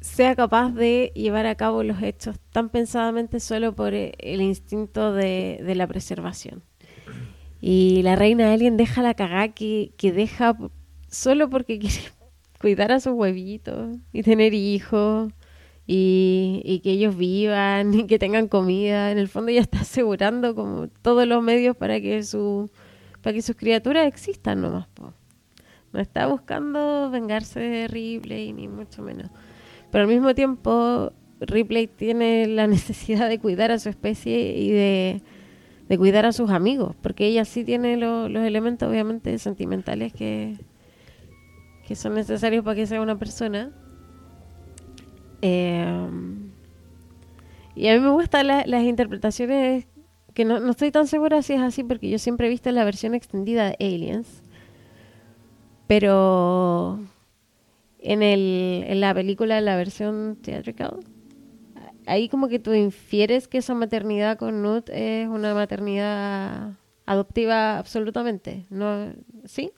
sea 0.00 0.34
capaz 0.34 0.70
de 0.70 1.12
llevar 1.14 1.44
a 1.44 1.56
cabo 1.56 1.82
los 1.82 2.02
hechos 2.02 2.38
tan 2.50 2.70
pensadamente 2.70 3.38
solo 3.38 3.74
por 3.74 3.92
el 3.92 4.40
instinto 4.40 5.12
de, 5.12 5.60
de 5.62 5.74
la 5.74 5.86
preservación. 5.86 6.62
Y 7.60 8.00
la 8.02 8.16
reina 8.16 8.54
alien 8.54 8.78
deja 8.78 9.02
la 9.02 9.12
cagá 9.12 9.48
que, 9.48 9.92
que 9.98 10.12
deja 10.12 10.56
solo 11.08 11.48
porque 11.50 11.78
quiere 11.80 11.96
cuidar 12.60 12.92
a 12.92 13.00
sus 13.00 13.12
huevitos 13.14 13.96
y 14.12 14.22
tener 14.22 14.54
hijos 14.54 15.32
y, 15.86 16.80
que 16.84 16.92
ellos 16.92 17.16
vivan 17.16 17.94
y 17.94 18.06
que 18.06 18.18
tengan 18.18 18.48
comida. 18.48 19.10
En 19.12 19.18
el 19.18 19.28
fondo 19.28 19.50
ella 19.50 19.60
está 19.62 19.80
asegurando 19.80 20.54
como 20.54 20.88
todos 21.02 21.26
los 21.26 21.42
medios 21.42 21.76
para 21.76 22.00
que 22.00 22.22
su 22.22 22.70
para 23.22 23.34
que 23.34 23.42
sus 23.42 23.56
criaturas 23.56 24.06
existan 24.06 24.60
nomás. 24.62 24.86
po. 24.88 25.12
No 25.92 26.00
está 26.00 26.26
buscando 26.26 27.10
vengarse 27.10 27.60
de 27.60 27.88
Ripley 27.88 28.52
ni 28.52 28.68
mucho 28.68 29.02
menos. 29.02 29.30
Pero 29.90 30.02
al 30.04 30.08
mismo 30.10 30.34
tiempo 30.34 31.12
Ripley 31.40 31.86
tiene 31.88 32.46
la 32.46 32.66
necesidad 32.68 33.28
de 33.28 33.38
cuidar 33.38 33.70
a 33.72 33.78
su 33.78 33.88
especie 33.88 34.56
y 34.58 34.70
de, 34.70 35.22
de 35.88 35.98
cuidar 35.98 36.26
a 36.26 36.32
sus 36.32 36.50
amigos, 36.50 36.96
porque 37.02 37.26
ella 37.26 37.44
sí 37.44 37.64
tiene 37.64 37.96
lo- 37.96 38.28
los 38.28 38.44
elementos 38.44 38.88
obviamente 38.90 39.38
sentimentales 39.38 40.12
que, 40.12 40.58
que 41.88 41.96
son 41.96 42.12
necesarios 42.14 42.62
para 42.64 42.74
que 42.76 42.86
sea 42.86 43.00
una 43.00 43.18
persona. 43.18 43.70
Eh, 45.40 45.98
y 47.74 47.88
a 47.88 47.94
mí 47.94 48.00
me 48.00 48.10
gustan 48.10 48.46
la- 48.46 48.66
las 48.66 48.84
interpretaciones, 48.84 49.86
que 50.34 50.44
no, 50.44 50.60
no 50.60 50.70
estoy 50.72 50.90
tan 50.90 51.06
segura 51.06 51.40
si 51.42 51.54
es 51.54 51.60
así, 51.62 51.82
porque 51.82 52.10
yo 52.10 52.18
siempre 52.18 52.46
he 52.46 52.50
visto 52.50 52.70
la 52.72 52.84
versión 52.84 53.14
extendida 53.14 53.70
de 53.70 53.76
Aliens. 53.80 54.42
Pero 55.86 57.00
en, 58.00 58.22
el, 58.22 58.84
en 58.86 59.00
la 59.00 59.14
película, 59.14 59.60
la 59.62 59.76
versión 59.76 60.36
theatrical, 60.42 60.98
ahí 62.06 62.28
como 62.28 62.48
que 62.48 62.58
tú 62.58 62.74
infieres 62.74 63.48
que 63.48 63.58
esa 63.58 63.74
maternidad 63.74 64.36
con 64.38 64.60
Nut 64.62 64.90
es 64.90 65.26
una 65.28 65.54
maternidad 65.54 66.72
adoptiva 67.06 67.78
absolutamente. 67.78 68.66
¿No? 68.68 69.12
¿Sí? 69.46 69.70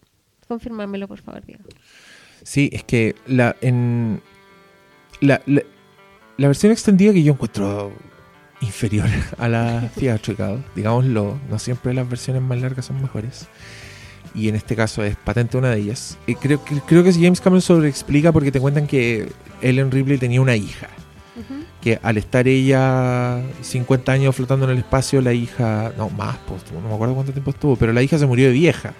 Confírmamelo, 0.48 1.06
por 1.06 1.20
favor, 1.20 1.44
Diego. 1.46 1.62
Sí, 2.42 2.70
es 2.72 2.84
que 2.84 3.14
la 3.26 3.56
en 3.60 4.20
la, 5.20 5.42
la, 5.46 5.62
la 6.36 6.46
versión 6.46 6.72
extendida 6.72 7.12
que 7.12 7.22
yo 7.22 7.34
encuentro 7.34 7.92
inferior 8.60 9.08
a 9.38 9.48
la 9.48 9.90
theatrical, 9.98 10.64
digámoslo, 10.74 11.38
no 11.48 11.58
siempre 11.58 11.94
las 11.94 12.08
versiones 12.08 12.42
más 12.42 12.60
largas 12.60 12.86
son 12.86 13.00
mejores. 13.00 13.48
Y 14.34 14.48
en 14.48 14.54
este 14.54 14.76
caso 14.76 15.02
es 15.02 15.16
patente 15.16 15.56
una 15.56 15.70
de 15.70 15.80
ellas. 15.80 16.16
Y 16.26 16.36
creo 16.36 16.64
que 16.64 16.80
creo 16.86 17.02
que 17.02 17.12
James 17.12 17.40
Cameron 17.40 17.62
sobreexplica 17.62 18.30
porque 18.30 18.52
te 18.52 18.60
cuentan 18.60 18.86
que 18.86 19.28
Ellen 19.60 19.90
Ripley 19.90 20.18
tenía 20.18 20.40
una 20.40 20.56
hija. 20.56 20.88
Que 21.80 21.98
al 22.02 22.18
estar 22.18 22.46
ella 22.46 23.40
50 23.62 24.12
años 24.12 24.36
flotando 24.36 24.66
en 24.66 24.72
el 24.72 24.78
espacio, 24.78 25.20
la 25.22 25.32
hija. 25.32 25.92
No, 25.96 26.10
más, 26.10 26.36
pues, 26.46 26.62
no 26.72 26.86
me 26.86 26.94
acuerdo 26.94 27.14
cuánto 27.14 27.32
tiempo 27.32 27.50
estuvo, 27.50 27.74
pero 27.76 27.92
la 27.92 28.02
hija 28.02 28.18
se 28.18 28.26
murió 28.26 28.46
de 28.46 28.52
vieja. 28.52 28.92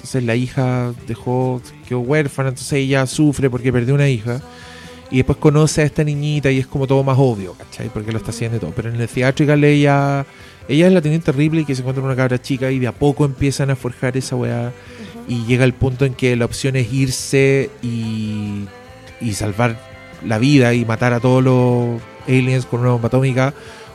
Entonces 0.00 0.24
la 0.24 0.34
hija 0.34 0.94
dejó, 1.06 1.60
quedó 1.86 2.00
huérfana, 2.00 2.48
entonces 2.48 2.72
ella 2.72 3.06
sufre 3.06 3.50
porque 3.50 3.70
perdió 3.70 3.94
una 3.94 4.08
hija. 4.08 4.40
Y 5.10 5.18
después 5.18 5.36
conoce 5.36 5.82
a 5.82 5.84
esta 5.84 6.02
niñita 6.04 6.50
y 6.50 6.58
es 6.58 6.66
como 6.66 6.86
todo 6.86 7.04
más 7.04 7.18
obvio, 7.18 7.52
¿cachai? 7.52 7.90
Porque 7.90 8.10
lo 8.10 8.16
está 8.16 8.30
haciendo 8.30 8.56
y 8.56 8.60
todo. 8.60 8.72
Pero 8.74 8.88
en 8.88 8.98
el 8.98 9.08
theatrical 9.08 9.62
ella, 9.62 10.24
ella 10.68 10.86
es 10.86 10.92
la 10.92 11.02
teniente 11.02 11.26
terrible 11.26 11.60
y 11.60 11.64
que 11.66 11.74
se 11.74 11.82
encuentra 11.82 12.00
con 12.00 12.10
una 12.10 12.16
cabra 12.16 12.40
chica 12.40 12.70
y 12.70 12.78
de 12.78 12.86
a 12.86 12.92
poco 12.92 13.26
empiezan 13.26 13.68
a 13.68 13.76
forjar 13.76 14.16
esa 14.16 14.36
weá. 14.36 14.72
Y 15.28 15.44
llega 15.44 15.64
el 15.64 15.74
punto 15.74 16.06
en 16.06 16.14
que 16.14 16.34
la 16.34 16.46
opción 16.46 16.76
es 16.76 16.90
irse 16.90 17.70
y, 17.82 18.64
y 19.20 19.34
salvar 19.34 19.78
la 20.26 20.38
vida 20.38 20.72
y 20.72 20.86
matar 20.86 21.12
a 21.12 21.20
todos 21.20 21.44
los 21.44 22.00
aliens 22.26 22.64
con 22.64 22.80
una 22.80 22.92
bomba 22.92 23.08
atómica 23.08 23.52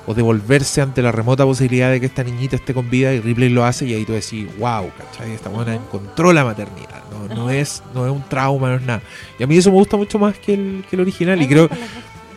o 0.08 0.14
devolverse 0.14 0.82
ante 0.82 1.02
la 1.02 1.12
remota 1.12 1.44
posibilidad 1.46 1.90
de 1.92 2.00
que 2.00 2.06
esta 2.06 2.24
niñita 2.24 2.56
esté 2.56 2.74
con 2.74 2.90
vida 2.90 3.14
y 3.14 3.20
Ripley 3.22 3.50
lo 3.50 3.66
hace 3.66 3.86
y 3.86 3.94
ahí 3.94 4.06
tú 4.06 4.14
decís, 4.14 4.48
wow, 4.60 4.92
¿cachai? 4.98 5.32
Esta 5.32 5.50
buena 5.50 5.74
encontró 5.76 6.32
la 6.32 6.44
maternidad, 6.44 7.04
no, 7.12 7.34
no, 7.36 7.50
es, 7.50 7.82
no 7.94 8.06
es 8.06 8.12
un 8.12 8.24
trauma, 8.24 8.70
no 8.70 8.76
es 8.76 8.82
nada. 8.84 9.02
Y 9.40 9.44
a 9.44 9.48
mí 9.48 9.58
eso 9.58 9.72
me 9.72 9.78
gusta 9.78 9.98
mucho 9.98 10.20
más 10.20 10.38
que 10.38 10.54
el, 10.54 10.86
que 10.90 10.96
el 10.96 11.02
original 11.02 11.42
y 11.42 11.48
creo... 11.48 11.70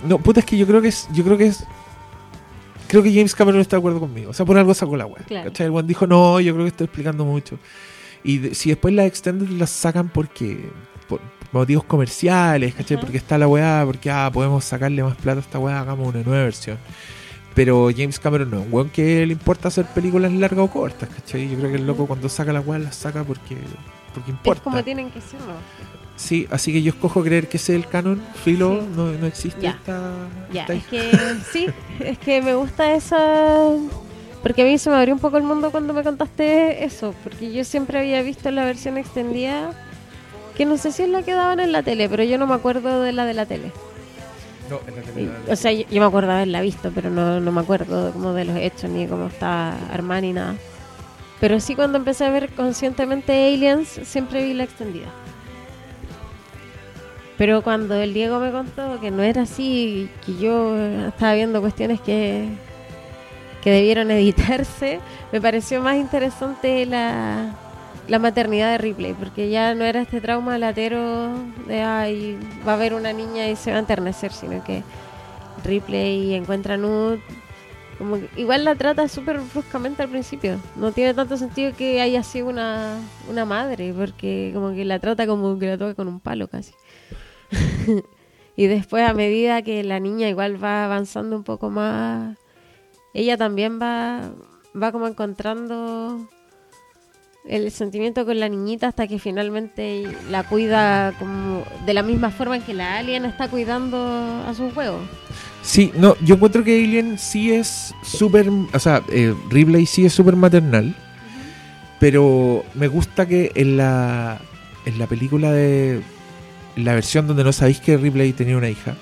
No, 0.06 0.18
puta, 0.18 0.40
es 0.40 0.46
que 0.46 0.56
yo 0.56 0.66
creo 0.66 0.80
que 0.80 0.88
es... 0.88 1.08
Yo 1.12 1.24
creo 1.24 1.36
que 1.36 1.46
es 1.46 1.64
Creo 2.88 3.02
que 3.02 3.12
James 3.12 3.34
Cameron 3.34 3.60
está 3.60 3.76
de 3.76 3.80
acuerdo 3.80 4.00
conmigo. 4.00 4.30
O 4.30 4.32
sea, 4.32 4.46
por 4.46 4.56
algo 4.56 4.72
sacó 4.72 4.96
la 4.96 5.04
web. 5.04 5.22
Claro. 5.26 5.50
¿cachai? 5.50 5.66
El 5.66 5.72
one 5.74 5.86
dijo, 5.86 6.06
no, 6.06 6.40
yo 6.40 6.54
creo 6.54 6.64
que 6.64 6.70
estoy 6.70 6.84
explicando 6.86 7.24
mucho. 7.26 7.58
Y 8.24 8.38
de- 8.38 8.54
si 8.54 8.70
después 8.70 8.94
las 8.94 9.06
extended 9.06 9.48
las 9.50 9.68
sacan 9.68 10.08
porque 10.08 10.70
por 11.06 11.20
motivos 11.52 11.84
comerciales, 11.84 12.74
¿cachai? 12.74 12.98
Porque 12.98 13.18
está 13.18 13.36
la 13.36 13.46
weá, 13.46 13.82
porque 13.84 14.10
ah, 14.10 14.30
podemos 14.32 14.64
sacarle 14.64 15.02
más 15.02 15.16
plata 15.16 15.40
a 15.40 15.42
esta 15.42 15.58
weá, 15.58 15.80
hagamos 15.80 16.08
una 16.14 16.22
nueva 16.22 16.44
versión. 16.44 16.78
Pero 17.58 17.88
James 17.90 18.20
Cameron 18.20 18.50
no, 18.52 18.60
es 18.60 18.66
un 18.66 18.72
weón 18.72 18.88
que 18.88 19.26
le 19.26 19.32
importa 19.32 19.66
hacer 19.66 19.84
películas 19.86 20.32
largas 20.32 20.60
o 20.60 20.70
cortas, 20.70 21.08
¿cachai? 21.08 21.48
Yo 21.50 21.58
creo 21.58 21.70
que 21.70 21.76
el 21.78 21.88
loco 21.88 22.06
cuando 22.06 22.28
saca 22.28 22.52
la 22.52 22.60
weá 22.60 22.78
las 22.78 22.94
saca 22.94 23.24
porque, 23.24 23.56
porque 24.14 24.30
Es 24.30 24.36
importa. 24.36 24.62
como 24.62 24.84
tienen 24.84 25.10
que 25.10 25.20
ser, 25.20 25.40
¿no? 25.40 25.54
Sí, 26.14 26.46
así 26.52 26.72
que 26.72 26.82
yo 26.82 26.90
escojo 26.90 27.20
creer 27.24 27.48
que 27.48 27.56
ese 27.56 27.74
es 27.76 27.82
el 27.84 27.88
canon. 27.90 28.22
Filo, 28.44 28.82
no, 28.94 29.10
no 29.10 29.26
existe 29.26 29.60
Ya. 29.60 29.70
esta. 29.70 30.12
Ya, 30.52 30.60
esta 30.60 30.74
es 30.74 30.86
que 30.86 31.10
sí, 31.52 31.66
es 31.98 32.16
que 32.18 32.40
me 32.42 32.54
gusta 32.54 32.94
esa... 32.94 33.72
Porque 34.40 34.62
a 34.62 34.64
mí 34.64 34.78
se 34.78 34.88
me 34.88 34.94
abrió 34.96 35.12
un 35.14 35.20
poco 35.20 35.36
el 35.36 35.42
mundo 35.42 35.72
cuando 35.72 35.92
me 35.92 36.04
contaste 36.04 36.84
eso, 36.84 37.12
porque 37.24 37.52
yo 37.52 37.64
siempre 37.64 37.98
había 37.98 38.22
visto 38.22 38.52
la 38.52 38.64
versión 38.64 38.98
extendida, 38.98 39.72
que 40.56 40.64
no 40.64 40.76
sé 40.76 40.92
si 40.92 41.02
es 41.02 41.08
la 41.08 41.24
que 41.24 41.32
daban 41.32 41.58
en 41.58 41.72
la 41.72 41.82
tele, 41.82 42.08
pero 42.08 42.22
yo 42.22 42.38
no 42.38 42.46
me 42.46 42.54
acuerdo 42.54 43.02
de 43.02 43.10
la 43.12 43.24
de 43.26 43.34
la 43.34 43.46
tele. 43.46 43.72
No, 44.68 44.80
en 44.86 44.96
la 44.96 45.20
Y- 45.20 45.52
o 45.52 45.56
sea, 45.56 45.72
yo, 45.72 45.84
me 45.90 46.04
acuerdo 46.06 46.32
haberla 46.32 46.60
visto, 46.60 46.90
pero 46.94 47.10
no, 47.10 47.40
no 47.40 47.52
me 47.52 47.60
acuerdo 47.60 48.12
como 48.12 48.32
de 48.32 48.44
los 48.44 48.56
hechos, 48.56 48.90
ni 48.90 49.06
cómo 49.06 49.26
está 49.28 49.70
armada, 49.92 50.20
ni 50.20 50.32
nada. 50.32 50.54
Pero 51.40 51.60
sí 51.60 51.74
cuando 51.74 51.98
empecé 51.98 52.24
a 52.24 52.30
ver 52.30 52.50
conscientemente 52.50 53.32
Aliens, 53.54 53.88
siempre 54.04 54.44
vi 54.44 54.54
la 54.54 54.64
extendida. 54.64 55.06
Pero 57.36 57.62
cuando 57.62 57.94
el 57.94 58.12
Diego 58.14 58.40
me 58.40 58.50
contó 58.50 58.98
que 59.00 59.12
no 59.12 59.22
era 59.22 59.42
así, 59.42 60.10
que 60.26 60.36
yo 60.36 60.76
estaba 61.06 61.34
viendo 61.34 61.60
cuestiones 61.60 62.00
que, 62.00 62.48
que 63.62 63.70
debieron 63.70 64.10
editarse, 64.10 64.98
me 65.30 65.40
pareció 65.40 65.80
más 65.80 65.96
interesante 65.96 66.84
la, 66.84 67.54
la 68.08 68.18
maternidad 68.18 68.72
de 68.72 68.78
Ripley, 68.78 69.12
porque 69.12 69.50
ya 69.50 69.74
no 69.74 69.84
era 69.84 70.00
este 70.00 70.20
trauma 70.20 70.58
latero 70.58 71.32
de, 71.66 71.82
ay, 71.82 72.38
va 72.66 72.72
a 72.72 72.74
haber 72.74 72.94
una 72.94 73.12
niña 73.12 73.48
y 73.48 73.56
se 73.56 73.70
va 73.70 73.76
a 73.76 73.80
enternecer, 73.80 74.32
sino 74.32 74.64
que 74.64 74.82
Ripley 75.64 76.34
encuentra 76.34 76.74
a 76.74 76.76
Nut, 76.78 77.20
como 77.98 78.16
igual 78.36 78.64
la 78.64 78.76
trata 78.76 79.08
súper 79.08 79.40
bruscamente 79.40 80.02
al 80.02 80.08
principio. 80.08 80.58
No 80.76 80.92
tiene 80.92 81.12
tanto 81.14 81.36
sentido 81.36 81.74
que 81.76 82.00
haya 82.00 82.22
sido 82.22 82.48
una, 82.48 82.98
una 83.28 83.44
madre, 83.44 83.92
porque 83.92 84.52
como 84.54 84.72
que 84.72 84.84
la 84.84 85.00
trata 85.00 85.26
como 85.26 85.58
que 85.58 85.66
la 85.66 85.78
toca 85.78 85.94
con 85.94 86.08
un 86.08 86.20
palo 86.20 86.48
casi. 86.48 86.72
y 88.56 88.66
después 88.68 89.06
a 89.06 89.12
medida 89.12 89.62
que 89.62 89.84
la 89.84 90.00
niña 90.00 90.28
igual 90.28 90.62
va 90.62 90.84
avanzando 90.84 91.36
un 91.36 91.44
poco 91.44 91.68
más, 91.68 92.38
ella 93.12 93.36
también 93.36 93.80
va, 93.82 94.30
va 94.80 94.92
como 94.92 95.08
encontrando 95.08 96.28
el 97.48 97.70
sentimiento 97.70 98.24
con 98.24 98.38
la 98.38 98.48
niñita 98.48 98.88
hasta 98.88 99.06
que 99.06 99.18
finalmente 99.18 100.04
la 100.30 100.42
cuida 100.44 101.12
como 101.18 101.64
de 101.86 101.94
la 101.94 102.02
misma 102.02 102.30
forma 102.30 102.56
en 102.56 102.62
que 102.62 102.74
la 102.74 102.98
alien 102.98 103.24
está 103.24 103.48
cuidando 103.48 103.98
a 104.46 104.54
sus 104.54 104.76
huevos. 104.76 105.02
Sí, 105.62 105.92
no, 105.96 106.16
yo 106.20 106.36
encuentro 106.36 106.64
que 106.64 106.82
Alien 106.82 107.18
sí 107.18 107.52
es 107.52 107.94
súper. 108.02 108.48
O 108.72 108.78
sea, 108.78 109.02
eh, 109.10 109.34
Ripley 109.50 109.84
sí 109.84 110.06
es 110.06 110.12
súper 110.14 110.34
maternal. 110.36 110.94
Pero 112.00 112.64
me 112.74 112.86
gusta 112.88 113.26
que 113.26 113.52
en 113.54 113.76
la, 113.76 114.40
en 114.86 114.98
la 114.98 115.06
película 115.06 115.52
de. 115.52 116.00
la 116.76 116.94
versión 116.94 117.26
donde 117.26 117.44
no 117.44 117.52
sabéis 117.52 117.80
que 117.80 117.96
Ripley 117.96 118.32
tenía 118.32 118.56
una 118.56 118.70
hija. 118.70 118.96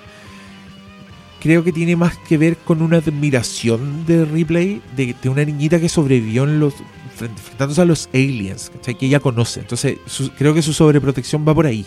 Creo 1.40 1.62
que 1.62 1.72
tiene 1.72 1.94
más 1.94 2.16
que 2.18 2.38
ver 2.38 2.56
con 2.56 2.82
una 2.82 2.96
admiración 2.96 4.04
de 4.06 4.24
Ripley 4.24 4.82
de, 4.96 5.14
de 5.22 5.28
una 5.28 5.44
niñita 5.44 5.78
que 5.78 5.88
sobrevivió 5.88 6.44
en 6.44 6.58
los, 6.58 6.74
enfrentándose 7.22 7.80
a 7.80 7.84
los 7.84 8.08
aliens, 8.12 8.70
¿cachai? 8.74 8.96
que 8.96 9.06
ella 9.06 9.20
conoce. 9.20 9.60
Entonces, 9.60 9.98
su- 10.06 10.30
creo 10.32 10.54
que 10.54 10.62
su 10.62 10.72
sobreprotección 10.72 11.46
va 11.46 11.54
por 11.54 11.66
ahí. 11.66 11.86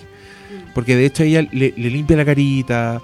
Porque 0.74 0.96
de 0.96 1.06
hecho 1.06 1.24
ella 1.24 1.42
le, 1.52 1.74
le 1.76 1.90
limpia 1.90 2.16
la 2.16 2.26
carita, 2.26 3.02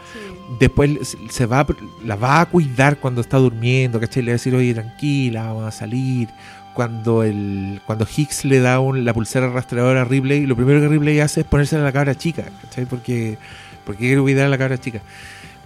después 0.60 1.18
se- 1.30 1.46
va, 1.46 1.66
la 2.06 2.16
va 2.16 2.42
a 2.42 2.46
cuidar 2.46 2.98
cuando 3.00 3.22
está 3.22 3.38
durmiendo, 3.38 4.00
¿cachai? 4.00 4.24
Le 4.24 4.32
va 4.32 4.34
a 4.34 4.38
decir, 4.38 4.54
oye, 4.56 4.74
tranquila, 4.74 5.46
vamos 5.48 5.66
a 5.66 5.72
salir. 5.72 6.30
Cuando 6.74 7.24
el 7.24 7.80
cuando 7.86 8.06
Hicks 8.06 8.44
le 8.46 8.60
da 8.60 8.80
un- 8.82 9.06
la 9.06 9.14
pulsera 9.14 9.50
rastreadora 9.50 10.02
a 10.02 10.06
Ripley, 10.06 10.46
lo 10.46 10.56
primero 10.58 10.82
que 10.82 10.90
Ripley 10.90 11.20
hace 11.22 11.42
es 11.42 11.48
ponerse 11.48 11.76
a 11.78 11.80
la 11.80 11.92
cabra 11.92 12.16
chica, 12.16 12.44
¿cachai? 12.64 12.86
Porque, 12.86 13.38
porque 13.86 14.00
quiere 14.08 14.22
cuidar 14.22 14.46
a 14.48 14.50
la 14.50 14.58
cabra 14.58 14.78
chica. 14.78 15.02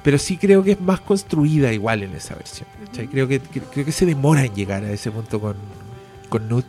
Pero 0.03 0.17
sí 0.17 0.37
creo 0.37 0.63
que 0.63 0.73
es 0.73 0.81
más 0.81 1.01
construida 1.01 1.73
igual 1.73 2.03
en 2.03 2.13
esa 2.15 2.35
versión. 2.35 2.67
¿cachai? 2.85 3.07
Creo, 3.07 3.27
que, 3.27 3.39
que- 3.39 3.59
creo 3.59 3.85
que 3.85 3.91
se 3.91 4.05
demora 4.05 4.45
en 4.45 4.53
llegar 4.53 4.83
a 4.83 4.91
ese 4.91 5.09
punto 5.11 5.41
con, 5.41 5.55
con 6.29 6.47
Nut. 6.47 6.65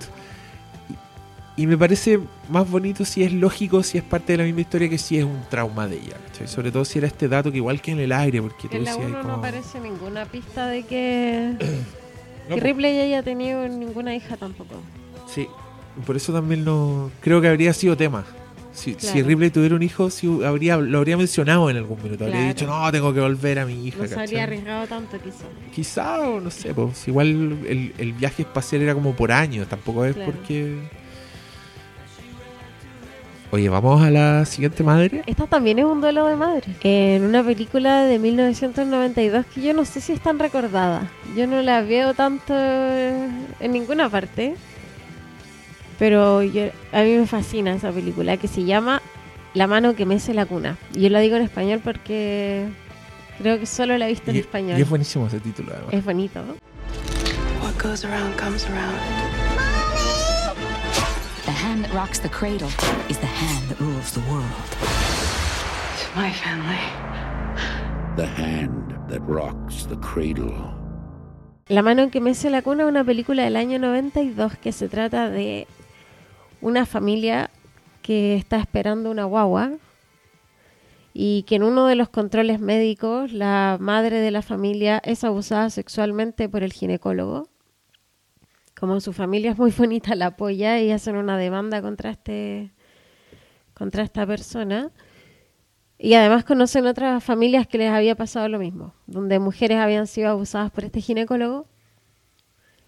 Y, 1.56 1.62
y 1.62 1.66
me 1.66 1.76
parece 1.78 2.18
más 2.48 2.68
bonito 2.68 3.04
si 3.04 3.22
es 3.22 3.32
lógico, 3.32 3.82
si 3.82 3.98
es 3.98 4.04
parte 4.04 4.32
de 4.32 4.38
la 4.38 4.44
misma 4.44 4.62
historia 4.62 4.88
que 4.88 4.98
si 4.98 5.18
es 5.18 5.24
un 5.24 5.40
trauma 5.48 5.86
de 5.86 5.96
ella. 5.98 6.16
¿cachai? 6.28 6.48
Sobre 6.48 6.72
todo 6.72 6.84
si 6.84 6.98
era 6.98 7.06
este 7.06 7.28
dato 7.28 7.50
que 7.50 7.58
igual 7.58 7.80
que 7.80 7.92
en 7.92 8.00
el 8.00 8.12
aire, 8.12 8.40
porque 8.42 8.68
tú 8.68 8.76
En 8.76 8.84
la 8.84 8.90
decías 8.92 9.08
1 9.10 9.16
no 9.18 9.22
como- 9.22 9.34
aparece 9.36 9.78
ninguna 9.80 10.24
pista 10.26 10.66
de 10.66 10.82
que, 10.84 11.54
No, 12.48 12.56
que. 12.56 12.60
Ripley 12.62 12.98
haya 12.98 13.22
tenido 13.22 13.68
ninguna 13.68 14.14
hija 14.14 14.36
tampoco. 14.36 14.74
Sí, 15.32 15.46
por 16.06 16.16
eso 16.16 16.32
también 16.32 16.64
no 16.64 17.10
creo 17.20 17.40
que 17.40 17.48
habría 17.48 17.72
sido 17.72 17.96
tema. 17.96 18.24
Si, 18.80 18.94
si 18.94 19.12
Claro. 19.12 19.26
Ripley 19.28 19.50
tuviera 19.50 19.74
un 19.74 19.82
hijo, 19.82 20.08
sí 20.10 20.26
habría, 20.44 20.76
lo 20.78 20.98
habría 20.98 21.16
mencionado 21.16 21.68
en 21.68 21.76
algún 21.76 22.02
minuto. 22.02 22.24
Habría 22.24 22.40
Claro. 22.40 22.54
dicho, 22.54 22.66
no, 22.66 22.90
tengo 22.92 23.12
que 23.12 23.20
volver 23.20 23.58
a 23.58 23.66
mi 23.66 23.86
hija. 23.86 23.98
No 23.98 24.04
se 24.04 24.10
¿cachai? 24.14 24.24
habría 24.24 24.42
arriesgado 24.44 24.86
tanto 24.86 25.18
quizás. 25.18 25.46
Quizá, 25.74 26.20
o 26.20 26.40
no 26.40 26.50
sé, 26.50 26.72
pues 26.74 27.06
igual 27.08 27.28
el, 27.68 27.92
el 27.98 28.12
viaje 28.14 28.42
espacial 28.42 28.82
era 28.82 28.94
como 28.94 29.14
por 29.14 29.32
años, 29.32 29.68
tampoco 29.68 30.04
es 30.04 30.14
Claro. 30.14 30.32
porque... 30.32 30.78
Oye, 33.52 33.68
vamos 33.68 34.00
a 34.00 34.10
la 34.10 34.44
siguiente 34.46 34.84
madre. 34.84 35.22
Esta 35.26 35.44
también 35.48 35.80
es 35.80 35.84
un 35.84 36.00
duelo 36.00 36.24
de 36.26 36.36
madre. 36.36 36.62
En 36.84 37.24
una 37.24 37.42
película 37.42 38.02
de 38.04 38.20
1992 38.20 39.44
que 39.52 39.60
yo 39.60 39.74
no 39.74 39.84
sé 39.84 40.00
si 40.00 40.12
es 40.12 40.20
tan 40.20 40.38
recordada. 40.38 41.10
Yo 41.36 41.48
no 41.48 41.60
la 41.60 41.82
veo 41.82 42.14
tanto 42.14 42.54
en 42.56 43.72
ninguna 43.72 44.08
parte. 44.08 44.54
Pero 46.00 46.42
yo- 46.42 46.70
a 46.92 47.02
mí 47.02 47.16
me 47.16 47.26
fascina 47.26 47.72
esa 47.74 47.92
película 47.92 48.36
que 48.38 48.48
se 48.48 48.64
llama 48.64 49.00
La 49.54 49.66
mano 49.68 49.94
que 49.94 50.06
mece 50.06 50.32
la 50.34 50.46
cuna. 50.46 50.78
Y 50.94 51.02
yo 51.02 51.10
la 51.10 51.20
digo 51.20 51.36
en 51.36 51.42
español 51.42 51.80
porque 51.84 52.66
creo 53.38 53.58
que 53.60 53.66
solo 53.66 53.96
la 53.98 54.06
he 54.06 54.08
visto 54.08 54.30
en 54.30 54.36
español. 54.38 54.78
y 54.78 54.82
es 54.82 54.88
buenísimo 54.88 55.26
ese 55.26 55.38
título, 55.40 55.72
además. 55.74 55.92
Es 55.94 56.04
bonito, 56.04 56.40
¿no? 56.42 56.54
What 57.62 57.74
goes 57.82 58.04
around 58.04 58.34
comes 58.36 58.64
around. 58.66 58.96
The 61.44 61.52
hand 61.52 61.84
that 61.84 61.92
rocks 61.94 62.20
the 62.20 62.28
cradle 62.30 62.68
is 63.08 63.18
the 63.18 63.26
hand 63.26 63.68
that 63.68 63.78
rules 63.80 64.12
the 64.12 64.20
world. 64.30 64.44
It's 65.94 66.08
my 66.16 66.30
family. 66.32 66.78
The 68.16 68.26
hand 68.26 68.94
that 69.10 69.20
rocks 69.28 69.86
the 69.86 69.96
cradle. 69.96 70.54
La 71.68 71.82
mano 71.82 72.02
en 72.02 72.10
que 72.10 72.20
mece 72.20 72.50
la 72.50 72.62
cuna 72.62 72.84
es 72.84 72.88
una 72.88 73.04
película 73.04 73.44
del 73.44 73.56
año 73.56 73.78
92 73.78 74.56
que 74.56 74.72
se 74.72 74.88
trata 74.88 75.28
de 75.30 75.66
una 76.60 76.86
familia 76.86 77.50
que 78.02 78.36
está 78.36 78.58
esperando 78.58 79.10
una 79.10 79.24
guagua 79.24 79.72
y 81.12 81.42
que 81.44 81.56
en 81.56 81.62
uno 81.62 81.86
de 81.86 81.96
los 81.96 82.08
controles 82.08 82.60
médicos 82.60 83.32
la 83.32 83.76
madre 83.80 84.20
de 84.20 84.30
la 84.30 84.42
familia 84.42 85.00
es 85.04 85.24
abusada 85.24 85.70
sexualmente 85.70 86.48
por 86.48 86.62
el 86.62 86.72
ginecólogo. 86.72 87.48
Como 88.78 89.00
su 89.00 89.12
familia 89.12 89.50
es 89.52 89.58
muy 89.58 89.70
bonita, 89.76 90.14
la 90.14 90.26
apoya 90.26 90.80
y 90.80 90.90
hacen 90.90 91.16
una 91.16 91.36
demanda 91.36 91.82
contra 91.82 92.10
este 92.10 92.72
contra 93.74 94.02
esta 94.02 94.26
persona. 94.26 94.90
Y 95.98 96.14
además 96.14 96.44
conocen 96.44 96.86
otras 96.86 97.22
familias 97.22 97.66
que 97.66 97.76
les 97.76 97.90
había 97.90 98.14
pasado 98.14 98.48
lo 98.48 98.58
mismo, 98.58 98.94
donde 99.06 99.38
mujeres 99.38 99.78
habían 99.78 100.06
sido 100.06 100.30
abusadas 100.30 100.70
por 100.70 100.84
este 100.84 101.02
ginecólogo 101.02 101.66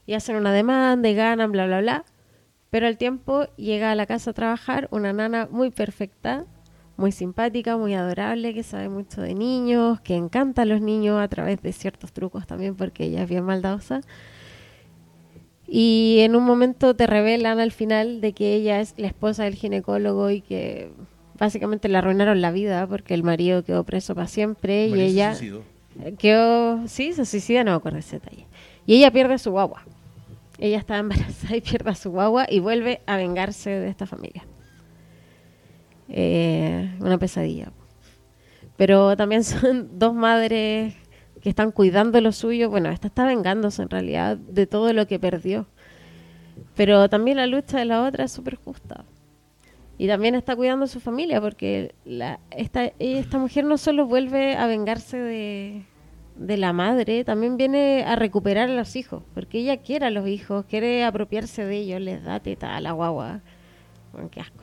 y 0.06 0.14
hacen 0.14 0.36
una 0.36 0.52
demanda 0.52 1.08
y 1.08 1.14
ganan, 1.14 1.52
bla, 1.52 1.66
bla, 1.66 1.80
bla. 1.80 2.04
Pero 2.72 2.86
al 2.86 2.96
tiempo 2.96 3.44
llega 3.56 3.90
a 3.90 3.94
la 3.94 4.06
casa 4.06 4.30
a 4.30 4.32
trabajar 4.32 4.88
una 4.90 5.12
nana 5.12 5.46
muy 5.50 5.70
perfecta, 5.70 6.46
muy 6.96 7.12
simpática, 7.12 7.76
muy 7.76 7.92
adorable, 7.92 8.54
que 8.54 8.62
sabe 8.62 8.88
mucho 8.88 9.20
de 9.20 9.34
niños, 9.34 10.00
que 10.00 10.16
encanta 10.16 10.62
a 10.62 10.64
los 10.64 10.80
niños 10.80 11.20
a 11.20 11.28
través 11.28 11.60
de 11.60 11.70
ciertos 11.74 12.14
trucos 12.14 12.46
también, 12.46 12.74
porque 12.74 13.04
ella 13.04 13.24
es 13.24 13.28
bien 13.28 13.44
maldadosa. 13.44 14.00
Y 15.68 16.20
en 16.20 16.34
un 16.34 16.44
momento 16.44 16.96
te 16.96 17.06
revelan 17.06 17.60
al 17.60 17.72
final 17.72 18.22
de 18.22 18.32
que 18.32 18.54
ella 18.54 18.80
es 18.80 18.94
la 18.96 19.08
esposa 19.08 19.44
del 19.44 19.54
ginecólogo 19.54 20.30
y 20.30 20.40
que 20.40 20.92
básicamente 21.38 21.90
le 21.90 21.98
arruinaron 21.98 22.40
la 22.40 22.52
vida 22.52 22.86
porque 22.86 23.12
el 23.12 23.22
marido 23.22 23.64
quedó 23.64 23.84
preso 23.84 24.14
para 24.14 24.28
siempre 24.28 24.86
y 24.86 24.98
ella 24.98 25.36
quedó, 26.18 26.88
sí, 26.88 27.12
se 27.12 27.26
suicida, 27.26 27.64
no 27.64 27.72
me 27.72 27.76
acuerdo 27.76 27.98
ese 27.98 28.18
detalle. 28.18 28.46
Y 28.86 28.94
ella 28.94 29.10
pierde 29.10 29.36
su 29.36 29.50
guagua. 29.50 29.84
Ella 30.62 30.78
está 30.78 30.96
embarazada 30.98 31.56
y 31.56 31.60
pierde 31.60 31.90
a 31.90 31.94
su 31.96 32.12
guagua 32.12 32.46
y 32.48 32.60
vuelve 32.60 33.02
a 33.06 33.16
vengarse 33.16 33.68
de 33.68 33.88
esta 33.88 34.06
familia. 34.06 34.44
Eh, 36.08 36.88
una 37.00 37.18
pesadilla. 37.18 37.72
Pero 38.76 39.16
también 39.16 39.42
son 39.44 39.98
dos 39.98 40.14
madres 40.14 40.94
que 41.40 41.48
están 41.48 41.72
cuidando 41.72 42.20
lo 42.20 42.30
suyo. 42.30 42.70
Bueno, 42.70 42.90
esta 42.90 43.08
está 43.08 43.26
vengándose 43.26 43.82
en 43.82 43.90
realidad 43.90 44.36
de 44.36 44.68
todo 44.68 44.92
lo 44.92 45.08
que 45.08 45.18
perdió. 45.18 45.66
Pero 46.76 47.08
también 47.08 47.38
la 47.38 47.48
lucha 47.48 47.80
de 47.80 47.84
la 47.84 48.04
otra 48.04 48.22
es 48.22 48.30
súper 48.30 48.54
justa. 48.54 49.04
Y 49.98 50.06
también 50.06 50.36
está 50.36 50.54
cuidando 50.54 50.84
a 50.84 50.88
su 50.88 51.00
familia, 51.00 51.40
porque 51.40 51.92
esta, 52.52 52.92
esta 53.00 53.38
mujer 53.38 53.64
no 53.64 53.78
solo 53.78 54.06
vuelve 54.06 54.54
a 54.54 54.68
vengarse 54.68 55.16
de, 55.16 55.82
de 56.36 56.56
la 56.56 56.72
madre, 56.72 57.24
también 57.24 57.56
viene 57.56 58.04
a 58.04 58.16
recuperar 58.16 58.70
a 58.70 58.74
los 58.74 58.96
hijos, 58.96 59.22
porque 59.34 59.58
ella 59.58 59.78
quiere 59.78 60.06
a 60.06 60.10
los 60.10 60.26
hijos, 60.26 60.64
quiere 60.68 61.04
apropiarse 61.04 61.64
de 61.64 61.76
ellos, 61.76 62.00
les 62.00 62.24
da 62.24 62.40
teta 62.40 62.76
a 62.76 62.80
la 62.80 62.92
guagua. 62.92 63.40
Qué 64.30 64.40
asco. 64.40 64.62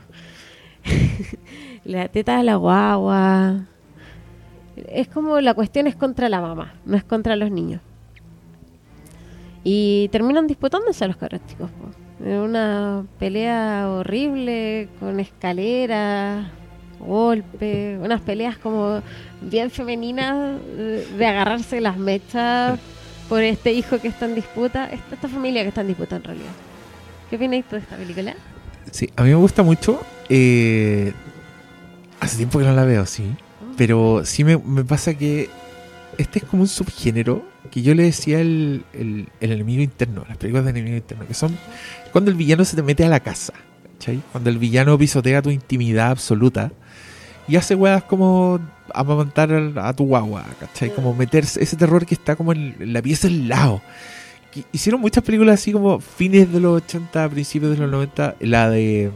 le 1.86 1.98
da 1.98 2.08
teta 2.08 2.40
a 2.40 2.44
la 2.44 2.56
guagua. 2.56 3.66
Es 4.76 5.08
como 5.08 5.42
la 5.42 5.54
cuestión 5.54 5.88
es 5.88 5.96
contra 5.96 6.30
la 6.30 6.42
mamá, 6.42 6.74
no 6.86 6.96
es 6.96 7.04
contra 7.04 7.36
los 7.36 7.52
niños. 7.52 7.82
Y 9.64 10.08
terminan 10.12 10.48
disputándose 10.48 11.04
a 11.04 11.08
los 11.08 11.18
cabros. 11.18 11.42
En 12.24 12.38
una 12.38 13.06
pelea 13.18 13.90
horrible, 13.90 14.90
con 15.00 15.20
escaleras, 15.20 16.48
golpes, 17.00 18.00
unas 18.00 18.22
peleas 18.22 18.58
como 18.58 19.02
bien 19.42 19.72
femeninas 19.72 20.60
de 21.18 21.26
agarrarse 21.26 21.82
las 21.82 21.98
mechas 21.98 22.80
por 23.28 23.42
este 23.42 23.74
hijo 23.74 24.00
que 24.00 24.08
está 24.08 24.26
en 24.26 24.36
disputa, 24.36 24.86
esta, 24.86 25.16
esta 25.16 25.28
familia 25.28 25.62
que 25.64 25.70
está 25.70 25.82
en 25.82 25.88
disputa 25.88 26.16
en 26.18 26.24
realidad. 26.24 26.52
¿Qué 27.30 27.36
opináis 27.36 27.64
de 27.70 27.78
esta 27.78 27.96
película? 27.96 28.36
Sí, 28.92 29.10
a 29.16 29.24
mí 29.24 29.30
me 29.30 29.36
gusta 29.36 29.62
mucho. 29.64 30.02
eh, 30.30 31.14
hace 32.20 32.38
tiempo 32.38 32.60
que 32.60 32.66
no 32.66 32.74
la 32.74 32.86
veo, 32.86 33.06
sí. 33.06 33.24
Pero 33.78 34.22
sí 34.26 34.44
me, 34.44 34.58
me 34.58 34.84
pasa 34.84 35.14
que 35.14 35.50
este 36.18 36.40
es 36.40 36.46
como 36.46 36.64
un 36.64 36.68
subgénero 36.68 37.46
que 37.72 37.82
yo 37.82 37.94
le 37.96 38.04
decía 38.04 38.42
el, 38.42 38.84
el, 38.94 39.30
el 39.40 39.52
enemigo 39.52 39.82
interno, 39.82 40.26
las 40.28 40.38
películas 40.38 40.66
de 40.66 40.72
enemigo 40.72 40.98
interno, 40.98 41.26
que 41.28 41.34
son 41.34 41.56
cuando 42.12 42.32
el 42.32 42.36
villano 42.38 42.66
se 42.66 42.76
te 42.76 42.82
mete 42.82 43.06
a 43.06 43.10
la 43.10 43.20
casa, 43.20 43.54
¿cachai? 43.94 44.22
Cuando 44.32 44.50
el 44.50 44.58
villano 44.58 44.98
pisotea 44.98 45.42
tu 45.42 45.50
intimidad 45.52 46.10
absoluta 46.12 46.72
y 47.50 47.56
hace 47.56 47.74
weas 47.74 48.04
como 48.04 48.60
amamantar 48.94 49.52
a 49.76 49.94
tu 49.94 50.06
guagua, 50.06 50.46
¿cachai? 50.60 50.94
Como 50.94 51.16
meterse 51.16 51.64
ese 51.64 51.76
terror 51.76 52.06
que 52.06 52.14
está 52.14 52.36
como 52.36 52.54
en, 52.54 52.94
la 52.94 53.02
pieza 53.02 53.28
al 53.28 53.48
lado. 53.48 53.82
Que 54.52 54.64
Hicieron 54.72 55.02
muchas 55.02 55.24
películas 55.24 55.60
así 55.60 55.72
como 55.72 56.00
fines 56.00 56.52
de 56.54 56.60
los 56.60 56.84
80, 56.84 57.28
principios 57.30 57.72
de 57.72 57.78
los 57.78 57.92
90, 57.92 58.36
la 58.42 58.70
de... 58.70 59.12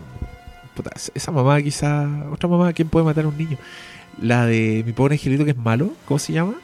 puta, 0.76 0.92
esa 1.14 1.32
mamá 1.32 1.62
quizá, 1.62 2.08
otra 2.32 2.50
mamá, 2.50 2.74
¿quién 2.74 2.90
puede 2.90 3.06
matar 3.06 3.26
a 3.26 3.28
un 3.28 3.38
niño? 3.38 3.58
La 4.20 4.48
de 4.48 4.84
mi 4.86 4.94
pobre 4.94 5.14
angelito 5.14 5.46
que 5.46 5.52
es 5.52 5.58
malo, 5.58 5.94
¿cómo 6.06 6.18
se 6.18 6.34
llama? 6.34 6.56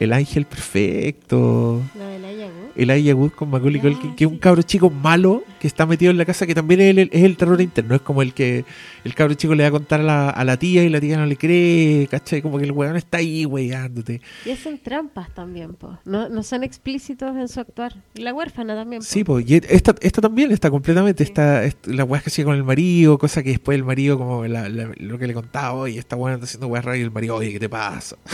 El 0.00 0.14
ángel 0.14 0.46
perfecto. 0.46 1.82
La 1.98 2.06
de 2.08 2.18
la 2.18 2.32
Yagu. 2.32 2.65
El 2.76 2.90
Aya 2.90 3.14
Wood 3.14 3.30
con 3.32 3.50
Macaulay 3.50 3.80
Culkin, 3.80 4.14
que 4.14 4.24
es 4.24 4.30
un 4.30 4.38
cabro 4.38 4.62
chico 4.62 4.90
malo 4.90 5.42
que 5.60 5.66
está 5.66 5.86
metido 5.86 6.10
en 6.10 6.18
la 6.18 6.24
casa, 6.24 6.46
que 6.46 6.54
también 6.54 6.80
es 6.80 6.90
el, 6.96 6.98
es 7.12 7.22
el 7.24 7.36
terror 7.36 7.60
interno. 7.60 7.94
Es 7.94 8.02
como 8.02 8.22
el 8.22 8.34
que 8.34 8.64
el 9.04 9.14
cabro 9.14 9.34
chico 9.34 9.54
le 9.54 9.62
va 9.62 9.68
a 9.68 9.72
contar 9.72 10.00
a 10.00 10.02
la, 10.02 10.30
a 10.30 10.44
la 10.44 10.56
tía 10.58 10.84
y 10.84 10.88
la 10.90 11.00
tía 11.00 11.16
no 11.16 11.24
le 11.26 11.36
cree, 11.36 12.06
¿cachai? 12.08 12.42
Como 12.42 12.58
que 12.58 12.64
el 12.64 12.72
weón 12.72 12.96
está 12.96 13.18
ahí 13.18 13.46
weyándote. 13.46 14.20
Y 14.44 14.50
hacen 14.50 14.78
trampas 14.78 15.30
también, 15.34 15.74
po. 15.74 15.98
No, 16.04 16.28
no 16.28 16.42
son 16.42 16.62
explícitos 16.64 17.34
en 17.36 17.48
su 17.48 17.60
actuar. 17.60 17.94
Y 18.14 18.20
La 18.22 18.34
huérfana 18.34 18.74
también. 18.74 19.00
po. 19.00 19.06
Sí, 19.06 19.24
pues, 19.24 19.48
y 19.50 19.54
esta, 19.56 19.94
esta 20.00 20.20
también 20.20 20.52
está 20.52 20.70
completamente, 20.70 21.22
esta, 21.22 21.64
est- 21.64 21.86
la 21.86 22.04
weá 22.04 22.20
que 22.20 22.28
hacía 22.30 22.44
con 22.44 22.54
el 22.56 22.64
marido, 22.64 23.16
cosa 23.18 23.42
que 23.42 23.50
después 23.50 23.76
el 23.76 23.84
marido, 23.84 24.18
como 24.18 24.46
la- 24.46 24.68
la- 24.68 24.92
lo 24.98 25.18
que 25.18 25.26
le 25.26 25.34
contaba, 25.34 25.72
oye, 25.74 25.98
esta 25.98 26.16
weá 26.16 26.34
está 26.34 26.44
haciendo 26.44 26.66
weá 26.66 26.82
rara 26.82 26.98
y 26.98 27.00
el 27.02 27.10
marido, 27.10 27.36
oye, 27.36 27.52
¿qué 27.52 27.60
te 27.60 27.68
pasa? 27.68 28.16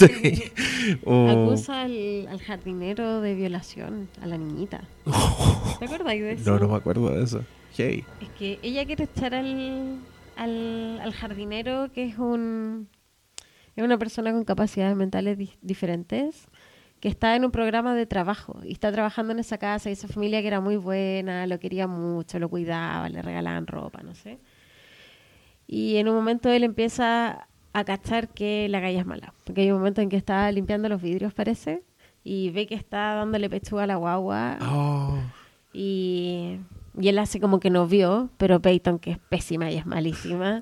O- 1.04 1.28
Acusa 1.28 1.82
al, 1.82 2.26
al 2.28 2.40
jardinero 2.40 3.20
de 3.20 3.34
violación 3.34 3.79
a 3.84 4.26
la 4.26 4.36
niñita. 4.38 4.80
¿Te 5.78 5.84
acuerdas 5.84 6.06
de 6.14 6.32
eso? 6.32 6.50
No, 6.52 6.58
no 6.58 6.68
me 6.68 6.76
acuerdo 6.76 7.10
de 7.10 7.22
eso. 7.24 7.44
Hey. 7.76 8.04
Es 8.20 8.28
que 8.30 8.58
ella 8.62 8.84
quiere 8.84 9.04
echar 9.04 9.34
al, 9.34 9.98
al, 10.36 11.00
al 11.00 11.12
jardinero, 11.12 11.90
que 11.92 12.04
es 12.04 12.18
un 12.18 12.88
es 13.76 13.84
una 13.84 13.96
persona 13.98 14.32
con 14.32 14.44
capacidades 14.44 14.96
mentales 14.96 15.38
di- 15.38 15.52
diferentes, 15.62 16.48
que 16.98 17.08
está 17.08 17.36
en 17.36 17.44
un 17.44 17.50
programa 17.52 17.94
de 17.94 18.04
trabajo 18.04 18.60
y 18.64 18.72
está 18.72 18.90
trabajando 18.92 19.32
en 19.32 19.38
esa 19.38 19.56
casa 19.58 19.88
y 19.88 19.92
esa 19.92 20.08
familia 20.08 20.40
que 20.42 20.48
era 20.48 20.60
muy 20.60 20.76
buena, 20.76 21.46
lo 21.46 21.58
quería 21.60 21.86
mucho, 21.86 22.38
lo 22.38 22.48
cuidaba, 22.50 23.08
le 23.08 23.22
regalaban 23.22 23.66
ropa, 23.66 24.02
no 24.02 24.14
sé. 24.14 24.38
Y 25.66 25.96
en 25.96 26.08
un 26.08 26.14
momento 26.16 26.50
él 26.50 26.64
empieza 26.64 27.46
a 27.72 27.84
cachar 27.84 28.28
que 28.28 28.68
la 28.68 28.80
galla 28.80 29.00
es 29.00 29.06
mala, 29.06 29.32
porque 29.44 29.60
hay 29.62 29.70
un 29.70 29.78
momento 29.78 30.00
en 30.00 30.08
que 30.08 30.16
está 30.16 30.50
limpiando 30.50 30.88
los 30.88 31.00
vidrios, 31.00 31.32
parece, 31.32 31.82
y 32.24 32.50
ve 32.50 32.66
que 32.66 32.74
está 32.74 33.14
dándole 33.14 33.48
pechuga 33.48 33.84
a 33.84 33.86
la 33.86 33.96
guagua 33.96 34.58
Oh, 34.62 35.16
y, 35.72 36.58
y 36.98 37.08
él 37.08 37.18
hace 37.18 37.40
como 37.40 37.60
que 37.60 37.70
no 37.70 37.86
vio, 37.86 38.30
pero 38.36 38.60
Peyton, 38.60 38.98
que 38.98 39.12
es 39.12 39.18
pésima 39.18 39.70
y 39.70 39.76
es 39.76 39.86
malísima, 39.86 40.60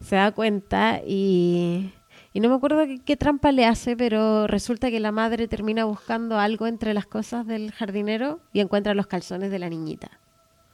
se 0.00 0.16
da 0.16 0.32
cuenta 0.32 1.00
y, 1.06 1.92
y 2.32 2.40
no 2.40 2.48
me 2.48 2.54
acuerdo 2.54 2.84
qué, 2.86 3.00
qué 3.04 3.16
trampa 3.16 3.52
le 3.52 3.66
hace, 3.66 3.96
pero 3.96 4.46
resulta 4.46 4.90
que 4.90 5.00
la 5.00 5.12
madre 5.12 5.48
termina 5.48 5.84
buscando 5.84 6.38
algo 6.38 6.66
entre 6.66 6.94
las 6.94 7.06
cosas 7.06 7.46
del 7.46 7.72
jardinero 7.72 8.40
y 8.52 8.60
encuentra 8.60 8.94
los 8.94 9.06
calzones 9.06 9.50
de 9.50 9.58
la 9.58 9.68
niñita. 9.68 10.10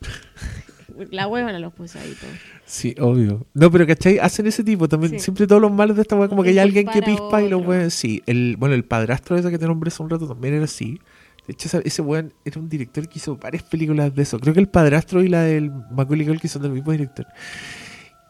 La 1.10 1.26
huevona 1.26 1.58
los 1.58 1.72
puso 1.72 1.98
ahí 1.98 2.14
todo. 2.20 2.30
Sí, 2.64 2.94
obvio. 3.00 3.46
No, 3.54 3.70
pero 3.70 3.86
¿cachai? 3.86 4.18
Hacen 4.18 4.46
ese 4.46 4.62
tipo 4.64 4.88
también. 4.88 5.12
Sí. 5.12 5.20
Siempre 5.20 5.46
todos 5.46 5.60
los 5.60 5.72
malos 5.72 5.96
de 5.96 6.02
esta 6.02 6.16
weá, 6.16 6.28
como 6.28 6.42
que 6.42 6.50
hay 6.50 6.58
alguien 6.58 6.86
que 6.86 7.02
pispa 7.02 7.42
y 7.42 7.48
lo 7.48 7.58
otro. 7.58 7.66
puede. 7.66 7.90
Sí, 7.90 8.22
el, 8.26 8.56
bueno, 8.56 8.74
el 8.74 8.84
padrastro 8.84 9.36
ese 9.36 9.50
que 9.50 9.58
te 9.58 9.66
nombré 9.66 9.88
hace 9.88 10.02
un 10.02 10.10
rato 10.10 10.28
también 10.28 10.54
era 10.54 10.64
así. 10.64 11.00
De 11.46 11.54
hecho, 11.54 11.80
ese 11.84 12.02
weón 12.02 12.32
era 12.44 12.60
un 12.60 12.68
director 12.68 13.08
que 13.08 13.18
hizo 13.18 13.36
varias 13.36 13.64
películas 13.64 14.14
de 14.14 14.22
eso. 14.22 14.38
Creo 14.38 14.54
que 14.54 14.60
el 14.60 14.68
padrastro 14.68 15.22
y 15.22 15.28
la 15.28 15.42
del 15.42 15.72
Macaulay 15.90 16.26
Culkin 16.26 16.48
son 16.48 16.62
del 16.62 16.72
mismo 16.72 16.92
director. 16.92 17.26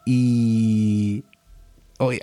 Y. 0.06 1.24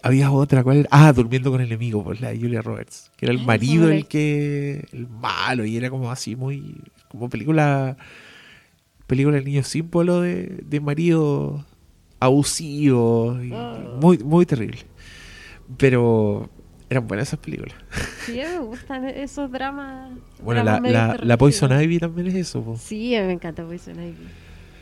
Había 0.02 0.32
otra, 0.32 0.64
¿cuál 0.64 0.78
era? 0.78 0.90
Ah, 0.92 1.14
Durmiendo 1.14 1.52
con 1.52 1.62
el 1.62 1.68
enemigo, 1.68 2.04
pues 2.04 2.20
la 2.20 2.30
de 2.30 2.40
Julia 2.40 2.64
Roberts. 2.64 3.12
Que 3.16 3.28
era 3.28 3.34
el 3.34 3.46
marido 3.46 3.92
el 3.92 4.08
que. 4.08 4.88
El 4.92 5.08
malo, 5.08 5.66
y 5.66 5.78
era 5.78 5.90
como 5.92 6.10
así, 6.10 6.36
muy. 6.36 6.82
Como 7.10 7.30
película. 7.30 7.96
Película 9.08 9.38
de 9.38 9.44
niño 9.44 9.64
símbolo 9.64 10.22
de, 10.22 10.62
de 10.66 10.80
marido 10.82 11.66
abusivo. 12.20 13.38
y 13.42 13.54
muy, 14.02 14.18
muy 14.20 14.46
terrible. 14.46 14.80
Pero 15.78 16.50
eran 16.90 17.08
buenas 17.08 17.30
esas 17.30 17.40
películas. 17.40 17.76
Sí, 18.26 18.34
me 18.34 18.60
gustan 18.60 19.06
esos 19.06 19.52
dramas. 19.52 20.12
Bueno, 20.42 20.64
dramas 20.64 20.92
la, 20.92 21.18
la. 21.22 21.38
Poison 21.38 21.72
Ivy 21.82 22.00
también 22.00 22.28
es 22.28 22.36
eso. 22.36 22.62
po. 22.62 22.78
Sí, 22.78 23.12
me 23.12 23.32
encanta 23.34 23.66
Poison 23.66 23.96
Ivy. 23.96 24.28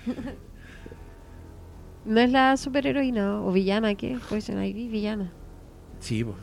¿No 2.06 2.20
es 2.20 2.32
la 2.32 2.56
superheroína 2.58 3.42
o 3.42 3.52
villana 3.52 3.96
qué? 3.96 4.18
Poison 4.30 4.64
Ivy, 4.64 4.88
villana. 4.90 5.32
Sí, 6.00 6.24
po. 6.24 6.36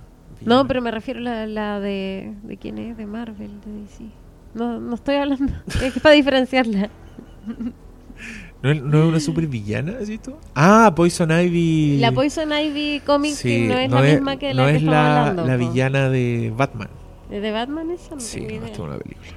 No, 0.44 0.66
pero 0.66 0.82
me 0.82 0.90
refiero 0.90 1.20
a 1.20 1.22
la, 1.22 1.46
la 1.46 1.78
de... 1.78 2.34
¿De 2.42 2.56
quién 2.56 2.78
es? 2.78 2.96
De 2.96 3.06
Marvel, 3.06 3.60
de 3.64 3.72
DC. 3.82 4.04
No, 4.54 4.80
no 4.80 4.94
estoy 4.96 5.14
hablando... 5.16 5.52
Es 5.82 6.00
para 6.00 6.16
diferenciarla. 6.16 6.90
¿No 8.62 8.70
es, 8.70 8.80
no 8.82 9.02
es 9.02 9.08
una 9.08 9.20
super 9.20 9.46
villana, 9.48 9.94
así 10.00 10.18
tú? 10.18 10.34
Ah, 10.54 10.92
Poison 10.94 11.30
Ivy. 11.30 11.98
La 11.98 12.12
Poison 12.12 12.52
Ivy 12.52 13.00
Comics 13.04 13.38
Sí, 13.38 13.66
no 13.66 13.76
es 13.78 13.90
la 13.90 14.02
misma 14.02 14.36
que 14.36 14.54
la 14.54 14.62
no 14.62 14.68
que 14.68 14.76
es 14.76 14.82
estamos 14.82 14.94
la, 14.94 15.20
hablando. 15.28 15.46
la 15.46 15.58
po. 15.58 15.70
villana 15.70 16.08
de 16.10 16.52
Batman. 16.56 16.88
¿De 17.28 17.50
Batman 17.50 17.90
esa? 17.90 18.14
No 18.14 18.20
Sí, 18.20 18.40
no, 18.40 18.46
idea. 18.46 18.56
esta 18.66 18.72
es 18.72 18.78
una 18.78 18.98
película. 18.98 19.28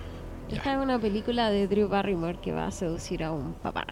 Esta 0.52 0.74
es 0.76 0.80
una 0.84 1.00
película 1.00 1.50
de 1.50 1.68
Drew 1.68 1.88
Barrymore 1.88 2.38
que 2.42 2.52
va 2.52 2.68
a 2.68 2.72
seducir 2.72 3.24
a 3.24 3.32
un 3.32 3.54
papá. 3.54 3.88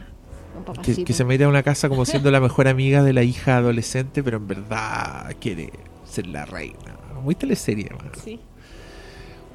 Un 0.55 0.75
Que, 0.83 1.03
que 1.03 1.13
se 1.13 1.25
mete 1.25 1.45
a 1.45 1.47
una 1.49 1.63
casa 1.63 1.89
como 1.89 2.05
siendo 2.05 2.29
la 2.29 2.39
mejor 2.41 2.67
amiga 2.67 3.01
de 3.01 3.13
la 3.13 3.23
hija 3.23 3.57
adolescente, 3.57 4.21
pero 4.21 4.37
en 4.37 4.47
verdad 4.47 5.31
quiere 5.39 5.71
ser 6.05 6.27
la 6.27 6.45
reina. 6.45 6.77
Muy 7.23 7.33
teleserie, 7.33 7.87
hermano. 7.87 8.11
Sí. 8.23 8.39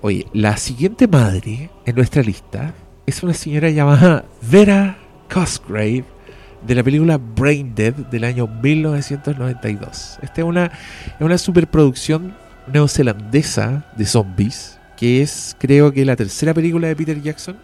Oye, 0.03 0.27
la 0.33 0.57
siguiente 0.57 1.07
madre 1.07 1.71
en 1.87 1.95
nuestra 1.95 2.23
lista 2.23 2.75
es 3.09 3.23
una 3.23 3.33
señora 3.33 3.71
llamada 3.71 4.27
Vera 4.43 4.99
Cosgrave 5.33 6.05
de 6.67 6.75
la 6.75 6.83
película 6.83 7.17
Brain 7.17 7.75
Dead 7.75 7.95
del 7.95 8.23
año 8.23 8.47
1992. 8.47 10.19
Esta 10.21 10.41
es 10.43 10.45
una, 10.47 10.71
una 11.19 11.39
superproducción 11.39 12.37
neozelandesa 12.71 13.91
de 13.97 14.05
zombies, 14.05 14.79
que 14.95 15.23
es 15.23 15.57
creo 15.59 15.91
que 15.91 16.05
la 16.05 16.17
tercera 16.17 16.53
película 16.53 16.89
de 16.89 16.97
Peter 16.97 17.23
Jackson, 17.23 17.57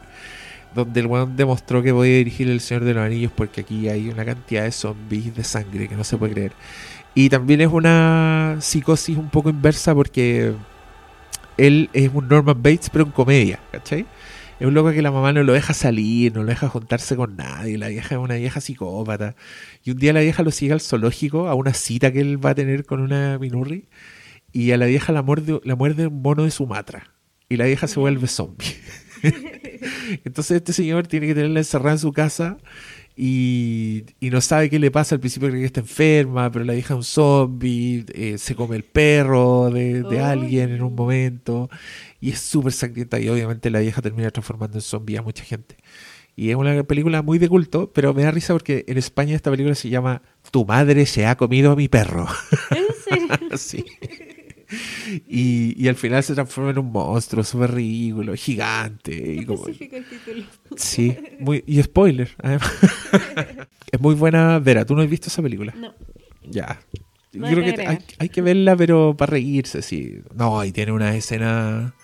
donde 0.74 1.00
el 1.00 1.08
weón 1.08 1.36
demostró 1.36 1.82
que 1.82 1.92
podía 1.92 2.16
dirigir 2.16 2.48
El 2.48 2.62
Señor 2.62 2.84
de 2.84 2.94
los 2.94 3.04
Anillos 3.04 3.32
porque 3.36 3.60
aquí 3.60 3.90
hay 3.90 4.08
una 4.08 4.24
cantidad 4.24 4.62
de 4.62 4.72
zombies 4.72 5.36
de 5.36 5.44
sangre 5.44 5.88
que 5.88 5.94
no 5.94 6.04
se 6.04 6.16
puede 6.16 6.32
creer. 6.32 6.52
Y 7.14 7.28
también 7.28 7.60
es 7.60 7.68
una 7.68 8.56
psicosis 8.60 9.18
un 9.18 9.28
poco 9.28 9.50
inversa 9.50 9.94
porque 9.94 10.54
él 11.58 11.90
es 11.92 12.10
un 12.14 12.28
Norman 12.28 12.62
Bates 12.62 12.88
pero 12.88 13.04
en 13.04 13.10
comedia, 13.10 13.60
¿cachai? 13.70 14.06
Es 14.64 14.68
un 14.68 14.72
loco 14.72 14.92
que 14.92 15.02
la 15.02 15.10
mamá 15.10 15.30
no 15.34 15.42
lo 15.42 15.52
deja 15.52 15.74
salir, 15.74 16.34
no 16.34 16.42
lo 16.42 16.48
deja 16.48 16.70
juntarse 16.70 17.16
con 17.16 17.36
nadie, 17.36 17.76
la 17.76 17.88
vieja 17.88 18.14
es 18.14 18.18
una 18.18 18.36
vieja 18.36 18.62
psicópata. 18.62 19.36
Y 19.84 19.90
un 19.90 19.98
día 19.98 20.14
la 20.14 20.20
vieja 20.20 20.42
lo 20.42 20.50
sigue 20.50 20.72
al 20.72 20.80
zoológico 20.80 21.48
a 21.48 21.54
una 21.54 21.74
cita 21.74 22.10
que 22.12 22.22
él 22.22 22.42
va 22.42 22.50
a 22.50 22.54
tener 22.54 22.86
con 22.86 23.02
una 23.02 23.38
minurri 23.38 23.90
y 24.52 24.70
a 24.70 24.78
la 24.78 24.86
vieja 24.86 25.12
la 25.12 25.20
muerde, 25.20 25.60
la 25.64 25.76
muerde 25.76 26.06
un 26.06 26.22
mono 26.22 26.44
de 26.44 26.50
Sumatra 26.50 27.12
y 27.50 27.58
la 27.58 27.66
vieja 27.66 27.86
se 27.86 28.00
vuelve 28.00 28.26
zombie. 28.26 28.74
Entonces 30.24 30.56
este 30.56 30.72
señor 30.72 31.08
tiene 31.08 31.26
que 31.26 31.34
tenerla 31.34 31.60
encerrada 31.60 31.92
en 31.92 31.98
su 31.98 32.14
casa 32.14 32.56
y, 33.16 34.04
y, 34.18 34.30
no 34.30 34.40
sabe 34.40 34.70
qué 34.70 34.78
le 34.78 34.90
pasa. 34.90 35.14
Al 35.14 35.20
principio 35.20 35.50
cree 35.50 35.60
que 35.60 35.66
está 35.66 35.80
enferma, 35.80 36.50
pero 36.50 36.64
la 36.64 36.72
vieja 36.72 36.94
es 36.94 36.98
un 36.98 37.04
zombie, 37.04 38.06
eh, 38.14 38.38
se 38.38 38.54
come 38.54 38.76
el 38.76 38.82
perro 38.82 39.68
de, 39.70 40.02
de 40.02 40.20
alguien 40.20 40.70
en 40.70 40.82
un 40.82 40.94
momento 40.94 41.68
y 42.24 42.30
es 42.30 42.40
súper 42.40 42.72
sangrienta 42.72 43.20
y 43.20 43.28
obviamente 43.28 43.68
la 43.68 43.80
vieja 43.80 44.00
termina 44.00 44.30
transformando 44.30 44.78
en 44.78 44.80
zombie 44.80 45.18
a 45.18 45.22
mucha 45.22 45.44
gente. 45.44 45.76
Y 46.34 46.48
es 46.48 46.56
una 46.56 46.82
película 46.84 47.20
muy 47.20 47.38
de 47.38 47.50
culto, 47.50 47.92
pero 47.92 48.14
me 48.14 48.22
da 48.22 48.30
risa 48.30 48.54
porque 48.54 48.86
en 48.88 48.96
España 48.96 49.36
esta 49.36 49.50
película 49.50 49.74
se 49.74 49.90
llama 49.90 50.22
Tu 50.50 50.64
madre 50.64 51.04
se 51.04 51.26
ha 51.26 51.36
comido 51.36 51.72
a 51.72 51.76
mi 51.76 51.88
perro. 51.88 52.26
¿En 52.70 52.86
serio? 53.04 53.28
sí. 53.58 53.84
Y, 55.28 55.74
y 55.76 55.86
al 55.88 55.96
final 55.96 56.22
se 56.22 56.32
transforma 56.32 56.70
en 56.70 56.78
un 56.78 56.92
monstruo 56.92 57.44
súper 57.44 57.74
ridículo, 57.74 58.32
gigante. 58.36 59.12
Y 59.14 59.44
como, 59.44 59.68
el 59.68 59.76
título. 59.76 60.46
Sí, 60.76 61.14
muy, 61.40 61.62
y 61.66 61.82
spoiler, 61.82 62.30
además. 62.42 62.72
es 63.92 64.00
muy 64.00 64.14
buena. 64.14 64.58
Vera, 64.60 64.86
¿tú 64.86 64.96
no 64.96 65.02
has 65.02 65.10
visto 65.10 65.28
esa 65.28 65.42
película? 65.42 65.74
No. 65.76 65.92
Ya. 66.48 66.80
Yo 67.32 67.42
creo 67.42 67.74
que 67.74 67.86
hay, 67.86 67.98
hay 68.18 68.28
que 68.30 68.40
verla, 68.40 68.76
pero 68.76 69.14
para 69.14 69.32
reírse, 69.32 69.82
sí. 69.82 70.22
No, 70.34 70.64
y 70.64 70.72
tiene 70.72 70.92
una 70.92 71.14
escena. 71.14 71.94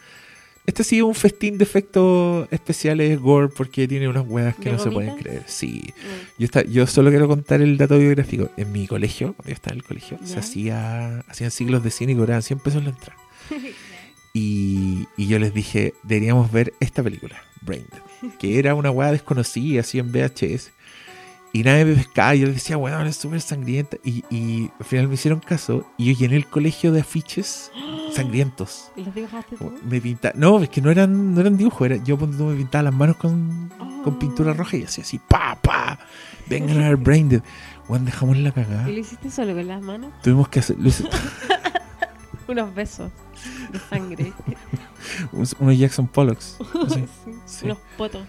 Este 0.70 0.84
sí 0.84 0.98
es 0.98 1.02
un 1.02 1.16
festín 1.16 1.59
de 1.59 1.64
efectos 1.64 2.47
especiales 2.52 3.18
gore 3.18 3.48
porque 3.48 3.88
tiene 3.88 4.09
unas 4.09 4.24
huevas 4.24 4.55
que 4.55 4.66
¿De 4.66 4.72
no 4.72 4.78
se 4.78 4.88
pueden 4.88 5.16
creer. 5.16 5.42
Sí. 5.47 5.82
Mm. 5.82 6.38
Yo, 6.38 6.44
está, 6.44 6.62
yo 6.62 6.86
solo 6.86 7.10
quiero 7.10 7.26
contar 7.26 7.60
el 7.60 7.76
dato 7.76 7.98
biográfico. 7.98 8.51
En 8.56 8.70
mi 8.70 8.86
colegio, 8.86 9.32
cuando 9.32 9.48
yo 9.48 9.55
estaba 9.55 9.72
en 9.72 9.78
el 9.78 9.84
colegio, 9.84 10.20
se 10.22 10.38
hacía, 10.38 11.24
hacían 11.26 11.51
siglos 11.51 11.82
de 11.82 11.90
cine 11.90 12.12
y 12.12 12.14
cobraban 12.14 12.44
100 12.44 12.60
pesos 12.60 12.84
la 12.84 12.90
entrada. 12.90 13.20
Y, 14.32 15.09
y 15.16 15.26
yo 15.26 15.40
les 15.40 15.52
dije, 15.52 15.92
deberíamos 16.05 16.52
ver 16.52 16.72
esta 16.78 17.02
película, 17.02 17.42
Brain 17.62 17.84
que 18.38 18.60
era 18.60 18.76
una 18.76 18.92
weá 18.92 19.12
desconocida, 19.12 19.80
así 19.80 19.98
en 19.98 20.12
VHS. 20.12 20.70
Y 21.52 21.64
nadie 21.64 21.85
me 21.85 21.94
pescaba, 21.97 22.35
y 22.36 22.40
yo 22.40 22.47
les 22.47 22.55
decía, 22.56 22.77
weón, 22.78 23.06
es 23.09 23.16
súper 23.16 23.40
sangrienta. 23.40 23.97
Y, 24.05 24.24
y 24.31 24.70
al 24.78 24.85
final 24.85 25.09
me 25.09 25.14
hicieron 25.14 25.40
caso, 25.40 25.85
y 25.97 26.12
yo 26.12 26.18
llené 26.18 26.36
el 26.36 26.47
colegio 26.47 26.93
de 26.93 27.01
afiches 27.01 27.72
sangrientos. 28.14 28.93
¿Y 28.97 29.05
los 29.05 29.14
dibujaste 29.14 29.56
tú? 29.56 29.72
Me 29.85 30.01
pinta 30.01 30.32
No, 30.36 30.60
es 30.60 30.68
que 30.68 30.81
no 30.81 30.90
eran, 30.90 31.35
no 31.35 31.40
eran 31.40 31.56
dibujos, 31.56 31.86
era, 31.86 31.97
yo 31.97 32.16
tú, 32.16 32.27
me 32.44 32.56
pintaba 32.56 32.85
las 32.85 32.94
manos 32.94 33.16
con, 33.16 33.68
con 34.05 34.18
pintura 34.18 34.52
roja 34.52 34.77
y 34.77 34.85
hacía 34.85 35.02
así, 35.02 35.18
pa, 35.18 35.59
pa, 35.60 35.98
vengan 36.48 36.82
a 36.82 36.89
ver 36.90 36.97
Brain 36.98 37.28
Dead. 37.28 37.43
Weón, 37.89 38.05
dejamos 38.05 38.36
la 38.39 38.52
cagada. 38.52 38.89
¿Y 38.89 38.94
lo 38.94 39.01
hiciste 39.01 39.31
solo 39.31 39.52
con 39.52 39.66
las 39.66 39.82
manos? 39.82 40.12
Tuvimos 40.22 40.48
que 40.48 40.60
hacer 40.60 40.77
Unos 42.47 42.74
besos 42.74 43.10
de 43.72 43.78
sangre. 43.78 44.32
unos 45.32 45.78
Jackson 45.78 46.06
Pollocks. 46.06 46.56
así. 46.86 47.05
Sí, 47.24 47.32
Sí. 47.47 47.64
Unos 47.64 47.78
potos. 47.97 48.22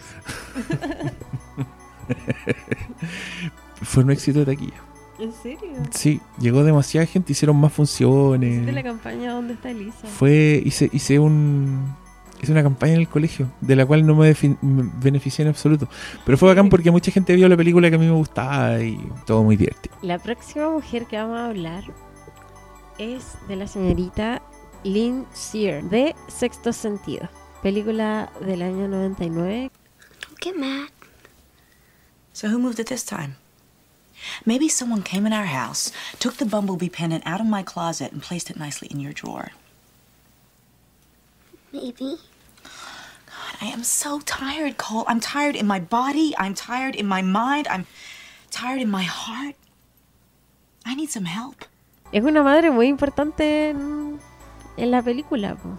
Fue 3.82 4.04
un 4.04 4.12
éxito 4.12 4.40
de 4.40 4.46
taquilla. 4.46 4.82
¿En 5.20 5.32
serio? 5.34 5.70
Sí, 5.92 6.20
llegó 6.40 6.64
demasiada 6.64 7.06
gente, 7.06 7.32
hicieron 7.32 7.58
más 7.58 7.72
funciones. 7.72 8.54
¿Hiciste 8.54 8.72
la 8.72 8.84
campaña 8.84 9.34
¿Dónde 9.34 9.54
está 9.54 9.70
Elisa? 9.70 10.08
Fue, 10.08 10.62
hice, 10.66 10.90
hice 10.92 11.20
un 11.20 11.96
hice 12.42 12.52
una 12.52 12.64
campaña 12.64 12.94
en 12.94 13.02
el 13.02 13.08
colegio, 13.08 13.52
de 13.62 13.76
la 13.76 13.86
cual 13.86 14.06
no 14.06 14.16
me, 14.16 14.36
me 14.62 14.90
beneficié 15.00 15.44
en 15.44 15.50
absoluto. 15.50 15.88
Pero 16.26 16.38
fue 16.38 16.50
bacán 16.50 16.70
porque 16.70 16.90
mucha 16.90 17.12
gente 17.12 17.36
vio 17.36 17.48
la 17.48 17.56
película 17.56 17.90
que 17.90 17.96
a 17.96 18.00
mí 18.00 18.06
me 18.06 18.14
gustaba 18.14 18.82
y 18.82 18.98
todo 19.26 19.44
muy 19.44 19.58
divertido. 19.58 19.96
La 20.02 20.18
próxima 20.18 20.70
mujer 20.70 21.06
que 21.06 21.18
vamos 21.18 21.38
a 21.38 21.46
hablar 21.48 21.84
es 22.98 23.36
de 23.48 23.56
la 23.56 23.68
señorita 23.68 24.42
Lynn 24.84 25.26
Sear, 25.34 25.84
de 25.84 26.16
Sexto 26.28 26.74
Sentido. 26.74 27.30
Película 27.62 28.32
del 28.46 28.64
año 28.64 28.88
99. 28.88 29.72
Don't 30.28 30.44
get 30.44 30.56
mad. 30.56 30.90
So 32.34 32.48
who 32.48 32.58
moved 32.60 32.80
it 32.80 32.88
this 32.88 33.04
time? 33.04 33.36
Maybe 34.46 34.70
someone 34.70 35.02
came 35.02 35.26
in 35.26 35.34
our 35.34 35.46
house, 35.48 35.92
took 36.20 36.38
the 36.38 36.46
bumblebee 36.46 36.90
pendant 36.90 37.26
out 37.26 37.42
of 37.42 37.48
my 37.48 37.64
closet, 37.64 38.12
and 38.12 38.22
placed 38.22 38.50
it 38.50 38.58
nicely 38.58 38.88
in 38.92 39.00
your 39.00 39.14
drawer. 39.14 39.52
Maybe. 41.74 42.18
God, 42.64 43.56
I 43.62 43.66
am 43.68 43.84
so 43.84 44.20
tired, 44.20 44.78
Cole. 44.78 45.06
I'm 45.08 45.20
tired 45.20 45.56
in 45.56 45.66
my 45.66 45.80
body. 45.80 46.34
I'm 46.38 46.54
tired 46.54 46.96
in 46.96 47.08
my 47.08 47.22
mind. 47.22 47.68
I'm 47.70 47.86
tired 48.52 48.82
in 48.82 48.90
my 48.92 49.04
heart. 49.04 49.56
I 50.86 50.96
need 50.96 51.10
some 51.10 51.26
help. 51.26 51.66
Es 52.12 52.24
una 52.24 52.44
madre 52.44 52.72
muy 52.72 52.88
importante 52.88 53.70
en, 53.70 54.20
en 54.78 54.92
la 54.92 55.02
película. 55.02 55.56
po. 55.56 55.78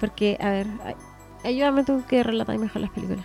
Porque, 0.00 0.36
a 0.40 0.50
ver, 0.50 0.66
ay- 0.84 0.96
ayúdame 1.44 1.84
tú 1.84 2.04
que 2.08 2.22
relatáis 2.22 2.58
mejor 2.58 2.80
las 2.82 2.90
películas. 2.90 3.24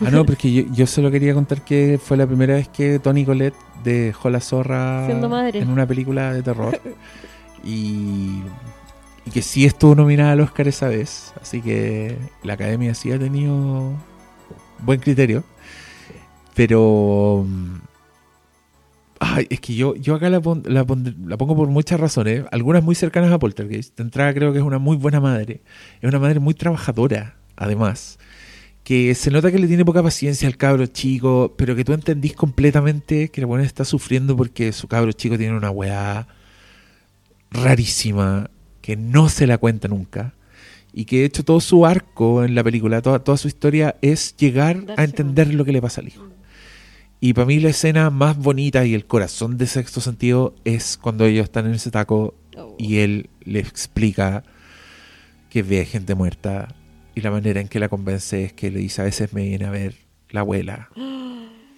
Ah, 0.06 0.10
no, 0.10 0.24
porque 0.24 0.52
yo, 0.52 0.62
yo 0.72 0.86
solo 0.86 1.10
quería 1.10 1.34
contar 1.34 1.62
que 1.62 1.98
fue 2.02 2.16
la 2.16 2.26
primera 2.26 2.54
vez 2.54 2.68
que 2.68 2.98
Tony 3.00 3.24
Colette 3.24 3.56
dejó 3.82 4.30
la 4.30 4.40
zorra 4.40 5.06
Siendo 5.06 5.28
madre. 5.28 5.58
en 5.60 5.68
una 5.70 5.86
película 5.86 6.32
de 6.32 6.42
terror. 6.42 6.80
Y, 7.64 8.42
y 9.26 9.30
que 9.32 9.42
sí 9.42 9.64
estuvo 9.64 9.94
nominada 9.96 10.32
al 10.32 10.40
Oscar 10.40 10.68
esa 10.68 10.88
vez. 10.88 11.32
Así 11.42 11.60
que 11.60 12.16
la 12.44 12.52
academia 12.54 12.94
sí 12.94 13.10
ha 13.10 13.18
tenido 13.18 13.92
buen 14.80 15.00
criterio. 15.00 15.42
Pero. 16.54 17.44
mm, 17.46 17.74
Ay, 19.20 19.48
es 19.50 19.58
que 19.60 19.74
yo, 19.74 19.96
yo 19.96 20.14
acá 20.14 20.30
la, 20.30 20.40
pon- 20.40 20.62
la, 20.66 20.84
pondré- 20.86 21.16
la 21.26 21.36
pongo 21.36 21.56
por 21.56 21.66
muchas 21.68 21.98
razones. 21.98 22.44
Algunas 22.52 22.84
muy 22.84 22.94
cercanas 22.94 23.32
a 23.32 23.38
Poltergeist. 23.40 23.96
De 23.96 24.04
entrada 24.04 24.32
creo 24.32 24.52
que 24.52 24.58
es 24.60 24.64
una 24.64 24.78
muy 24.78 24.96
buena 24.96 25.18
madre. 25.20 25.60
Es 26.00 26.08
una 26.08 26.20
madre 26.20 26.38
muy 26.38 26.54
trabajadora, 26.54 27.34
además. 27.56 28.18
Que 28.88 29.14
se 29.14 29.30
nota 29.30 29.52
que 29.52 29.58
le 29.58 29.66
tiene 29.66 29.84
poca 29.84 30.02
paciencia 30.02 30.48
al 30.48 30.56
cabro 30.56 30.86
chico, 30.86 31.52
pero 31.58 31.76
que 31.76 31.84
tú 31.84 31.92
entendís 31.92 32.32
completamente 32.32 33.28
que 33.28 33.42
la 33.42 33.46
buena 33.46 33.66
está 33.66 33.84
sufriendo 33.84 34.34
porque 34.34 34.72
su 34.72 34.88
cabro 34.88 35.12
chico 35.12 35.36
tiene 35.36 35.54
una 35.54 35.70
weá 35.70 36.26
rarísima 37.50 38.48
que 38.80 38.96
no 38.96 39.28
se 39.28 39.46
la 39.46 39.58
cuenta 39.58 39.88
nunca. 39.88 40.32
Y 40.94 41.04
que 41.04 41.18
de 41.18 41.24
hecho 41.26 41.44
todo 41.44 41.60
su 41.60 41.84
arco 41.84 42.42
en 42.42 42.54
la 42.54 42.64
película, 42.64 43.02
toda, 43.02 43.18
toda 43.18 43.36
su 43.36 43.46
historia 43.46 43.96
es 44.00 44.34
llegar 44.38 44.82
a 44.96 45.04
entender 45.04 45.52
lo 45.52 45.66
que 45.66 45.72
le 45.72 45.82
pasa 45.82 46.00
al 46.00 46.08
hijo. 46.08 46.26
Y 47.20 47.34
para 47.34 47.44
mí 47.44 47.60
la 47.60 47.68
escena 47.68 48.08
más 48.08 48.38
bonita 48.38 48.86
y 48.86 48.94
el 48.94 49.04
corazón 49.04 49.58
de 49.58 49.66
sexto 49.66 50.00
sentido 50.00 50.54
es 50.64 50.96
cuando 50.96 51.26
ellos 51.26 51.44
están 51.44 51.66
en 51.66 51.74
ese 51.74 51.90
taco 51.90 52.32
y 52.78 53.00
él 53.00 53.28
le 53.44 53.58
explica 53.58 54.44
que 55.50 55.62
ve 55.62 55.84
gente 55.84 56.14
muerta 56.14 56.74
y 57.18 57.20
la 57.22 57.30
manera 57.30 57.60
en 57.60 57.68
que 57.68 57.78
la 57.80 57.88
convence 57.88 58.44
es 58.44 58.52
que 58.52 58.70
le 58.70 58.78
dice 58.80 59.00
a 59.02 59.04
veces 59.04 59.32
me 59.32 59.42
viene 59.42 59.64
a 59.66 59.70
ver 59.70 59.94
la 60.30 60.40
abuela 60.40 60.88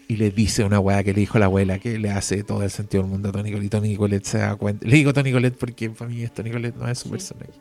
y 0.08 0.16
le 0.16 0.30
dice 0.30 0.64
una 0.64 0.80
weá 0.80 1.02
que 1.04 1.12
le 1.14 1.20
dijo 1.20 1.38
la 1.38 1.46
abuela 1.46 1.78
que 1.78 1.98
le 1.98 2.10
hace 2.10 2.42
todo 2.42 2.62
el 2.64 2.70
sentido 2.70 3.02
del 3.04 3.10
mundo 3.12 3.28
a 3.28 3.32
Tony 3.32 3.50
Colette 3.52 3.66
y 3.66 3.68
Tony 3.70 3.96
Colette 3.96 4.24
se 4.26 4.38
da 4.38 4.56
cuenta. 4.56 4.86
Le 4.86 4.96
digo 4.96 5.12
Tony 5.12 5.30
Colette 5.32 5.56
porque 5.56 5.88
para 5.90 6.10
mí 6.10 6.22
es 6.22 6.32
Tony 6.34 6.50
Colette, 6.50 6.76
no 6.76 6.88
es 6.88 6.98
su 6.98 7.08
personaje. 7.10 7.52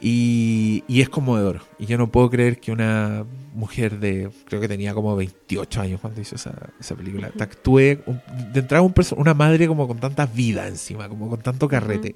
Y, 0.00 0.84
y 0.86 1.00
es 1.00 1.08
conmovedor. 1.08 1.62
Y 1.78 1.86
yo 1.86 1.96
no 1.98 2.10
puedo 2.12 2.28
creer 2.30 2.60
que 2.60 2.70
una 2.72 3.24
mujer 3.54 3.98
de, 3.98 4.30
creo 4.44 4.60
que 4.60 4.68
tenía 4.68 4.92
como 4.94 5.16
28 5.16 5.80
años 5.80 6.00
cuando 6.00 6.20
hizo 6.20 6.34
esa, 6.36 6.54
esa 6.78 6.94
película, 6.94 7.30
te 7.30 7.42
actúe 7.42 7.98
un- 8.06 8.20
de 8.52 8.60
entrada 8.60 8.82
un 8.82 8.94
una 9.16 9.34
madre 9.34 9.66
como 9.66 9.88
con 9.88 9.98
tanta 9.98 10.26
vida 10.26 10.68
encima, 10.68 11.08
como 11.08 11.28
con 11.28 11.40
tanto 11.40 11.68
carrete. 11.68 12.14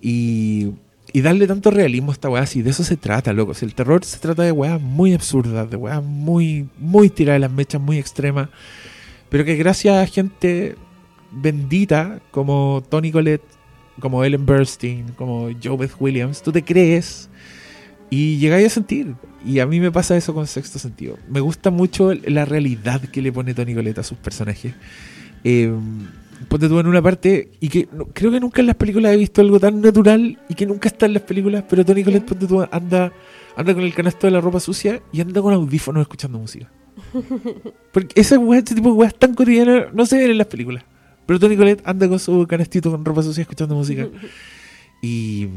Y, 0.00 0.72
y 1.12 1.20
darle 1.20 1.46
tanto 1.46 1.70
realismo 1.70 2.10
a 2.10 2.14
esta 2.14 2.28
weá, 2.28 2.46
si 2.46 2.62
de 2.62 2.70
eso 2.70 2.84
se 2.84 2.96
trata, 2.96 3.32
loco. 3.32 3.54
Si 3.54 3.64
el 3.64 3.74
terror 3.74 4.04
se 4.04 4.18
trata 4.18 4.42
de 4.42 4.52
weas 4.52 4.80
muy 4.80 5.14
absurdas, 5.14 5.70
de 5.70 5.76
weas 5.76 6.02
muy, 6.02 6.68
muy 6.78 7.10
tiradas 7.10 7.36
de 7.36 7.40
las 7.46 7.52
mechas, 7.52 7.80
muy 7.80 7.98
extremas. 7.98 8.48
Pero 9.28 9.44
que 9.44 9.56
gracias 9.56 9.96
a 9.96 10.06
gente 10.06 10.76
bendita 11.30 12.20
como 12.30 12.82
Tony 12.88 13.12
Collette, 13.12 13.44
como 14.00 14.24
Ellen 14.24 14.46
Burstyn, 14.46 15.12
como 15.16 15.48
Joe 15.62 15.76
Beth 15.76 15.94
Williams, 15.98 16.42
tú 16.42 16.52
te 16.52 16.62
crees 16.62 17.30
Y 18.10 18.38
llegáis 18.38 18.66
a 18.66 18.70
sentir. 18.70 19.14
Y 19.44 19.60
a 19.60 19.66
mí 19.66 19.80
me 19.80 19.92
pasa 19.92 20.16
eso 20.16 20.34
con 20.34 20.46
sexto 20.46 20.78
sentido. 20.78 21.18
Me 21.28 21.40
gusta 21.40 21.70
mucho 21.70 22.12
la 22.14 22.44
realidad 22.44 23.00
que 23.00 23.22
le 23.22 23.32
pone 23.32 23.54
Tony 23.54 23.74
Colette 23.74 23.98
a 23.98 24.02
sus 24.02 24.18
personajes. 24.18 24.74
Eh, 25.44 25.72
ponte 26.48 26.68
tú 26.68 26.78
en 26.78 26.86
una 26.86 27.02
parte, 27.02 27.50
y 27.60 27.68
que 27.68 27.88
no- 27.92 28.06
creo 28.06 28.30
que 28.30 28.40
nunca 28.40 28.60
en 28.60 28.66
las 28.68 28.76
películas 28.76 29.12
he 29.12 29.16
visto 29.16 29.40
algo 29.40 29.58
tan 29.60 29.80
natural 29.80 30.38
y 30.48 30.54
que 30.54 30.66
nunca 30.66 30.88
está 30.88 31.06
en 31.06 31.14
las 31.14 31.22
películas, 31.22 31.64
pero 31.68 31.84
Tony 31.84 32.04
Colette, 32.04 32.24
ponte 32.26 32.46
tú, 32.46 32.62
anda, 32.70 33.12
anda 33.56 33.74
con 33.74 33.82
el 33.82 33.94
canasto 33.94 34.26
de 34.26 34.30
la 34.32 34.40
ropa 34.40 34.60
sucia 34.60 35.00
y 35.12 35.20
anda 35.20 35.40
con 35.42 35.52
audífonos 35.54 36.02
escuchando 36.02 36.38
música. 36.38 36.70
Porque 37.92 38.20
ese, 38.20 38.36
ese 38.36 38.74
tipo 38.74 38.88
de 38.88 38.94
weas 38.94 39.14
tan 39.14 39.34
cotidianas 39.34 39.92
no 39.92 40.06
se 40.06 40.18
ven 40.18 40.30
en 40.30 40.38
las 40.38 40.46
películas. 40.46 40.84
Pero 41.26 41.38
Tony 41.40 41.56
Colette 41.56 41.82
anda 41.84 42.08
con 42.08 42.18
su 42.18 42.46
canastito 42.46 42.90
con 42.90 43.04
ropa 43.04 43.22
sucia 43.22 43.42
escuchando 43.42 43.74
música. 43.74 44.06
Y. 45.02 45.48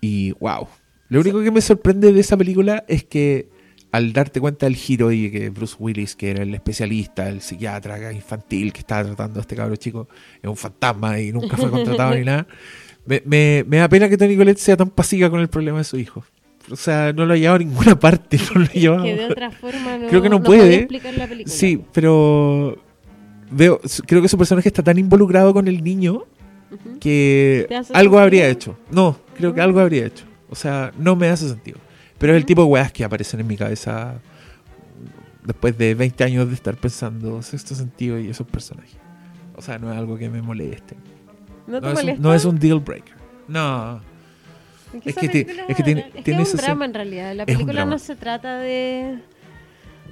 Y. 0.00 0.32
¡Wow! 0.40 0.66
Lo 1.10 1.20
único 1.20 1.42
que 1.42 1.50
me 1.50 1.60
sorprende 1.60 2.12
de 2.12 2.20
esa 2.20 2.36
película 2.36 2.82
es 2.88 3.04
que 3.04 3.50
al 3.92 4.12
darte 4.12 4.40
cuenta 4.40 4.66
del 4.66 4.74
giro 4.74 5.12
y 5.12 5.30
que 5.30 5.50
Bruce 5.50 5.76
Willis, 5.78 6.16
que 6.16 6.30
era 6.30 6.42
el 6.42 6.54
especialista, 6.54 7.28
el 7.28 7.40
psiquiatra 7.42 8.12
infantil 8.12 8.72
que 8.72 8.80
estaba 8.80 9.04
tratando 9.04 9.38
a 9.38 9.42
este 9.42 9.54
cabro 9.54 9.76
chico, 9.76 10.08
es 10.42 10.48
un 10.48 10.56
fantasma 10.56 11.20
y 11.20 11.30
nunca 11.32 11.56
fue 11.56 11.70
contratado 11.70 12.14
ni 12.14 12.24
nada, 12.24 12.46
me, 13.06 13.22
me- 13.26 13.64
me 13.68 13.76
da 13.76 13.88
pena 13.88 14.08
que 14.08 14.16
Tony 14.16 14.36
Colette 14.36 14.58
sea 14.58 14.76
tan 14.76 14.90
pasiva 14.90 15.28
con 15.30 15.40
el 15.40 15.48
problema 15.48 15.78
de 15.78 15.84
su 15.84 15.98
hijo. 15.98 16.24
O 16.70 16.76
sea, 16.76 17.12
no 17.12 17.26
lo 17.26 17.34
ha 17.34 17.36
llevado 17.36 17.56
a 17.56 17.58
ninguna 17.58 17.98
parte. 17.98 18.38
No 18.54 18.60
lo 18.60 18.66
ha 18.66 18.72
llevado. 18.72 19.04
Que 19.04 19.14
de 19.16 19.24
otra 19.26 19.50
forma 19.50 19.98
no, 19.98 20.08
Creo 20.08 20.22
que 20.22 20.28
no, 20.30 20.42
puede. 20.42 20.74
explicar 20.76 21.12
la 21.18 21.26
película. 21.26 21.54
Sí, 21.54 21.82
pero 21.92 22.78
veo, 23.50 23.80
creo 24.06 24.22
que 24.22 24.28
su 24.28 24.38
personaje 24.38 24.68
está 24.68 24.82
tan 24.82 24.96
involucrado 24.96 25.52
con 25.52 25.66
el 25.68 25.82
niño 25.84 26.24
que 27.00 27.66
¿Te 27.68 27.76
hace 27.76 27.92
algo 27.92 28.12
sentido? 28.14 28.22
habría 28.22 28.48
hecho. 28.48 28.78
No, 28.90 29.18
creo 29.36 29.52
que 29.52 29.60
algo 29.60 29.80
habría 29.80 30.06
hecho. 30.06 30.24
O 30.48 30.54
sea, 30.54 30.92
no 30.98 31.16
me 31.16 31.28
hace 31.28 31.48
sentido. 31.48 31.78
Pero 32.22 32.34
es 32.34 32.36
el 32.36 32.46
tipo 32.46 32.62
de 32.62 32.68
weas 32.68 32.92
que 32.92 33.02
aparecen 33.02 33.40
en 33.40 33.48
mi 33.48 33.56
cabeza 33.56 34.14
después 35.44 35.76
de 35.76 35.96
20 35.96 36.22
años 36.22 36.46
de 36.46 36.54
estar 36.54 36.76
pensando 36.76 37.42
sexto 37.42 37.74
sentido 37.74 38.16
y 38.16 38.28
esos 38.28 38.46
personajes. 38.46 38.96
O 39.56 39.60
sea, 39.60 39.76
no 39.80 39.90
es 39.90 39.98
algo 39.98 40.16
que 40.16 40.30
me 40.30 40.40
moleste. 40.40 40.94
¿No 41.66 41.80
te 41.80 41.90
es, 41.90 42.04
un, 42.04 42.22
no 42.22 42.32
es 42.32 42.44
un 42.44 42.60
deal 42.60 42.78
breaker. 42.78 43.16
No. 43.48 44.00
Es 44.94 45.02
que, 45.02 45.10
Es 45.10 45.16
que 45.16 45.26
es 45.26 45.30
tiene- 45.32 46.12
es 46.14 46.22
tiene 46.22 46.42
es 46.42 46.54
un 46.54 46.60
drama 46.60 46.84
en 46.84 46.94
realidad. 46.94 47.34
La 47.34 47.44
película 47.44 47.84
no 47.84 47.98
se 47.98 48.14
trata 48.14 48.58
de. 48.58 49.18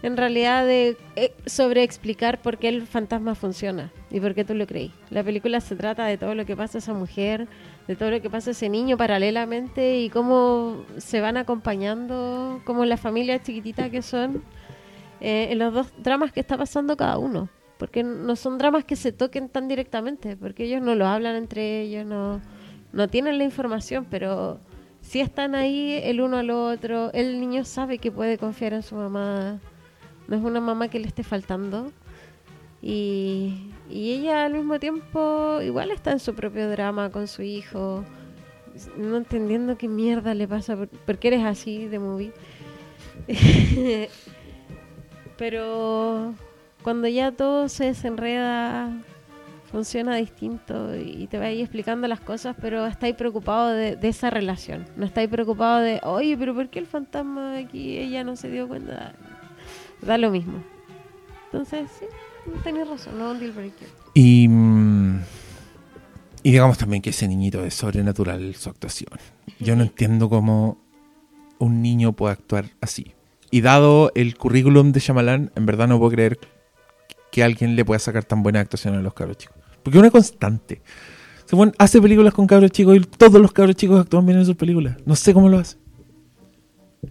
En 0.02 0.16
realidad, 0.16 0.66
de 0.66 0.96
eh, 1.14 1.32
sobre 1.46 1.84
explicar 1.84 2.42
por 2.42 2.58
qué 2.58 2.70
el 2.70 2.88
fantasma 2.88 3.36
funciona 3.36 3.92
y 4.10 4.18
por 4.18 4.34
qué 4.34 4.44
tú 4.44 4.54
lo 4.54 4.66
creí. 4.66 4.92
La 5.10 5.22
película 5.22 5.60
se 5.60 5.76
trata 5.76 6.06
de 6.06 6.18
todo 6.18 6.34
lo 6.34 6.44
que 6.44 6.56
pasa 6.56 6.78
a 6.78 6.80
esa 6.80 6.92
mujer, 6.92 7.46
de 7.90 7.96
todo 7.96 8.12
lo 8.12 8.22
que 8.22 8.30
pasa 8.30 8.52
ese 8.52 8.68
niño 8.68 8.96
paralelamente 8.96 9.98
y 9.98 10.10
cómo 10.10 10.84
se 10.98 11.20
van 11.20 11.36
acompañando, 11.36 12.60
como 12.64 12.84
la 12.84 12.96
familia 12.96 13.42
chiquitita 13.42 13.90
que 13.90 14.00
son, 14.00 14.44
eh, 15.20 15.48
en 15.50 15.58
los 15.58 15.74
dos 15.74 15.92
dramas 15.98 16.30
que 16.30 16.38
está 16.38 16.56
pasando 16.56 16.96
cada 16.96 17.18
uno. 17.18 17.48
Porque 17.78 18.04
no 18.04 18.36
son 18.36 18.58
dramas 18.58 18.84
que 18.84 18.94
se 18.94 19.10
toquen 19.10 19.48
tan 19.48 19.66
directamente, 19.66 20.36
porque 20.36 20.66
ellos 20.66 20.80
no 20.80 20.94
lo 20.94 21.04
hablan 21.04 21.34
entre 21.34 21.80
ellos, 21.80 22.06
no, 22.06 22.40
no 22.92 23.08
tienen 23.08 23.38
la 23.38 23.42
información, 23.42 24.06
pero 24.08 24.60
si 25.00 25.20
están 25.20 25.56
ahí 25.56 25.98
el 26.04 26.20
uno 26.20 26.36
al 26.36 26.50
otro, 26.50 27.12
el 27.12 27.40
niño 27.40 27.64
sabe 27.64 27.98
que 27.98 28.12
puede 28.12 28.38
confiar 28.38 28.72
en 28.72 28.84
su 28.84 28.94
mamá, 28.94 29.58
no 30.28 30.36
es 30.36 30.42
una 30.44 30.60
mamá 30.60 30.86
que 30.86 31.00
le 31.00 31.08
esté 31.08 31.24
faltando. 31.24 31.90
Y, 32.82 33.72
y 33.90 34.12
ella 34.12 34.44
al 34.44 34.54
mismo 34.54 34.78
tiempo 34.78 35.60
igual 35.62 35.90
está 35.90 36.12
en 36.12 36.20
su 36.20 36.34
propio 36.34 36.70
drama 36.70 37.10
con 37.10 37.26
su 37.28 37.42
hijo, 37.42 38.04
no 38.96 39.16
entendiendo 39.16 39.76
qué 39.76 39.88
mierda 39.88 40.34
le 40.34 40.46
pasa, 40.46 40.76
por, 40.76 40.88
por 40.88 41.18
qué 41.18 41.28
eres 41.28 41.44
así 41.44 41.86
de 41.86 41.98
movie. 41.98 42.32
Pero 45.36 46.34
cuando 46.82 47.08
ya 47.08 47.32
todo 47.32 47.68
se 47.68 47.86
desenreda, 47.86 48.92
funciona 49.70 50.16
distinto 50.16 50.96
y 50.96 51.26
te 51.28 51.38
va 51.38 51.46
ahí 51.46 51.62
explicando 51.62 52.08
las 52.08 52.20
cosas, 52.20 52.56
pero 52.60 52.86
estáis 52.86 53.14
preocupado 53.14 53.68
de, 53.68 53.96
de 53.96 54.08
esa 54.08 54.30
relación. 54.30 54.86
No 54.96 55.06
estáis 55.06 55.28
preocupado 55.28 55.80
de, 55.80 56.00
oye, 56.02 56.36
pero 56.36 56.54
¿por 56.54 56.68
qué 56.68 56.80
el 56.80 56.86
fantasma 56.86 57.56
aquí 57.56 57.98
ella 57.98 58.24
no 58.24 58.36
se 58.36 58.50
dio 58.50 58.66
cuenta? 58.66 59.14
Da 60.02 60.18
lo 60.18 60.30
mismo. 60.30 60.62
Entonces, 61.46 61.90
sí, 61.98 62.06
tenéis 62.64 62.88
razón, 62.88 63.18
no 63.18 63.30
un 63.32 63.38
deal 63.40 63.52
breaker. 63.52 63.88
Y, 64.14 64.48
mm, 64.48 65.20
y 66.42 66.50
digamos 66.52 66.78
también 66.78 67.02
que 67.02 67.10
ese 67.10 67.28
niñito 67.28 67.64
es 67.64 67.74
sobrenatural 67.74 68.54
su 68.54 68.70
actuación. 68.70 69.10
Yo 69.58 69.76
no 69.76 69.82
entiendo 69.82 70.28
cómo 70.28 70.78
un 71.58 71.82
niño 71.82 72.12
puede 72.12 72.32
actuar 72.32 72.66
así. 72.80 73.12
Y 73.50 73.60
dado 73.60 74.12
el 74.14 74.36
currículum 74.36 74.92
de 74.92 75.00
Shyamalan, 75.00 75.50
en 75.54 75.66
verdad 75.66 75.88
no 75.88 75.98
puedo 75.98 76.12
creer 76.12 76.38
que 77.32 77.42
alguien 77.44 77.76
le 77.76 77.84
pueda 77.84 77.98
sacar 77.98 78.24
tan 78.24 78.42
buena 78.42 78.60
actuación 78.60 78.94
a 78.94 79.02
los 79.02 79.12
cabros 79.14 79.38
chicos. 79.38 79.56
Porque 79.82 79.98
es 79.98 80.00
una 80.00 80.10
constante. 80.10 80.82
Se 81.46 81.56
pone- 81.56 81.72
hace 81.78 82.00
películas 82.00 82.32
con 82.32 82.46
cabros 82.46 82.70
chicos 82.70 82.96
y 82.96 83.00
todos 83.00 83.40
los 83.40 83.52
cabros 83.52 83.76
chicos 83.76 84.00
actúan 84.00 84.24
bien 84.24 84.38
en 84.38 84.46
sus 84.46 84.56
películas. 84.56 84.96
No 85.04 85.16
sé 85.16 85.34
cómo 85.34 85.48
lo 85.48 85.58
hace. 85.58 85.76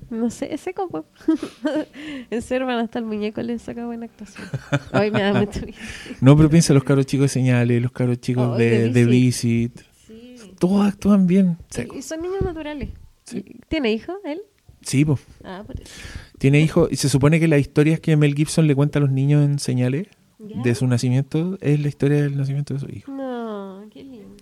No 0.10 0.30
sé, 0.30 0.54
ese 0.54 0.74
copo. 0.74 1.06
en 2.30 2.42
Servan 2.42 2.78
hasta 2.80 3.00
el 3.00 3.06
muñeco 3.06 3.42
le 3.42 3.58
saca 3.60 3.86
buena 3.86 4.06
actuación. 4.06 4.48
Hoy 4.94 5.12
me 5.12 5.22
da 5.22 5.34
mucho 5.34 5.62
miedo. 5.66 5.78
No, 6.22 6.36
pero 6.38 6.50
piensa 6.50 6.74
los 6.74 6.84
cabros 6.84 7.06
chicos 7.06 7.26
de 7.26 7.30
señales, 7.30 7.82
los 7.82 7.92
cabros 7.92 8.20
chicos 8.20 8.50
Oh, 8.54 8.56
de, 8.58 8.70
de 8.70 8.90
de 8.90 9.06
Visit. 9.06 9.82
Visit. 10.08 10.56
Todos 10.60 10.88
actúan 10.88 11.28
bien. 11.28 11.58
Seco. 11.70 11.96
Y 11.96 12.02
son 12.02 12.22
niños 12.22 12.42
naturales. 12.42 12.90
¿Tiene 13.68 13.92
hijo 13.94 14.14
él? 14.26 14.42
Sí, 14.82 15.06
pues. 15.06 15.20
Ah, 15.44 15.64
por 15.66 15.80
eso. 15.80 15.92
Tiene 16.38 16.60
hijos 16.62 16.90
y 16.92 16.96
se 16.96 17.10
supone 17.10 17.40
que 17.40 17.48
las 17.48 17.60
historias 17.60 18.00
que 18.00 18.16
Mel 18.16 18.34
Gibson 18.34 18.66
le 18.68 18.76
cuenta 18.76 19.00
a 19.00 19.02
los 19.02 19.12
niños 19.12 19.44
en 19.46 19.60
señales 19.60 20.08
de 20.40 20.74
su 20.76 20.88
nacimiento 20.88 21.58
es 21.62 21.80
la 21.82 21.90
historia 21.90 22.22
del 22.22 22.38
nacimiento 22.38 22.74
de 22.74 22.80
su 22.80 22.88
hijo. 22.90 23.12
No, 23.12 23.84
qué 23.92 24.04
lindo. 24.04 24.36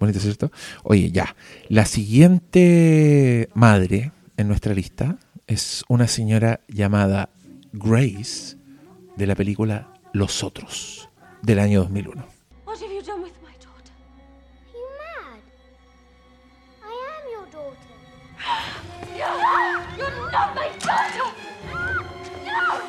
Bonito, 0.00 0.18
¿cierto? 0.20 0.50
Oye, 0.82 1.10
ya. 1.12 1.36
La 1.68 1.84
siguiente 1.84 3.48
madre 3.54 4.10
en 4.36 4.48
nuestra 4.48 4.74
lista 4.74 5.16
es 5.46 5.84
una 5.88 6.08
señora 6.08 6.60
llamada 6.68 7.30
Grace 7.72 8.56
de 9.16 9.26
la 9.26 9.34
película 9.34 9.88
Los 10.12 10.42
Otros 10.42 11.08
del 11.42 11.58
año 11.58 11.80
2001. 11.80 12.24
What 12.66 12.76
have 12.76 12.94
you 12.94 13.02
done 13.02 13.22
with 13.22 13.32
my 13.42 13.52
daughter? 13.58 13.92
Are 13.92 14.72
you 14.72 14.86
mad? 14.98 15.40
I 16.82 16.94
am 17.10 17.24
your 17.32 17.46
daughter. 17.52 17.94
You're 19.96 20.32
not 20.32 20.54
my 20.54 20.68
daughter! 20.80 21.24
No! 22.46 22.84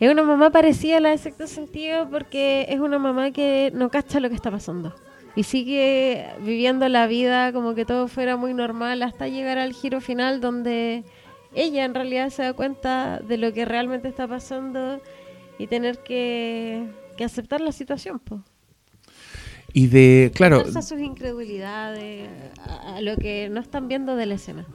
Es 0.00 0.10
una 0.10 0.22
mamá 0.22 0.50
parecida 0.50 0.96
a 0.96 1.00
la 1.00 1.10
de 1.10 1.18
sexto 1.18 1.46
sentido 1.46 2.08
porque 2.08 2.66
es 2.70 2.80
una 2.80 2.98
mamá 2.98 3.30
que 3.32 3.70
no 3.74 3.90
cacha 3.90 4.18
lo 4.18 4.30
que 4.30 4.34
está 4.34 4.50
pasando. 4.50 4.94
Y 5.36 5.44
sigue 5.44 6.26
viviendo 6.40 6.88
la 6.88 7.06
vida 7.06 7.52
como 7.52 7.74
que 7.74 7.84
todo 7.84 8.08
fuera 8.08 8.36
muy 8.36 8.52
normal 8.52 9.02
hasta 9.02 9.28
llegar 9.28 9.58
al 9.58 9.72
giro 9.72 10.00
final 10.00 10.40
donde 10.40 11.04
ella 11.54 11.84
en 11.84 11.94
realidad 11.94 12.30
se 12.30 12.42
da 12.42 12.52
cuenta 12.52 13.20
de 13.20 13.36
lo 13.38 13.52
que 13.52 13.64
realmente 13.64 14.08
está 14.08 14.26
pasando 14.26 15.00
y 15.58 15.66
tener 15.66 15.98
que, 15.98 16.86
que 17.16 17.24
aceptar 17.24 17.60
la 17.60 17.72
situación. 17.72 18.18
Po. 18.18 18.42
Y 19.72 19.86
de, 19.86 20.32
claro, 20.34 20.64
a 20.74 20.82
sus 20.82 20.98
incredulidades, 21.00 22.28
a, 22.66 22.96
a 22.96 23.00
lo 23.00 23.16
que 23.16 23.48
no 23.50 23.60
están 23.60 23.88
viendo 23.88 24.16
de 24.16 24.26
la 24.26 24.34
escena. 24.34 24.66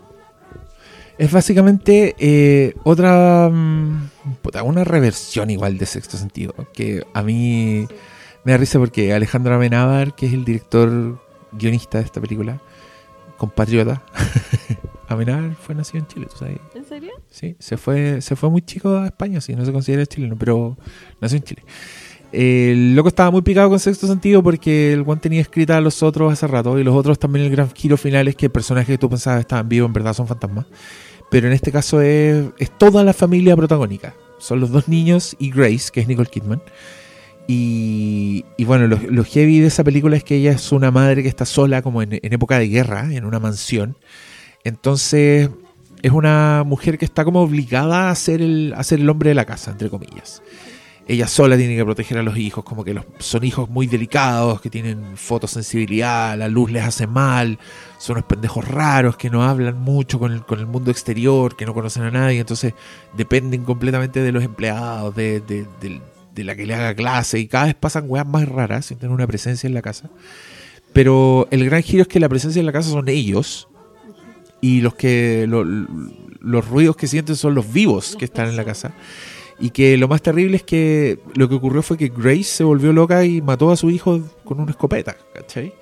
es 1.18 1.32
básicamente 1.32 2.16
eh, 2.18 2.76
otra, 2.84 3.50
mm, 3.52 4.10
una 4.64 4.84
reversión 4.84 5.50
igual 5.50 5.78
de 5.78 5.86
sexto 5.86 6.18
sentido. 6.18 6.54
Que 6.74 7.06
a 7.14 7.24
mí 7.24 7.88
me 8.46 8.52
da 8.52 8.58
risa 8.58 8.80
porque 8.80 9.12
Alejandro 9.12 9.56
Amenábar, 9.56 10.16
que 10.16 10.28
es 10.28 10.34
el 10.34 10.46
director 10.46 11.20
guionista 11.52 11.98
de 11.98 12.06
esta 12.06 12.22
película, 12.22 12.62
compatriota, 13.38 14.04
Amenábar 15.08 15.56
fue 15.56 15.76
nacido 15.76 16.00
en 16.00 16.08
Chile, 16.08 16.28
¿tú 16.30 16.38
sabes? 16.38 16.60
¿En 16.76 16.86
serio? 16.86 17.12
Sí, 17.30 17.56
se 17.60 17.76
fue, 17.76 18.22
se 18.22 18.36
fue 18.36 18.50
muy 18.50 18.62
chico 18.62 18.98
a 18.98 19.08
España, 19.08 19.42
sí, 19.42 19.56
no 19.56 19.66
se 19.66 19.74
considera 19.74 20.06
chileno, 20.06 20.36
pero 20.38 20.78
nació 21.20 21.38
en 21.38 21.44
Chile. 21.44 21.64
El 22.32 22.96
loco 22.96 23.08
estaba 23.08 23.32
muy 23.32 23.42
picado 23.42 23.70
con 23.70 23.80
sexto 23.80 24.08
sentido 24.08 24.44
porque 24.44 24.94
el 24.94 25.02
one 25.02 25.22
tenía 25.22 25.42
escrita 25.42 25.78
a 25.78 25.82
los 25.82 26.04
otros 26.04 26.32
hace 26.32 26.46
rato 26.48 26.78
y 26.78 26.84
los 26.84 26.96
otros 26.96 27.18
también 27.18 27.46
el 27.46 27.52
gran 27.52 27.72
giro 27.72 27.98
final 27.98 28.28
es 28.28 28.36
que 28.36 28.48
el 28.48 28.52
personaje 28.52 28.94
que 28.94 28.98
tú 28.98 29.10
pensabas 29.10 29.40
estaban 29.40 29.70
vivos 29.70 29.88
en 29.88 29.94
verdad 29.94 30.14
son 30.14 30.28
fantasmas. 30.28 30.66
Pero 31.32 31.48
en 31.48 31.54
este 31.54 31.72
caso 31.72 32.02
es, 32.02 32.46
es 32.60 32.78
toda 32.78 33.04
la 33.04 33.14
familia 33.14 33.56
protagónica. 33.56 34.14
Son 34.38 34.60
los 34.60 34.70
dos 34.70 34.88
niños 34.88 35.36
y 35.40 35.50
Grace, 35.50 35.90
que 35.92 36.02
es 36.02 36.08
Nicole 36.08 36.30
Kidman. 36.30 36.62
Y, 37.48 38.44
y 38.58 38.66
bueno, 38.66 38.88
lo, 38.88 38.98
lo 38.98 39.24
heavy 39.24 39.60
de 39.60 39.68
esa 39.68 39.84
película 39.84 40.18
es 40.18 40.24
que 40.24 40.36
ella 40.38 40.52
es 40.52 40.72
una 40.72 40.90
madre 40.92 41.22
que 41.22 41.30
está 41.30 41.46
sola 41.46 41.82
como 41.82 42.02
en, 42.02 42.14
en 42.14 42.34
época 42.34 42.58
de 42.58 42.68
guerra, 42.70 43.14
en 43.14 43.24
una 43.26 43.40
mansión. 43.40 43.98
Entonces 44.64 45.50
es 46.02 46.12
una 46.12 46.64
mujer 46.66 46.98
que 46.98 47.06
está 47.06 47.24
como 47.24 47.42
obligada 47.42 48.10
a 48.10 48.16
ser 48.16 48.42
el, 48.42 48.74
a 48.76 48.84
ser 48.84 49.00
el 49.00 49.10
hombre 49.10 49.30
de 49.30 49.36
la 49.36 49.46
casa, 49.46 49.72
entre 49.72 49.90
comillas. 49.90 50.42
ella 51.08 51.28
sola 51.28 51.56
tiene 51.58 51.76
que 51.76 51.86
proteger 51.86 52.18
a 52.18 52.24
los 52.24 52.38
hijos, 52.38 52.64
como 52.64 52.84
que 52.84 52.94
los, 52.96 53.06
son 53.20 53.44
hijos 53.44 53.70
muy 53.70 53.86
delicados, 53.88 54.60
que 54.62 54.70
tienen 54.72 55.16
fotosensibilidad, 55.16 56.36
la 56.38 56.48
luz 56.48 56.72
les 56.72 56.84
hace 56.84 57.06
mal, 57.08 57.60
son 58.00 58.18
unos 58.18 58.26
pendejos 58.28 58.68
raros 58.68 59.18
que 59.18 59.30
no 59.30 59.44
hablan 59.44 59.80
mucho 59.80 60.18
con 60.20 60.32
el, 60.32 60.44
con 60.44 60.60
el 60.60 60.66
mundo 60.66 60.90
exterior, 60.92 61.56
que 61.56 61.66
no 61.68 61.74
conocen 61.76 62.04
a 62.04 62.12
nadie, 62.12 62.40
entonces 62.40 62.74
dependen 63.16 63.64
completamente 63.64 64.22
de 64.22 64.32
los 64.32 64.44
empleados, 64.44 65.16
de, 65.16 65.42
de- 65.42 65.68
de- 65.80 66.02
de 66.36 66.44
la 66.44 66.56
que 66.56 66.66
le 66.66 66.76
haga 66.76 66.94
clase, 66.94 67.40
y 67.40 67.48
cada 67.48 67.66
vez 67.66 67.76
pasan 67.76 68.06
weas 68.08 68.28
más 68.28 68.48
raras 68.48 68.86
sin 68.88 68.98
tener 68.98 69.14
una 69.14 69.26
presencia 69.26 69.68
en 69.68 69.74
la 69.74 69.82
casa. 69.82 70.10
Pero 70.94 71.48
el 71.52 71.66
gran 71.66 71.82
giro 71.82 72.04
es 72.04 72.08
que 72.08 72.20
la 72.20 72.30
presencia 72.30 72.60
en 72.60 72.66
la 72.66 72.72
casa 72.72 72.90
son 72.90 73.10
ellos, 73.10 73.68
y 74.62 74.82
los 74.82 74.96
que 74.96 75.46
lo- 75.48 75.64
los 75.66 76.68
ruidos 76.68 76.96
que 76.96 77.08
sienten 77.08 77.36
son 77.36 77.56
los 77.56 77.72
vivos 77.74 78.16
que 78.18 78.26
están 78.26 78.48
en 78.50 78.56
la 78.56 78.64
casa. 78.66 78.94
Y 79.60 79.70
que 79.70 79.98
lo 79.98 80.08
más 80.08 80.22
terrible 80.22 80.58
es 80.58 80.64
que 80.64 81.20
lo 81.36 81.48
que 81.48 81.56
ocurrió 81.56 81.82
fue 81.82 81.98
que 81.98 82.10
Grace 82.10 82.44
se 82.44 82.64
volvió 82.64 82.92
loca 82.92 83.24
y 83.24 83.42
mató 83.42 83.72
a 83.72 83.78
su 83.78 83.90
hijo 83.90 84.22
con 84.44 84.60
una 84.60 84.72
escopeta, 84.72 85.16
¿cachai? 85.34 85.74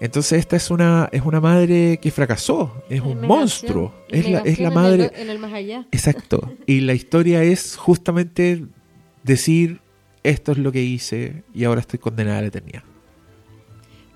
Entonces 0.00 0.38
esta 0.38 0.54
es 0.56 0.70
una, 0.70 1.08
es 1.10 1.22
una 1.22 1.40
madre 1.40 1.98
que 2.00 2.12
fracasó, 2.12 2.84
es 2.88 3.00
un 3.00 3.20
monstruo, 3.26 3.92
es 4.08 4.30
la, 4.30 4.38
es 4.40 4.60
la 4.60 4.70
madre... 4.70 5.10
En 5.16 5.28
el, 5.30 5.40
más 5.40 5.52
allá. 5.52 5.84
Exacto. 5.90 6.52
Y 6.66 6.80
la 6.82 6.94
historia 6.94 7.42
es 7.42 7.74
justamente 7.76 8.64
decir, 9.24 9.80
esto 10.22 10.52
es 10.52 10.58
lo 10.58 10.72
que 10.72 10.82
hice 10.82 11.42
y 11.54 11.64
ahora 11.64 11.80
estoy 11.80 11.98
condenada 11.98 12.38
a 12.38 12.42
la 12.42 12.48
eternidad. 12.48 12.82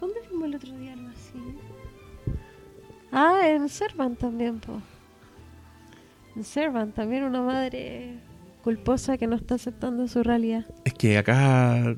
¿Dónde 0.00 0.20
vimos 0.30 0.44
el 0.48 0.54
otro 0.56 0.76
día 0.78 0.92
algo 0.94 1.08
así? 1.08 1.56
Ah, 3.12 3.40
en 3.48 3.68
Servant 3.68 4.18
también, 4.18 4.58
po. 4.60 4.80
En 6.36 6.44
Servant 6.44 6.94
también 6.94 7.24
una 7.24 7.42
madre 7.42 8.18
culposa 8.62 9.18
que 9.18 9.26
no 9.26 9.36
está 9.36 9.56
aceptando 9.56 10.06
su 10.08 10.22
realidad. 10.22 10.64
Es 10.84 10.94
que 10.94 11.18
acá 11.18 11.96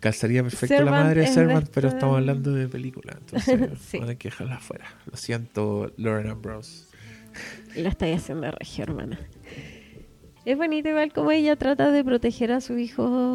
calzaría 0.00 0.42
perfecto 0.42 0.82
la 0.84 0.90
madre 0.90 1.22
de 1.22 1.26
Servant, 1.28 1.68
pero 1.72 1.88
esta- 1.88 1.98
estamos 1.98 2.18
hablando 2.18 2.52
de 2.52 2.68
película, 2.68 3.16
entonces 3.18 3.70
Sí. 3.88 3.98
van 3.98 4.10
a 4.10 4.14
que 4.16 4.28
dejarla 4.28 4.56
afuera. 4.56 4.84
Lo 5.10 5.16
siento, 5.16 5.92
Lauren 5.96 6.28
Ambrose. 6.30 6.86
La 7.76 7.88
estáis 7.90 8.16
haciendo 8.18 8.50
regio, 8.50 8.84
hermana. 8.84 9.18
Es 10.44 10.56
bonito 10.56 10.88
igual 10.88 11.12
como 11.12 11.30
ella 11.30 11.56
trata 11.56 11.90
de 11.90 12.02
proteger 12.04 12.52
a 12.52 12.60
su 12.60 12.78
hijo 12.78 13.34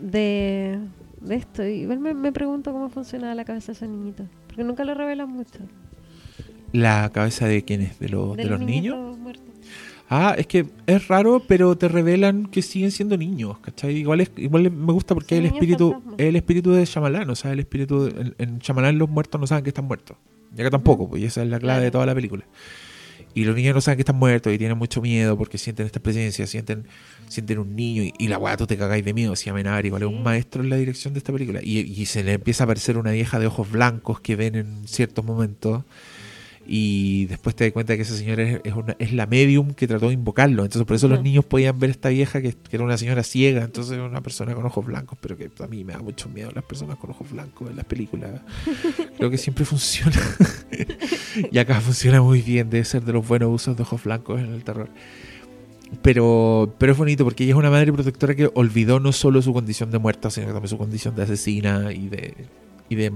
de, 0.00 0.78
de 1.20 1.34
esto. 1.34 1.64
Igual 1.64 1.98
me, 2.00 2.14
me 2.14 2.32
pregunto 2.32 2.72
cómo 2.72 2.88
funciona 2.88 3.34
la 3.34 3.44
cabeza 3.44 3.68
de 3.72 3.76
ese 3.76 3.88
niñito. 3.88 4.24
Porque 4.46 4.64
nunca 4.64 4.84
lo 4.84 4.94
revelan 4.94 5.28
mucho. 5.30 5.58
¿La 6.72 7.10
cabeza 7.12 7.46
de 7.46 7.64
quiénes? 7.64 7.98
¿De, 7.98 8.08
los- 8.08 8.36
de 8.36 8.44
los 8.44 8.60
niños? 8.60 8.96
niñitos 8.96 9.18
muertos. 9.18 9.44
Ah, 10.10 10.34
es 10.38 10.46
que 10.46 10.64
es 10.86 11.08
raro, 11.08 11.42
pero 11.46 11.76
te 11.76 11.86
revelan 11.86 12.46
que 12.46 12.62
siguen 12.62 12.90
siendo 12.90 13.18
niños, 13.18 13.58
¿cachai? 13.58 13.94
Igual, 13.96 14.22
es, 14.22 14.30
igual 14.38 14.70
me 14.70 14.92
gusta 14.94 15.14
porque 15.14 15.36
Son 15.36 15.44
el 15.44 15.52
espíritu 15.52 16.02
el 16.16 16.36
espíritu 16.36 16.72
de 16.72 16.84
Shyamalan, 16.86 17.28
o 17.28 17.34
sea, 17.34 17.52
el 17.52 17.58
espíritu... 17.60 18.04
de- 18.04 18.20
en, 18.22 18.34
en 18.38 18.58
Shyamalan 18.58 18.96
los 18.96 19.10
muertos 19.10 19.38
no 19.38 19.46
saben 19.46 19.64
que 19.64 19.70
están 19.70 19.84
muertos. 19.84 20.16
Y 20.56 20.60
acá 20.62 20.70
tampoco, 20.70 21.08
pues 21.10 21.22
y 21.22 21.26
esa 21.26 21.42
es 21.42 21.48
la 21.50 21.58
clave 21.58 21.82
de 21.84 21.90
toda 21.90 22.06
la 22.06 22.14
película. 22.14 22.42
Y 23.34 23.44
los 23.44 23.54
niños 23.54 23.74
no 23.74 23.80
saben 23.80 23.96
que 23.96 24.02
están 24.02 24.16
muertos 24.16 24.52
y 24.52 24.58
tienen 24.58 24.78
mucho 24.78 25.00
miedo 25.00 25.36
porque 25.36 25.58
sienten 25.58 25.86
esta 25.86 26.00
presencia, 26.00 26.46
sienten 26.46 26.86
sienten 27.28 27.58
un 27.58 27.76
niño 27.76 28.02
y, 28.02 28.14
y 28.18 28.28
la 28.28 28.56
tú 28.56 28.66
te 28.66 28.76
cagáis 28.76 29.04
de 29.04 29.14
miedo. 29.14 29.36
Si 29.36 29.50
Amenábar 29.50 29.84
igual 29.86 30.02
es 30.02 30.08
un 30.08 30.22
maestro 30.22 30.62
en 30.62 30.70
la 30.70 30.76
dirección 30.76 31.14
de 31.14 31.18
esta 31.18 31.32
película. 31.32 31.60
Y, 31.62 31.80
y 31.80 32.06
se 32.06 32.24
le 32.24 32.32
empieza 32.32 32.64
a 32.64 32.66
aparecer 32.66 32.96
una 32.96 33.12
vieja 33.12 33.38
de 33.38 33.46
ojos 33.46 33.70
blancos 33.70 34.20
que 34.20 34.36
ven 34.36 34.54
en 34.54 34.88
ciertos 34.88 35.24
momentos. 35.24 35.84
Y 36.70 37.24
después 37.26 37.56
te 37.56 37.64
das 37.64 37.72
cuenta 37.72 37.96
que 37.96 38.02
esa 38.02 38.14
señora 38.14 38.42
es, 38.42 38.60
es 38.62 38.74
una- 38.74 38.94
es 38.98 39.14
la 39.14 39.24
medium 39.26 39.72
que 39.72 39.88
trató 39.88 40.08
de 40.08 40.12
invocarlo. 40.14 40.64
Entonces 40.64 40.86
por 40.86 40.96
eso 40.96 41.08
los 41.08 41.22
niños 41.22 41.46
podían 41.46 41.78
ver 41.78 41.88
a 41.88 41.92
esta 41.92 42.10
vieja 42.10 42.42
que, 42.42 42.52
que 42.52 42.76
era 42.76 42.84
una 42.84 42.98
señora 42.98 43.22
ciega. 43.22 43.64
Entonces 43.64 43.94
era 43.94 44.04
una 44.04 44.20
persona 44.20 44.54
con 44.54 44.66
ojos 44.66 44.84
blancos. 44.84 45.16
Pero 45.20 45.38
que 45.38 45.50
a 45.60 45.66
mí 45.66 45.82
me 45.82 45.94
da 45.94 46.00
mucho 46.00 46.28
miedo 46.28 46.50
las 46.54 46.64
personas 46.64 46.96
con 46.98 47.08
ojos 47.10 47.30
blancos 47.30 47.70
en 47.70 47.76
las 47.76 47.86
películas. 47.86 48.42
Creo 49.16 49.30
que 49.30 49.38
siempre 49.38 49.64
funciona. 49.64 50.20
y 51.50 51.56
acá 51.58 51.80
funciona 51.80 52.20
muy 52.20 52.42
bien. 52.42 52.68
Debe 52.68 52.84
ser 52.84 53.02
de 53.02 53.14
los 53.14 53.26
buenos 53.26 53.48
usos 53.50 53.74
de 53.74 53.82
ojos 53.82 54.04
blancos 54.04 54.38
en 54.38 54.52
el 54.52 54.62
terror. 54.62 54.90
Pero, 56.02 56.74
pero 56.78 56.92
es 56.92 56.98
bonito 56.98 57.24
porque 57.24 57.44
ella 57.44 57.54
es 57.54 57.58
una 57.58 57.70
madre 57.70 57.90
protectora 57.94 58.34
que 58.34 58.50
olvidó 58.54 59.00
no 59.00 59.10
solo 59.12 59.40
su 59.40 59.54
condición 59.54 59.90
de 59.90 59.98
muerta, 59.98 60.30
sino 60.30 60.48
también 60.48 60.68
su 60.68 60.76
condición 60.76 61.16
de 61.16 61.22
asesina 61.22 61.92
y 61.94 62.08
de, 62.08 62.34
y 62.90 62.94
de 62.96 63.10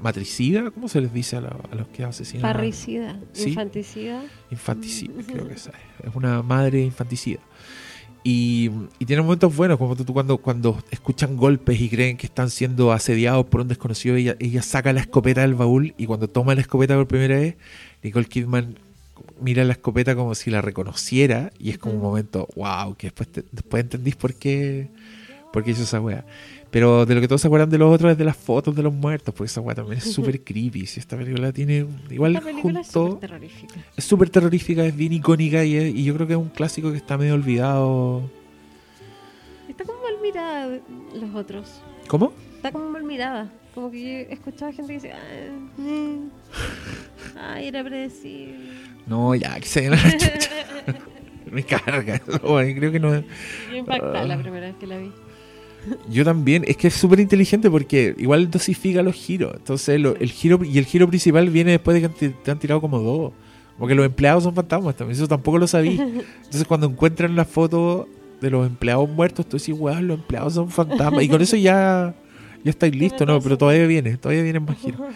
matricida. 0.00 0.70
¿Cómo 0.70 0.88
se 0.88 1.00
les 1.00 1.12
dice 1.12 1.36
a, 1.36 1.40
la- 1.42 1.56
a 1.70 1.74
los 1.74 1.88
que 1.88 2.04
asesinan? 2.04 2.42
Parricida, 2.42 3.18
Sí. 3.32 3.50
infanticida. 3.50 4.22
Infanticida, 4.50 5.12
creo 5.26 5.48
que 5.48 5.54
es. 5.54 5.66
Es 5.68 6.14
una 6.14 6.42
madre 6.42 6.82
infanticida. 6.82 7.40
Y, 8.24 8.70
y 8.98 9.06
tiene 9.06 9.22
momentos 9.22 9.54
buenos, 9.56 9.78
como 9.78 9.94
tú, 9.96 10.04
tú 10.04 10.12
cuando, 10.12 10.36
cuando 10.38 10.82
escuchan 10.90 11.36
golpes 11.36 11.80
y 11.80 11.88
creen 11.88 12.16
que 12.16 12.26
están 12.26 12.50
siendo 12.50 12.92
asediados 12.92 13.46
por 13.46 13.60
un 13.60 13.68
desconocido, 13.68 14.16
ella, 14.16 14.36
ella 14.40 14.60
saca 14.62 14.92
la 14.92 15.00
escopeta 15.00 15.42
del 15.42 15.54
baúl 15.54 15.94
y 15.96 16.06
cuando 16.06 16.28
toma 16.28 16.54
la 16.54 16.60
escopeta 16.60 16.94
por 16.96 17.06
primera 17.06 17.36
vez, 17.38 17.56
Nicole 18.02 18.26
Kidman 18.26 18.76
mira 19.40 19.64
la 19.64 19.72
escopeta 19.72 20.14
como 20.16 20.34
si 20.34 20.50
la 20.50 20.60
reconociera 20.60 21.52
y 21.58 21.70
es 21.70 21.78
como 21.78 21.94
un 21.94 22.02
momento, 22.02 22.48
wow, 22.56 22.96
que 22.96 23.06
después, 23.06 23.28
te- 23.30 23.44
después 23.52 23.84
entendís 23.84 24.16
por 24.16 24.34
qué, 24.34 24.88
por 25.52 25.62
qué 25.64 25.70
hizo 25.70 25.84
esa 25.84 26.00
wea. 26.00 26.26
Pero 26.70 27.06
de 27.06 27.14
lo 27.14 27.20
que 27.22 27.28
todos 27.28 27.40
se 27.40 27.46
acuerdan 27.46 27.70
de 27.70 27.78
los 27.78 27.92
otros 27.94 28.12
es 28.12 28.18
de 28.18 28.24
las 28.24 28.36
fotos 28.36 28.76
de 28.76 28.82
los 28.82 28.92
muertos, 28.92 29.34
porque 29.34 29.46
esa 29.48 29.60
wea 29.62 29.74
también 29.74 29.98
es 29.98 30.12
súper 30.12 30.42
creepy. 30.44 30.84
Si 30.86 31.00
esta 31.00 31.16
película 31.16 31.50
tiene 31.52 31.86
igual 32.10 32.34
Esta 32.36 32.44
película 32.46 32.80
es 32.80 32.88
súper 32.88 33.20
terrorífica. 33.20 33.74
Es 33.96 34.04
súper 34.04 34.28
terrorífica, 34.30 34.84
es 34.84 34.94
bien 34.94 35.12
icónica 35.14 35.64
y, 35.64 35.76
es- 35.76 35.94
y 35.94 36.04
yo 36.04 36.14
creo 36.14 36.26
que 36.26 36.34
es 36.34 36.38
un 36.38 36.50
clásico 36.50 36.90
que 36.90 36.98
está 36.98 37.16
medio 37.16 37.34
olvidado. 37.34 38.30
Está 39.68 39.84
como 39.84 40.02
mal 40.02 40.14
mirada 40.22 40.78
los 41.14 41.34
otros. 41.34 41.80
¿Cómo? 42.06 42.32
Está 42.56 42.70
como 42.72 42.90
mal 42.90 43.02
mirada. 43.04 43.50
Como 43.74 43.90
que 43.90 44.02
yo 44.28 44.34
escuchaba 44.34 44.72
gente 44.72 44.88
que 44.88 44.94
decía, 45.00 45.16
"Ah, 45.16 45.80
eh, 45.80 46.18
ay, 47.38 47.68
era 47.68 47.82
predecible. 47.84 48.56
No, 49.06 49.34
ya, 49.34 49.58
que 49.60 49.66
se. 49.66 49.88
Me 51.50 51.62
carga. 51.62 52.18
creo 52.78 52.92
que 52.92 53.00
no. 53.00 53.14
Yo 53.70 53.76
impactada 53.76 54.24
la 54.26 54.36
primera 54.38 54.66
vez 54.66 54.76
que 54.76 54.86
la 54.86 54.98
vi. 54.98 55.10
Yo 56.10 56.24
también. 56.24 56.64
Es 56.66 56.76
que 56.76 56.88
es 56.88 56.94
súper 56.94 57.20
inteligente 57.20 57.70
porque 57.70 58.14
igual 58.18 58.50
dosifica 58.50 59.02
los 59.02 59.14
giros. 59.14 59.52
Entonces, 59.56 60.00
lo- 60.00 60.16
el 60.16 60.30
giro 60.30 60.60
y 60.64 60.78
el 60.78 60.84
giro 60.84 61.08
principal 61.08 61.48
viene 61.50 61.72
después 61.72 62.00
de 62.00 62.08
que 62.08 62.28
te 62.30 62.50
han 62.50 62.58
tirado 62.58 62.80
como 62.80 62.98
dos. 63.00 63.32
Porque 63.78 63.94
los 63.94 64.04
empleados 64.04 64.42
son 64.44 64.54
fantasmas 64.54 64.96
también. 64.96 65.16
Eso 65.16 65.28
tampoco 65.28 65.58
lo 65.58 65.66
sabía. 65.66 66.02
Entonces, 66.44 66.64
cuando 66.66 66.86
encuentran 66.88 67.36
la 67.36 67.44
foto 67.44 68.08
de 68.40 68.50
los 68.50 68.66
empleados 68.66 69.08
muertos, 69.08 69.46
tú 69.48 69.56
decís, 69.56 69.74
weón, 69.78 70.06
los 70.08 70.18
empleados 70.18 70.54
son 70.54 70.68
fantasmas. 70.70 71.22
Y 71.22 71.28
con 71.28 71.40
eso 71.40 71.56
ya, 71.56 72.14
ya 72.64 72.70
estáis 72.70 72.94
listos, 72.94 73.26
¿no? 73.26 73.40
Pero 73.40 73.56
todavía 73.56 73.86
viene, 73.86 74.16
todavía 74.16 74.42
vienen 74.42 74.64
más 74.64 74.76
giros. 74.78 75.00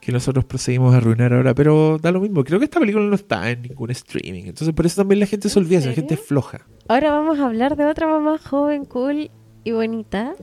Que 0.00 0.12
nosotros 0.12 0.46
procedimos 0.46 0.94
a 0.94 0.96
arruinar 0.96 1.34
ahora. 1.34 1.54
Pero 1.54 1.98
da 2.00 2.10
lo 2.10 2.20
mismo. 2.22 2.42
Creo 2.42 2.58
que 2.58 2.64
esta 2.64 2.80
película 2.80 3.04
no 3.04 3.14
está 3.14 3.50
en 3.50 3.60
ningún 3.60 3.90
streaming. 3.90 4.44
Entonces, 4.46 4.72
por 4.74 4.86
eso 4.86 5.02
también 5.02 5.20
la 5.20 5.26
gente 5.26 5.50
se 5.50 5.58
olvida. 5.58 5.84
La 5.84 5.92
gente 5.92 6.14
es 6.14 6.20
floja. 6.20 6.66
Ahora 6.88 7.10
vamos 7.10 7.38
a 7.38 7.44
hablar 7.44 7.76
de 7.76 7.84
otra 7.84 8.06
mamá 8.06 8.38
joven, 8.38 8.86
cool 8.86 9.30
y 9.64 9.72
bonita 9.72 10.34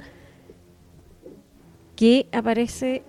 que 1.95 2.27
aparece 2.31 3.03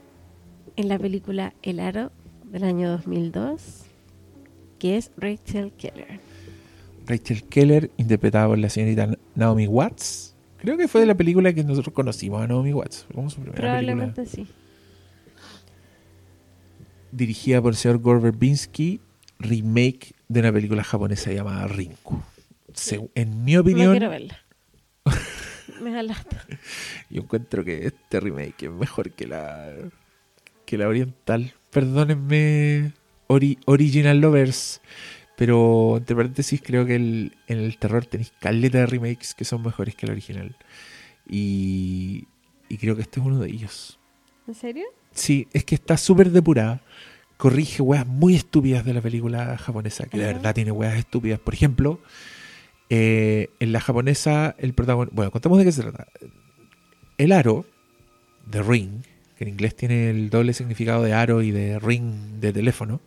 en 0.77 0.89
la 0.89 0.99
película 0.99 1.55
El 1.63 1.81
Aro 1.81 2.11
del 2.45 2.65
año 2.65 2.91
2002, 2.91 3.85
que 4.79 4.97
es 4.97 5.11
Rachel 5.17 5.73
Keller. 5.73 6.21
Rachel 7.07 7.45
Keller, 7.45 7.91
interpretada 7.97 8.49
por 8.49 8.59
la 8.59 8.71
señorita 8.71 9.17
Naomi 9.35 9.67
Watts. 9.67 10.35
Creo 10.59 10.77
que 10.77 10.89
fue 10.89 11.03
de 11.03 11.07
la 11.07 11.15
película 11.15 11.53
que 11.53 11.63
nosotros 11.65 11.95
conocimos 11.95 12.43
a 12.43 12.47
Naomi 12.47 12.73
Watts. 12.73 13.07
Como 13.15 13.29
su 13.31 13.41
primera 13.41 13.55
película. 13.57 13.95
Probablemente 13.95 14.27
sí. 14.27 14.47
Dirigida 17.13 17.63
por 17.63 17.73
el 17.73 17.77
señor 17.77 17.99
Gore 17.99 18.21
Verbinski, 18.21 19.01
remake 19.39 20.15
de 20.29 20.41
una 20.41 20.53
película 20.53 20.85
japonesa 20.85 21.33
llamada 21.33 21.67
Rinku. 21.69 22.21
En 23.15 23.45
mi 23.45 23.55
No 23.55 23.61
opinión, 23.61 23.93
quiero 23.93 24.11
verla. 24.11 24.39
Me 25.81 25.91
da 25.93 26.03
lata. 26.03 26.45
yo 27.11 27.23
encuentro 27.23 27.65
que 27.65 27.87
este 27.87 28.21
remake 28.21 28.65
es 28.67 28.71
mejor 28.71 29.13
que 29.13 29.27
la 29.27 29.73
que 30.65 30.77
la 30.79 30.89
oriental. 30.89 31.55
Perdónenme, 31.71 32.93
ori- 33.29 33.59
original 33.67 34.21
lovers, 34.21 34.81
pero 35.37 35.97
entre 35.99 36.15
paréntesis 36.17 36.61
creo 36.63 36.85
que 36.87 36.97
el, 36.97 37.37
en 37.47 37.59
el 37.59 37.79
terror 37.79 38.05
tenéis 38.07 38.33
caleta 38.41 38.79
de 38.79 38.87
remakes 38.87 39.35
que 39.35 39.45
son 39.45 39.63
mejores 39.63 39.95
que 39.95 40.07
la 40.07 40.13
original. 40.13 40.57
Y, 41.27 42.27
y 42.69 42.79
creo 42.79 42.97
que 42.97 43.03
este 43.03 43.21
es 43.21 43.27
uno 43.27 43.39
de 43.39 43.49
ellos. 43.51 43.99
¿En 44.47 44.55
serio? 44.55 44.85
Sí, 45.13 45.47
es 45.53 45.65
que 45.65 45.75
está 45.75 45.97
súper 45.97 46.31
depurada. 46.31 46.83
Corrige 47.37 47.83
weas 47.83 48.07
muy 48.07 48.35
estúpidas 48.35 48.85
de 48.85 48.95
la 48.95 49.01
película 49.01 49.57
japonesa, 49.59 50.07
que 50.07 50.19
de 50.19 50.25
Ajá. 50.25 50.33
verdad 50.35 50.55
tiene 50.55 50.73
weas 50.73 50.97
estúpidas. 50.99 51.39
Por 51.39 51.55
ejemplo, 51.55 52.01
eh, 52.90 53.48
en 53.60 53.73
la 53.73 53.81
japonesa, 53.81 54.55
el 54.59 54.73
protagonista. 54.74 55.15
Bueno, 55.15 55.31
contemos 55.31 55.59
de 55.59 55.65
qué 55.65 55.73
se 55.73 55.82
trata. 55.82 56.06
El 57.19 57.32
aro, 57.32 57.66
The 58.51 58.62
Ring, 58.62 59.02
que 59.36 59.44
en 59.44 59.51
inglés 59.51 59.74
tiene 59.77 60.10
el 60.10 60.31
doble 60.31 60.52
significado 60.52 61.02
de 61.02 61.12
aro 61.12 61.43
y 61.43 61.51
de 61.51 61.78
ring 61.78 62.40
de 62.40 62.52
teléfono, 62.52 63.01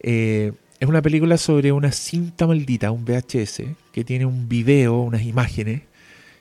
eh, 0.00 0.52
Es 0.80 0.88
una 0.88 1.00
película 1.00 1.38
sobre 1.38 1.70
una 1.70 1.92
cinta 1.92 2.44
maldita, 2.46 2.90
un 2.90 3.04
VHS, 3.04 3.62
que 3.92 4.02
tiene 4.02 4.26
un 4.26 4.48
video, 4.48 4.98
unas 5.00 5.22
imágenes, 5.22 5.82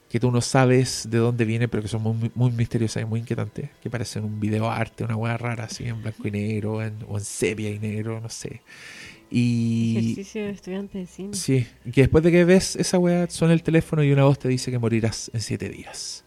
que 0.10 0.20
tú 0.20 0.32
no 0.32 0.42
sabes 0.42 1.08
de 1.12 1.20
dónde 1.20 1.46
viene, 1.46 1.68
pero 1.68 1.84
que 1.84 1.88
son 1.88 2.02
muy, 2.02 2.32
muy 2.34 2.52
misteriosas 2.52 3.04
y 3.04 3.06
muy 3.06 3.20
inquietantes, 3.20 3.70
que 3.84 3.90
parecen 3.92 4.24
un 4.24 4.40
video 4.40 4.68
arte, 4.70 5.04
una 5.04 5.16
hueá 5.16 5.38
rara, 5.38 5.66
así 5.66 5.84
en 5.86 6.02
blanco 6.02 6.28
y 6.28 6.32
negro, 6.32 6.82
en- 6.82 7.06
o 7.08 7.20
en 7.20 7.24
sepia 7.24 7.70
y 7.70 7.78
negro, 7.78 8.20
no 8.20 8.30
sé. 8.30 8.62
Y 9.32 9.96
Ejercicio 9.98 10.44
de 10.44 10.50
estudiante 10.52 10.98
de 10.98 11.08
cine. 11.08 11.34
Sí, 11.34 11.66
que 11.94 12.02
después 12.02 12.24
de 12.24 12.32
que 12.32 12.44
ves 12.44 12.76
esa 12.76 13.00
weá, 13.00 13.30
suena 13.30 13.54
el 13.54 13.64
teléfono 13.64 14.04
y 14.04 14.12
una 14.12 14.26
voz 14.26 14.38
te 14.40 14.50
dice 14.50 14.72
que 14.72 14.78
morirás 14.80 15.32
en 15.34 15.40
siete 15.42 15.70
días. 15.70 16.26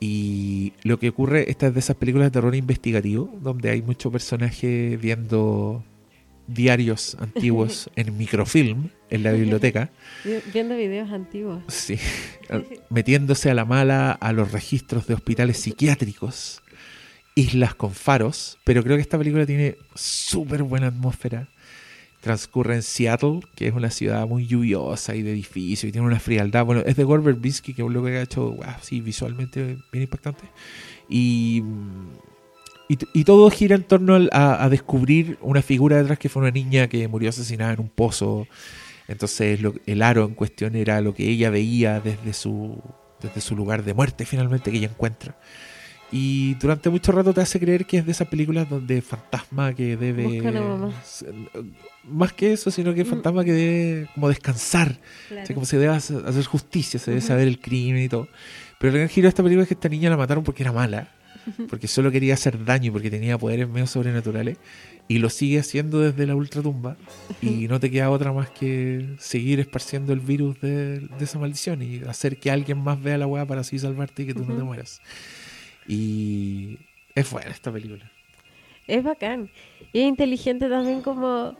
Y 0.00 0.72
lo 0.82 0.98
que 0.98 1.08
ocurre, 1.10 1.50
esta 1.50 1.68
es 1.68 1.74
de 1.74 1.80
esas 1.80 1.96
películas 1.96 2.26
de 2.28 2.30
terror 2.32 2.54
investigativo, 2.54 3.32
donde 3.40 3.70
hay 3.70 3.82
muchos 3.82 4.10
personajes 4.12 5.00
viendo 5.00 5.84
diarios 6.48 7.16
antiguos 7.20 7.88
en 7.96 8.16
microfilm 8.16 8.88
en 9.10 9.22
la 9.22 9.32
biblioteca. 9.32 9.90
Vi- 10.24 10.50
Viendo 10.52 10.76
videos 10.76 11.10
antiguos. 11.10 11.62
Sí, 11.68 11.98
metiéndose 12.90 13.50
a 13.50 13.54
la 13.54 13.64
mala 13.64 14.12
a 14.12 14.32
los 14.32 14.50
registros 14.52 15.06
de 15.06 15.14
hospitales 15.14 15.58
psiquiátricos, 15.58 16.62
islas 17.36 17.74
con 17.74 17.92
faros, 17.92 18.58
pero 18.64 18.82
creo 18.82 18.96
que 18.96 19.02
esta 19.02 19.18
película 19.18 19.46
tiene 19.46 19.76
súper 19.94 20.62
buena 20.64 20.88
atmósfera. 20.88 21.48
Transcurre 22.22 22.76
en 22.76 22.82
Seattle, 22.82 23.40
que 23.56 23.66
es 23.66 23.74
una 23.74 23.90
ciudad 23.90 24.26
muy 24.28 24.46
lluviosa 24.46 25.14
y 25.16 25.22
de 25.22 25.32
edificios, 25.32 25.88
y 25.88 25.92
tiene 25.92 26.06
una 26.06 26.20
frialdad. 26.20 26.64
Bueno, 26.64 26.82
es 26.86 26.94
de 26.96 27.02
Gore 27.04 27.22
Verbinski, 27.22 27.74
que 27.74 27.82
es 27.82 27.86
un 27.86 27.92
loco 27.92 28.06
que 28.06 28.16
ha 28.16 28.22
hecho, 28.22 28.52
wow, 28.52 28.64
sí, 28.80 29.00
visualmente 29.00 29.76
bien 29.92 30.04
impactante. 30.04 30.44
Y, 31.08 31.64
y, 32.88 32.96
y 33.12 33.24
todo 33.24 33.50
gira 33.50 33.74
en 33.74 33.82
torno 33.82 34.16
a, 34.30 34.64
a 34.64 34.68
descubrir 34.68 35.36
una 35.40 35.62
figura 35.62 35.96
detrás 35.96 36.18
que 36.18 36.28
fue 36.28 36.42
una 36.42 36.52
niña 36.52 36.86
que 36.88 37.08
murió 37.08 37.28
asesinada 37.30 37.72
en 37.72 37.80
un 37.80 37.88
pozo. 37.88 38.46
Entonces 39.08 39.60
lo- 39.60 39.74
el 39.86 40.00
aro 40.00 40.24
en 40.24 40.34
cuestión 40.34 40.76
era 40.76 41.00
lo 41.00 41.14
que 41.14 41.28
ella 41.28 41.50
veía 41.50 41.98
desde 42.00 42.32
su, 42.34 42.80
desde 43.20 43.40
su 43.40 43.56
lugar 43.56 43.82
de 43.84 43.94
muerte 43.94 44.24
finalmente 44.26 44.70
que 44.70 44.76
ella 44.78 44.88
encuentra. 44.88 45.36
Y 46.12 46.54
durante 46.54 46.88
mucho 46.88 47.10
rato 47.10 47.32
te 47.34 47.40
hace 47.40 47.58
creer 47.58 47.84
que 47.86 47.98
es 47.98 48.06
de 48.06 48.12
esas 48.12 48.28
películas 48.28 48.68
donde 48.68 49.02
fantasma 49.02 49.74
que 49.74 49.96
debe... 49.96 50.24
Mamá. 50.78 50.92
Más 52.04 52.32
que 52.32 52.52
eso, 52.52 52.70
sino 52.70 52.94
que 52.94 53.04
fantasma 53.04 53.44
que 53.44 53.52
debe 53.52 54.08
como 54.14 54.28
descansar. 54.28 54.98
Claro. 55.28 55.42
O 55.42 55.46
sea, 55.46 55.54
como 55.54 55.66
se 55.66 55.78
debe 55.78 55.94
hacer 55.94 56.44
justicia, 56.44 56.98
se 56.98 57.12
debe 57.12 57.20
saber 57.20 57.46
el 57.46 57.60
crimen 57.60 58.02
y 58.02 58.08
todo. 58.08 58.28
Pero 58.78 58.92
el 58.92 58.98
gran 58.98 59.08
giro 59.08 59.26
de 59.26 59.28
esta 59.28 59.42
película 59.42 59.62
es 59.62 59.68
que 59.68 59.74
esta 59.74 59.88
niña 59.88 60.10
la 60.10 60.16
mataron 60.16 60.42
porque 60.42 60.62
era 60.62 60.72
mala. 60.72 61.08
Porque 61.68 61.88
solo 61.88 62.10
quería 62.12 62.34
hacer 62.34 62.64
daño 62.64 62.88
y 62.88 62.90
porque 62.90 63.10
tenía 63.10 63.36
poderes 63.38 63.68
medio 63.68 63.86
sobrenaturales. 63.86 64.58
Y 65.08 65.18
lo 65.18 65.30
sigue 65.30 65.58
haciendo 65.58 66.00
desde 66.00 66.26
la 66.26 66.34
ultratumba. 66.34 66.96
Y 67.40 67.68
no 67.68 67.80
te 67.80 67.90
queda 67.90 68.10
otra 68.10 68.32
más 68.32 68.50
que 68.50 69.14
seguir 69.18 69.60
esparciendo 69.60 70.12
el 70.12 70.20
virus 70.20 70.60
de, 70.60 71.00
de 71.00 71.24
esa 71.24 71.38
maldición 71.38 71.82
y 71.82 72.02
hacer 72.08 72.38
que 72.38 72.50
alguien 72.50 72.78
más 72.78 73.00
vea 73.00 73.18
la 73.18 73.26
weá 73.26 73.46
para 73.46 73.60
así 73.60 73.78
salvarte 73.78 74.22
y 74.22 74.26
que 74.26 74.34
tú 74.34 74.44
no 74.44 74.56
te 74.56 74.62
mueras. 74.62 75.00
Y 75.86 76.78
es 77.14 77.30
buena 77.30 77.50
esta 77.50 77.72
película. 77.72 78.10
Es 78.86 79.02
bacán. 79.02 79.50
Y 79.92 80.00
es 80.00 80.08
inteligente 80.08 80.68
también 80.68 81.02
como 81.02 81.56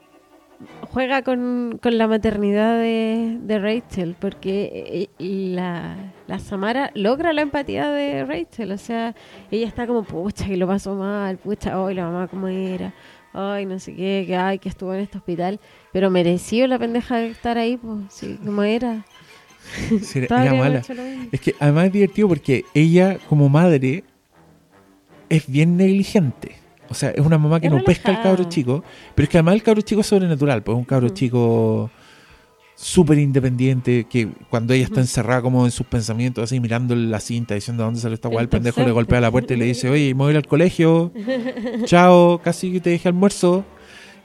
juega 0.90 1.22
con, 1.22 1.78
con 1.82 1.96
la 1.98 2.06
maternidad 2.06 2.78
de, 2.78 3.38
de 3.40 3.58
Rachel, 3.58 4.16
porque 4.18 5.08
eh, 5.18 5.54
la, 5.54 5.96
la 6.26 6.38
Samara 6.38 6.90
logra 6.94 7.32
la 7.32 7.42
empatía 7.42 7.90
de 7.90 8.24
Rachel. 8.24 8.72
O 8.72 8.78
sea, 8.78 9.14
ella 9.50 9.66
está 9.66 9.86
como, 9.86 10.02
pucha, 10.04 10.46
que 10.46 10.56
lo 10.56 10.66
pasó 10.66 10.94
mal, 10.94 11.38
pucha, 11.38 11.80
hoy 11.80 11.94
la 11.94 12.04
mamá 12.04 12.28
cómo 12.28 12.48
era, 12.48 12.92
ay, 13.32 13.66
no 13.66 13.78
sé 13.78 13.94
qué, 13.94 14.24
que 14.26 14.36
ay, 14.36 14.58
que 14.58 14.68
estuvo 14.68 14.92
en 14.94 15.00
este 15.00 15.18
hospital. 15.18 15.60
Pero 15.92 16.10
mereció 16.10 16.66
la 16.66 16.78
pendeja 16.78 17.16
de 17.18 17.28
estar 17.30 17.58
ahí, 17.58 17.76
pues, 17.76 17.98
sí, 18.10 18.38
como 18.44 18.62
era. 18.62 19.04
Sí, 20.02 20.18
era- 20.18 20.52
mala. 20.54 20.82
Es 21.30 21.40
que 21.40 21.54
además 21.60 21.86
es 21.86 21.92
divertido 21.92 22.28
porque 22.28 22.64
ella, 22.74 23.18
como 23.28 23.48
madre, 23.48 24.02
es 25.28 25.46
bien 25.46 25.76
negligente. 25.76 26.56
O 26.92 26.94
sea, 26.94 27.10
es 27.10 27.24
una 27.24 27.38
mamá 27.38 27.58
que 27.58 27.66
Es 27.66 27.72
no 27.72 27.82
pesca 27.82 28.10
al 28.10 28.22
cabro 28.22 28.44
chico. 28.44 28.84
Pero 29.14 29.24
es 29.24 29.28
que 29.30 29.38
además 29.38 29.54
el 29.54 29.62
cabro 29.62 29.80
chico 29.80 30.02
es 30.02 30.06
sobrenatural. 30.06 30.62
Pues 30.62 30.76
es 30.76 30.78
un 30.78 30.84
cabro 30.84 31.08
chico 31.08 31.90
súper 32.74 33.18
independiente 33.18 34.04
que 34.04 34.28
cuando 34.50 34.74
ella 34.74 34.84
está 34.84 35.00
encerrada 35.00 35.40
como 35.40 35.64
en 35.64 35.70
sus 35.70 35.86
pensamientos, 35.86 36.44
así 36.44 36.58
mirando 36.58 36.94
la 36.94 37.20
cinta, 37.20 37.54
diciendo 37.54 37.84
dónde 37.84 38.00
sale 38.00 38.14
esta 38.14 38.28
guay, 38.28 38.42
el 38.42 38.48
pendejo 38.48 38.82
le 38.82 38.90
golpea 38.90 39.20
la 39.20 39.30
puerta 39.30 39.54
y 39.54 39.56
le 39.56 39.66
dice, 39.66 39.88
oye, 39.90 40.14
me 40.14 40.18
voy 40.18 40.28
a 40.28 40.30
ir 40.32 40.36
al 40.36 40.46
colegio. 40.46 41.12
Chao, 41.84 42.40
casi 42.42 42.72
que 42.72 42.80
te 42.80 42.90
dejé 42.90 43.08
almuerzo. 43.08 43.64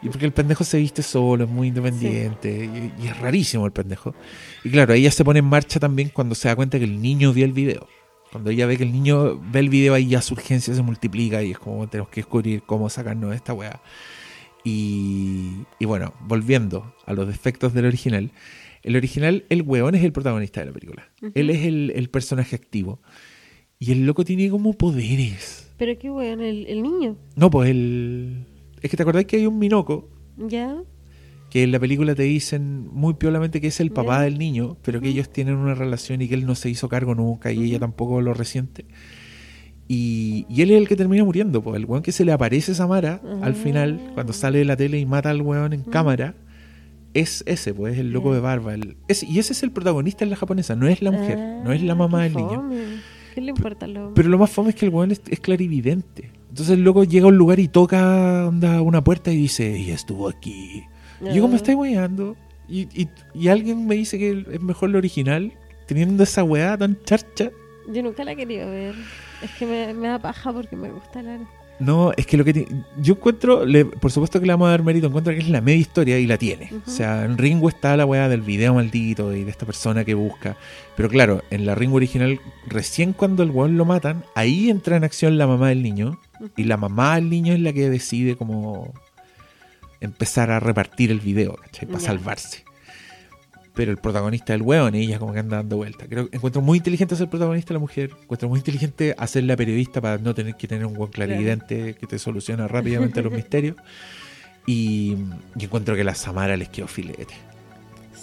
Y 0.01 0.09
porque 0.09 0.25
el 0.25 0.31
pendejo 0.31 0.63
se 0.63 0.77
viste 0.77 1.01
solo, 1.01 1.45
es 1.45 1.49
muy 1.49 1.69
independiente. 1.69 2.65
Y, 2.99 3.03
y 3.03 3.07
es 3.07 3.17
rarísimo 3.17 3.65
el 3.65 3.71
pendejo. 3.71 4.13
Y 4.63 4.69
claro, 4.69 4.93
ella 4.93 5.09
se 5.09 5.23
pone 5.23 5.39
en 5.39 5.45
marcha 5.45 5.79
también 5.79 6.09
cuando 6.13 6.35
se 6.35 6.47
da 6.47 6.55
cuenta 6.55 6.77
que 6.77 6.85
el 6.85 7.01
niño 7.01 7.33
vio 7.33 7.45
el 7.45 7.53
video. 7.53 7.87
Cuando 8.31 8.49
ella 8.49 8.65
ve 8.65 8.77
que 8.77 8.83
el 8.83 8.91
niño 8.91 9.39
ve 9.51 9.59
el 9.59 9.69
video, 9.69 9.93
ahí 9.93 10.07
ya 10.07 10.21
su 10.21 10.33
urgencia 10.33 10.73
se 10.73 10.81
multiplica 10.81 11.41
y 11.43 11.51
es 11.51 11.59
como 11.59 11.87
tenemos 11.87 12.09
que 12.09 12.21
descubrir 12.21 12.61
cómo 12.63 12.89
sacarnos 12.89 13.29
de 13.31 13.35
esta 13.35 13.53
weá. 13.53 13.81
Y, 14.63 15.65
y 15.79 15.85
bueno, 15.85 16.13
volviendo 16.27 16.93
a 17.05 17.13
los 17.13 17.27
defectos 17.27 17.73
del 17.73 17.85
original. 17.85 18.31
El 18.83 18.95
original, 18.95 19.45
el 19.49 19.61
weón 19.61 19.95
es 19.95 20.03
el 20.03 20.11
protagonista 20.11 20.59
de 20.59 20.67
la 20.67 20.73
película. 20.73 21.09
Él 21.33 21.49
es 21.49 21.65
el, 21.65 21.91
el 21.95 22.09
personaje 22.09 22.55
activo. 22.55 22.99
Y 23.79 23.91
el 23.91 24.05
loco 24.05 24.25
tiene 24.25 24.49
como 24.49 24.73
poderes. 24.73 25.71
Pero 25.77 25.97
qué 25.97 26.09
weón, 26.09 26.41
el, 26.41 26.65
el 26.67 26.81
niño, 26.83 27.17
No, 27.35 27.49
pues 27.49 27.69
el... 27.69 28.45
Es 28.81 28.89
que 28.91 28.97
te 28.97 29.03
acordás 29.03 29.25
que 29.25 29.37
hay 29.37 29.45
un 29.45 29.57
minoco 29.57 30.09
¿ya? 30.37 30.83
Que 31.49 31.63
en 31.63 31.71
la 31.71 31.79
película 31.79 32.13
te 32.13 32.23
dicen 32.23 32.87
muy 32.91 33.13
piolamente 33.13 33.61
que 33.61 33.67
es 33.67 33.79
el 33.79 33.91
papá 33.91 34.21
del 34.21 34.37
niño, 34.37 34.77
pero 34.83 34.99
que 34.99 35.07
ellos 35.09 35.29
tienen 35.31 35.55
una 35.55 35.75
relación 35.75 36.21
y 36.21 36.27
que 36.27 36.35
él 36.35 36.45
no 36.45 36.55
se 36.55 36.69
hizo 36.69 36.89
cargo 36.89 37.15
nunca 37.15 37.51
y 37.51 37.63
ella 37.63 37.79
tampoco 37.79 38.19
lo 38.21 38.33
resiente. 38.33 38.85
Y, 39.87 40.45
y 40.49 40.61
él 40.63 40.71
es 40.71 40.77
el 40.77 40.87
que 40.89 40.97
termina 40.97 41.23
muriendo, 41.23 41.61
pues 41.61 41.77
el 41.77 41.85
weón 41.85 42.03
que 42.03 42.11
se 42.11 42.25
le 42.25 42.33
aparece 42.33 42.73
a 42.73 42.75
Samara 42.75 43.21
al 43.41 43.55
final, 43.55 44.11
cuando 44.13 44.33
sale 44.33 44.59
de 44.59 44.65
la 44.65 44.75
tele 44.75 44.99
y 44.99 45.05
mata 45.05 45.29
al 45.29 45.41
weón 45.41 45.71
en 45.71 45.83
cámara, 45.83 46.35
es 47.13 47.41
ese, 47.47 47.73
pues 47.73 47.93
es 47.93 47.99
el 47.99 48.11
loco 48.11 48.33
de 48.33 48.41
barba. 48.41 48.73
el- 48.73 48.97
ese- 49.07 49.25
y 49.25 49.39
ese 49.39 49.53
es 49.53 49.63
el 49.63 49.71
protagonista 49.71 50.25
en 50.25 50.29
la 50.29 50.35
japonesa, 50.35 50.75
no 50.75 50.87
es 50.89 51.01
la 51.01 51.11
mujer, 51.11 51.37
no 51.63 51.71
es 51.71 51.81
la 51.81 51.95
mamá 51.95 52.23
del 52.23 52.33
niño. 52.33 52.69
¿Qué 53.33 53.39
le 53.41 53.51
importa 53.51 53.85
a 53.85 53.87
los 53.87 54.11
Pero 54.13 54.27
lo 54.27 54.37
más 54.37 54.49
fome 54.49 54.71
es 54.71 54.75
que 54.75 54.85
el 54.87 54.93
weón 54.93 55.11
es, 55.11 55.21
es 55.29 55.39
clarividente. 55.39 56.31
Entonces 56.49 56.75
el 56.77 56.83
loco 56.83 57.05
llega 57.05 57.25
a 57.25 57.29
un 57.29 57.37
lugar 57.37 57.59
y 57.59 57.69
toca 57.69 58.45
onda, 58.47 58.81
una 58.81 59.01
puerta 59.03 59.31
y 59.31 59.37
dice, 59.37 59.77
y 59.79 59.91
estuvo 59.91 60.27
aquí. 60.27 60.83
Y 61.21 61.33
yo 61.35 61.41
como 61.41 61.49
me 61.49 61.55
estoy 61.57 61.75
weyando. 61.75 62.35
Y, 62.69 62.81
y, 62.93 63.07
y 63.33 63.47
alguien 63.47 63.87
me 63.87 63.95
dice 63.95 64.17
que 64.19 64.45
es 64.51 64.61
mejor 64.61 64.89
lo 64.89 64.97
original, 64.97 65.53
teniendo 65.85 66.23
esa 66.23 66.43
weá 66.43 66.77
tan 66.77 66.97
charcha. 67.05 67.49
Yo 67.91 68.03
nunca 68.03 68.23
la 68.25 68.33
he 68.33 68.35
querido 68.35 68.69
ver. 68.69 68.93
Es 69.41 69.51
que 69.51 69.65
me, 69.65 69.93
me 69.93 70.07
da 70.09 70.19
paja 70.19 70.51
porque 70.51 70.75
me 70.75 70.89
gusta 70.91 71.21
la... 71.21 71.39
No, 71.79 72.11
es 72.17 72.25
que 72.25 72.37
lo 72.37 72.43
que 72.43 72.53
ti- 72.55 72.65
yo 72.99 73.13
encuentro, 73.13 73.63
le- 73.63 73.85
por 73.85 74.11
supuesto 74.11 74.39
que 74.39 74.47
le 74.47 74.53
vamos 74.53 74.67
a 74.67 74.71
dar 74.71 74.81
mérito, 74.83 75.05
encuentro 75.07 75.31
que 75.31 75.39
es 75.39 75.47
la 75.47 75.61
media 75.61 75.79
historia 75.79 76.17
y 76.17 76.25
la 76.25 76.37
tiene. 76.39 76.71
O 76.85 76.89
sea, 76.89 77.23
en 77.23 77.37
Ringo 77.37 77.69
está 77.69 77.95
la 77.95 78.03
weá 78.05 78.27
del 78.29 78.41
video 78.41 78.73
maldito 78.73 79.33
y 79.35 79.43
de 79.43 79.51
esta 79.51 79.67
persona 79.67 80.03
que 80.03 80.15
busca. 80.15 80.57
Pero 80.95 81.07
claro, 81.07 81.43
en 81.51 81.67
la 81.67 81.75
Ringo 81.75 81.97
original, 81.97 82.39
recién 82.65 83.13
cuando 83.13 83.43
el 83.43 83.51
weón 83.51 83.77
lo 83.77 83.85
matan, 83.85 84.23
ahí 84.33 84.71
entra 84.71 84.97
en 84.97 85.03
acción 85.03 85.37
la 85.37 85.45
mamá 85.45 85.69
del 85.69 85.83
niño. 85.83 86.19
Y 86.57 86.63
la 86.63 86.77
mamá 86.77 87.15
del 87.15 87.29
niño 87.29 87.53
es 87.53 87.59
la 87.59 87.71
que 87.73 87.89
decide 87.91 88.35
como 88.35 88.91
empezar 90.01 90.51
a 90.51 90.59
repartir 90.59 91.11
el 91.11 91.19
video, 91.19 91.55
¿cachai? 91.55 91.87
Para 91.87 91.99
salvarse. 91.99 92.63
Pero 93.73 93.91
el 93.91 93.97
protagonista 93.97 94.53
del 94.53 94.63
weón, 94.63 94.95
ella 94.95 95.19
como 95.19 95.33
que 95.33 95.39
anda 95.39 95.57
dando 95.57 95.77
vuelta. 95.77 96.07
Creo 96.07 96.29
encuentro 96.31 96.61
muy 96.61 96.79
inteligente 96.79 97.15
ser 97.15 97.29
protagonista 97.29 97.73
la 97.73 97.79
mujer. 97.79 98.11
Encuentro 98.23 98.49
muy 98.49 98.59
inteligente 98.59 99.13
hacer 99.17 99.43
la 99.43 99.55
periodista 99.55 100.01
para 100.01 100.17
no 100.17 100.33
tener 100.33 100.55
que 100.55 100.67
tener 100.67 100.85
un 100.85 100.93
buen 100.93 101.11
clarividente 101.11 101.93
que 101.93 102.07
te 102.07 102.17
soluciona 102.17 102.67
rápidamente 102.67 103.21
los 103.21 103.31
misterios. 103.41 103.75
Y, 104.65 105.15
y 105.55 105.65
encuentro 105.65 105.95
que 105.95 106.03
la 106.03 106.15
Samara 106.15 106.57
les 106.57 106.69
quedó 106.69 106.87
filete. 106.87 107.35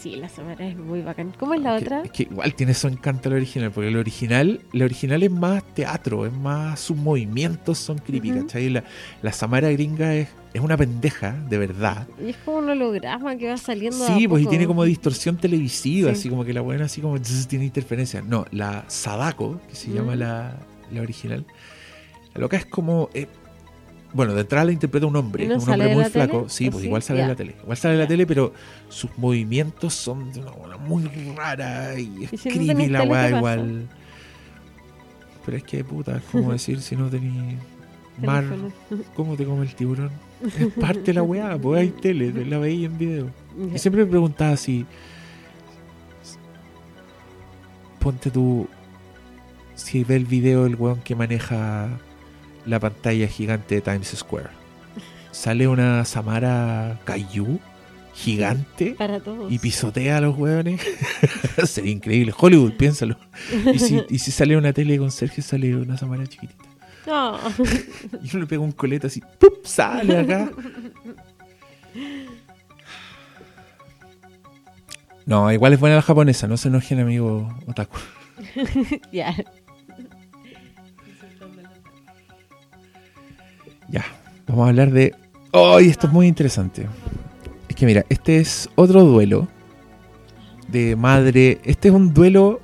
Sí, 0.05 0.17
la 0.17 0.29
Samara 0.29 0.69
es 0.69 0.77
muy 0.77 1.01
bacán. 1.01 1.33
¿Cómo 1.39 1.55
es 1.55 1.63
la 1.63 1.77
otra? 1.77 2.03
Es 2.03 2.11
que 2.11 2.25
igual 2.25 2.55
tiene 2.55 2.75
su 2.75 2.89
encanto 2.89 3.31
el 3.31 3.37
original, 3.37 3.71
porque 3.71 3.89
el 3.89 3.97
original, 3.97 4.61
el 4.75 4.83
original 4.83 5.23
es 5.23 5.31
más 5.31 5.65
teatro, 5.73 6.27
es 6.27 6.33
más 6.35 6.79
sus 6.79 6.95
movimientos 6.95 7.79
son 7.79 7.97
creepy, 7.97 8.33
Ujú. 8.33 8.43
¿cachai? 8.43 8.69
La, 8.69 8.85
la 9.23 9.33
Samara 9.33 9.71
gringa 9.71 10.15
es, 10.15 10.29
es 10.53 10.61
una 10.61 10.77
pendeja, 10.77 11.33
de 11.49 11.57
verdad. 11.57 12.07
Y 12.23 12.29
es 12.29 12.37
como 12.45 12.59
un 12.59 12.69
holograma 12.69 13.35
que 13.39 13.49
va 13.49 13.57
saliendo 13.57 14.07
Sí, 14.07 14.27
a 14.27 14.29
pues 14.29 14.43
y 14.45 14.47
tiene 14.47 14.67
como 14.67 14.85
distorsión 14.85 15.39
televisiva, 15.39 16.11
Sí. 16.11 16.19
así 16.21 16.29
como 16.29 16.45
que 16.45 16.53
la 16.53 16.61
buena 16.61 16.85
así 16.85 17.01
como 17.01 17.19
tiene 17.49 17.65
interferencia. 17.65 18.21
No, 18.21 18.45
la 18.51 18.85
Sadako, 18.89 19.59
que 19.71 19.75
se 19.75 19.91
llama 19.91 20.17
la, 20.17 20.55
la 20.93 21.01
original, 21.01 21.47
la 22.35 22.43
loca 22.43 22.59
es 22.59 22.67
como... 22.67 23.09
eh, 23.15 23.27
bueno, 24.15 24.33
de 24.35 24.41
entrada 24.43 24.65
la 24.65 24.73
interpreta 24.73 25.07
un 25.07 25.17
hombre, 25.17 25.45
¿Y 25.45 25.49
no 25.49 25.57
un 25.57 25.69
hombre 25.69 25.93
muy 25.93 26.03
la 26.05 26.09
flaco. 26.11 26.39
tele? 26.39 26.49
Sí, 26.51 26.69
¿O 26.69 26.71
pues 26.71 26.81
sí? 26.83 26.87
igual 26.87 27.03
sale 27.03 27.19
Ya. 27.21 27.29
la 27.29 27.35
tele. 27.35 27.57
Igual 27.63 27.77
sale 27.77 27.95
de 27.97 28.01
la 28.01 28.09
tele, 28.09 28.27
pero 28.27 28.55
sus 28.89 29.11
movimientos 29.19 29.93
son 29.93 30.33
de 30.33 30.41
una 30.41 30.53
manera 30.53 30.77
muy 30.79 31.05
rara 31.37 31.99
y 31.99 32.29
¿Y 32.33 32.37
si 32.39 32.49
no 32.49 32.55
creepy 32.55 32.67
tenés 32.69 32.91
la 32.91 33.03
weá 33.03 33.31
igual. 33.37 33.89
Pero 35.45 35.57
es 35.59 35.63
que 35.65 35.85
puta, 35.85 36.17
es 36.17 36.23
como 36.33 36.53
decir 36.53 36.81
si 36.81 36.97
no 36.97 37.09
tení. 37.11 37.57
Mar. 38.23 38.45
¿cómo 39.17 39.37
te 39.37 39.45
come 39.45 39.63
el 39.67 39.75
tiburón? 39.75 40.11
Es 40.59 40.73
parte 40.75 41.01
de 41.01 41.15
la 41.15 41.23
weá, 41.25 41.59
pues 41.59 41.81
hay 41.81 41.89
tele, 41.89 42.33
la 42.47 42.59
veía 42.59 42.87
en 42.87 42.97
video. 42.97 43.27
Y 43.75 43.79
siempre 43.79 44.05
me 44.05 44.11
preguntaba 44.11 44.57
si. 44.57 44.87
Ponte 48.01 48.31
tú. 48.31 48.69
Si 49.75 50.05
ve 50.05 50.15
el 50.17 50.25
video 50.27 50.65
del 50.65 50.77
weón 50.77 51.01
que 51.01 51.17
maneja 51.17 51.89
la 52.67 52.81
pantalla 52.81 53.27
gigante 53.29 53.77
de 53.77 53.81
Times 53.81 54.09
Square. 54.17 54.49
Sale 55.31 55.67
una 55.69 56.05
Samara 56.05 56.99
Caillou 57.05 57.59
gigante 58.15 58.95
Para 58.97 59.19
todos. 59.19 59.51
y 59.53 59.59
pisotea 59.59 60.19
a 60.19 60.21
los 60.21 60.39
weones. 60.39 60.81
Sería 61.65 61.91
increíble. 61.93 62.33
Hollywood, 62.37 62.73
piénsalo. 62.75 63.17
Y 63.73 63.79
si, 63.81 64.03
y 64.09 64.19
si 64.21 64.31
sale 64.31 64.57
una 64.57 64.73
tele 64.73 64.97
con 64.99 65.11
Sergio, 65.11 65.43
sale 65.43 65.75
una 65.75 65.97
Samara 65.99 66.27
chiquitita. 66.27 66.65
No. 67.07 67.39
Y 68.23 68.31
uno 68.31 68.41
le 68.41 68.47
pega 68.47 68.63
un 68.63 68.73
coleta 68.73 69.09
así, 69.09 69.21
¡pup! 69.39 69.65
sale 69.67 70.19
acá. 70.19 70.51
No, 75.27 75.51
igual 75.53 75.73
es 75.73 75.81
buena 75.81 75.97
la 75.97 76.03
japonesa, 76.03 76.47
no 76.47 76.57
se 76.57 76.69
enojen, 76.69 77.01
amigo 77.01 77.53
otaku. 77.67 77.97
ya. 79.13 79.35
Ya, 83.89 84.05
vamos 84.47 84.67
a 84.67 84.69
hablar 84.71 84.91
de... 84.91 85.15
¡Oh! 85.53 85.79
Esto 85.79 86.07
es 86.07 86.13
muy 86.13 86.27
interesante. 86.27 86.87
Es 87.69 87.77
que 87.77 87.87
mira, 87.87 88.05
este 88.09 88.39
es 88.39 88.69
otro 88.75 89.05
duelo 89.05 89.49
de 90.69 90.97
madre. 90.97 91.61
Este 91.65 91.89
es 91.89 91.95
un 91.95 92.13
duelo 92.13 92.61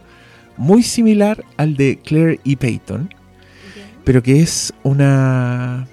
muy 0.57 0.83
similar 0.83 1.45
al 1.57 1.77
de 1.77 1.99
Claire 2.05 2.41
y 2.45 2.57
Peyton, 2.57 3.13
pero 4.05 4.23
que 4.23 4.41
es 4.41 4.73
una 4.83 5.87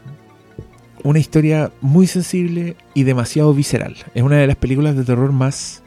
una 1.04 1.20
historia 1.20 1.72
muy 1.80 2.06
sensible 2.06 2.76
y 2.94 3.04
demasiado 3.04 3.54
visceral. 3.54 3.96
Es 4.14 4.24
una 4.24 4.38
de 4.38 4.48
las 4.48 4.58
películas 4.58 4.98
de 4.98 5.06
terror 5.06 5.32
más 5.32 5.82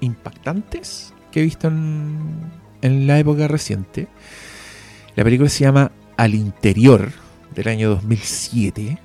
impactantes 0.00 1.14
que 1.30 1.40
he 1.40 1.44
visto 1.44 1.68
en, 1.68 2.18
en 2.82 3.06
la 3.06 3.20
época 3.20 3.46
reciente. 3.46 4.08
La 5.14 5.22
película 5.22 5.48
se 5.48 5.64
llama 5.64 5.92
Al 6.16 6.34
Interior, 6.34 7.12
del 7.56 7.68
año 7.68 7.90
2007, 7.90 8.98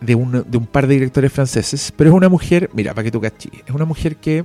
de 0.00 0.14
un, 0.14 0.44
de 0.46 0.58
un 0.58 0.66
par 0.66 0.86
de 0.86 0.94
directores 0.94 1.32
franceses, 1.32 1.92
pero 1.96 2.10
es 2.10 2.16
una 2.16 2.28
mujer, 2.28 2.70
mira, 2.72 2.94
para 2.94 3.04
que 3.04 3.10
tú 3.10 3.20
cachis, 3.20 3.50
es 3.66 3.74
una 3.74 3.84
mujer 3.84 4.16
que 4.16 4.44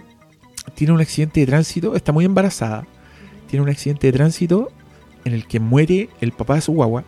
tiene 0.73 0.93
un 0.93 1.01
accidente 1.01 1.41
de 1.41 1.45
tránsito, 1.45 1.95
está 1.95 2.11
muy 2.11 2.25
embarazada, 2.25 2.87
tiene 3.47 3.61
un 3.61 3.69
accidente 3.69 4.07
de 4.07 4.13
tránsito 4.13 4.71
en 5.25 5.33
el 5.33 5.45
que 5.45 5.59
muere 5.59 6.09
el 6.21 6.31
papá 6.31 6.55
de 6.55 6.61
su 6.61 6.71
guagua 6.71 7.03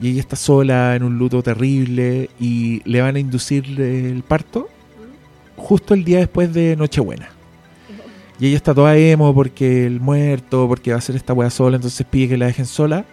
y 0.00 0.08
ella 0.10 0.20
está 0.20 0.36
sola 0.36 0.94
en 0.94 1.02
un 1.02 1.16
luto 1.16 1.42
terrible 1.42 2.28
y 2.38 2.82
le 2.84 3.00
van 3.00 3.16
a 3.16 3.18
inducir 3.18 3.80
el 3.80 4.22
parto 4.22 4.68
justo 5.56 5.94
el 5.94 6.04
día 6.04 6.18
después 6.18 6.52
de 6.52 6.76
Nochebuena. 6.76 7.30
Y 8.38 8.48
ella 8.48 8.56
está 8.56 8.74
toda 8.74 8.96
emo 8.96 9.34
porque 9.34 9.86
el 9.86 10.00
muerto, 10.00 10.68
porque 10.68 10.90
va 10.90 10.96
a 10.96 10.98
hacer 10.98 11.16
esta 11.16 11.32
wea 11.32 11.48
sola, 11.48 11.76
entonces 11.76 12.06
pide 12.08 12.28
que 12.28 12.36
la 12.36 12.46
dejen 12.46 12.66
sola. 12.66 13.06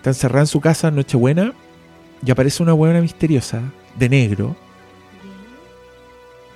Está 0.00 0.08
encerrada 0.08 0.44
en 0.44 0.46
su 0.46 0.62
casa 0.62 0.88
en 0.88 0.94
Nochebuena 0.94 1.52
y 2.24 2.30
aparece 2.30 2.62
una 2.62 2.72
buena 2.72 3.02
misteriosa 3.02 3.60
de 3.98 4.08
negro 4.08 4.56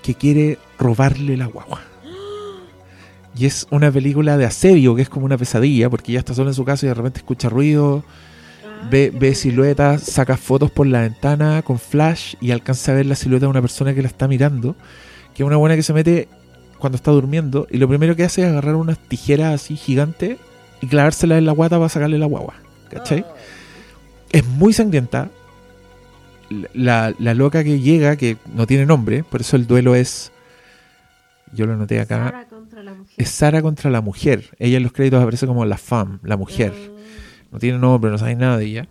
que 0.02 0.14
quiere 0.14 0.56
robarle 0.78 1.36
la 1.36 1.44
guagua. 1.44 1.82
Y 3.36 3.44
es 3.44 3.66
una 3.70 3.92
película 3.92 4.38
de 4.38 4.46
asedio 4.46 4.94
que 4.94 5.02
es 5.02 5.10
como 5.10 5.26
una 5.26 5.36
pesadilla 5.36 5.90
porque 5.90 6.12
ella 6.12 6.20
está 6.20 6.32
sola 6.32 6.52
en 6.52 6.54
su 6.54 6.64
casa 6.64 6.86
y 6.86 6.88
de 6.88 6.94
repente 6.94 7.18
escucha 7.18 7.50
ruido, 7.50 8.02
ve, 8.90 9.12
ve 9.14 9.34
siluetas, 9.34 10.04
saca 10.04 10.38
fotos 10.38 10.70
por 10.70 10.86
la 10.86 11.02
ventana 11.02 11.60
con 11.60 11.78
flash 11.78 12.36
y 12.40 12.50
alcanza 12.50 12.92
a 12.92 12.94
ver 12.94 13.04
la 13.04 13.14
silueta 13.14 13.44
de 13.44 13.50
una 13.50 13.60
persona 13.60 13.94
que 13.94 14.00
la 14.00 14.08
está 14.08 14.26
mirando, 14.26 14.74
que 15.34 15.42
es 15.42 15.46
una 15.46 15.56
buena 15.56 15.76
que 15.76 15.82
se 15.82 15.92
mete 15.92 16.28
cuando 16.78 16.96
está 16.96 17.10
durmiendo 17.10 17.66
y 17.70 17.76
lo 17.76 17.88
primero 17.88 18.16
que 18.16 18.24
hace 18.24 18.40
es 18.40 18.48
agarrar 18.48 18.76
unas 18.76 18.98
tijeras 18.98 19.52
así 19.52 19.76
gigantes 19.76 20.38
y 20.80 20.86
clavárselas 20.86 21.36
en 21.36 21.44
la 21.44 21.52
guata 21.52 21.76
para 21.76 21.90
sacarle 21.90 22.16
la 22.16 22.24
guagua. 22.24 22.54
¿Cachai? 22.88 23.24
Es 24.34 24.44
muy 24.44 24.72
sangrienta. 24.72 25.30
La, 26.72 27.14
la 27.20 27.34
loca 27.34 27.62
que 27.62 27.78
llega, 27.78 28.16
que 28.16 28.36
no 28.52 28.66
tiene 28.66 28.84
nombre, 28.84 29.22
por 29.22 29.40
eso 29.40 29.54
el 29.54 29.68
duelo 29.68 29.94
es. 29.94 30.32
Yo 31.52 31.66
lo 31.66 31.74
anoté 31.74 32.00
acá. 32.00 32.16
Sara 32.24 32.44
contra 32.46 32.82
la 32.82 32.94
mujer. 32.94 33.14
Es 33.16 33.28
Sara 33.28 33.62
contra 33.62 33.90
la 33.90 34.00
mujer. 34.00 34.50
Ella 34.58 34.78
en 34.78 34.82
los 34.82 34.90
créditos 34.90 35.22
aparece 35.22 35.46
como 35.46 35.64
la 35.64 35.78
femme, 35.78 36.18
la 36.24 36.36
mujer. 36.36 36.72
No 37.52 37.60
tiene 37.60 37.78
nombre, 37.78 38.10
no 38.10 38.18
sabéis 38.18 38.36
nada 38.36 38.58
de 38.58 38.64
ella. 38.64 38.88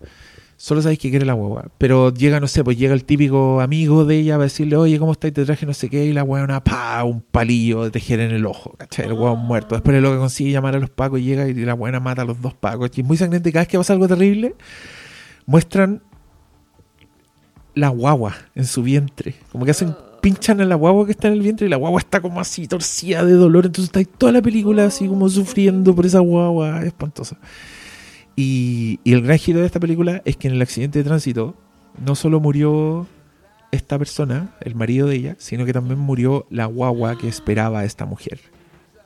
Solo 0.55 0.81
sabéis 0.81 0.99
que 0.99 1.09
quiere 1.09 1.25
la 1.25 1.35
hueva. 1.35 1.65
Pero 1.77 2.13
llega, 2.13 2.39
no 2.39 2.47
sé, 2.47 2.63
pues 2.63 2.77
llega 2.77 2.93
el 2.93 3.03
típico 3.03 3.59
amigo 3.59 4.05
de 4.05 4.19
ella 4.19 4.35
para 4.35 4.45
decirle, 4.45 4.77
oye, 4.77 4.97
¿cómo 4.97 5.11
estáis? 5.11 5.33
Te 5.33 5.43
traje 5.43 5.65
no 5.65 5.73
sé 5.73 5.89
qué. 5.89 6.05
Y 6.05 6.13
la 6.13 6.23
huevona, 6.23 6.63
pa, 6.63 7.03
un 7.03 7.19
palillo 7.19 7.83
de 7.83 7.91
tejer 7.91 8.21
en 8.21 8.31
el 8.31 8.45
ojo. 8.45 8.77
¿Cachai? 8.77 9.07
El 9.07 9.11
huevón 9.11 9.39
muerto. 9.39 9.75
Después 9.75 10.01
lo 10.01 10.13
que 10.13 10.17
consigue 10.19 10.51
llamar 10.51 10.77
a 10.77 10.79
los 10.79 10.89
pacos 10.89 11.19
y 11.19 11.23
llega 11.23 11.49
y 11.49 11.53
la 11.53 11.73
buena 11.73 11.99
mata 11.99 12.21
a 12.21 12.25
los 12.25 12.41
dos 12.41 12.53
pacos. 12.53 12.91
Y 12.95 13.01
es 13.01 13.05
muy 13.05 13.17
sangriente. 13.17 13.51
Cada 13.51 13.63
vez 13.63 13.67
que 13.67 13.77
pasa 13.77 13.91
algo 13.91 14.07
terrible, 14.07 14.55
muestran 15.45 16.01
la 17.75 17.89
guagua 17.89 18.35
en 18.55 18.65
su 18.65 18.83
vientre. 18.83 19.35
Como 19.51 19.65
que 19.65 19.71
hacen, 19.71 19.95
pinchan 20.21 20.61
a 20.61 20.65
la 20.65 20.75
guagua 20.75 21.05
que 21.05 21.11
está 21.11 21.27
en 21.27 21.33
el 21.33 21.41
vientre 21.41 21.67
y 21.67 21.69
la 21.69 21.77
guagua 21.77 21.99
está 21.99 22.21
como 22.21 22.39
así 22.39 22.67
torcida 22.67 23.25
de 23.25 23.33
dolor. 23.33 23.65
Entonces 23.65 23.85
está 23.85 23.99
ahí 23.99 24.05
toda 24.05 24.31
la 24.31 24.41
película 24.41 24.85
así 24.85 25.07
como 25.07 25.29
sufriendo 25.29 25.95
por 25.95 26.05
esa 26.05 26.19
guagua. 26.19 26.79
Es 26.81 26.87
espantosa. 26.87 27.37
Y, 28.35 28.99
y 29.03 29.13
el 29.13 29.21
gran 29.21 29.37
giro 29.37 29.59
de 29.59 29.65
esta 29.65 29.79
película 29.79 30.21
es 30.25 30.37
que 30.37 30.47
en 30.47 30.55
el 30.55 30.61
accidente 30.61 30.99
de 30.99 31.05
tránsito 31.05 31.55
no 32.03 32.15
solo 32.15 32.39
murió 32.39 33.07
esta 33.73 33.97
persona, 33.97 34.55
el 34.61 34.75
marido 34.75 35.07
de 35.07 35.15
ella, 35.15 35.35
sino 35.39 35.65
que 35.65 35.73
también 35.73 35.99
murió 35.99 36.45
la 36.51 36.65
guagua 36.65 37.17
que 37.17 37.27
esperaba 37.27 37.79
a 37.79 37.85
esta 37.85 38.05
mujer, 38.05 38.39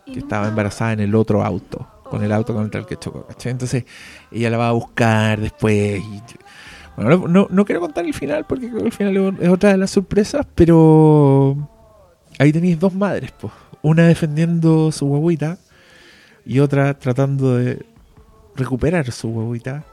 que 0.06 0.20
estaba 0.20 0.50
embarazada 0.50 0.92
en 0.92 1.00
el 1.00 1.16
otro 1.16 1.44
auto, 1.44 1.88
con 2.10 2.24
el 2.24 2.32
auto 2.32 2.54
contra 2.54 2.80
el 2.80 2.86
que 2.86 2.98
chocó. 2.98 3.28
Entonces 3.44 3.86
ella 4.32 4.50
la 4.50 4.58
va 4.58 4.70
a 4.70 4.74
buscar 4.74 5.40
después. 5.40 6.02
Y, 6.02 6.22
bueno, 6.96 7.28
no, 7.28 7.48
no, 7.50 7.66
quiero 7.66 7.82
contar 7.82 8.06
el 8.06 8.14
final 8.14 8.46
porque 8.46 8.70
creo 8.70 8.82
que 8.82 8.88
el 8.88 8.94
final 8.94 9.38
es 9.40 9.50
otra 9.50 9.72
de 9.72 9.78
las 9.78 9.92
sorpresas, 9.92 10.46
pero 10.56 11.56
ahí 12.40 12.52
tenéis 12.52 12.80
dos 12.80 12.94
madres, 12.94 13.32
pues. 13.40 13.54
Una 13.84 14.08
defendiendo 14.08 14.92
su 14.92 15.06
guaguita 15.06 15.60
y 16.46 16.60
otra 16.60 16.94
tratando 16.98 17.58
de 17.58 17.86
recuperar 18.56 19.12
su 19.12 19.30
huevita. 19.30 19.86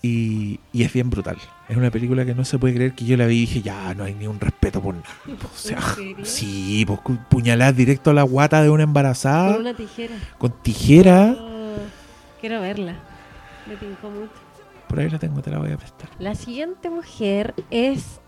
Y, 0.00 0.60
y 0.72 0.84
es 0.84 0.92
bien 0.92 1.10
brutal. 1.10 1.36
Es 1.68 1.76
una 1.76 1.90
película 1.90 2.24
que 2.24 2.34
no 2.34 2.44
se 2.44 2.58
puede 2.58 2.74
creer 2.74 2.94
que 2.94 3.04
yo 3.04 3.16
la 3.16 3.26
vi 3.26 3.36
y 3.36 3.40
dije, 3.40 3.62
ya, 3.62 3.94
no 3.94 4.04
hay 4.04 4.14
ni 4.14 4.26
un 4.26 4.38
respeto 4.38 4.80
por 4.80 4.94
nada. 4.94 5.08
O 5.26 5.56
sea, 5.56 5.80
sí, 6.22 6.84
pues 6.86 7.00
puñalás 7.28 7.76
directo 7.76 8.10
a 8.10 8.14
la 8.14 8.22
guata 8.22 8.62
de 8.62 8.70
una 8.70 8.84
embarazada. 8.84 9.52
Con 9.52 9.62
una 9.62 9.74
tijera. 9.74 10.14
Con 10.38 10.52
tijera. 10.62 11.36
Oh, 11.38 11.76
quiero 12.40 12.60
verla. 12.60 12.94
Me 13.66 13.76
tincó 13.76 14.08
mucho. 14.08 14.32
Por 14.88 15.00
ahí 15.00 15.10
la 15.10 15.18
tengo, 15.18 15.42
te 15.42 15.50
la 15.50 15.58
voy 15.58 15.72
a 15.72 15.76
prestar. 15.76 16.08
La 16.18 16.34
siguiente 16.34 16.88
mujer 16.88 17.54
es 17.70 18.20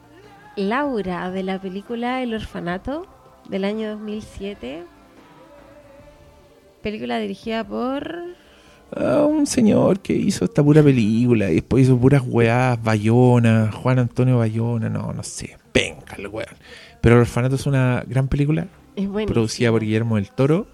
Laura 0.56 1.30
de 1.30 1.42
la 1.42 1.58
película 1.60 2.22
El 2.22 2.34
Orfanato 2.34 3.06
del 3.48 3.64
año 3.64 3.90
2007. 3.90 4.84
Película 6.82 7.18
dirigida 7.18 7.64
por 7.64 8.36
Un 8.96 9.46
señor 9.46 10.00
que 10.00 10.12
hizo 10.12 10.44
esta 10.44 10.62
pura 10.62 10.82
película 10.82 11.50
y 11.50 11.56
después 11.56 11.84
hizo 11.84 11.96
puras 11.96 12.22
weás, 12.26 12.82
Bayona, 12.82 13.70
Juan 13.72 14.00
Antonio 14.00 14.38
Bayona, 14.38 14.88
no, 14.88 15.12
no 15.12 15.22
sé, 15.22 15.56
venga 15.72 16.16
el 16.18 16.26
weón. 16.28 16.56
Pero 17.00 17.14
El 17.16 17.22
Orfanato 17.22 17.54
es 17.54 17.66
una 17.66 18.04
gran 18.06 18.28
película 18.28 18.66
Es 18.96 19.08
producida 19.26 19.70
por 19.70 19.82
Guillermo 19.82 20.16
del 20.16 20.30
Toro, 20.30 20.66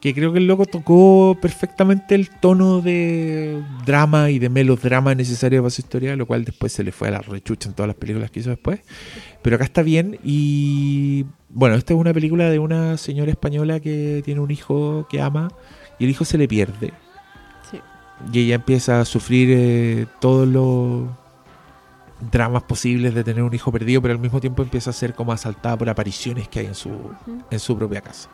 que 0.00 0.14
creo 0.14 0.32
que 0.32 0.38
el 0.38 0.46
loco 0.46 0.66
tocó 0.66 1.36
perfectamente 1.40 2.14
el 2.14 2.28
tono 2.28 2.80
de 2.80 3.62
drama 3.86 4.30
y 4.30 4.38
de 4.38 4.48
melodrama 4.48 5.14
necesario 5.14 5.62
para 5.62 5.70
su 5.70 5.80
historia, 5.80 6.16
lo 6.16 6.26
cual 6.26 6.44
después 6.44 6.72
se 6.72 6.84
le 6.84 6.92
fue 6.92 7.08
a 7.08 7.12
la 7.12 7.20
rechucha 7.20 7.68
en 7.68 7.74
todas 7.74 7.88
las 7.88 7.96
películas 7.96 8.30
que 8.30 8.40
hizo 8.40 8.50
después. 8.50 8.80
Pero 9.42 9.56
acá 9.56 9.64
está 9.64 9.82
bien 9.82 10.18
y 10.22 11.24
bueno, 11.48 11.76
esta 11.76 11.94
es 11.94 12.00
una 12.00 12.12
película 12.12 12.50
de 12.50 12.58
una 12.58 12.96
señora 12.96 13.30
española 13.30 13.80
que 13.80 14.22
tiene 14.24 14.40
un 14.40 14.50
hijo 14.50 15.06
que 15.08 15.20
ama 15.20 15.48
y 15.98 16.04
el 16.04 16.10
hijo 16.10 16.24
se 16.24 16.38
le 16.38 16.46
pierde. 16.46 16.92
Y 18.32 18.40
ella 18.40 18.56
empieza 18.56 19.00
a 19.00 19.04
sufrir 19.04 19.48
eh, 19.52 20.06
todos 20.20 20.46
los 20.48 21.04
dramas 22.32 22.64
posibles 22.64 23.14
de 23.14 23.22
tener 23.22 23.42
un 23.44 23.54
hijo 23.54 23.70
perdido, 23.70 24.02
pero 24.02 24.12
al 24.14 24.20
mismo 24.20 24.40
tiempo 24.40 24.62
empieza 24.62 24.90
a 24.90 24.92
ser 24.92 25.14
como 25.14 25.32
asaltada 25.32 25.76
por 25.76 25.88
apariciones 25.88 26.48
que 26.48 26.60
hay 26.60 26.66
en 26.66 26.74
su, 26.74 26.90
en 27.50 27.60
su 27.60 27.76
propia 27.78 28.00
casa. 28.00 28.28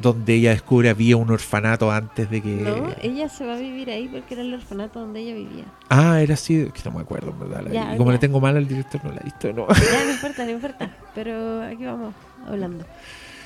Donde 0.00 0.34
ella 0.34 0.50
descubre 0.50 0.88
había 0.88 1.16
un 1.18 1.30
orfanato 1.30 1.90
antes 1.90 2.30
de 2.30 2.40
que... 2.40 2.48
No, 2.48 2.94
ella 3.02 3.28
se 3.28 3.44
va 3.44 3.54
a 3.56 3.58
vivir 3.58 3.90
ahí 3.90 4.08
porque 4.08 4.34
era 4.34 4.42
el 4.42 4.54
orfanato 4.54 5.00
donde 5.00 5.20
ella 5.20 5.34
vivía. 5.34 5.64
Ah, 5.90 6.20
era 6.22 6.34
así, 6.34 6.70
que 6.72 6.80
no 6.88 6.92
me 6.96 7.02
acuerdo, 7.02 7.30
en 7.32 7.40
verdad. 7.40 7.62
la- 7.64 7.70
Ya, 7.72 7.94
y 7.94 7.98
como 7.98 8.10
ya. 8.10 8.14
le 8.14 8.18
tengo 8.18 8.40
mal 8.40 8.56
al 8.56 8.66
director, 8.66 9.04
no 9.04 9.10
la 9.10 9.20
he 9.20 9.24
visto, 9.24 9.52
no. 9.52 9.66
Ya, 9.68 10.04
no 10.06 10.10
importa, 10.12 10.44
no 10.46 10.50
importa. 10.50 10.96
Pero 11.14 11.62
aquí 11.62 11.84
vamos 11.84 12.14
hablando. 12.48 12.86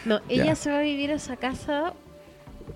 No, 0.05 0.21
ella 0.29 0.45
Ya. 0.45 0.55
se 0.55 0.71
va 0.71 0.79
a 0.79 0.83
vivir 0.83 1.11
a 1.11 1.15
esa 1.15 1.37
casa 1.37 1.95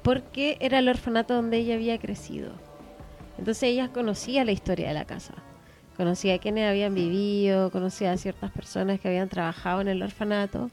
porque 0.02 0.56
era 0.60 0.80
el 0.80 0.88
orfanato 0.88 1.34
donde 1.34 1.58
ella 1.58 1.74
había 1.74 1.98
crecido. 1.98 2.50
Entonces 3.40 3.62
ella 3.62 3.88
conocía 3.88 4.44
la 4.44 4.52
historia 4.52 4.88
de 4.88 4.94
la 4.94 5.06
casa. 5.06 5.32
Conocía 5.96 6.38
quiénes 6.38 6.68
habían 6.68 6.94
vivido, 6.94 7.70
conocía 7.70 8.12
a 8.12 8.18
ciertas 8.18 8.50
personas 8.50 9.00
que 9.00 9.08
habían 9.08 9.30
trabajado 9.30 9.80
en 9.80 9.88
el 9.88 10.02
orfanato. 10.02 10.70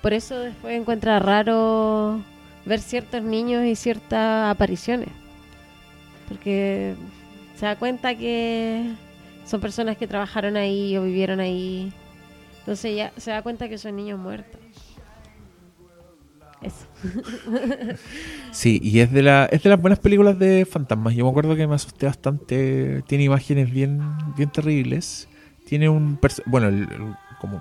Por 0.00 0.14
eso 0.14 0.38
después 0.38 0.80
encuentra 0.80 1.18
raro 1.18 2.22
ver 2.64 2.80
ciertos 2.80 3.22
niños 3.22 3.66
y 3.66 3.76
ciertas 3.76 4.50
apariciones. 4.50 5.10
Porque 6.26 6.94
se 7.54 7.66
da 7.66 7.76
cuenta 7.76 8.14
que 8.14 8.94
son 9.44 9.60
personas 9.60 9.98
que 9.98 10.06
trabajaron 10.06 10.56
ahí 10.56 10.96
o 10.96 11.02
vivieron 11.02 11.38
ahí. 11.38 11.92
Entonces 12.60 12.96
ya 12.96 13.12
se 13.18 13.30
da 13.30 13.42
cuenta 13.42 13.68
que 13.68 13.76
son 13.76 13.94
niños 13.94 14.18
muertos. 14.18 14.65
Eso. 16.62 16.86
Sí, 18.50 18.80
y 18.82 19.00
es 19.00 19.12
de, 19.12 19.22
la, 19.22 19.44
es 19.46 19.62
de 19.62 19.70
las 19.70 19.80
buenas 19.80 19.98
películas 19.98 20.38
de 20.38 20.64
fantasmas. 20.64 21.14
Yo 21.14 21.24
me 21.24 21.30
acuerdo 21.30 21.54
que 21.54 21.66
me 21.66 21.74
asusté 21.74 22.06
bastante. 22.06 23.02
Tiene 23.06 23.24
imágenes 23.24 23.70
bien, 23.70 24.00
bien 24.36 24.50
terribles. 24.50 25.28
Tiene 25.66 25.88
un. 25.88 26.18
Bueno, 26.46 26.68
el- 26.68 26.82
el- 26.90 27.14
como 27.40 27.60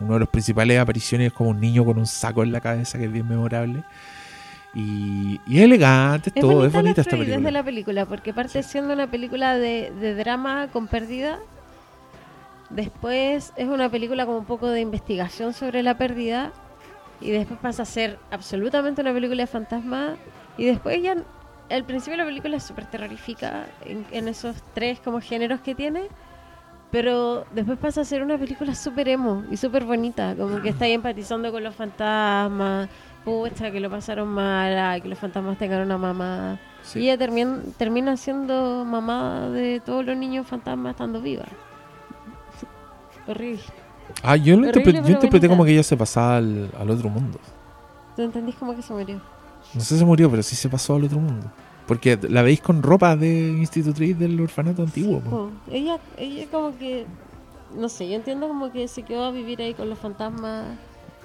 uno 0.00 0.14
de 0.14 0.20
los 0.20 0.28
principales 0.28 0.78
apariciones 0.78 1.28
es 1.28 1.32
como 1.32 1.50
un 1.50 1.60
niño 1.60 1.84
con 1.84 1.98
un 1.98 2.06
saco 2.06 2.42
en 2.42 2.52
la 2.52 2.60
cabeza, 2.60 2.98
que 2.98 3.04
es 3.04 3.12
bien 3.12 3.28
memorable. 3.28 3.84
Y, 4.74 5.38
y 5.46 5.58
es 5.58 5.64
elegante, 5.64 6.30
Es 6.34 6.40
todo. 6.40 6.54
bonita, 6.54 6.66
es 6.66 6.72
bonita 6.72 7.00
esta 7.02 7.10
película. 7.16 7.36
de 7.46 7.52
la 7.52 7.62
película, 7.62 8.06
porque 8.06 8.32
parte 8.34 8.62
siendo 8.62 8.92
una 8.94 9.08
película 9.08 9.56
de, 9.56 9.92
de 10.00 10.14
drama 10.14 10.68
con 10.72 10.88
pérdida. 10.88 11.38
Después 12.70 13.52
es 13.56 13.68
una 13.68 13.88
película 13.90 14.26
como 14.26 14.38
un 14.38 14.46
poco 14.46 14.68
de 14.68 14.80
investigación 14.80 15.52
sobre 15.52 15.82
la 15.82 15.96
pérdida. 15.96 16.52
Y 17.20 17.30
después 17.30 17.58
pasa 17.60 17.82
a 17.82 17.86
ser 17.86 18.18
absolutamente 18.30 19.00
una 19.00 19.12
película 19.12 19.42
de 19.42 19.46
fantasma. 19.46 20.16
Y 20.56 20.66
después 20.66 21.02
ya, 21.02 21.16
al 21.70 21.84
principio 21.84 22.16
la 22.16 22.24
película 22.24 22.56
es 22.56 22.62
súper 22.62 22.86
terrorífica 22.86 23.66
en, 23.84 24.06
en 24.10 24.28
esos 24.28 24.56
tres 24.74 25.00
como 25.00 25.20
géneros 25.20 25.60
que 25.60 25.74
tiene. 25.74 26.08
Pero 26.90 27.44
después 27.52 27.76
pasa 27.78 28.02
a 28.02 28.04
ser 28.04 28.22
una 28.22 28.38
película 28.38 28.72
súper 28.74 29.08
emo 29.08 29.42
y 29.50 29.56
súper 29.56 29.84
bonita. 29.84 30.36
Como 30.36 30.62
que 30.62 30.68
está 30.68 30.84
ahí 30.84 30.92
empatizando 30.92 31.50
con 31.50 31.64
los 31.64 31.74
fantasmas. 31.74 32.88
Pucha, 33.24 33.70
que 33.70 33.80
lo 33.80 33.90
pasaron 33.90 34.28
mal, 34.28 34.78
ay, 34.78 35.00
que 35.00 35.08
los 35.08 35.18
fantasmas 35.18 35.58
tengan 35.58 35.80
una 35.80 35.98
mamá. 35.98 36.60
Sí. 36.82 37.00
Y 37.00 37.02
ella 37.04 37.18
termina, 37.18 37.58
termina 37.78 38.16
siendo 38.16 38.84
mamá 38.84 39.48
de 39.48 39.80
todos 39.80 40.04
los 40.04 40.16
niños 40.16 40.46
fantasmas 40.46 40.90
estando 40.92 41.20
viva. 41.20 41.46
Horrible. 43.26 43.62
Ah, 44.22 44.36
yo 44.36 44.56
lo 44.56 44.66
interpreté, 44.66 45.02
yo 45.02 45.08
interpreté 45.14 45.48
como 45.48 45.64
que 45.64 45.72
ella 45.72 45.82
se 45.82 45.96
pasaba 45.96 46.38
al, 46.38 46.70
al 46.78 46.90
otro 46.90 47.08
mundo. 47.08 47.38
¿Tú 48.16 48.22
entendís 48.22 48.54
como 48.54 48.74
que 48.74 48.82
se 48.82 48.92
murió? 48.92 49.20
No 49.74 49.80
sé 49.80 49.94
si 49.94 49.98
se 49.98 50.04
murió, 50.04 50.30
pero 50.30 50.42
sí 50.42 50.56
se 50.56 50.68
pasó 50.68 50.96
al 50.96 51.04
otro 51.04 51.18
mundo. 51.18 51.50
Porque 51.86 52.18
la 52.28 52.42
veis 52.42 52.60
con 52.60 52.82
ropa 52.82 53.16
de 53.16 53.48
institutriz 53.48 54.18
del 54.18 54.40
orfanato 54.40 54.82
antiguo. 54.82 55.20
po. 55.20 55.50
Ella, 55.70 55.98
ella 56.16 56.46
como 56.50 56.76
que, 56.78 57.04
no 57.76 57.88
sé, 57.88 58.08
yo 58.08 58.14
entiendo 58.14 58.48
como 58.48 58.72
que 58.72 58.88
se 58.88 59.02
quedó 59.02 59.24
a 59.24 59.30
vivir 59.30 59.60
ahí 59.60 59.74
con 59.74 59.90
los 59.90 59.98
fantasmas 59.98 60.64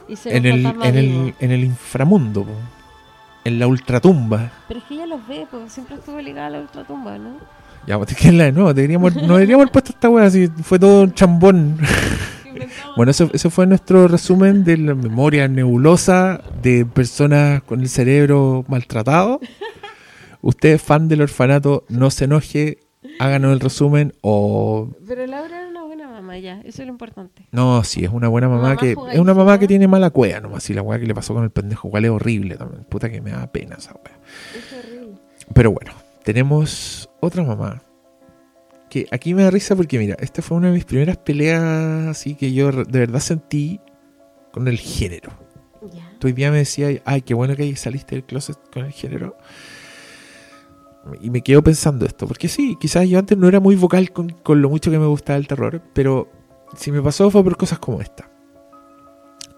y 0.07 0.15
ser 0.15 0.35
En 0.35 0.45
el, 0.45 0.64
fantasma 0.64 0.88
en, 0.88 0.97
el, 0.97 1.35
en 1.39 1.51
el 1.51 1.64
inframundo, 1.64 2.43
po. 2.43 2.51
en 3.45 3.60
la 3.60 3.68
ultratumba. 3.68 4.51
Pero 4.68 4.80
es 4.80 4.85
que 4.88 4.95
ella 4.95 5.06
los 5.06 5.26
ve, 5.27 5.47
pues 5.49 5.72
siempre 5.72 5.95
estuvo 5.95 6.19
ligada 6.19 6.47
a 6.47 6.49
la 6.49 6.60
ultratumba, 6.60 7.18
¿no? 7.18 7.38
Ya, 7.88 7.97
pues, 7.97 8.15
que 8.18 8.31
la 8.31 8.45
de 8.45 8.51
nuevo, 8.51 8.73
deberíamos, 8.73 9.15
no 9.15 9.35
deberíamos 9.35 9.64
haber 9.64 9.72
puesto 9.72 9.91
esta 9.91 10.10
wea 10.10 10.30
si 10.30 10.47
fue 10.47 10.80
todo 10.80 11.03
un 11.03 11.14
chambón. 11.14 11.77
bueno, 12.95 13.11
eso, 13.11 13.30
eso 13.34 13.49
fue 13.49 13.68
nuestro 13.68 14.07
resumen 14.07 14.64
de 14.64 14.77
la 14.77 14.95
memoria 14.95 15.48
nebulosa 15.48 16.41
de 16.61 16.86
personas 16.86 17.64
con 17.64 17.81
el 17.81 17.90
cerebro 17.90 18.65
maltratado. 18.68 19.40
Usted, 20.41 20.80
fan 20.80 21.07
del 21.07 21.22
orfanato, 21.22 21.84
no 21.90 22.11
se 22.11 22.26
enoje, 22.26 22.80
háganos 23.19 23.53
el 23.53 23.60
resumen 23.60 24.14
o... 24.22 24.90
Pero 25.07 25.26
Laura 25.27 25.60
era 25.60 25.68
una 25.68 25.84
buena 25.84 26.07
mamá 26.07 26.38
ya, 26.38 26.61
eso 26.61 26.81
es 26.81 26.88
lo 26.88 26.94
importante. 26.94 27.45
No, 27.52 27.84
sí, 27.84 28.06
es 28.06 28.10
una 28.10 28.30
buena 28.30 28.48
mamá, 28.48 28.61
Mamá 28.61 28.77
que... 28.77 28.91
Es 29.11 29.19
una 29.19 29.34
mamá 29.34 29.60
que 29.60 29.68
tiene 29.68 29.88
mala 29.88 30.10
cueva 30.11 30.40
nomás, 30.40 30.69
y 30.69 30.73
la 30.73 30.81
wea 30.81 30.99
que 30.99 31.07
le 31.07 31.14
pasó 31.14 31.34
con 31.34 31.44
el 31.44 31.49
pendejo, 31.49 31.90
cual 31.90 32.06
es 32.06 32.11
horrible 32.11 32.56
también. 32.56 32.86
Puta 32.86 33.10
que 33.10 33.22
me 33.22 33.31
da 33.31 33.52
pena 33.52 33.76
esa 33.77 33.94
wea. 33.94 34.18
Es 34.56 34.73
horrible. 34.73 35.18
Pero 35.53 35.72
bueno, 35.72 35.91
tenemos 36.23 37.10
otra 37.19 37.44
mamá. 37.44 37.81
Que 38.90 39.07
aquí 39.11 39.34
me 39.34 39.44
da 39.44 39.52
risa 39.52 39.76
porque, 39.76 39.99
mira, 39.99 40.16
esta 40.20 40.41
fue 40.41 40.57
una 40.57 40.68
de 40.68 40.74
mis 40.74 40.86
primeras 40.86 41.18
peleas 41.18 41.61
así 42.07 42.36
que 42.36 42.53
yo 42.53 42.72
de 42.72 42.99
verdad 42.99 43.20
sentí 43.20 43.80
con 44.52 44.68
el 44.68 44.78
género. 44.78 45.32
Tú 46.20 46.28
hoy 46.28 46.34
día 46.34 46.52
me 46.52 46.57
decías, 46.57 47.02
ay, 47.06 47.22
qué 47.22 47.34
bueno 47.34 47.56
que 47.56 47.74
saliste 47.76 48.16
del 48.16 48.26
closet 48.26 48.57
con 48.74 48.86
el 48.86 48.91
género. 48.91 49.38
Y 51.22 51.30
me 51.30 51.41
quedo 51.41 51.64
pensando 51.64 52.06
esto, 52.06 52.28
porque 52.28 52.49
sí, 52.49 52.76
quizás 52.80 53.07
yo 53.07 53.20
antes 53.20 53.38
no 53.38 53.48
era 53.48 53.60
muy 53.60 53.76
vocal 53.76 54.11
con, 54.11 54.30
con 54.30 54.61
lo 54.61 54.70
mucho 54.70 54.91
que 54.91 54.99
me 54.99 55.06
gustaba 55.06 55.38
el 55.38 55.48
terror, 55.48 55.82
pero 55.94 56.30
si 56.76 56.91
me 56.91 57.02
pasó 57.02 57.32
fue 57.32 57.44
por 57.44 57.56
cosas 57.56 57.80
como 57.80 58.02
esta. 58.02 58.30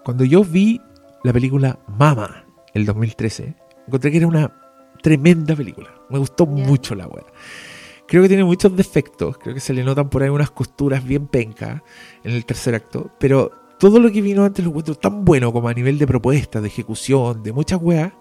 Cuando 0.04 0.24
yo 0.24 0.44
vi 0.44 0.80
la 1.24 1.32
película 1.32 1.78
Mama, 1.88 2.44
el 2.74 2.86
2013, 2.86 3.54
encontré 3.86 4.10
que 4.10 4.18
era 4.18 4.26
una 4.26 4.52
tremenda 5.02 5.54
película. 5.54 5.90
Me 6.10 6.18
gustó 6.18 6.46
mucho 6.46 6.94
la 6.94 7.06
wea. 7.06 7.24
Creo 8.12 8.24
que 8.24 8.28
tiene 8.28 8.44
muchos 8.44 8.76
defectos, 8.76 9.38
creo 9.38 9.54
que 9.54 9.60
se 9.60 9.72
le 9.72 9.82
notan 9.82 10.10
por 10.10 10.22
ahí 10.22 10.28
unas 10.28 10.50
costuras 10.50 11.02
bien 11.02 11.28
pencas 11.28 11.80
en 12.22 12.32
el 12.32 12.44
tercer 12.44 12.74
acto, 12.74 13.10
pero 13.18 13.50
todo 13.78 14.00
lo 14.00 14.12
que 14.12 14.20
vino 14.20 14.44
antes 14.44 14.62
lo 14.62 14.68
encuentro 14.68 14.94
tan 14.96 15.24
bueno 15.24 15.50
como 15.50 15.68
a 15.68 15.72
nivel 15.72 15.96
de 15.96 16.06
propuesta, 16.06 16.60
de 16.60 16.68
ejecución, 16.68 17.42
de 17.42 17.54
muchas 17.54 17.80
weas, 17.80 18.12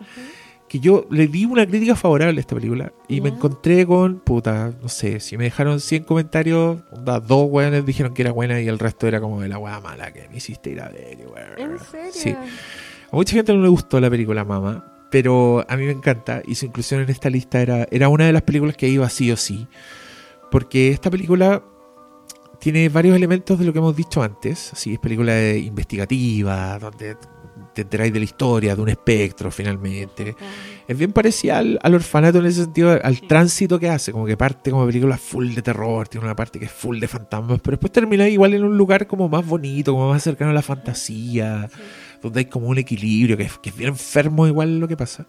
que 0.69 0.79
yo 0.79 1.05
le 1.09 1.27
di 1.27 1.43
una 1.43 1.67
crítica 1.67 1.97
favorable 1.97 2.39
a 2.39 2.39
esta 2.39 2.55
película 2.55 2.93
y 3.09 3.19
me 3.19 3.27
encontré 3.27 3.85
con, 3.85 4.19
puta, 4.19 4.73
no 4.81 4.87
sé, 4.87 5.19
si 5.19 5.35
me 5.35 5.43
dejaron 5.43 5.81
100 5.81 6.05
comentarios, 6.05 6.79
onda, 6.93 7.19
dos 7.19 7.49
weones 7.49 7.85
dijeron 7.85 8.13
que 8.13 8.21
era 8.21 8.31
buena 8.31 8.61
y 8.61 8.69
el 8.69 8.79
resto 8.79 9.07
era 9.09 9.19
como 9.19 9.41
de 9.41 9.49
la 9.49 9.57
wea 9.57 9.81
mala 9.81 10.13
que 10.13 10.29
me 10.29 10.37
hiciste 10.37 10.69
ir 10.69 10.79
a 10.79 10.87
ver. 10.87 11.17
¿En 11.57 11.77
serio? 11.79 12.11
Sí. 12.13 12.29
A 12.31 13.15
mucha 13.17 13.33
gente 13.33 13.53
no 13.53 13.61
le 13.61 13.67
gustó 13.67 13.99
la 13.99 14.09
película 14.09 14.45
Mama, 14.45 14.90
pero 15.11 15.63
a 15.69 15.77
mí 15.77 15.85
me 15.85 15.91
encanta 15.91 16.41
y 16.47 16.55
su 16.55 16.65
inclusión 16.65 17.01
en 17.01 17.09
esta 17.09 17.29
lista 17.29 17.61
era, 17.61 17.87
era 17.91 18.09
una 18.09 18.25
de 18.25 18.33
las 18.33 18.41
películas 18.41 18.75
que 18.75 18.87
iba 18.87 19.07
sí 19.09 19.31
o 19.31 19.37
sí. 19.37 19.67
Porque 20.49 20.89
esta 20.89 21.11
película 21.11 21.63
tiene 22.59 22.89
varios 22.89 23.15
elementos 23.15 23.57
de 23.59 23.65
lo 23.65 23.73
que 23.73 23.79
hemos 23.79 23.95
dicho 23.95 24.21
antes. 24.23 24.73
Así 24.73 24.93
es 24.93 24.99
película 24.99 25.33
de- 25.33 25.59
investigativa, 25.59 26.77
donde 26.79 27.15
te 27.73 27.83
enteráis 27.83 28.11
de 28.11 28.19
la 28.19 28.25
historia, 28.25 28.75
de 28.75 28.81
un 28.81 28.89
espectro 28.89 29.49
finalmente. 29.49 30.35
Es 30.87 30.97
bien 30.97 31.13
parecida 31.13 31.59
al, 31.59 31.79
al 31.81 31.95
orfanato 31.95 32.39
en 32.39 32.45
ese 32.47 32.63
sentido, 32.63 32.99
al 33.01 33.21
tránsito 33.21 33.79
que 33.79 33.89
hace, 33.89 34.11
como 34.11 34.25
que 34.25 34.35
parte 34.35 34.71
como 34.71 34.85
película 34.85 35.17
full 35.17 35.53
de 35.53 35.61
terror, 35.61 36.07
tiene 36.07 36.25
una 36.25 36.35
parte 36.35 36.59
que 36.59 36.65
es 36.65 36.71
full 36.71 36.99
de 36.99 37.07
fantasmas, 37.07 37.59
pero 37.63 37.77
después 37.77 37.91
termina 37.93 38.27
igual 38.27 38.53
en 38.53 38.63
un 38.65 38.77
lugar 38.77 39.07
como 39.07 39.29
más 39.29 39.45
bonito, 39.45 39.93
como 39.93 40.09
más 40.09 40.21
cercano 40.21 40.51
a 40.51 40.53
la 40.53 40.61
fantasía, 40.61 41.69
donde 42.21 42.39
hay 42.39 42.45
como 42.45 42.67
un 42.67 42.77
equilibrio, 42.77 43.37
que 43.37 43.49
que 43.61 43.69
es 43.69 43.75
bien 43.75 43.89
enfermo 43.89 44.47
igual 44.47 44.79
lo 44.79 44.87
que 44.87 44.97
pasa. 44.97 45.25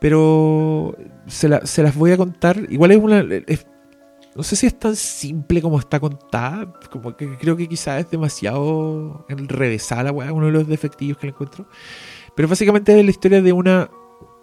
Pero 0.00 0.96
se, 1.26 1.48
la- 1.48 1.62
las 1.64 1.94
voy 1.94 2.10
a 2.12 2.16
contar, 2.16 2.58
igual 2.70 2.90
es 2.92 2.98
una... 2.98 3.22
no 3.22 4.42
sé 4.42 4.56
si 4.56 4.66
es 4.66 4.78
tan 4.78 4.96
simple 4.96 5.62
como 5.62 5.78
está 5.78 6.00
contada, 6.00 6.72
como 6.90 7.16
que 7.16 7.36
creo 7.38 7.56
que 7.56 7.68
quizás 7.68 8.00
es 8.00 8.10
demasiado 8.10 9.24
enrevesada 9.28 10.04
la 10.04 10.12
weá, 10.12 10.32
uno 10.32 10.46
de 10.46 10.52
los 10.52 10.66
defectillos 10.66 11.18
que 11.18 11.26
le 11.28 11.32
encuentro. 11.32 11.66
Pero 12.34 12.48
básicamente 12.48 12.98
es 12.98 13.04
la 13.04 13.10
historia 13.10 13.42
de 13.42 13.52
una, 13.52 13.90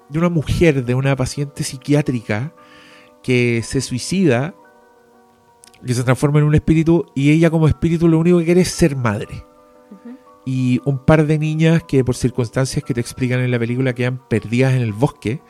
de 0.10 0.20
una 0.20 0.30
mujer, 0.30 0.86
de 0.86 0.96
una 0.96 1.16
paciente 1.16 1.64
psiquiátrica 1.64 2.54
que 3.24 3.62
se 3.64 3.82
suicida, 3.82 4.56
que 5.86 5.94
se 5.94 6.04
transforma 6.04 6.40
en 6.40 6.46
un 6.46 6.56
espíritu 6.56 7.06
y 7.16 7.32
ella 7.32 7.50
como 7.50 7.68
espíritu 7.68 8.08
lo 8.08 8.20
único 8.20 8.38
que 8.40 8.46
quiere 8.46 8.62
es 8.62 8.70
ser 8.70 8.96
madre. 8.96 9.44
Y 10.52 10.82
un 10.84 10.98
par 10.98 11.28
de 11.28 11.38
niñas 11.38 11.84
que 11.84 12.04
por 12.04 12.16
circunstancias 12.16 12.84
que 12.84 12.96
te 12.96 13.00
explican 13.00 13.40
en 13.40 13.52
la 13.52 13.60
película 13.60 13.94
quedan 13.94 14.18
perdidas 14.28 14.74
en 14.74 14.82
el 14.82 14.94
bosque. 14.94 15.44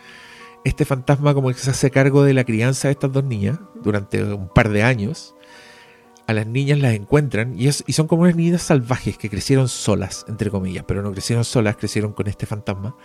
Este 0.65 0.83
fantasma 0.83 1.33
como 1.33 1.47
que 1.47 1.53
se 1.53 1.69
hace 1.71 1.89
cargo 1.89 2.23
de 2.23 2.33
la 2.33 2.43
crianza 2.43 2.89
de 2.89 2.91
estas 2.91 3.13
dos 3.13 3.23
niñas 3.23 3.57
durante 3.81 4.21
un 4.21 4.49
par 4.49 4.67
de 4.67 4.83
años. 4.83 5.35
A 6.27 6.33
las 6.33 6.47
niñas 6.47 6.79
las 6.79 6.95
encuentran 6.95 7.55
y, 7.57 7.71
son 7.71 8.07
como 8.07 8.23
unas 8.23 8.35
niñas 8.35 8.61
salvajes 8.61 9.17
que 9.17 9.29
crecieron 9.29 9.69
solas, 9.69 10.25
entre 10.27 10.51
comillas, 10.51 10.83
pero 10.85 11.01
no 11.01 11.13
crecieron 11.13 11.45
solas, 11.45 11.77
crecieron 11.77 12.11
con 12.11 12.27
este 12.27 12.45
fantasma. 12.45 12.97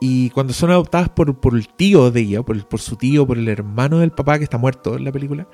Y 0.00 0.30
cuando 0.30 0.54
son 0.54 0.70
adoptadas 0.70 1.10
por, 1.10 1.38
por 1.40 1.54
el 1.54 1.68
tío 1.68 2.10
de 2.10 2.22
ella, 2.22 2.42
por, 2.42 2.66
por 2.66 2.80
su 2.80 2.96
tío, 2.96 3.26
por 3.26 3.36
el 3.36 3.48
hermano 3.48 3.98
del 3.98 4.12
papá 4.12 4.38
que 4.38 4.44
está 4.44 4.56
muerto 4.56 4.96
en 4.96 5.04
la 5.04 5.12
película, 5.12 5.46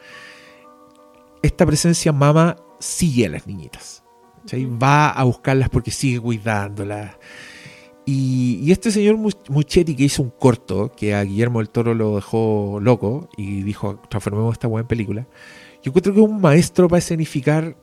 esta 1.42 1.66
presencia 1.66 2.12
mama 2.12 2.59
sigue 2.78 3.26
a 3.26 3.30
las 3.30 3.48
niñitas. 3.48 4.03
Va 4.83 5.11
a 5.11 5.25
buscarlas 5.25 5.69
porque 5.71 5.91
sigue 5.91 6.21
cuidándolas. 6.21 7.16
Y, 8.07 8.71
este 8.71 8.91
señor 8.91 9.16
Mu- 9.16 9.31
Muchetti 9.49 9.95
que 9.97 10.05
hizo 10.05 10.23
un 10.23 10.31
corto 10.31 10.93
que 10.95 11.15
a 11.15 11.23
Guillermo 11.25 11.61
del 11.61 11.71
Toro 11.71 11.95
lo 11.95 12.16
dejó 12.16 12.79
loco 12.81 13.31
y 13.37 13.62
dijo 13.62 14.01
transformemos 14.11 14.53
esta 14.55 14.69
buena 14.69 14.87
película. 14.87 15.27
Yo 15.83 15.91
encuentro 15.91 16.12
que 16.12 16.21
es 16.21 16.27
un 16.27 16.41
maestro 16.41 16.89
para 16.89 16.99
escenificar 16.99 17.77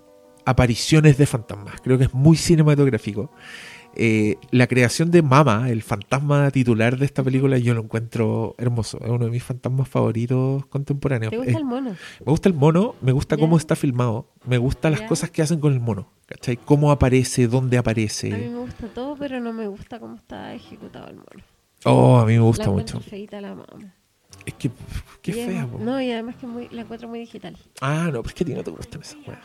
apariciones 0.46 1.18
de 1.18 1.26
fantasmas. 1.26 1.82
Creo 1.82 1.98
que 1.98 2.04
es 2.06 2.14
muy 2.14 2.38
cinematográfico. 2.38 3.32
Eh, 3.96 4.38
la 4.52 4.68
creación 4.68 5.12
de 5.12 5.22
Mama, 5.22 5.70
el 5.70 5.84
fantasma 5.84 6.50
titular 6.52 6.98
de 6.98 7.06
esta 7.06 7.24
película, 7.24 7.58
yo 7.58 7.74
lo 7.74 7.82
encuentro 7.82 8.56
hermoso. 8.58 9.00
Es 9.04 9.10
uno 9.10 9.26
de 9.26 9.32
mis 9.32 9.44
fantasmas 9.44 9.90
favoritos 9.90 10.66
contemporáneos. 10.68 11.32
¿Te 11.32 11.38
gusta 11.38 11.58
el 11.58 11.66
mono? 11.66 11.90
me 11.92 12.32
gusta 12.32 12.50
el 12.50 12.56
mono, 12.56 12.96
me 13.02 13.12
gusta 13.12 13.38
cómo 13.38 13.58
está 13.58 13.76
filmado, 13.76 14.28
me 14.46 14.58
gustan 14.58 14.94
las 14.94 15.02
cosas 15.02 15.30
que 15.30 15.42
hacen 15.42 15.60
con 15.60 15.74
el 15.74 15.80
mono, 15.80 16.08
¿cachai? 16.26 16.58
Cómo 16.58 16.92
aparece, 16.92 17.48
dónde 17.48 17.78
A 17.78 17.80
mí 17.80 17.82
aparece. 17.82 18.30
me 18.32 18.60
gusta 18.60 18.88
todo, 18.88 19.16
pero 19.18 19.40
no 19.40 19.52
me 19.52 19.68
gusta 19.68 20.00
cómo 20.00 20.16
está 20.16 20.54
ejecutado 20.54 21.10
el 21.10 21.16
mono. 21.16 21.44
Oh, 21.84 22.18
a 22.18 22.26
mí 22.26 22.34
me 22.34 22.40
gusta 22.40 22.66
la 22.66 22.72
mucho. 22.72 23.02
la. 23.32 23.56
Es 24.46 24.54
que, 24.56 24.72
qué 25.22 25.32
Y 25.32 25.34
fea, 25.34 25.68
po. 25.68 25.80
No, 25.80 26.02
y 26.02 26.12
además 26.12 26.36
que 26.38 26.48
muy, 26.48 26.68
la 26.70 26.82
encuentro 26.82 27.08
muy 27.08 27.20
digital. 27.20 27.58
Ah, 27.82 28.06
no, 28.12 28.22
pero 28.24 28.28
es 28.30 28.34
que 28.34 28.44
a 28.44 28.48
ti 28.48 28.54
no 28.54 28.64
te 28.64 28.72
gustan 28.72 29.02
esas 29.02 29.18
weas. 29.28 29.40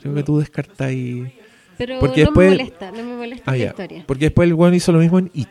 Creo 0.00 0.14
que 0.14 0.22
tú 0.22 0.38
descartas 0.38 0.88
ahí. 0.88 1.32
Pero 1.78 1.98
Porque 2.00 2.20
no 2.22 2.26
después- 2.30 2.50
me 2.50 2.56
molesta, 2.56 2.90
no 2.92 3.02
me 3.02 3.16
molesta 3.16 3.50
Ah, 3.50 3.56
la 3.56 3.64
historia. 3.64 4.04
Porque 4.06 4.24
después 4.26 4.46
el 4.48 4.54
weón 4.54 4.74
hizo 4.74 4.92
lo 4.92 4.98
mismo 4.98 5.18
en 5.18 5.30
It. 5.34 5.48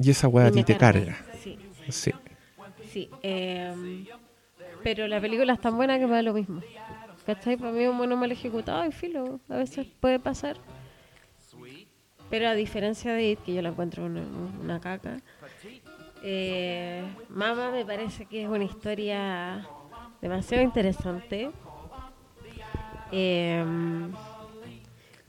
Y 0.00 0.10
esa 0.10 0.28
wea 0.28 0.46
a 0.46 0.50
ti 0.50 0.62
te 0.62 0.76
carga. 0.76 1.16
Sí. 1.42 1.58
Sí. 1.88 2.12
Sí, 2.92 3.10
em, 3.22 4.06
pero 4.82 5.06
la 5.08 5.20
película 5.20 5.52
es 5.54 5.60
tan 5.60 5.76
buena 5.76 5.98
que 5.98 6.06
me 6.06 6.12
da 6.14 6.22
lo 6.22 6.32
mismo. 6.32 6.60
¿Cachai? 7.26 7.56
Para 7.56 7.72
mí 7.72 7.86
un 7.86 7.96
mono 7.96 8.16
mal 8.16 8.30
ejecutado 8.32 8.86
y 8.86 8.92
filo, 8.92 9.40
a 9.48 9.56
veces 9.56 9.86
puede 10.00 10.18
pasar. 10.18 10.56
Pero 12.30 12.48
a 12.48 12.54
diferencia 12.54 13.12
de 13.12 13.30
It, 13.32 13.40
que 13.40 13.54
yo 13.54 13.62
la 13.62 13.70
encuentro 13.70 14.04
una, 14.04 14.22
una 14.62 14.80
caca, 14.80 15.18
eh, 16.22 17.02
Mama 17.28 17.70
me 17.70 17.84
parece 17.84 18.26
que 18.26 18.42
es 18.42 18.48
una 18.48 18.64
historia 18.64 19.66
demasiado 20.20 20.62
interesante. 20.62 21.50
Em, 23.10 24.12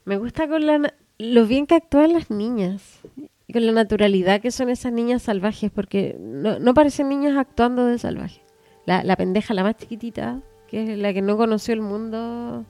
me 0.09 0.17
gusta 0.17 0.47
con 0.47 0.65
la, 0.65 0.91
lo 1.19 1.45
bien 1.45 1.67
que 1.67 1.75
actúan 1.75 2.13
las 2.13 2.31
niñas 2.31 2.99
y 3.45 3.53
con 3.53 3.63
la 3.63 3.71
naturalidad 3.71 4.41
que 4.41 4.49
son 4.49 4.69
esas 4.69 4.91
niñas 4.91 5.21
salvajes, 5.21 5.69
porque 5.69 6.17
no, 6.19 6.57
no 6.57 6.73
parecen 6.73 7.09
niñas 7.09 7.37
actuando 7.37 7.85
de 7.85 7.99
salvajes. 7.99 8.41
La, 8.87 9.03
la 9.03 9.15
pendeja, 9.15 9.53
la 9.53 9.61
más 9.61 9.75
chiquitita, 9.77 10.41
que 10.67 10.93
es 10.93 10.97
la 10.97 11.13
que 11.13 11.21
no 11.21 11.37
conoció 11.37 11.75
el 11.75 11.81
mundo 11.81 12.65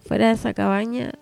fuera 0.00 0.26
de 0.28 0.34
esa 0.34 0.52
cabaña, 0.52 1.12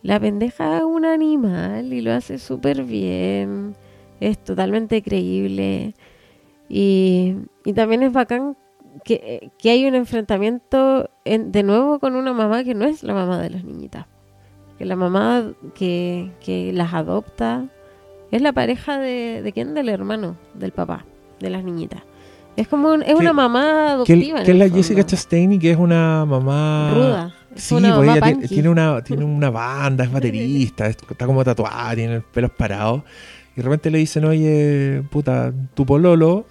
la 0.00 0.18
pendeja 0.18 0.78
es 0.78 0.84
un 0.84 1.04
animal 1.04 1.92
y 1.92 2.00
lo 2.00 2.12
hace 2.12 2.38
súper 2.38 2.82
bien, 2.84 3.74
es 4.20 4.42
totalmente 4.42 5.02
creíble 5.02 5.94
y, 6.68 7.34
y 7.66 7.72
también 7.74 8.02
es 8.02 8.12
bacán 8.12 8.56
que, 9.04 9.50
que 9.58 9.70
hay 9.70 9.84
un 9.84 9.94
enfrentamiento 9.94 11.10
en- 11.26 11.52
de 11.52 11.62
nuevo 11.62 11.98
con 11.98 12.16
una 12.16 12.32
mamá 12.32 12.64
que 12.64 12.74
no 12.74 12.86
es 12.86 13.02
la 13.02 13.12
mamá 13.12 13.38
de 13.42 13.50
las 13.50 13.64
niñitas 13.64 14.06
que 14.78 14.84
la 14.84 14.96
mamá 14.96 15.52
que, 15.74 16.30
que 16.44 16.72
las 16.72 16.92
adopta 16.94 17.66
es 18.30 18.42
la 18.42 18.52
pareja 18.52 18.98
de, 18.98 19.40
de 19.42 19.52
quién 19.52 19.74
del 19.74 19.88
hermano 19.88 20.36
del 20.54 20.72
papá 20.72 21.04
de 21.40 21.50
las 21.50 21.62
niñitas 21.64 22.02
es 22.56 22.68
como 22.68 22.92
un- 22.92 23.02
es 23.02 23.14
una 23.14 23.32
mamá 23.32 23.92
adoptiva 23.92 24.42
que 24.44 24.52
es 24.52 24.56
la 24.56 24.64
fondo. 24.66 24.76
Jessica 24.76 25.04
Chastain 25.04 25.52
y 25.54 25.58
que 25.58 25.72
es 25.72 25.76
una 25.76 26.24
mamá. 26.24 26.92
Ruda. 26.94 27.34
Sí, 27.56 27.74
una 27.74 27.96
pues 27.96 28.06
mamá 28.06 28.12
ella 28.18 28.26
tiene, 28.26 28.48
tiene 28.48 28.68
una, 28.68 29.02
tiene 29.02 29.24
una 29.24 29.50
banda, 29.50 30.04
es 30.04 30.12
baterista, 30.12 30.86
es- 30.86 30.96
está 31.10 31.26
como 31.26 31.42
tatuada, 31.42 31.94
tiene 31.96 32.14
los 32.16 32.24
pelos 32.24 32.50
parados. 32.52 33.02
Y 33.54 33.56
de 33.56 33.62
repente 33.62 33.90
le 33.90 33.98
dicen, 33.98 34.24
oye, 34.24 35.02
puta, 35.10 35.52
tu 35.74 35.84
pololo 35.84 36.46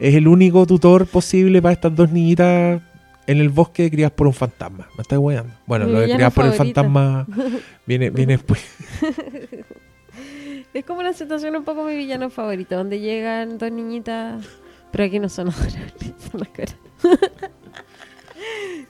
es 0.00 0.14
el 0.16 0.26
único 0.28 0.66
tutor 0.66 1.06
posible 1.06 1.62
para 1.62 1.72
estas 1.72 1.94
dos 1.94 2.10
niñitas 2.10 2.80
en 3.26 3.38
el 3.38 3.48
bosque 3.48 3.90
criadas 3.90 4.12
por 4.12 4.26
un 4.26 4.32
fantasma. 4.34 4.88
Me 4.96 5.02
estás 5.02 5.18
weando. 5.18 5.52
Bueno, 5.66 5.86
Mi 5.86 5.92
lo 5.92 6.00
de 6.00 6.12
criadas 6.12 6.32
por 6.34 6.46
el 6.46 6.52
fantasma 6.52 7.26
viene, 7.86 8.10
viene 8.10 8.34
después. 8.34 8.64
es 10.74 10.84
como 10.84 11.00
una 11.00 11.12
situación 11.12 11.54
un 11.56 11.64
poco 11.64 11.84
mi 11.84 11.96
villano 11.96 12.30
favorito 12.30 12.76
donde 12.76 12.98
llegan 13.00 13.58
dos 13.58 13.70
niñitas 13.70 14.44
pero 14.90 15.04
aquí 15.04 15.18
no 15.20 15.28
son 15.28 15.48
adorables 15.50 16.14
son 16.30 16.40
las 16.40 16.48
caras 16.48 16.76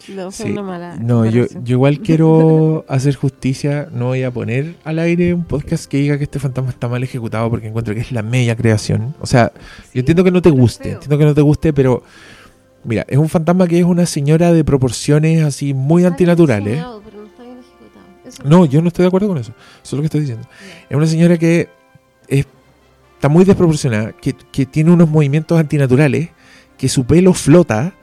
no 0.08 0.30
fue 0.30 0.46
Sí. 0.46 0.52
una 0.52 0.62
mala 0.62 0.96
No, 0.96 1.24
yo, 1.26 1.46
yo 1.62 1.76
igual 1.76 2.00
quiero 2.00 2.84
hacer 2.88 3.14
justicia. 3.14 3.88
No 3.92 4.06
voy 4.06 4.22
a 4.22 4.30
poner 4.30 4.74
al 4.84 4.98
aire 4.98 5.32
un 5.32 5.44
podcast 5.44 5.86
que 5.86 5.98
diga 5.98 6.18
que 6.18 6.24
este 6.24 6.38
fantasma 6.38 6.70
está 6.70 6.88
mal 6.88 7.02
ejecutado 7.02 7.48
porque 7.50 7.68
encuentro 7.68 7.94
que 7.94 8.00
es 8.00 8.12
la 8.12 8.22
media 8.22 8.56
creación. 8.56 9.14
O 9.20 9.26
sea, 9.26 9.52
yo 9.92 10.00
entiendo 10.00 10.24
que 10.24 10.30
no 10.30 10.42
te 10.42 10.50
guste, 10.50 10.92
entiendo 10.92 11.18
que 11.18 11.24
no 11.24 11.34
te 11.34 11.40
guste, 11.42 11.72
pero 11.72 12.02
mira, 12.84 13.04
es 13.08 13.18
un 13.18 13.28
fantasma 13.28 13.66
que 13.66 13.78
es 13.78 13.84
una 13.84 14.06
señora 14.06 14.52
de 14.52 14.64
proporciones 14.64 15.42
así 15.42 15.74
muy 15.74 16.04
antinaturales. 16.04 16.78
No 18.44 18.64
yo 18.66 18.82
no 18.82 18.88
estoy 18.88 19.04
de 19.04 19.08
acuerdo 19.08 19.28
con 19.28 19.38
eso. 19.38 19.52
Eso 19.82 19.82
es 19.84 19.92
lo 19.92 20.00
que 20.00 20.06
estoy 20.06 20.20
diciendo. 20.20 20.46
Es 20.88 20.96
una 20.96 21.06
señora 21.06 21.38
que 21.38 21.68
es- 22.28 22.46
está 23.14 23.28
muy 23.28 23.44
desproporcionada, 23.44 24.12
que, 24.12 24.34
que 24.52 24.66
tiene 24.66 24.90
unos 24.90 25.08
movimientos 25.08 25.58
antinaturales, 25.58 26.28
que 26.76 26.88
su 26.88 27.04
pelo 27.04 27.32
flota 27.34 27.94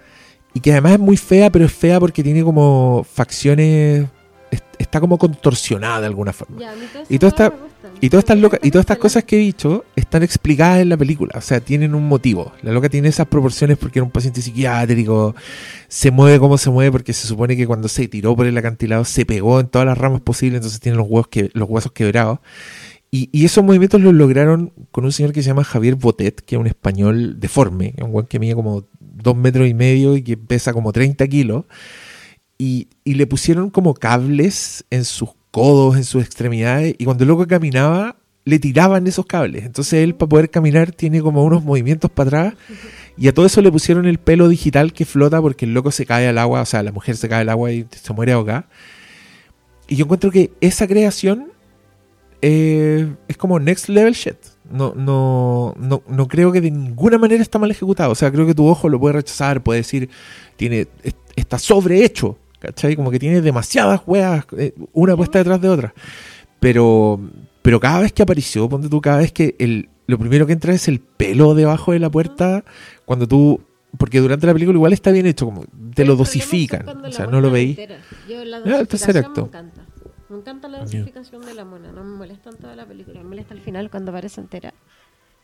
y 0.53 0.59
que 0.59 0.71
además 0.71 0.93
es 0.93 0.99
muy 0.99 1.17
fea, 1.17 1.49
pero 1.49 1.65
es 1.65 1.71
fea 1.73 1.99
porque 1.99 2.23
tiene 2.23 2.43
como 2.43 3.05
facciones. 3.11 4.07
es- 4.51 4.63
Está 4.77 4.99
como 4.99 5.17
contorsionada 5.17 6.01
de 6.01 6.07
alguna 6.07 6.33
forma. 6.33 6.59
Ya, 6.59 6.73
Y 7.09 7.15
esas 7.15 7.35
todas 7.35 7.51
y 7.99 8.09
todas 8.09 8.23
estas 8.23 8.39
locas 8.39 8.59
y 8.63 8.71
todas 8.71 8.83
estas 8.83 8.97
cosas 8.97 9.23
que 9.23 9.35
he 9.35 9.39
dicho 9.39 9.85
están 9.95 10.23
explicadas 10.23 10.81
en 10.81 10.89
la 10.89 10.97
película, 10.97 11.33
o 11.37 11.41
sea, 11.41 11.59
tienen 11.59 11.93
un 11.93 12.07
motivo. 12.07 12.51
La 12.63 12.71
loca 12.71 12.89
tiene 12.89 13.07
esas 13.07 13.27
proporciones 13.27 13.77
porque 13.77 13.99
era 13.99 14.03
un 14.03 14.11
paciente 14.11 14.41
psiquiátrico, 14.41 15.35
se 15.87 16.11
mueve 16.11 16.39
como 16.39 16.57
se 16.57 16.69
mueve 16.69 16.91
porque 16.91 17.13
se 17.13 17.27
supone 17.27 17.55
que 17.55 17.67
cuando 17.67 17.87
se 17.87 18.07
tiró 18.07 18.35
por 18.35 18.47
el 18.47 18.57
acantilado 18.57 19.05
se 19.05 19.25
pegó 19.25 19.59
en 19.59 19.67
todas 19.67 19.85
las 19.85 19.97
ramas 19.97 20.21
posibles, 20.21 20.57
entonces 20.57 20.79
tiene 20.79 20.97
los 20.97 21.07
huesos 21.07 21.27
que 21.27 21.49
los 21.53 21.69
huesos 21.69 21.91
quebrados. 21.91 22.39
Y, 23.13 23.29
y 23.33 23.43
esos 23.43 23.63
movimientos 23.63 23.99
los 23.99 24.13
lograron 24.13 24.71
con 24.91 25.03
un 25.03 25.11
señor 25.11 25.33
que 25.33 25.43
se 25.43 25.49
llama 25.49 25.65
Javier 25.65 25.95
Botet, 25.95 26.41
que 26.41 26.55
es 26.55 26.59
un 26.59 26.67
español 26.67 27.39
deforme, 27.39 27.93
un 28.01 28.13
buen 28.13 28.25
que 28.25 28.39
mide 28.39 28.55
como 28.55 28.85
dos 28.99 29.35
metros 29.35 29.67
y 29.67 29.73
medio 29.73 30.15
y 30.15 30.23
que 30.23 30.37
pesa 30.37 30.71
como 30.71 30.93
30 30.93 31.27
kilos. 31.27 31.65
Y, 32.57 32.87
y 33.03 33.15
le 33.15 33.27
pusieron 33.27 33.69
como 33.69 33.95
cables 33.95 34.85
en 34.91 35.03
sus 35.03 35.29
codos, 35.51 35.97
en 35.97 36.03
sus 36.03 36.23
extremidades, 36.23 36.95
y 36.97 37.05
cuando 37.05 37.23
el 37.23 37.27
loco 37.27 37.45
caminaba, 37.47 38.15
le 38.45 38.57
tiraban 38.57 39.05
esos 39.05 39.25
cables. 39.25 39.65
Entonces 39.65 39.93
él, 40.03 40.15
para 40.15 40.29
poder 40.29 40.49
caminar, 40.49 40.91
tiene 40.91 41.21
como 41.21 41.43
unos 41.43 41.63
movimientos 41.63 42.09
para 42.09 42.27
atrás, 42.27 42.53
y 43.17 43.27
a 43.27 43.33
todo 43.33 43.45
eso 43.45 43.61
le 43.61 43.71
pusieron 43.71 44.05
el 44.07 44.17
pelo 44.17 44.47
digital 44.47 44.93
que 44.93 45.05
flota 45.05 45.39
porque 45.41 45.65
el 45.65 45.73
loco 45.73 45.91
se 45.91 46.05
cae 46.05 46.27
al 46.27 46.37
agua, 46.37 46.61
o 46.61 46.65
sea, 46.65 46.81
la 46.81 46.91
mujer 46.91 47.17
se 47.17 47.29
cae 47.29 47.41
al 47.41 47.49
agua 47.49 47.71
y 47.71 47.85
se 47.91 48.13
muere 48.13 48.31
ahogada. 48.31 48.67
Y 49.87 49.97
yo 49.97 50.05
encuentro 50.05 50.31
que 50.31 50.51
esa 50.61 50.87
creación 50.87 51.51
eh, 52.41 53.13
es 53.27 53.37
como 53.37 53.59
next 53.59 53.89
level 53.89 54.13
shit. 54.13 54.37
No, 54.71 54.93
no, 54.95 55.75
no, 55.77 56.01
no 56.07 56.27
creo 56.29 56.51
que 56.53 56.61
de 56.61 56.71
ninguna 56.71 57.17
manera 57.17 57.41
está 57.43 57.59
mal 57.59 57.69
ejecutado. 57.69 58.11
O 58.11 58.15
sea, 58.15 58.31
creo 58.31 58.45
que 58.47 58.55
tu 58.55 58.65
ojo 58.67 58.87
lo 58.87 58.99
puede 58.99 59.13
rechazar, 59.15 59.61
puede 59.61 59.81
decir, 59.81 60.09
tiene, 60.55 60.87
es- 61.03 61.15
está 61.35 61.59
sobrehecho, 61.59 62.37
¿cachai? 62.61 62.95
Como 62.95 63.11
que 63.11 63.19
tiene 63.19 63.41
demasiadas 63.41 64.01
weas, 64.05 64.45
eh, 64.57 64.73
una 64.93 65.17
puesta 65.17 65.39
detrás 65.39 65.59
de 65.59 65.67
otra. 65.67 65.93
Pero, 66.59 67.19
pero 67.61 67.79
cada 67.79 67.99
vez 67.99 68.13
que 68.13 68.21
apareció, 68.21 68.69
ponte 68.69 68.87
tú, 68.87 69.01
cada 69.01 69.17
vez 69.17 69.31
que 69.31 69.55
el, 69.59 69.89
lo 70.07 70.17
primero 70.19 70.45
que 70.45 70.53
entra 70.53 70.73
es 70.73 70.87
el 70.87 70.99
pelo 70.99 71.55
debajo 71.55 71.91
de 71.91 71.99
la 71.99 72.09
puerta, 72.09 72.63
cuando 73.05 73.27
tú, 73.27 73.61
porque 73.97 74.19
durante 74.19 74.45
la 74.45 74.53
película 74.53 74.77
igual 74.77 74.93
está 74.93 75.11
bien 75.11 75.25
hecho, 75.25 75.45
como 75.45 75.65
te 75.95 76.05
lo 76.05 76.15
dosifican, 76.15 76.87
o 77.03 77.11
sea, 77.11 77.25
no 77.25 77.41
lo 77.41 77.49
veis. 77.49 77.77
Yo 78.29 78.45
la 78.45 78.63
Ya, 78.63 78.79
el 78.79 78.87
tercer 78.87 79.15
dosificación 79.15 79.25
acto. 79.25 79.41
Me 79.41 79.47
encanta. 79.47 79.85
Me 80.29 80.37
encanta 80.37 80.67
la 80.69 80.79
dosificación 80.79 81.45
de 81.45 81.53
la 81.53 81.65
mona. 81.65 81.91
No 81.91 82.05
me 82.05 82.15
molesta 82.15 82.51
en 82.51 82.57
toda 82.57 82.73
la 82.73 82.85
película. 82.85 83.19
Me 83.19 83.27
molesta 83.27 83.53
al 83.53 83.59
final 83.59 83.89
cuando 83.89 84.11
aparece 84.11 84.39
entera. 84.39 84.73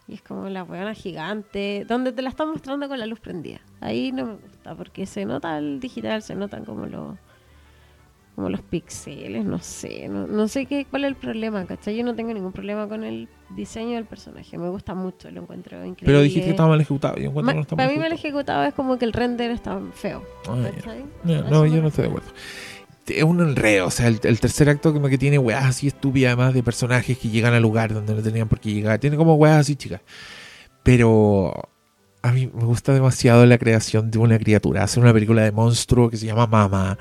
Y 0.08 0.14
es 0.14 0.22
como 0.22 0.48
la 0.50 0.64
weona 0.64 0.94
gigante. 0.94 1.86
Donde 1.88 2.12
te 2.14 2.22
la 2.22 2.30
están 2.30 2.50
mostrando 2.50 2.88
con 2.88 2.98
la 3.00 3.06
luz 3.06 3.20
prendida. 3.20 3.60
Ahí 3.82 4.12
no 4.12 4.26
me 4.26 4.34
gusta. 4.36 4.76
Porque 4.76 5.06
se 5.06 5.26
nota 5.26 5.58
el 5.58 5.80
digital. 5.80 6.22
Se 6.22 6.36
notan 6.36 6.64
como 6.66 6.86
los 6.86 7.16
como 8.36 8.50
los 8.52 8.62
píxeles, 8.62 9.44
no 9.46 9.58
sé, 9.58 10.08
no, 10.10 10.28
no 10.28 10.48
sé 10.48 10.68
qué, 10.68 10.86
cuál 10.88 11.06
es 11.06 11.08
el 11.08 11.16
problema, 11.16 11.66
¿cachai? 11.66 11.98
Yo 11.98 12.04
no 12.04 12.14
tengo 12.14 12.32
ningún 12.36 12.52
problema 12.52 12.88
con 12.88 13.04
el 13.04 13.28
diseño 13.50 13.96
del 13.96 14.06
personaje, 14.06 14.60
me 14.60 14.70
gusta 14.70 14.94
mucho, 14.94 15.32
lo 15.32 15.42
encuentro 15.42 15.78
increíble. 15.78 16.06
Pero 16.06 16.22
dijiste 16.22 16.46
que 16.46 16.52
estaba 16.52 16.70
mal 16.70 16.80
ejecutado. 16.80 17.16
Yo 17.16 17.30
encuentro 17.32 17.42
Ma- 17.44 17.52
que 17.54 17.56
no 17.56 17.62
está 17.64 17.76
para 17.76 17.88
mal 17.88 17.96
mí 17.96 18.00
mal 18.04 18.12
ejecutado. 18.14 18.64
es 18.66 18.76
como 18.76 19.00
que 19.00 19.06
el 19.06 19.14
render 19.14 19.50
está 19.50 19.82
feo. 19.92 20.22
Ah, 20.48 20.56
no, 21.24 21.66
yo 21.66 21.82
no 21.82 21.88
estoy 21.88 22.04
de 22.04 22.10
acuerdo. 22.10 22.30
Es 23.08 23.24
un 23.24 23.40
enredo, 23.42 23.88
o 23.88 23.92
sea, 23.92 24.08
el, 24.08 24.20
tercer 24.40 24.70
acto 24.70 24.94
como 24.94 25.08
que 25.08 25.18
tiene 25.18 25.38
weas 25.40 25.66
así 25.66 25.88
estúpidas 25.88 26.34
además 26.34 26.54
de 26.54 26.64
personajes 26.64 27.18
que 27.18 27.30
llegan 27.30 27.54
al 27.54 27.62
lugar 27.62 27.94
donde 27.94 28.14
no 28.14 28.22
tenían 28.22 28.48
por 28.50 28.60
qué 28.60 28.74
llegar. 28.74 29.00
Tiene 29.00 29.16
como 29.18 29.36
weas 29.36 29.58
así 29.58 29.76
chicas. 29.76 30.02
Pero 30.84 31.70
a 32.22 32.32
mí 32.32 32.50
me 32.54 32.66
gusta 32.66 32.94
demasiado 32.94 33.46
la 33.46 33.58
creación 33.58 34.12
de 34.12 34.18
una 34.20 34.38
criatura. 34.40 34.84
Hacer 34.84 35.02
una 35.04 35.14
película 35.14 35.44
de 35.44 35.52
monstruo 35.52 36.10
que 36.10 36.18
se 36.18 36.26
llama 36.26 36.48
Mama, 36.48 36.98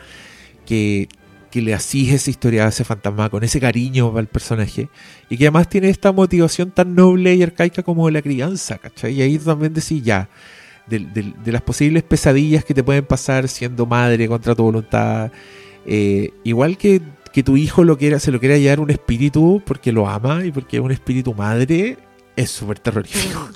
que, 0.65 1.09
que 1.51 1.63
le 1.63 1.75
asige 1.75 2.17
esa 2.17 2.31
historia 2.31 2.67
a 2.67 2.69
ese 2.69 2.85
fantasma 2.85 3.31
con 3.31 3.43
ese 3.45 3.61
cariño 3.61 4.17
al 4.17 4.27
personaje 4.27 4.89
y 5.31 5.37
que 5.37 5.45
además 5.45 5.69
tiene 5.69 5.89
esta 5.89 6.13
motivación 6.13 6.71
tan 6.71 6.95
noble 6.95 7.35
y 7.35 7.43
arcaica 7.43 7.83
como 7.83 8.11
la 8.11 8.23
crianza, 8.23 8.79
¿cachai? 8.79 9.15
Y 9.15 9.23
ahí 9.23 9.39
también 9.39 9.73
decís 9.75 10.03
ya, 10.03 10.29
de- 10.87 11.01
de 11.45 11.53
las 11.53 11.63
posibles 11.63 12.03
pesadillas 12.05 12.65
que 12.65 12.75
te 12.75 12.85
pueden 12.85 13.05
pasar 13.05 13.49
siendo 13.49 13.87
madre 13.87 14.29
contra 14.29 14.55
tu 14.55 14.63
voluntad, 14.65 15.33
eh, 15.87 16.33
igual 16.45 16.77
que, 16.77 17.01
que 17.33 17.43
tu 17.43 17.57
hijo 17.57 17.85
lo 17.85 17.97
quiera, 17.97 18.19
se 18.19 18.33
lo 18.33 18.41
quiera 18.41 18.59
llevar 18.59 18.81
un 18.81 18.91
espíritu 18.91 19.63
porque 19.65 19.93
lo 19.93 20.09
ama 20.09 20.45
y 20.45 20.53
porque 20.53 20.77
es 20.79 20.83
un 20.83 20.91
espíritu 20.91 21.33
madre, 21.33 21.97
es 22.35 22.51
súper 22.51 22.79
terrorífico. 22.79 23.49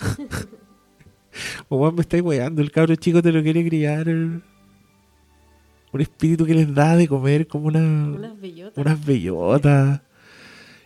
o 1.69 1.93
me 1.93 2.01
estáis 2.03 2.23
weando, 2.23 2.63
el 2.63 2.71
cabro 2.71 2.95
chico 2.97 3.21
te 3.23 3.33
lo 3.33 3.43
quiere 3.43 3.67
criar. 3.67 4.07
Un 4.09 6.01
espíritu 6.01 6.47
que 6.47 6.55
les 6.55 6.73
da 6.73 6.97
de 6.97 7.09
comer 7.09 7.49
como 7.49 7.67
una, 7.67 7.81
Unas 7.81 8.41
bellotas. 8.41 8.79
unas 8.79 9.05
bellotas. 9.05 10.01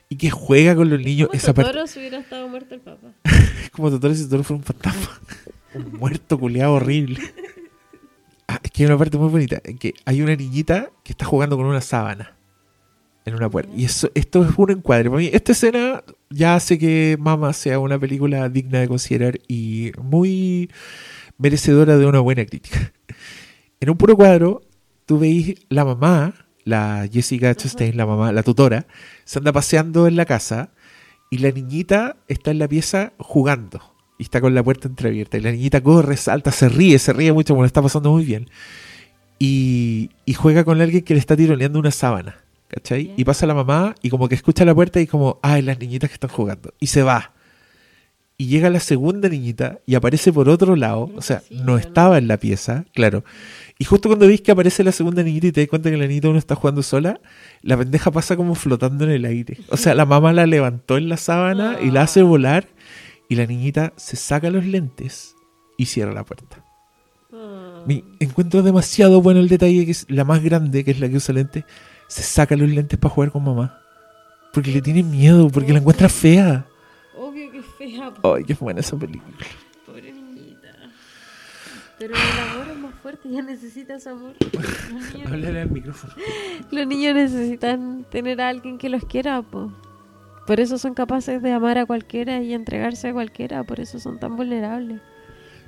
Y 0.09 0.17
que 0.17 0.31
juega 0.31 0.75
con 0.75 0.89
los 0.89 1.01
niños. 1.01 1.29
Como 1.29 1.37
Esa 1.37 1.53
parte, 1.53 1.73
Totoro 1.73 1.87
si 1.87 1.99
hubiera 1.99 2.19
estado 2.19 2.49
muerto 2.49 2.75
el 2.75 2.81
papá. 2.81 3.09
como 3.73 3.91
Totoro 3.91 4.15
si 4.15 4.25
Totoro 4.25 4.45
fuera 4.45 4.59
un 4.59 4.65
fantasma. 4.65 5.21
un 5.75 5.93
muerto 5.99 6.39
culeado 6.39 6.75
horrible. 6.75 7.19
Ah, 8.55 8.61
es 8.63 8.71
que 8.71 8.85
hay 8.85 8.87
una 8.87 8.99
parte 8.99 9.19
muy 9.19 9.29
bonita. 9.29 9.61
en 9.65 9.79
que 9.79 9.95
hay 10.05 10.23
una 10.23 10.37
niñita 10.37 10.91
que 11.03 11.13
está 11.13 11.25
jugando 11.25 11.57
con 11.57 11.67
una 11.67 11.81
sábana. 11.81 12.37
En 13.25 13.35
una 13.35 13.51
puerta. 13.51 13.73
Y 13.75 13.85
eso, 13.85 14.11
esto 14.15 14.45
es 14.45 14.57
un 14.57 14.71
encuadre. 14.71 15.11
Para 15.11 15.21
mí, 15.21 15.31
esta 15.33 15.53
escena 15.53 16.05
ya 16.31 16.55
hace 16.55 16.79
que 16.79 17.17
Mama 17.19 17.53
sea 17.53 17.81
una 17.81 17.99
película 17.99 18.49
digna 18.49 18.79
de 18.79 18.87
considerar 18.87 19.41
y 19.49 19.91
muy 20.01 20.71
merecedora 21.37 21.97
de 21.97 22.07
una 22.07 22.21
buena 22.21 22.45
crítica. 22.45 22.93
En 23.81 23.91
un 23.91 23.99
puro 23.99 24.17
cuadro, 24.17 24.63
tú 25.05 25.19
veis 25.19 25.57
la 25.69 25.85
mamá, 25.85 26.33
la 26.65 27.07
Jessica 27.13 27.55
Chastain, 27.55 27.99
la 27.99 28.07
mamá, 28.07 28.33
la 28.33 28.43
tutora, 28.43 28.87
se 29.25 29.39
anda 29.41 29.53
paseando 29.53 30.07
en 30.07 30.17
la 30.17 30.25
casa 30.25 30.71
y 31.29 31.39
la 31.39 31.51
niñita 31.51 32.17
está 32.27 32.51
en 32.53 32.61
la 32.61 32.69
pieza 32.69 33.13
jugando 33.19 33.94
y 34.25 34.27
está 34.27 34.41
con 34.41 34.55
la 34.55 34.63
puerta 34.63 34.89
entreabierta. 34.89 35.37
Y 35.37 35.43
la 35.43 35.53
niñita 35.53 35.83
corre, 35.83 36.17
salta, 36.17 36.51
se 36.51 36.71
ríe, 36.71 36.99
se 36.99 37.13
ríe 37.13 37.31
mucho, 37.31 37.55
bueno, 37.55 37.67
está 37.67 37.83
pasando 37.83 38.11
muy 38.11 38.25
bien. 38.25 38.49
Y, 39.39 40.09
y 40.25 40.33
juega 40.33 40.65
con 40.65 40.81
alguien 40.81 41.05
que 41.05 41.13
le 41.13 41.21
está 41.21 41.37
tironeando 41.37 41.79
una 41.79 41.91
sábana. 41.91 42.39
¿Cachai? 42.69 43.13
Y 43.19 43.25
pasa 43.25 43.47
la 43.47 43.53
mamá 43.53 43.95
y 44.01 44.09
como 44.09 44.29
que 44.29 44.35
escucha 44.35 44.65
la 44.65 44.75
puerta 44.75 44.99
y 44.99 45.07
como, 45.07 45.39
ay, 45.43 45.61
las 45.61 45.79
niñitas 45.79 46.09
que 46.09 46.15
están 46.15 46.31
jugando. 46.31 46.73
Y 46.81 46.87
se 46.87 47.03
va. 47.03 47.33
Y 48.39 48.47
llega 48.47 48.71
la 48.71 48.81
segunda 48.81 49.29
niñita 49.29 49.79
y 49.87 49.95
aparece 49.95 50.33
por 50.33 50.49
otro 50.49 50.75
lado. 50.75 51.11
O 51.17 51.23
sea, 51.23 51.43
no 51.51 51.77
estaba 51.77 52.17
en 52.17 52.27
la 52.27 52.39
pieza, 52.39 52.87
claro. 52.95 53.25
Y 53.79 53.85
justo 53.85 54.09
cuando 54.09 54.27
veis 54.27 54.41
que 54.41 54.53
aparece 54.53 54.83
la 54.83 54.93
segunda 54.93 55.23
niñita 55.23 55.49
y 55.49 55.53
te 55.53 55.61
das 55.61 55.69
cuenta 55.69 55.91
que 55.91 55.97
la 55.99 56.07
niñita 56.07 56.31
uno 56.31 56.39
está 56.39 56.55
jugando 56.55 56.83
sola, 56.83 57.21
la 57.61 57.77
pendeja 57.77 58.11
pasa 58.11 58.37
como 58.37 58.55
flotando 58.55 59.05
en 59.05 59.11
el 59.11 59.25
aire. 59.27 59.59
O 59.69 59.77
sea, 59.77 59.95
la 59.95 60.07
mamá 60.07 60.33
la 60.33 60.47
levantó 60.47 60.97
en 60.97 61.09
la 61.09 61.19
sábana 61.19 61.77
y 61.83 61.91
la 61.91 62.03
hace 62.03 62.23
volar. 62.23 62.67
Y 63.29 63.37
la 63.37 63.47
niñita 63.47 63.93
se 63.97 64.17
saca 64.17 64.51
los 64.51 64.65
lentes 64.65 65.35
y 65.77 65.87
cierra 65.87 66.13
la 66.13 66.25
puerta. 66.25 66.65
Me 67.87 68.05
encuentro 68.21 68.63
demasiado 68.63 69.21
bueno 69.21 69.41
el 69.41 69.49
detalle 69.49 69.85
que 69.85 69.91
es 69.91 70.07
la 70.09 70.25
más 70.25 70.43
grande, 70.43 70.85
que 70.85 70.93
es 70.93 71.01
la 71.01 71.09
que 71.09 71.17
usa 71.17 71.35
lentes, 71.35 71.65
se 72.07 72.23
saca 72.23 72.57
los 72.57 72.69
lentes 72.69 72.99
para 72.99 73.15
jugar 73.15 73.31
con 73.31 73.45
mamá. 73.45 73.81
Porque 74.53 74.71
le 74.71 74.81
tiene 74.81 75.03
miedo, 75.03 75.49
porque 75.49 75.73
la 75.73 75.81
encuentra 75.81 76.09
fea. 76.09 76.67
Obvio 77.17 77.51
que 77.51 77.59
es 77.59 77.67
fea. 77.77 78.13
Ay, 78.23 78.45
qué 78.45 78.55
buena 78.55 78.81
esa 78.81 78.97
película. 78.97 79.37
Pobre 79.85 80.13
niñita. 80.13 80.69
Pero 81.99 82.15
el 82.15 82.51
amor 82.51 82.69
es 82.71 82.79
más 82.79 82.95
fuerte, 83.03 83.29
ya 83.31 83.43
necesita 83.43 83.97
ese 83.97 84.11
amor. 84.11 84.35
Háblale 85.27 85.61
al 85.61 85.71
micrófono. 85.71 86.15
los 86.71 86.87
niños 86.87 87.15
necesitan 87.15 88.07
tener 88.11 88.41
a 88.41 88.49
alguien 88.49 88.79
que 88.79 88.89
los 88.89 89.05
quiera, 89.05 89.43
po. 89.43 89.73
Por 90.47 90.61
eso 90.61 90.77
son 90.79 90.95
capaces 90.95 91.41
de 91.43 91.53
amar 91.53 91.79
a 91.79 91.87
cualquiera 91.87 92.41
y 92.43 92.53
entregarse 92.53 93.09
a 93.09 93.13
cualquiera, 93.13 93.65
por 93.65 93.81
eso 93.81 93.99
son 93.99 94.19
tan 94.19 94.37
vulnerables. 94.37 95.01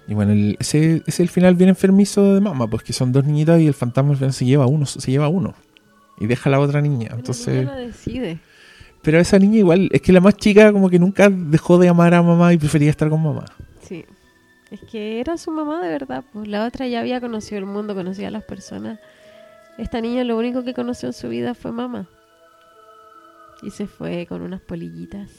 Y 0.09 0.15
bueno, 0.15 0.33
el- 0.33 0.57
ese 0.61 1.03
es 1.07 1.19
el 1.21 1.29
final 1.29 1.55
bien 1.55 1.71
enfermizo 1.71 2.35
de 2.35 2.41
mamá, 2.41 2.69
pues 2.69 2.83
que 2.83 2.93
son 2.93 3.11
dos 3.13 3.25
niñitas 3.25 3.61
y 3.61 3.67
el 3.67 3.75
fantasma 3.75 4.11
al 4.13 4.17
final 4.17 4.33
se 4.33 4.45
lleva 4.45 4.65
a 4.65 4.67
uno, 4.69 4.87
se 4.87 5.11
lleva 5.11 5.25
a 5.27 5.29
uno. 5.29 5.55
Y 6.19 6.27
deja 6.27 6.49
a 6.49 6.53
la 6.53 6.61
otra 6.61 6.81
niña. 6.81 7.09
Entonces. 7.13 7.55
niña 7.65 7.73
lo 7.75 7.77
decide. 7.77 8.39
Pero 9.03 9.19
esa 9.19 9.39
niña 9.39 9.59
igual, 9.59 9.89
es 9.93 10.01
que 10.03 10.13
la 10.13 10.21
más 10.21 10.37
chica 10.37 10.73
como 10.73 10.89
que 10.91 10.99
nunca 10.99 11.29
dejó 11.31 11.79
de 11.79 11.89
amar 11.89 12.15
a 12.15 12.23
mamá 12.23 12.53
y 12.53 12.59
prefería 12.59 12.91
estar 12.91 13.09
con 13.09 13.23
mamá. 13.23 13.45
Sí. 13.83 14.05
Es 14.71 14.81
que 14.81 15.21
era 15.21 15.37
su 15.39 15.51
mamá 15.53 15.81
de 15.81 15.89
verdad, 15.89 16.25
pues 16.33 16.49
la 16.49 16.65
otra 16.67 16.87
ya 16.89 17.01
había 17.01 17.21
conocido 17.21 17.59
el 17.59 17.67
mundo, 17.67 17.95
conocía 17.95 18.29
a 18.29 18.31
las 18.33 18.43
personas. 18.45 18.99
Esta 19.79 20.01
niña 20.01 20.25
lo 20.25 20.37
único 20.37 20.65
que 20.65 20.75
conoció 20.75 21.09
en 21.09 21.13
su 21.13 21.29
vida 21.29 21.55
fue 21.55 21.71
mamá. 21.73 22.09
Y 23.63 23.71
se 23.71 23.87
fue 23.87 24.27
con 24.27 24.43
unas 24.43 24.61
polillitas. 24.61 25.31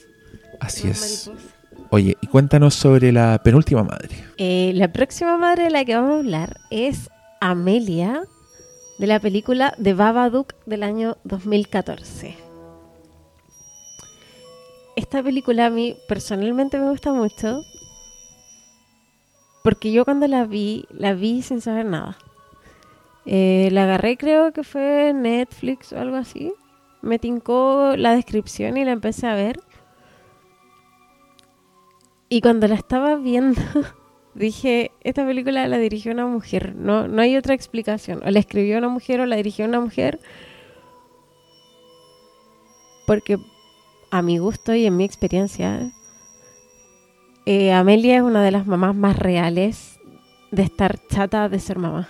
Así 0.59 0.87
es. 0.87 1.27
mariposas. 1.27 1.57
Oye, 1.89 2.17
y 2.21 2.27
cuéntanos 2.27 2.73
sobre 2.73 3.11
la 3.11 3.41
penúltima 3.43 3.83
madre. 3.83 4.09
Eh, 4.37 4.71
la 4.75 4.91
próxima 4.91 5.37
madre 5.37 5.65
de 5.65 5.69
la 5.69 5.85
que 5.85 5.95
vamos 5.95 6.15
a 6.15 6.19
hablar 6.19 6.57
es 6.69 7.09
Amelia, 7.39 8.23
de 8.97 9.07
la 9.07 9.19
película 9.19 9.73
The 9.81 9.93
Babadook 9.93 10.53
del 10.65 10.83
año 10.83 11.17
2014. 11.23 12.35
Esta 14.95 15.21
película 15.21 15.67
a 15.67 15.69
mí 15.69 15.95
personalmente 16.07 16.79
me 16.79 16.89
gusta 16.89 17.13
mucho 17.13 17.61
porque 19.63 19.91
yo 19.91 20.05
cuando 20.05 20.27
la 20.27 20.45
vi, 20.45 20.85
la 20.89 21.13
vi 21.13 21.41
sin 21.41 21.61
saber 21.61 21.85
nada. 21.85 22.17
Eh, 23.25 23.67
la 23.71 23.83
agarré 23.83 24.17
creo 24.17 24.53
que 24.53 24.63
fue 24.63 25.11
Netflix 25.13 25.91
o 25.91 25.99
algo 25.99 26.15
así. 26.15 26.53
Me 27.01 27.19
tincó 27.19 27.93
la 27.97 28.15
descripción 28.15 28.77
y 28.77 28.85
la 28.85 28.91
empecé 28.91 29.27
a 29.27 29.35
ver. 29.35 29.59
Y 32.29 32.41
cuando 32.41 32.67
la 32.67 32.75
estaba 32.75 33.15
viendo, 33.15 33.61
dije, 34.33 34.91
esta 35.01 35.25
película 35.25 35.67
la 35.67 35.77
dirigió 35.77 36.11
una 36.11 36.27
mujer, 36.27 36.75
no, 36.75 37.07
no 37.07 37.21
hay 37.21 37.37
otra 37.37 37.53
explicación. 37.53 38.21
O 38.25 38.29
la 38.29 38.39
escribió 38.39 38.77
una 38.77 38.89
mujer 38.89 39.21
o 39.21 39.25
la 39.25 39.35
dirigió 39.35 39.65
una 39.65 39.79
mujer. 39.79 40.19
Porque 43.05 43.37
a 44.11 44.21
mi 44.21 44.37
gusto 44.37 44.75
y 44.75 44.85
en 44.85 44.97
mi 44.97 45.05
experiencia, 45.05 45.91
eh, 47.45 47.71
Amelia 47.71 48.17
es 48.17 48.21
una 48.21 48.43
de 48.43 48.51
las 48.51 48.67
mamás 48.67 48.95
más 48.95 49.17
reales 49.17 49.97
de 50.51 50.63
estar 50.63 50.99
chata 51.07 51.47
de 51.49 51.59
ser 51.59 51.77
mamá. 51.77 52.09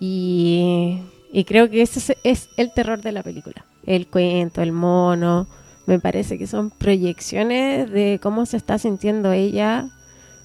Y, 0.00 0.98
y 1.32 1.44
creo 1.44 1.70
que 1.70 1.80
ese 1.80 2.18
es, 2.24 2.50
el 2.58 2.72
terror 2.72 3.00
de 3.00 3.10
la 3.10 3.22
película. 3.22 3.64
El 3.86 4.06
cuento, 4.06 4.60
el 4.60 4.70
mono, 4.70 5.48
me 5.86 5.98
parece 5.98 6.36
que 6.36 6.46
son 6.46 6.70
proyecciones 6.70 7.90
de 7.90 8.20
cómo 8.22 8.44
se 8.44 8.58
está 8.58 8.78
sintiendo 8.78 9.32
ella 9.32 9.88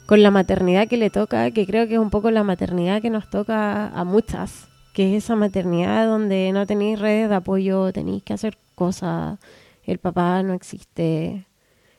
con 0.05 0.23
la 0.23 0.31
maternidad 0.31 0.87
que 0.87 0.95
le 0.95 1.09
toca, 1.09 1.51
que 1.51 1.67
creo 1.67 1.87
que 1.87 1.95
es 1.95 1.99
un 1.99 2.09
poco 2.09 2.31
la 2.31 2.45
maternidad 2.45 3.01
que 3.01 3.09
nos 3.09 3.29
toca 3.29 3.89
a 3.89 4.03
muchas, 4.05 4.69
que 4.93 5.17
es 5.17 5.25
esa 5.25 5.35
maternidad 5.35 6.07
donde 6.07 6.51
no 6.53 6.65
tenéis 6.65 6.97
redes 6.97 7.27
de 7.27 7.35
apoyo, 7.35 7.91
tenéis 7.91 8.23
que 8.23 8.33
hacer 8.33 8.57
cosas, 8.73 9.37
el 9.83 9.97
papá 9.97 10.41
no 10.41 10.53
existe, 10.53 11.45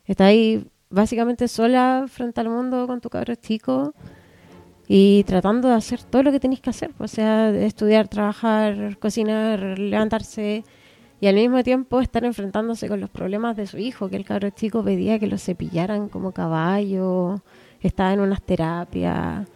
está 0.07 0.25
ahí 0.25 0.67
básicamente 0.89 1.47
sola 1.47 2.07
frente 2.09 2.41
al 2.41 2.49
mundo 2.49 2.87
con 2.87 3.03
tu 3.03 3.11
cabro 3.11 3.35
chico 3.35 3.95
y 4.89 5.23
tratando 5.25 5.69
de 5.69 5.75
hacer 5.75 6.03
todo 6.03 6.23
lo 6.23 6.33
que 6.33 6.41
tenéis 6.41 6.61
que 6.61 6.71
hacer, 6.71 6.93
o 6.99 7.07
sea, 7.07 7.51
estudiar, 7.51 8.09
trabajar, 8.09 8.99
cocinar, 8.99 9.79
levantarse 9.79 10.65
y 11.21 11.27
al 11.27 11.35
mismo 11.35 11.63
tiempo 11.63 12.01
estar 12.01 12.25
enfrentándose 12.25 12.89
con 12.89 12.99
los 13.01 13.11
problemas 13.11 13.55
de 13.57 13.67
su 13.67 13.77
hijo, 13.77 14.09
que 14.09 14.17
el 14.17 14.25
cabro 14.25 14.49
chico 14.51 14.83
pedía 14.83 15.19
que 15.19 15.27
lo 15.27 15.37
cepillaran 15.37 16.09
como 16.09 16.33
caballo, 16.33 17.43
estaba 17.81 18.15
en 18.15 18.21
unas 18.21 18.41
terapias 18.43 19.47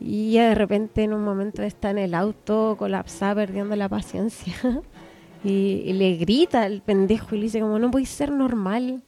y 0.00 0.30
ella 0.30 0.48
de 0.48 0.54
repente 0.56 1.04
en 1.04 1.12
un 1.12 1.22
momento 1.22 1.62
está 1.62 1.90
en 1.90 1.98
el 1.98 2.12
auto 2.12 2.74
colapsada, 2.76 3.36
perdiendo 3.36 3.76
la 3.76 3.88
paciencia 3.88 4.54
y, 5.44 5.92
le 5.92 6.16
grita 6.16 6.62
al 6.62 6.82
pendejo 6.82 7.36
y 7.36 7.38
le 7.38 7.44
dice 7.44 7.60
como 7.60 7.78
no 7.78 7.92
podéis 7.92 8.08
ser 8.08 8.32
normal 8.32 9.04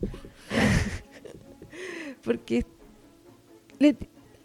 porque 2.24 2.65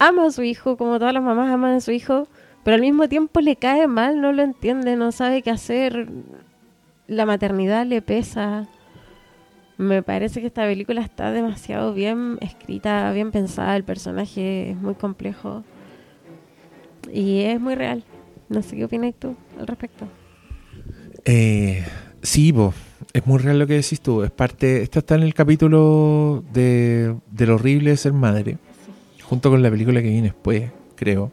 ama 0.00 0.26
a 0.26 0.30
su 0.32 0.42
hijo 0.42 0.76
como 0.76 0.98
todas 0.98 1.14
las 1.14 1.22
mamás 1.22 1.52
aman 1.52 1.76
a 1.76 1.80
su 1.80 1.92
hijo 1.92 2.26
pero 2.62 2.74
al 2.74 2.80
mismo 2.82 3.08
tiempo 3.08 3.40
le 3.40 3.56
cae 3.56 3.86
mal, 3.86 4.20
no 4.20 4.32
lo 4.32 4.42
entiende, 4.42 4.96
no 4.96 5.12
sabe 5.12 5.42
qué 5.42 5.50
hacer, 5.50 6.08
la 7.06 7.26
maternidad 7.26 7.86
le 7.86 8.02
pesa. 8.02 8.68
Me 9.78 10.02
parece 10.02 10.42
que 10.42 10.48
esta 10.48 10.64
película 10.64 11.00
está 11.00 11.30
demasiado 11.30 11.94
bien 11.94 12.36
escrita, 12.42 13.10
bien 13.12 13.30
pensada, 13.30 13.76
el 13.76 13.84
personaje 13.84 14.70
es 14.70 14.76
muy 14.76 14.94
complejo 14.94 15.64
y 17.10 17.40
es 17.40 17.58
muy 17.58 17.74
real. 17.74 18.04
No 18.50 18.62
sé 18.62 18.76
qué 18.76 18.84
opinas 18.84 19.14
tú 19.18 19.34
al 19.58 19.66
respecto. 19.66 20.06
Eh, 21.24 21.82
sí, 22.20 22.52
po, 22.52 22.74
es 23.14 23.26
muy 23.26 23.38
real 23.38 23.58
lo 23.58 23.66
que 23.66 23.74
decís 23.74 24.02
tú. 24.02 24.22
Es 24.22 24.30
parte, 24.30 24.82
esto 24.82 24.98
está 24.98 25.14
en 25.14 25.22
el 25.22 25.32
capítulo 25.32 26.44
de, 26.52 27.16
de 27.30 27.46
lo 27.46 27.54
horrible 27.54 27.90
de 27.90 27.96
ser 27.96 28.12
madre, 28.12 28.58
junto 29.30 29.48
con 29.48 29.62
la 29.62 29.70
película 29.70 30.02
que 30.02 30.08
viene 30.08 30.28
después, 30.28 30.70
creo. 30.96 31.30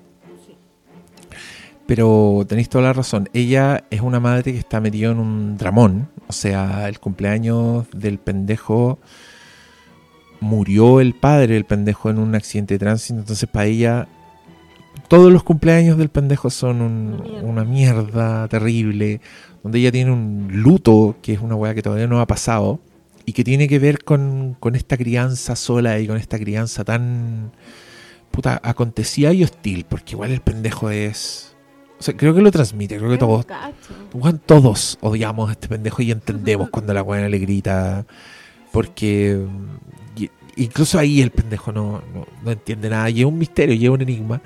Pero 1.86 2.46
tenéis 2.48 2.70
toda 2.70 2.84
la 2.84 2.94
razón. 2.94 3.30
Ella 3.34 3.86
es 3.90 4.02
una 4.02 4.20
madre 4.20 4.52
que 4.54 4.60
está 4.60 4.80
metida 4.80 5.12
en 5.12 5.20
un 5.20 5.58
dramón. 5.58 6.10
O 6.28 6.34
sea, 6.34 6.88
el 6.90 7.00
cumpleaños 7.00 7.88
del 7.94 8.20
pendejo 8.20 9.00
murió 10.40 11.00
el 11.02 11.14
padre 11.16 11.56
del 11.56 11.66
pendejo 11.66 12.10
en 12.10 12.20
un 12.20 12.36
accidente 12.36 12.76
de 12.76 12.80
tránsito. 12.80 13.20
Entonces, 13.20 13.50
para 13.50 13.66
ella 13.66 14.08
todos 15.08 15.32
los 15.32 15.44
cumpleaños 15.44 15.98
del 15.98 16.10
pendejo 16.10 16.50
son 16.50 16.82
un- 16.82 17.24
una 17.44 17.64
mierda 17.64 18.48
terrible, 18.48 19.22
donde 19.64 19.80
ella 19.80 19.92
tiene 19.92 20.12
un 20.12 20.50
luto, 20.52 21.16
que 21.22 21.34
es 21.34 21.40
una 21.40 21.56
weá 21.56 21.74
que 21.74 21.82
todavía 21.82 22.08
no 22.08 22.20
ha 22.20 22.28
pasado, 22.28 22.80
y 23.28 23.34
que 23.34 23.44
tiene 23.44 23.68
que 23.68 23.78
ver 23.78 24.06
con, 24.06 24.56
con 24.58 24.78
esta 24.78 24.96
crianza 24.96 25.58
sola 25.58 26.00
y 26.00 26.08
con 26.08 26.16
esta 26.16 26.40
crianza 26.40 26.86
tan 26.86 27.52
puta 28.32 28.62
acontecida 28.64 29.34
y 29.34 29.44
hostil, 29.44 29.84
porque 29.84 30.14
igual 30.14 30.32
el 30.32 30.40
pendejo 30.40 30.90
es... 30.90 31.54
O 32.00 32.04
sea, 32.04 32.16
creo 32.16 32.34
que 32.34 32.42
lo 32.42 32.52
transmite, 32.52 32.98
creo 32.98 33.10
que 33.10 33.18
todos... 33.18 33.46
Weón, 34.14 34.40
todos 34.46 34.98
odiamos 35.02 35.50
a 35.50 35.52
este 35.52 35.68
pendejo 35.68 36.02
y 36.04 36.12
entendemos 36.12 36.70
cuando 36.72 36.94
la 36.94 37.04
weá 37.04 37.28
le 37.28 37.38
grita, 37.38 38.06
porque 38.72 39.46
incluso 40.56 40.98
ahí 40.98 41.22
el 41.22 41.32
pendejo 41.32 41.74
no, 41.74 42.02
no, 42.14 42.26
no 42.46 42.52
entiende 42.52 42.90
nada, 42.90 43.10
y 43.10 43.20
es 43.20 43.26
un 43.26 43.38
misterio, 43.38 43.76
y 43.76 43.84
es 43.84 43.92
un 43.92 44.02
enigma. 44.02 44.42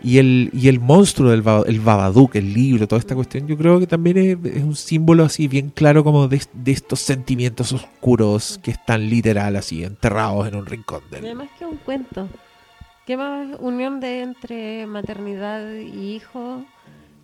Y 0.00 0.18
el, 0.18 0.50
y 0.52 0.68
el 0.68 0.78
monstruo 0.78 1.30
del 1.30 1.42
el 1.66 1.80
Babadook, 1.80 2.36
el 2.36 2.54
libro, 2.54 2.86
toda 2.86 3.00
esta 3.00 3.16
cuestión, 3.16 3.48
yo 3.48 3.56
creo 3.56 3.80
que 3.80 3.86
también 3.86 4.16
es, 4.16 4.62
un 4.62 4.76
símbolo 4.76 5.24
así 5.24 5.48
bien 5.48 5.70
claro 5.70 6.04
como 6.04 6.28
de, 6.28 6.40
de 6.52 6.72
estos 6.72 7.00
sentimientos 7.00 7.72
oscuros 7.72 8.60
que 8.62 8.70
están 8.70 9.08
literal 9.08 9.56
así 9.56 9.82
enterrados 9.82 10.46
en 10.46 10.54
un 10.54 10.66
rincón 10.66 11.02
del... 11.10 11.24
además 11.24 11.48
que 11.58 11.64
un 11.64 11.76
cuento. 11.78 12.28
¿Qué 13.06 13.16
más 13.16 13.56
unión 13.60 14.00
de 14.00 14.20
entre 14.20 14.86
maternidad 14.86 15.66
y 15.76 16.14
hijo 16.14 16.62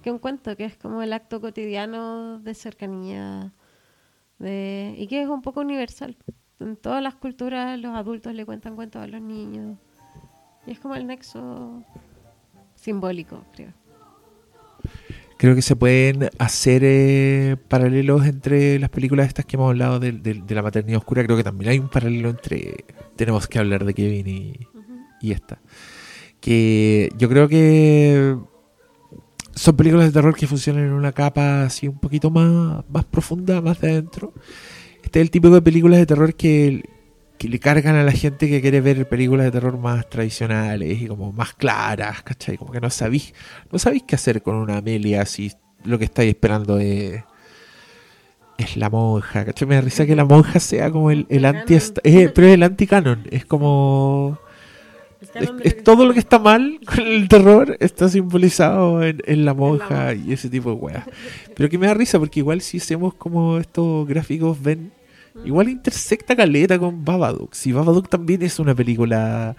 que 0.03 0.11
un 0.11 0.19
cuento? 0.19 0.57
Que 0.57 0.65
es 0.65 0.77
como 0.77 1.03
el 1.03 1.13
acto 1.13 1.41
cotidiano 1.41 2.39
de 2.41 2.55
cercanía 2.55 3.53
de 4.39 4.95
y 4.99 5.07
que 5.07 5.23
es 5.23 5.29
un 5.29 5.43
poco 5.43 5.61
universal. 5.61 6.17
En 6.59 6.77
todas 6.77 7.03
las 7.03 7.15
culturas 7.15 7.79
los 7.79 7.95
adultos 7.95 8.35
le 8.35 8.47
cuentan 8.47 8.77
cuentos 8.77 9.03
a 9.03 9.07
los 9.07 9.21
niños. 9.21 9.79
Y 10.67 10.71
es 10.71 10.81
como 10.81 10.95
el 10.95 11.07
nexo 11.07 11.85
simbólico, 12.85 13.45
creo. 13.55 13.73
Creo 15.37 15.55
que 15.55 15.63
se 15.63 15.75
pueden 15.75 16.31
hacer 16.39 16.83
eh, 16.85 17.57
paralelos 17.69 18.25
entre 18.27 18.79
las 18.79 18.89
películas 18.91 19.27
estas 19.27 19.45
que 19.45 19.57
hemos 19.57 19.71
hablado 19.71 19.99
de, 19.99 20.13
de- 20.13 20.43
de 20.47 20.55
la 20.55 20.63
maternidad 20.63 20.99
oscura. 20.99 21.25
Creo 21.25 21.37
que 21.37 21.43
también 21.45 21.71
hay 21.73 21.79
un 21.79 21.89
paralelo 21.89 22.31
entre 22.31 22.85
Tenemos 23.17 23.47
que 23.49 23.59
hablar 23.59 23.85
de 23.85 23.95
Kevin 23.95 24.27
y, 24.29 24.55
y 25.21 25.33
esta. 25.33 25.59
Que 26.41 27.09
yo 27.19 27.29
creo 27.29 27.49
que 27.49 28.37
son 29.55 29.77
películas 29.77 30.07
de 30.07 30.13
terror 30.13 30.35
que 30.37 30.47
funcionan 30.47 30.85
en 30.85 30.93
una 30.93 31.13
capa 31.13 31.65
así 31.65 31.89
un 31.89 31.99
poquito 31.99 32.31
más, 32.31 32.85
más 32.89 33.05
profunda, 33.05 33.61
más 33.61 33.81
de 33.81 33.91
adentro. 33.93 34.33
Este 35.03 35.21
es 35.21 35.23
el 35.25 35.31
tipo 35.31 35.51
de 35.51 35.63
películas 35.63 35.99
de 35.99 36.07
terror 36.07 36.35
que, 36.35 36.83
que 37.39 37.49
le 37.49 37.59
cargan 37.59 37.97
a 37.97 38.05
la 38.05 38.13
gente 38.13 38.49
que 38.49 38.61
quiere 38.61 38.81
ver 38.81 39.09
películas 39.09 39.47
de 39.47 39.53
terror 39.53 39.79
más 39.79 40.09
tradicionales 40.09 41.03
y 41.03 41.07
como 41.07 41.33
más 41.33 41.55
claras, 41.55 42.23
¿cachai? 42.23 42.57
Como 42.57 42.73
que 42.73 42.81
no 42.81 42.91
sabéis, 42.91 43.35
no 43.71 43.79
sabéis 43.79 44.05
qué 44.07 44.15
hacer 44.15 44.43
con 44.43 44.57
una 44.57 44.79
Amelia 44.79 45.27
si 45.27 45.53
lo 45.85 45.99
que 45.99 46.05
estáis 46.05 46.31
esperando 46.31 46.79
es, 46.79 47.23
es 48.57 48.77
la 48.77 48.89
monja, 48.89 49.45
¿cachai? 49.45 49.69
Me 49.69 49.75
da 49.75 49.81
risa 49.81 50.07
que 50.07 50.17
la 50.17 50.25
monja 50.25 50.61
sea 50.61 50.91
como 50.91 51.11
el, 51.11 51.27
el 51.29 51.45
anti... 51.45 51.75
eh, 52.05 52.31
pero 52.35 52.47
es 52.47 52.55
el 52.55 52.63
anti-canon, 52.63 53.27
es 53.31 53.45
como... 53.45 54.39
Es, 55.35 55.51
es 55.63 55.83
todo 55.83 56.05
lo 56.07 56.13
que 56.13 56.19
está 56.21 56.39
mal 56.39 56.79
con 56.85 57.01
el 57.01 57.29
terror 57.29 57.79
está 57.81 58.11
simbolizado 58.11 59.03
en, 59.03 59.23
en 59.25 59.47
la 59.47 59.55
monja 59.55 60.13
y 60.15 60.33
ese 60.33 60.51
tipo 60.51 60.69
de 60.69 60.77
weas. 60.77 61.05
Pero 61.57 61.69
que 61.71 61.79
me 61.79 61.87
da 61.87 61.95
risa 61.95 62.19
porque 62.19 62.41
igual 62.41 62.61
si 62.61 62.77
hacemos 62.77 63.15
como 63.15 63.59
estos 63.59 64.07
gráficos 64.07 64.63
ven, 64.63 64.93
igual 65.45 65.69
intersecta 65.69 66.37
caleta 66.37 66.79
con 66.79 67.05
Babadook. 67.05 67.55
Si 67.55 67.73
Babadook 67.73 68.09
también 68.09 68.43
es 68.43 68.59
una 68.59 68.75
película 68.75 69.57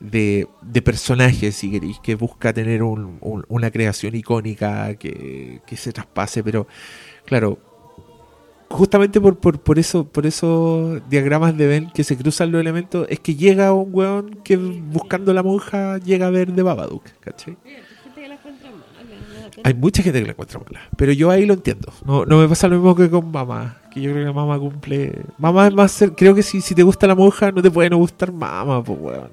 de, 0.00 0.46
de 0.62 0.82
personajes, 0.82 1.56
si 1.56 1.70
queréis, 1.70 1.98
que 2.00 2.14
busca 2.16 2.52
tener 2.52 2.82
un- 2.82 3.18
un- 3.20 3.44
una 3.48 3.70
creación 3.70 4.14
icónica 4.14 4.94
que, 4.96 5.60
que 5.66 5.76
se 5.76 5.92
traspase, 5.92 6.44
pero 6.44 6.66
claro, 7.24 7.58
justamente 8.68 9.20
por, 9.20 9.38
por, 9.38 9.60
por 9.60 9.78
eso 9.78 10.04
por 10.06 10.26
esos 10.26 11.00
diagramas 11.08 11.56
de 11.56 11.66
Ben 11.66 11.90
que 11.94 12.04
se 12.04 12.16
cruzan 12.16 12.50
los 12.52 12.60
elementos 12.60 13.06
es 13.08 13.20
que 13.20 13.36
llega 13.36 13.72
un 13.72 13.88
weón 13.94 14.40
que 14.44 14.56
buscando 14.56 15.32
la 15.32 15.42
monja 15.42 15.98
llega 15.98 16.26
a 16.26 16.30
ver 16.30 16.52
de 16.52 16.62
Babadook, 16.62 17.04
¿cachai? 17.20 17.56
Hay 19.64 19.74
mucha 19.74 20.02
gente 20.02 20.18
que 20.20 20.26
la 20.26 20.32
encuentra 20.32 20.58
mala, 20.60 20.80
pero 20.96 21.12
yo 21.12 21.30
ahí 21.30 21.46
lo 21.46 21.54
entiendo. 21.54 21.92
No, 22.04 22.26
no 22.26 22.38
me 22.38 22.48
pasa 22.48 22.68
lo 22.68 22.76
mismo 22.76 22.94
que 22.94 23.08
con 23.08 23.30
mamá, 23.30 23.80
que 23.96 24.02
yo 24.02 24.12
creo 24.12 24.26
que 24.26 24.32
mamá 24.32 24.58
cumple... 24.58 25.24
Mamá 25.38 25.68
es 25.68 25.74
más... 25.74 26.04
Creo 26.16 26.34
que 26.34 26.42
si, 26.42 26.60
si 26.60 26.74
te 26.74 26.82
gusta 26.82 27.06
la 27.06 27.14
monja 27.14 27.50
no 27.50 27.62
te 27.62 27.70
puede 27.70 27.88
no 27.88 27.96
gustar 27.96 28.30
mamá, 28.30 28.84
pues 28.84 28.98
weón. 29.00 29.30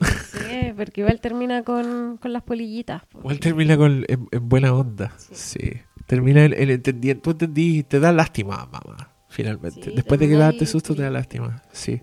Sí, 0.00 0.72
porque 0.76 1.00
igual 1.00 1.20
termina 1.20 1.62
con, 1.62 2.18
con 2.18 2.32
las 2.32 2.42
polillitas. 2.42 3.06
po. 3.06 3.20
Igual 3.20 3.40
termina 3.40 3.76
con, 3.76 4.04
en, 4.06 4.28
en 4.30 4.48
buena 4.48 4.74
onda. 4.74 5.14
Sí. 5.16 5.72
Termina 6.06 6.44
el, 6.44 6.52
el 6.52 6.70
entendiendo. 6.70 7.22
Tú 7.22 7.30
entendí, 7.30 7.82
te 7.84 8.00
da 8.00 8.12
lástima, 8.12 8.68
mamá. 8.70 9.10
Finalmente. 9.30 9.92
Después 9.92 10.20
de 10.20 10.28
que 10.28 10.34
darte 10.36 10.66
susto, 10.66 10.94
te 10.94 11.02
da 11.02 11.10
lástima. 11.10 11.62
Sí. 11.72 12.02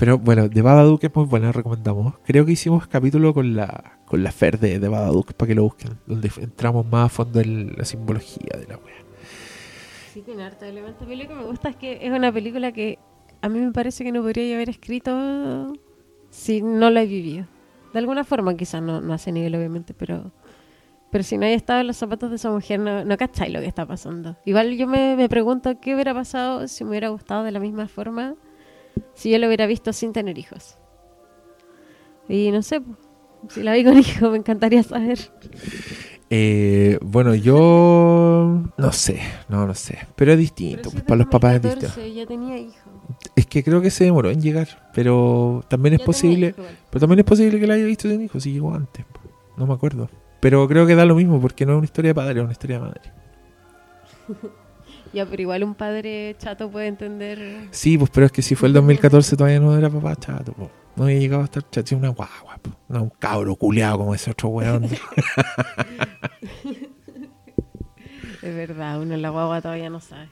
Pero 0.00 0.16
bueno, 0.16 0.48
de 0.48 0.62
Babadook 0.62 1.04
es 1.04 1.14
muy 1.14 1.26
buena, 1.26 1.52
recomendamos. 1.52 2.14
Creo 2.24 2.46
que 2.46 2.52
hicimos 2.52 2.86
capítulo 2.86 3.34
con 3.34 3.54
la 3.54 3.98
con 4.06 4.22
la 4.22 4.32
Fer 4.32 4.58
de, 4.58 4.78
de 4.78 4.88
Babadook 4.88 5.34
para 5.34 5.48
que 5.48 5.54
lo 5.54 5.64
busquen. 5.64 5.98
Donde 6.06 6.32
entramos 6.38 6.86
más 6.86 7.04
a 7.04 7.08
fondo 7.10 7.38
en 7.38 7.74
la 7.76 7.84
simbología 7.84 8.58
de 8.58 8.66
la 8.66 8.78
wea. 8.78 8.94
Sí, 10.10 10.22
tiene 10.22 10.44
harto 10.44 10.64
elemento. 10.64 11.04
A 11.04 11.06
mí 11.06 11.16
lo 11.16 11.28
que 11.28 11.34
me 11.34 11.44
gusta 11.44 11.68
es 11.68 11.76
que 11.76 11.98
es 12.00 12.10
una 12.10 12.32
película 12.32 12.72
que 12.72 12.98
a 13.42 13.50
mí 13.50 13.60
me 13.60 13.72
parece 13.72 14.02
que 14.02 14.10
no 14.10 14.22
podría 14.22 14.54
haber 14.54 14.70
escrito 14.70 15.74
si 16.30 16.62
no 16.62 16.88
la 16.88 17.02
he 17.02 17.06
vivido. 17.06 17.44
De 17.92 17.98
alguna 17.98 18.24
forma, 18.24 18.56
quizás 18.56 18.80
no, 18.80 19.02
no 19.02 19.12
a 19.12 19.16
ese 19.16 19.32
nivel, 19.32 19.54
obviamente, 19.54 19.92
pero 19.92 20.32
pero 21.10 21.24
si 21.24 21.36
no 21.36 21.44
haya 21.44 21.56
estado 21.56 21.82
en 21.82 21.88
los 21.88 21.98
zapatos 21.98 22.30
de 22.30 22.36
esa 22.36 22.50
mujer, 22.50 22.80
no, 22.80 23.04
no 23.04 23.16
cacháis 23.18 23.52
lo 23.52 23.60
que 23.60 23.66
está 23.66 23.84
pasando. 23.84 24.38
Igual 24.46 24.78
yo 24.78 24.86
me, 24.86 25.14
me 25.14 25.28
pregunto 25.28 25.78
qué 25.78 25.94
hubiera 25.94 26.14
pasado 26.14 26.66
si 26.68 26.84
me 26.84 26.90
hubiera 26.90 27.10
gustado 27.10 27.44
de 27.44 27.52
la 27.52 27.60
misma 27.60 27.86
forma 27.86 28.34
si 29.14 29.30
yo 29.30 29.38
lo 29.38 29.46
hubiera 29.46 29.66
visto 29.66 29.92
sin 29.92 30.12
tener 30.12 30.38
hijos. 30.38 30.76
Y 32.28 32.50
no 32.50 32.62
sé, 32.62 32.80
si 33.48 33.62
la 33.62 33.74
vi 33.74 33.84
con 33.84 33.98
hijos, 33.98 34.30
me 34.30 34.38
encantaría 34.38 34.82
saber. 34.82 35.18
Eh, 36.32 36.98
bueno, 37.02 37.34
yo 37.34 38.62
no 38.76 38.92
sé, 38.92 39.20
no, 39.48 39.66
no 39.66 39.74
sé. 39.74 39.98
Pero 40.14 40.32
es 40.32 40.38
distinto. 40.38 40.90
pues, 40.90 41.02
para 41.02 41.18
los 41.18 41.26
papás 41.26 41.56
es 41.56 41.62
distinto. 41.62 41.88
14, 41.88 42.14
ya 42.14 42.26
tenía 42.26 42.56
hijos. 42.56 42.92
Es 43.34 43.46
que 43.46 43.64
creo 43.64 43.80
que 43.80 43.90
se 43.90 44.04
demoró 44.04 44.30
en 44.30 44.40
llegar, 44.40 44.90
pero 44.94 45.64
también 45.68 45.94
es 45.94 46.00
Ya 46.00 46.06
posible, 46.06 46.48
hijo 46.48 46.62
pero 46.90 47.00
también 47.00 47.18
es 47.18 47.24
posible 47.24 47.58
que 47.58 47.66
la 47.66 47.74
haya 47.74 47.84
visto 47.84 48.08
sin 48.08 48.22
hijos, 48.22 48.42
si 48.42 48.52
llegó 48.52 48.72
antes, 48.72 49.04
no 49.56 49.66
me 49.66 49.74
acuerdo. 49.74 50.08
Pero 50.38 50.66
creo 50.68 50.86
que 50.86 50.94
da 50.94 51.04
lo 51.04 51.16
mismo 51.16 51.40
porque 51.40 51.66
no 51.66 51.72
es 51.72 51.78
una 51.78 51.84
historia 51.84 52.10
de 52.10 52.14
padre, 52.14 52.38
es 52.38 52.44
una 52.44 52.52
historia 52.52 52.78
de 52.78 52.84
madre. 52.84 53.00
Ya, 55.12 55.26
pero 55.26 55.42
igual 55.42 55.64
un 55.64 55.74
padre 55.74 56.36
chato 56.38 56.70
puede 56.70 56.86
entender. 56.86 57.68
Sí, 57.72 57.98
pues 57.98 58.10
pero 58.10 58.26
es 58.26 58.32
que 58.32 58.42
si 58.42 58.54
fue 58.54 58.68
el 58.68 58.74
2014 58.74 59.36
todavía 59.36 59.58
no 59.58 59.76
era 59.76 59.90
papá 59.90 60.14
chato, 60.16 60.52
po. 60.52 60.70
no 60.96 61.04
había 61.04 61.18
llegado 61.18 61.42
a 61.42 61.44
estar 61.46 61.68
chato, 61.68 61.96
una 61.96 62.10
guagua, 62.10 62.58
po. 62.62 62.70
no 62.88 63.02
un 63.02 63.10
cabro 63.10 63.56
culeado 63.56 63.98
como 63.98 64.14
ese 64.14 64.30
otro 64.30 64.50
weón. 64.50 64.88
Es 68.42 68.54
verdad, 68.54 69.00
uno 69.00 69.14
en 69.14 69.22
la 69.22 69.28
guagua 69.28 69.60
todavía 69.60 69.90
no 69.90 70.00
sabe. 70.00 70.28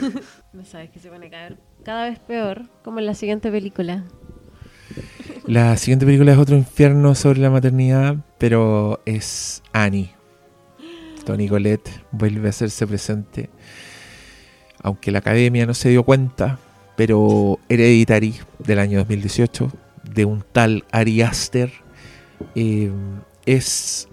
no 0.52 0.64
sabes 0.66 0.90
que 0.90 0.98
se 0.98 1.08
pone 1.08 1.30
cada, 1.30 1.56
cada 1.82 2.04
vez 2.04 2.18
peor, 2.18 2.68
como 2.84 2.98
en 2.98 3.06
la 3.06 3.14
siguiente 3.14 3.50
película. 3.50 4.04
la 5.46 5.76
siguiente 5.78 6.04
película 6.04 6.32
es 6.32 6.38
otro 6.38 6.56
infierno 6.56 7.14
sobre 7.14 7.40
la 7.40 7.50
maternidad, 7.50 8.16
pero 8.36 9.00
es 9.06 9.62
Annie. 9.72 10.14
Tony 11.24 11.48
Colette 11.48 11.90
vuelve 12.10 12.48
a 12.48 12.50
hacerse 12.50 12.86
presente. 12.86 13.50
Aunque 14.88 15.10
la 15.10 15.18
academia 15.18 15.66
no 15.66 15.74
se 15.74 15.90
dio 15.90 16.02
cuenta, 16.02 16.58
pero 16.96 17.58
Hereditary 17.68 18.34
del 18.58 18.78
año 18.78 18.98
2018, 19.00 19.70
de 20.14 20.24
un 20.24 20.42
tal 20.50 20.86
Ari 20.90 21.20
Aster, 21.20 21.70
eh, 22.54 22.90
es, 23.44 24.08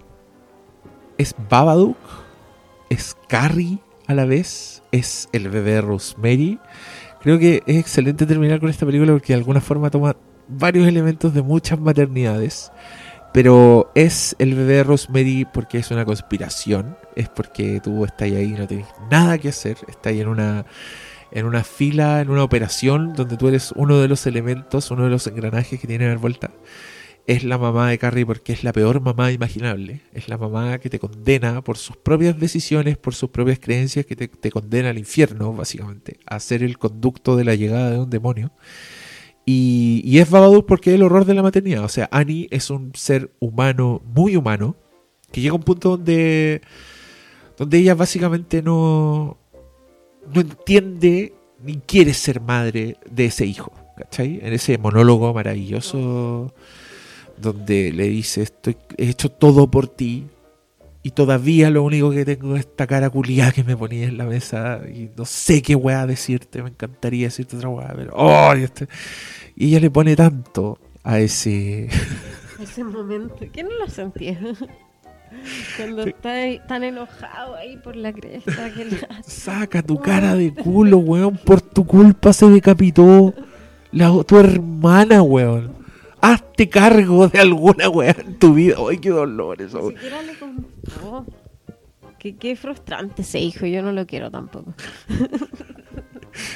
es 1.17 1.33
Babadook, 1.49 1.95
es 2.89 3.15
Carrie 3.29 3.79
a 4.05 4.13
la 4.13 4.25
vez, 4.25 4.83
es 4.91 5.29
el 5.31 5.47
bebé 5.47 5.79
Rosemary. 5.79 6.59
Creo 7.21 7.39
que 7.39 7.63
es 7.65 7.77
excelente 7.77 8.25
terminar 8.25 8.59
con 8.59 8.69
esta 8.69 8.85
película 8.85 9.13
porque 9.13 9.31
de 9.31 9.39
alguna 9.39 9.61
forma 9.61 9.89
toma 9.89 10.17
varios 10.49 10.85
elementos 10.89 11.33
de 11.33 11.41
muchas 11.41 11.79
maternidades. 11.79 12.69
Pero 13.35 13.91
es 13.95 14.33
el 14.39 14.55
bebé 14.55 14.81
Rosemary 14.85 15.45
porque 15.53 15.77
es 15.77 15.91
una 15.91 16.05
conspiración. 16.05 16.95
Es 17.17 17.27
porque 17.27 17.81
tú 17.83 18.05
estás 18.05 18.31
ahí 18.31 18.53
y 18.53 18.57
no 18.57 18.65
tienes 18.65 18.87
nada 19.11 19.37
que 19.37 19.49
hacer. 19.49 19.75
Estás 19.89 20.13
en 20.13 20.29
una, 20.29 20.65
en 21.31 21.45
una 21.45 21.65
fila, 21.65 22.21
en 22.21 22.29
una 22.29 22.45
operación 22.45 23.11
donde 23.11 23.35
tú 23.35 23.49
eres 23.49 23.73
uno 23.75 23.99
de 23.99 24.07
los 24.07 24.25
elementos, 24.25 24.89
uno 24.89 25.03
de 25.03 25.09
los 25.09 25.27
engranajes 25.27 25.81
que 25.81 25.85
tiene 25.85 26.07
dar 26.07 26.17
vuelta. 26.17 26.51
Es 27.27 27.43
la 27.43 27.57
mamá 27.57 27.89
de 27.89 27.97
Carrie 27.97 28.25
porque 28.25 28.53
es 28.53 28.63
la 28.63 28.71
peor 28.71 29.01
mamá 29.01 29.33
imaginable. 29.33 29.99
Es 30.13 30.29
la 30.29 30.37
mamá 30.37 30.77
que 30.77 30.89
te 30.89 30.97
condena 30.97 31.61
por 31.61 31.77
sus 31.77 31.97
propias 31.97 32.39
decisiones, 32.39 32.97
por 32.97 33.15
sus 33.15 33.31
propias 33.31 33.59
creencias, 33.59 34.05
que 34.05 34.15
te, 34.15 34.29
te 34.29 34.49
condena 34.49 34.91
al 34.91 34.97
infierno, 34.97 35.51
básicamente, 35.51 36.19
a 36.25 36.39
ser 36.39 36.63
el 36.63 36.77
conducto 36.77 37.35
de 37.35 37.43
la 37.43 37.55
llegada 37.55 37.91
de 37.91 37.99
un 37.99 38.09
demonio. 38.09 38.53
Y, 39.45 40.01
y 40.03 40.19
es 40.19 40.29
Babadook 40.29 40.65
porque 40.65 40.89
es 40.89 40.95
el 40.95 41.03
horror 41.03 41.25
de 41.25 41.35
la 41.35 41.43
maternidad. 41.43 41.83
O 41.83 41.89
sea, 41.89 42.09
Annie 42.11 42.47
es 42.51 42.69
un 42.69 42.91
ser 42.95 43.31
humano, 43.39 44.01
muy 44.03 44.35
humano, 44.35 44.75
que 45.31 45.41
llega 45.41 45.53
a 45.53 45.57
un 45.57 45.63
punto 45.63 45.89
donde, 45.89 46.61
donde 47.57 47.77
ella 47.77 47.93
básicamente 47.93 48.61
no, 48.61 49.37
no 50.33 50.41
entiende 50.41 51.33
ni 51.63 51.77
quiere 51.77 52.13
ser 52.13 52.41
madre 52.41 52.97
de 53.09 53.25
ese 53.25 53.45
hijo. 53.45 53.71
¿Cachai? 53.97 54.39
En 54.41 54.51
ese 54.51 54.77
monólogo 54.77 55.33
maravilloso 55.33 56.53
donde 57.37 57.91
le 57.91 58.07
dice, 58.07 58.41
estoy, 58.43 58.77
he 58.97 59.09
hecho 59.09 59.29
todo 59.29 59.69
por 59.69 59.87
ti 59.87 60.25
y 61.05 61.11
todavía 61.11 61.69
lo 61.69 61.83
único 61.83 62.09
que 62.09 62.25
tengo 62.25 62.55
es 62.55 62.61
esta 62.61 62.87
cara 62.87 63.11
culiada 63.11 63.51
que 63.51 63.63
me 63.63 63.77
ponía 63.77 64.05
en 64.05 64.17
la 64.17 64.25
mesa 64.25 64.81
y 64.91 65.11
no 65.15 65.23
sé 65.23 65.61
qué 65.61 65.75
weá 65.75 66.07
decirte, 66.07 66.63
me 66.63 66.69
encantaría 66.69 67.27
decirte 67.27 67.57
otra 67.57 67.69
weá, 67.69 67.93
pero 67.95 68.11
¡oh! 68.15 68.55
y, 68.55 68.63
este- 68.63 68.87
y 69.55 69.67
ella 69.67 69.81
le 69.81 69.91
pone 69.91 70.15
tanto 70.15 70.79
a 71.03 71.19
ese... 71.19 71.89
Ese 72.59 72.83
momento, 72.83 73.35
que 73.51 73.61
no 73.61 73.69
lo 73.77 73.87
sentía. 73.87 74.39
Cuando 75.77 76.07
está 76.07 76.31
ahí 76.31 76.59
tan 76.67 76.83
enojado 76.83 77.53
ahí 77.53 77.77
por 77.77 77.95
la 77.95 78.11
cresta 78.11 78.73
que 78.73 78.85
le. 78.85 78.97
Saca 79.27 79.83
tu 79.83 79.99
cara 79.99 80.33
de 80.33 80.55
culo, 80.55 80.97
weón, 80.97 81.37
por 81.37 81.61
tu 81.61 81.85
culpa 81.85 82.33
se 82.33 82.47
decapitó 82.47 83.31
la, 83.91 84.11
tu 84.23 84.39
hermana, 84.39 85.21
weón. 85.21 85.74
Hazte 86.33 86.69
cargo 86.69 87.27
de 87.27 87.39
alguna 87.39 87.89
weá 87.89 88.15
en 88.19 88.35
tu 88.39 88.53
vida. 88.55 88.75
Ay, 88.89 88.97
qué 88.97 89.09
dolor 89.09 89.61
eso. 89.61 89.81
Ni 89.89 89.95
siquiera 89.95 90.21
le 90.21 90.33
contó. 90.37 91.25
Qué, 92.19 92.35
qué 92.37 92.55
frustrante 92.55 93.21
ese 93.21 93.39
hijo, 93.39 93.65
yo 93.67 93.81
no 93.83 93.91
lo 93.91 94.07
quiero 94.07 94.31
tampoco. 94.31 94.73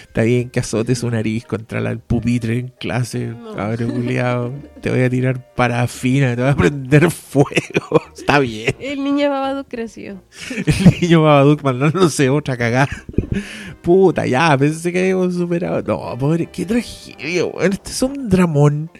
Está 0.01 0.23
bien 0.23 0.49
que 0.49 0.59
azotes 0.59 0.99
su 0.99 1.09
nariz 1.09 1.45
contra 1.45 1.79
la- 1.79 1.91
el 1.91 1.99
pupitre 1.99 2.59
en 2.59 2.67
clase, 2.67 3.27
No. 3.27 3.53
cabrón 3.55 3.91
culiao. 3.91 4.51
Te 4.81 4.89
voy 4.89 5.01
a 5.03 5.09
tirar 5.09 5.53
parafina, 5.55 6.35
te 6.35 6.41
voy 6.41 6.51
a 6.51 6.55
prender 6.55 7.09
fuego. 7.11 8.01
Está 8.17 8.39
bien. 8.39 8.75
El 8.79 9.03
niño 9.03 9.29
Babadook 9.29 9.67
creció. 9.69 10.21
El 10.65 10.99
niño 11.01 11.21
Babadook 11.21 11.63
mandándose 11.63 12.29
otra 12.29 12.57
cagada. 12.57 12.89
Puta, 13.81 14.25
ya, 14.25 14.57
pensé 14.57 14.91
que 14.91 14.99
habíamos 14.99 15.35
superado. 15.35 15.81
No, 15.83 16.17
pobre, 16.17 16.47
qué 16.47 16.65
tragedia, 16.65 17.45
weón. 17.45 17.71
Este 17.73 17.91
es 17.91 18.01
un 18.01 18.27
dramón. 18.27 18.91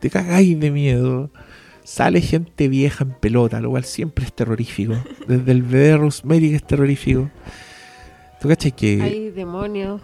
Te 0.00 0.10
cagáis 0.10 0.58
de 0.58 0.70
miedo. 0.70 1.30
Sale 1.84 2.20
gente 2.20 2.68
vieja 2.68 3.04
en 3.04 3.12
pelota, 3.12 3.60
lo 3.60 3.70
cual 3.70 3.84
siempre 3.84 4.24
es 4.24 4.32
terrorífico. 4.32 4.94
Desde 5.26 5.52
el 5.52 5.62
bebé 5.62 5.96
Rosemary 5.96 6.50
que 6.50 6.56
es 6.56 6.64
terrorífico. 6.64 7.30
¿Tú 8.40 8.48
cachai 8.48 8.72
que.? 8.72 9.02
Hay 9.02 9.30
demonios 9.30 10.00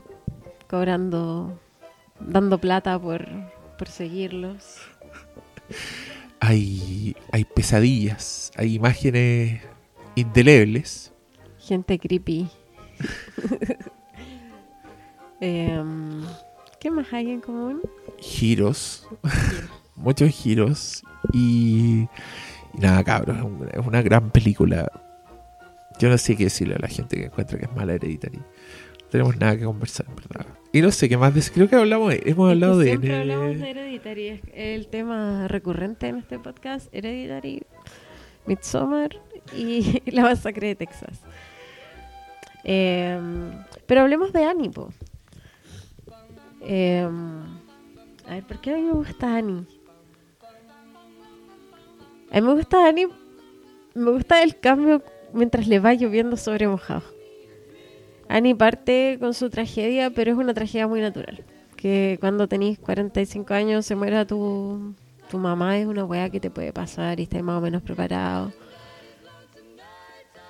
cobrando, 0.68 1.58
dando 2.20 2.58
plata 2.58 2.98
por, 2.98 3.26
por 3.78 3.88
seguirlos. 3.88 4.78
hay, 6.40 7.16
hay 7.32 7.44
pesadillas, 7.44 8.50
hay 8.56 8.74
imágenes 8.74 9.62
indelebles. 10.14 11.12
Gente 11.58 11.98
creepy. 11.98 12.48
Em, 15.40 16.22
¿Qué 16.80 16.90
más 16.90 17.12
hay 17.12 17.30
en 17.30 17.40
común? 17.42 17.82
giros, 18.18 19.06
muchos 19.96 20.30
giros 20.30 21.02
y, 21.32 22.02
y 22.74 22.78
nada, 22.78 23.02
cabros, 23.04 23.36
es 23.36 23.42
un- 23.42 23.68
es 23.72 23.86
una 23.86 24.02
gran 24.02 24.30
película. 24.30 24.90
Yo 25.98 26.08
no 26.10 26.18
sé 26.18 26.36
qué 26.36 26.44
decirle 26.44 26.74
a 26.74 26.78
la 26.78 26.88
gente 26.88 27.16
que 27.16 27.24
encuentra 27.26 27.58
que 27.58 27.64
es 27.64 27.72
mala 27.74 27.94
Hereditary. 27.94 28.36
No 28.38 29.08
tenemos 29.10 29.36
nada 29.38 29.56
que 29.56 29.64
conversar, 29.64 30.06
verdad. 30.14 30.46
Y 30.72 30.82
no 30.82 30.90
sé 30.90 31.08
qué 31.08 31.16
más 31.16 31.34
decir. 31.34 31.52
Creo 31.54 31.68
que 31.68 31.76
hablamos, 31.76 32.12
hemos 32.24 32.50
hablado 32.50 32.78
de, 32.78 32.86
Siempre 32.86 33.08
de- 33.10 33.20
hablamos 33.20 33.58
de 33.60 33.70
Hereditary, 33.70 34.28
es 34.28 34.40
el 34.52 34.88
tema 34.88 35.48
recurrente 35.48 36.08
en 36.08 36.16
este 36.18 36.38
podcast. 36.38 36.92
Hereditary, 36.94 37.62
Midsommar 38.46 39.10
y 39.56 40.02
La 40.10 40.22
Masacre 40.22 40.68
de 40.68 40.74
Texas. 40.76 41.20
Em, 42.64 43.52
pero 43.86 44.02
hablemos 44.02 44.32
de 44.32 44.44
Annie, 44.44 44.70
po. 44.70 44.92
Em, 46.60 47.42
a 48.26 48.30
ver, 48.34 48.44
¿por 48.44 48.60
qué 48.60 48.72
a 48.72 48.76
mí 48.76 48.82
me 48.82 48.92
gusta 48.92 49.36
Annie? 49.36 49.64
A 52.36 52.40
mí 52.42 52.46
me 52.46 52.52
gusta 52.52 52.86
Annie, 52.86 53.08
me 53.94 54.10
gusta 54.10 54.42
el 54.42 54.60
cambio 54.60 55.02
mientras 55.32 55.68
le 55.68 55.80
va 55.80 55.94
lloviendo 55.94 56.36
sobre 56.36 56.68
mojado. 56.68 57.02
Annie 58.28 58.54
parte 58.54 59.16
con 59.18 59.32
su 59.32 59.48
tragedia, 59.48 60.10
pero 60.10 60.32
es 60.32 60.36
una 60.36 60.52
tragedia 60.52 60.86
muy 60.86 61.00
natural. 61.00 61.46
Que 61.76 62.18
cuando 62.20 62.46
tenés 62.46 62.78
45 62.78 63.54
años 63.54 63.86
se 63.86 63.96
muera 63.96 64.26
tu, 64.26 64.94
tu 65.30 65.38
mamá 65.38 65.78
es 65.78 65.86
una 65.86 66.04
weá 66.04 66.28
que 66.28 66.38
te 66.38 66.50
puede 66.50 66.74
pasar 66.74 67.20
y 67.20 67.22
estás 67.22 67.42
más 67.42 67.56
o 67.56 67.62
menos 67.62 67.80
preparado. 67.80 68.52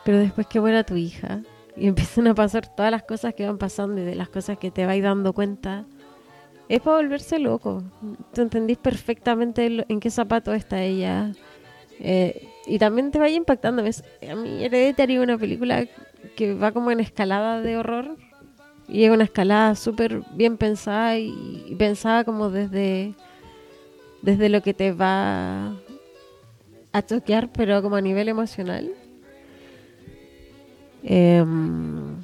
Pero 0.05 0.19
después 0.19 0.49
que 0.49 0.61
muera 0.61 0.83
tu 0.83 0.97
hija 0.97 1.43
y 1.77 1.87
empiezan 1.87 2.27
a 2.27 2.35
pasar 2.35 2.67
todas 2.75 2.91
las 2.91 3.05
cosas 3.05 3.33
que 3.35 3.47
van 3.47 3.59
pasando 3.59 4.01
y 4.01 4.05
de 4.05 4.17
las 4.17 4.29
cosas 4.29 4.59
que 4.59 4.73
te 4.73 4.87
vais 4.87 5.05
dando 5.05 5.33
cuenta, 5.33 5.85
es 6.69 6.81
para 6.81 6.97
volverse 6.97 7.39
loco. 7.39 7.85
Tú 8.35 8.43
entendís 8.43 8.77
perfectamente 8.77 9.85
en 9.89 10.01
qué 10.01 10.11
zapato 10.11 10.53
está 10.53 10.83
ella. 10.83 11.31
Eh, 12.01 12.49
y 12.67 12.79
también 12.79 13.11
te 13.11 13.19
vaya 13.19 13.37
impactando. 13.37 13.83
A 13.83 14.35
mí 14.35 14.65
Hereditary 14.65 15.17
es 15.17 15.21
una 15.21 15.39
película 15.39 15.87
que 16.37 16.55
va 16.55 16.73
como 16.73 16.91
en 16.91 17.01
escalada 17.01 17.61
de 17.61 17.77
horror. 17.77 18.17
Y 18.89 19.05
es 19.05 19.11
una 19.11 19.25
escalada 19.25 19.75
súper 19.75 20.23
bien 20.35 20.57
pensada 20.57 21.19
y, 21.19 21.75
pensada 21.79 22.25
como 22.25 22.51
desde, 22.51 23.15
desde 24.23 24.49
lo 24.49 24.63
que 24.63 24.75
te 24.75 24.93
va 24.93 25.75
a 26.93 27.03
choquear, 27.05 27.51
pero 27.53 27.83
como 27.83 27.97
a 27.97 28.01
nivel 28.01 28.29
emocional. 28.29 28.93
Em, 31.03 32.17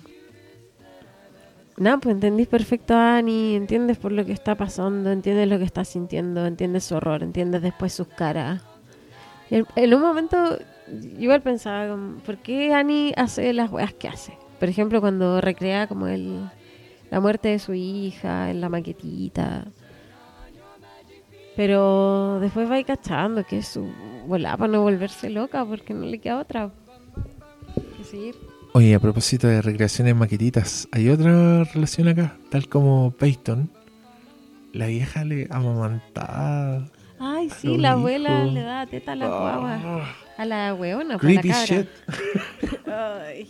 Nada, 1.82 1.99
pues 1.99 2.15
entendís 2.15 2.47
perfecto 2.47 2.94
a 2.94 3.16
Annie, 3.16 3.57
entiendes 3.57 3.97
por 3.97 4.12
lo 4.12 4.24
que 4.24 4.32
está 4.32 4.55
pasando, 4.55 5.11
entiendes 5.11 5.49
lo 5.49 5.59
que 5.59 5.65
está 5.65 5.85
sintiendo, 5.85 6.47
entiendes 6.47 6.85
su 6.85 6.94
horror, 6.94 7.23
entiendes 7.24 7.62
después 7.62 7.93
sus 7.93 8.07
caras. 8.07 8.62
En, 9.53 9.95
un 9.95 10.01
momento, 10.01 10.59
yo 10.89 11.20
igual 11.20 11.43
pensaba, 11.43 11.95
¿por 12.24 12.39
qué 12.39 12.73
Annie 12.73 13.12
hace 13.19 13.53
las 13.53 13.70
weas 13.70 13.93
que 13.93 14.09
hace? 14.09 14.33
Por 14.59 14.70
ejemplo, 14.70 15.03
cuando 15.03 15.43
recrea 15.43 15.87
como 15.87 16.07
el, 16.07 16.49
la 17.11 17.20
muerte 17.20 17.51
de 17.51 17.59
su 17.59 17.74
hija 17.74 18.51
en 18.51 18.62
la 18.62 18.70
maquetita. 18.70 19.66
Pero 21.55 22.39
después 22.41 22.70
va 22.70 22.83
cachando 22.83 23.45
que 23.45 23.62
su 23.62 23.93
volada 24.27 24.57
para 24.57 24.73
no 24.73 24.81
volverse 24.81 25.29
loca 25.29 25.66
porque 25.66 25.93
no 25.93 26.07
le 26.07 26.19
queda 26.19 26.39
otra. 26.39 26.70
Oye, 28.73 28.95
a 28.95 29.01
propósito 29.01 29.49
de 29.49 29.61
recreaciones 29.61 30.16
maquetitas, 30.16 30.89
hay 30.93 31.11
otra 31.11 31.65
relación 31.65 32.09
acá, 32.09 32.39
tal 32.51 32.70
como 32.70 33.11
Peyton. 33.11 33.70
La 34.73 34.87
vieja 34.87 35.27
le 35.27 35.47
amamantaba. 35.51 36.89
Ay, 37.24 37.51
sí, 37.51 37.77
la 37.78 37.93
abuela 37.93 38.44
le 38.44 38.62
da 38.62 38.85
teta 38.86 39.12
a 39.12 39.16
la 39.16 39.27
Ah. 39.27 39.39
guagua. 39.39 40.09
A 40.39 40.44
la 40.44 40.74
hueona, 40.74 41.19
pues, 41.19 41.20
Creepy 41.20 41.49
la 41.49 41.55
cabra. 41.55 41.66
shit. 41.66 41.89
Ay. 42.86 43.49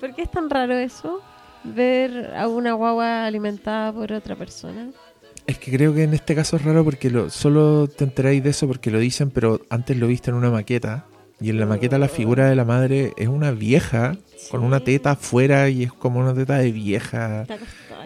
¿Por 0.00 0.14
qué 0.14 0.22
es 0.22 0.30
tan 0.30 0.50
raro 0.50 0.74
eso? 0.74 1.20
Ver 1.64 2.32
a 2.36 2.48
una 2.48 2.72
guagua 2.72 3.24
alimentada 3.24 3.92
por 3.92 4.10
otra 4.12 4.34
persona. 4.34 4.88
Es 5.46 5.58
que 5.58 5.70
creo 5.72 5.94
que 5.94 6.02
en 6.04 6.14
este 6.14 6.34
caso 6.34 6.56
es 6.56 6.64
raro 6.64 6.84
porque 6.84 7.10
lo, 7.10 7.30
solo 7.30 7.86
te 7.88 8.04
enteráis 8.04 8.42
de 8.42 8.50
eso 8.50 8.66
porque 8.66 8.90
lo 8.90 8.98
dicen, 8.98 9.30
pero 9.30 9.60
antes 9.70 9.96
lo 9.96 10.06
viste 10.08 10.30
en 10.30 10.36
una 10.36 10.50
maqueta. 10.50 11.04
Y 11.40 11.50
en 11.50 11.58
la 11.58 11.66
maqueta 11.66 11.98
la 11.98 12.06
figura 12.08 12.48
de 12.48 12.54
la 12.54 12.64
madre 12.64 13.12
es 13.16 13.26
una 13.26 13.50
vieja 13.50 14.16
con 14.50 14.62
una 14.62 14.80
teta 14.80 15.12
afuera 15.12 15.68
y 15.68 15.82
es 15.84 15.92
como 15.92 16.20
una 16.20 16.32
teta 16.34 16.58
de 16.58 16.70
vieja. 16.70 17.42
Está. 17.42 17.58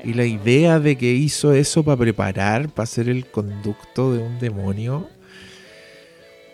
Y 0.04 0.14
la 0.14 0.24
idea 0.24 0.78
de 0.80 0.96
que 0.96 1.12
hizo 1.12 1.52
eso 1.52 1.82
para 1.82 1.96
preparar, 1.96 2.68
para 2.68 2.86
ser 2.86 3.08
el 3.08 3.26
conducto 3.26 4.12
de 4.12 4.22
un 4.22 4.38
demonio. 4.38 5.08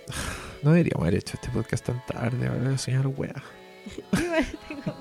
No 0.62 0.70
deberíamos 0.70 1.02
haber 1.08 1.18
hecho 1.18 1.34
este 1.34 1.48
podcast 1.50 1.84
tan 1.86 2.06
tarde, 2.06 2.46
ahora 2.46 2.78
señor 2.78 3.08
wea. 3.16 3.34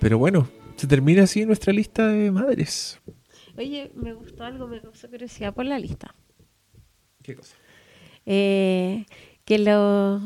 Pero 0.00 0.18
bueno, 0.18 0.46
se 0.76 0.86
termina 0.86 1.22
así 1.22 1.46
nuestra 1.46 1.72
lista 1.72 2.06
de 2.08 2.30
madres. 2.30 3.00
Oye, 3.56 3.90
me 3.94 4.12
gustó 4.12 4.44
algo, 4.44 4.66
me 4.66 4.80
causó 4.80 5.08
curiosidad 5.08 5.54
por 5.54 5.64
la 5.64 5.78
lista. 5.78 6.14
¿Qué 7.22 7.34
cosa? 7.34 7.56
Eh, 8.26 9.06
que 9.46 9.58
lo- 9.58 10.20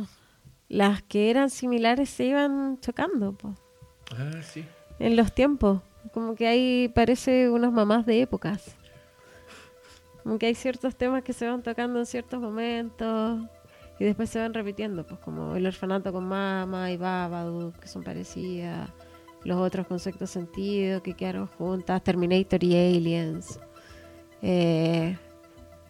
las 0.68 1.02
que 1.02 1.30
eran 1.30 1.50
similares 1.50 2.10
se 2.10 2.24
iban 2.24 2.78
chocando 2.80 3.32
po, 3.36 3.54
Ah, 4.10 4.42
sí. 4.42 4.64
En 4.98 5.16
los 5.16 5.32
tiempos. 5.32 5.80
Como 6.12 6.34
que 6.34 6.46
hay, 6.46 6.88
parece 6.88 7.50
unas 7.50 7.72
mamás 7.72 8.06
de 8.06 8.22
épocas. 8.22 8.76
Como 10.22 10.38
que 10.38 10.46
hay 10.46 10.54
ciertos 10.54 10.96
temas 10.96 11.22
que 11.22 11.32
se 11.32 11.46
van 11.48 11.62
tocando 11.62 11.98
en 11.98 12.06
ciertos 12.06 12.40
momentos 12.40 13.40
y 13.98 14.04
después 14.04 14.30
se 14.30 14.38
van 14.38 14.54
repitiendo, 14.54 15.04
pues 15.04 15.18
como 15.20 15.56
el 15.56 15.66
orfanato 15.66 16.12
con 16.12 16.24
mama 16.24 16.90
y 16.92 16.96
Babadook, 16.96 17.78
que 17.78 17.88
son 17.88 18.04
parecidas. 18.04 18.90
los 19.44 19.58
otros 19.58 19.86
con 19.86 19.98
sexto 19.98 20.26
sentido 20.26 21.02
que 21.02 21.14
quedaron 21.14 21.46
juntas, 21.46 22.02
Terminator 22.02 22.62
y 22.62 22.76
Aliens, 22.76 23.60
eh, 24.42 25.16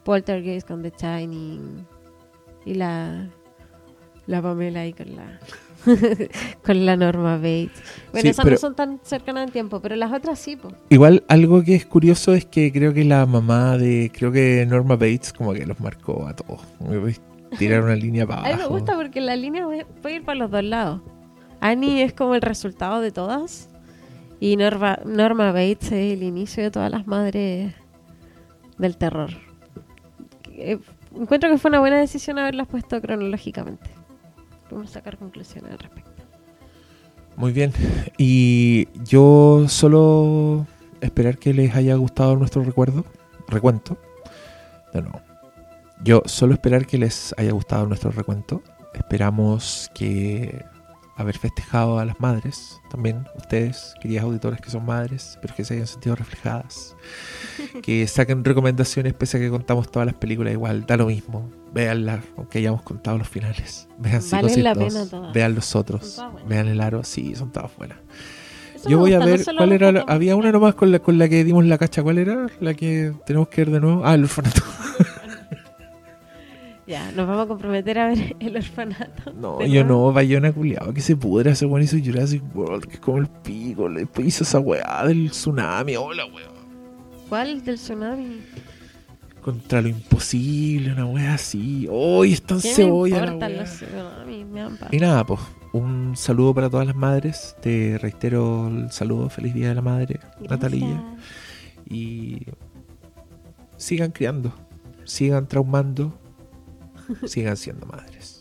Poltergeist 0.05 0.67
con 0.67 0.83
The 0.83 0.93
Shining 0.97 1.87
y 2.65 2.75
la, 2.75 3.29
la 4.27 4.43
Pamela 4.43 4.81
ahí 4.81 4.93
con 4.93 5.17
la 5.17 5.41
con 6.65 6.87
la 6.87 6.97
Norma 6.97 7.37
Bates. 7.37 7.71
Bueno, 8.13 8.23
Sí, 8.23 8.29
esas 8.29 8.45
pero- 8.45 8.55
no 8.57 8.61
son 8.61 8.75
tan 8.75 9.01
cercanas 9.03 9.47
en 9.47 9.53
tiempo, 9.53 9.81
pero 9.81 9.97
las 9.97 10.13
otras 10.13 10.39
sí. 10.39 10.59
Igual 10.91 11.25
algo 11.29 11.63
que 11.63 11.75
es 11.75 11.87
curioso 11.87 12.35
es 12.35 12.45
que 12.45 12.73
creo 12.73 12.93
que 12.93 13.05
la 13.05 13.27
mamá 13.27 13.77
de, 13.79 14.11
creo 14.15 14.33
que 14.33 14.65
Norma 14.69 14.97
Bates 14.97 15.33
como 15.33 15.53
que 15.53 15.67
los 15.67 15.79
marcó 15.81 16.27
a 16.27 16.35
todos. 16.35 16.61
Tirar 17.59 17.83
una 17.83 17.95
línea 17.97 18.27
para 18.27 18.41
A 18.43 18.45
mí 18.45 18.49
me 18.49 18.55
abajo. 18.55 18.71
gusta 18.71 18.95
porque 18.97 19.21
la 19.21 19.37
línea 19.37 19.65
puede 19.65 19.85
puede 19.85 20.15
ir 20.17 20.25
para 20.25 20.39
los 20.39 20.51
dos 20.51 20.65
lados. 20.65 21.01
Annie 21.61 22.03
es 22.03 22.13
como 22.13 22.35
el 22.35 22.43
resultado 22.43 23.01
de 23.01 23.11
todas. 23.11 23.69
Y 24.41 24.57
Norma, 24.57 25.01
Norma 25.05 25.51
Bates 25.51 25.87
es 25.91 26.13
el 26.15 26.23
inicio 26.23 26.63
de 26.63 26.71
todas 26.71 26.91
las 26.93 27.07
madres 27.09 27.73
del 28.79 28.97
terror. 28.97 29.31
Eh, 30.53 30.79
encuentro 31.19 31.51
que 31.51 31.59
fue 31.59 31.71
una 31.71 31.81
buena 31.81 31.99
decisión 31.99 32.39
haberlas 32.39 32.69
puesto 32.69 33.01
cronológicamente. 33.01 33.91
Podemos 34.69 34.91
sacar 34.91 35.17
conclusiones 35.17 35.73
al 35.73 35.79
respecto. 35.79 36.23
Muy 37.37 37.53
bien. 37.53 37.73
Y 38.17 38.89
yo 39.05 39.67
solo 39.69 40.67
esperar 41.01 41.39
que 41.39 41.55
les 41.55 41.75
haya 41.75 41.95
gustado 41.95 42.37
nuestro 42.37 42.65
recuerdo, 42.65 43.05
recuento. 43.47 43.97
De 44.93 45.03
nuevo. 45.03 45.21
Yo 46.03 46.23
solo 46.27 46.55
esperar 46.55 46.87
que 46.87 46.99
les 46.99 47.35
haya 47.39 47.53
gustado 47.53 47.87
nuestro 47.87 48.11
recuento. 48.11 48.63
Esperamos 48.95 49.91
que 49.95 50.65
haber 51.19 51.37
festejado 51.37 51.99
a 51.99 52.05
las 52.05 52.21
madres, 52.21 52.81
también 52.91 53.27
ustedes, 53.37 53.95
queridas 54.01 54.25
auditores 54.25 54.61
que 54.61 54.71
son 54.71 54.87
madres, 54.87 55.37
pero 55.43 55.55
que 55.55 55.65
se 55.65 55.75
hayan 55.75 55.87
sentido 55.87 56.15
reflejadas. 56.15 56.97
que 57.83 58.07
saquen 58.07 58.45
recomendaciones 58.45 59.15
pese 59.15 59.37
a 59.37 59.41
que 59.41 59.51
contamos 59.51 59.91
todas 59.91 60.07
las 60.07 60.15
películas 60.15 60.53
igual, 60.53 60.87
da 60.87 60.97
lo 60.97 61.07
mismo. 61.07 61.51
Véanlas, 61.73 62.25
aunque 62.37 62.59
hayamos 62.59 62.83
contado 62.83 63.19
los 63.19 63.29
finales. 63.29 63.89
Vean 63.99 64.23
Psicosis 64.23 64.59
la 64.63 64.75
2, 64.75 64.85
pena 64.95 65.07
todas. 65.07 65.33
vean 65.35 65.55
los 65.55 65.77
otros, 65.77 66.23
vean 66.49 66.69
el 66.69 66.81
aro, 66.81 67.05
sí, 67.05 67.35
son 67.35 67.51
todas 67.53 67.71
buenas. 67.77 67.99
Eso 68.75 68.89
Yo 68.89 68.99
voy 68.99 69.13
a 69.13 69.19
gusta, 69.19 69.31
ver 69.31 69.57
cuál 69.57 69.73
era. 69.73 69.91
la- 69.93 70.05
había 70.07 70.37
una 70.37 70.53
nomás 70.53 70.75
con 70.77 70.93
la, 70.93 71.01
con 71.01 71.19
la 71.19 71.29
que 71.29 71.43
dimos 71.45 71.65
la 71.65 71.79
cacha. 71.79 72.03
¿Cuál 72.03 72.19
era? 72.19 72.47
La 72.61 72.75
que 72.75 73.13
tenemos 73.27 73.49
que 73.49 73.63
ver 73.65 73.71
de 73.73 73.81
nuevo. 73.81 74.03
Ah, 74.05 74.15
el 74.15 74.23
orfanato. 74.25 74.63
Ya, 76.87 77.13
nos 77.13 77.27
vamos 77.29 77.45
a 77.45 77.49
comprometer 77.49 77.99
a 77.99 78.09
ver 78.09 78.35
el 78.41 78.57
orfanato. 78.57 79.33
No, 79.35 79.61
yo 79.61 79.85
nuevo. 79.85 80.07
no, 80.09 80.13
Bayona 80.15 80.53
culiado. 80.53 80.95
Que 80.95 81.03
se 81.03 81.17
pudra 81.17 81.51
ese 81.53 81.67
weón 81.67 81.83
hizo 81.83 81.99
Jurassic 82.03 82.43
World. 82.57 82.87
Que 82.87 82.95
es 82.95 83.01
como 83.01 83.19
el 83.19 83.27
pico. 83.27 83.91
Después 83.91 84.27
hizo 84.29 84.45
esa 84.45 84.59
weá 84.59 85.05
del 85.07 85.31
tsunami. 85.31 85.97
Hola, 85.97 86.25
weón. 86.27 86.49
¿Cuál 87.29 87.63
del 87.63 87.75
tsunami? 87.77 88.41
contra 89.41 89.81
lo 89.81 89.89
imposible, 89.89 90.93
una 90.93 91.07
wea 91.07 91.35
así. 91.35 91.87
¡Hoy 91.91 92.33
están 92.33 92.61
cebolla! 92.61 93.27
Los... 93.27 93.83
no, 93.83 94.71
me 94.71 94.97
y 94.97 94.99
nada, 94.99 95.25
pues, 95.25 95.41
un 95.73 96.17
saludo 96.17 96.55
para 96.55 96.71
todas 96.71 96.87
las 96.87 96.97
madres. 96.97 97.57
Te 97.61 97.99
reitero 97.99 98.69
el 98.69 98.91
saludo, 98.91 99.29
feliz 99.29 99.55
día 99.55 99.69
de 99.69 99.75
la 99.75 99.83
madre, 99.83 100.21
Gracias. 100.41 100.73
Y 101.91 102.47
sigan 103.77 104.11
criando, 104.11 104.53
sigan 105.05 105.47
traumando, 105.47 106.19
sigan 107.27 107.57
siendo 107.57 107.87
madres. 107.87 108.39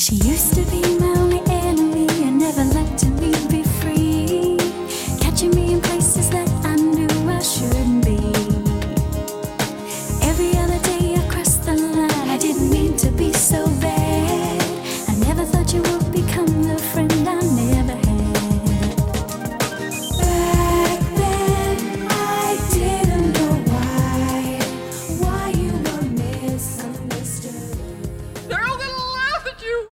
She 0.00 0.16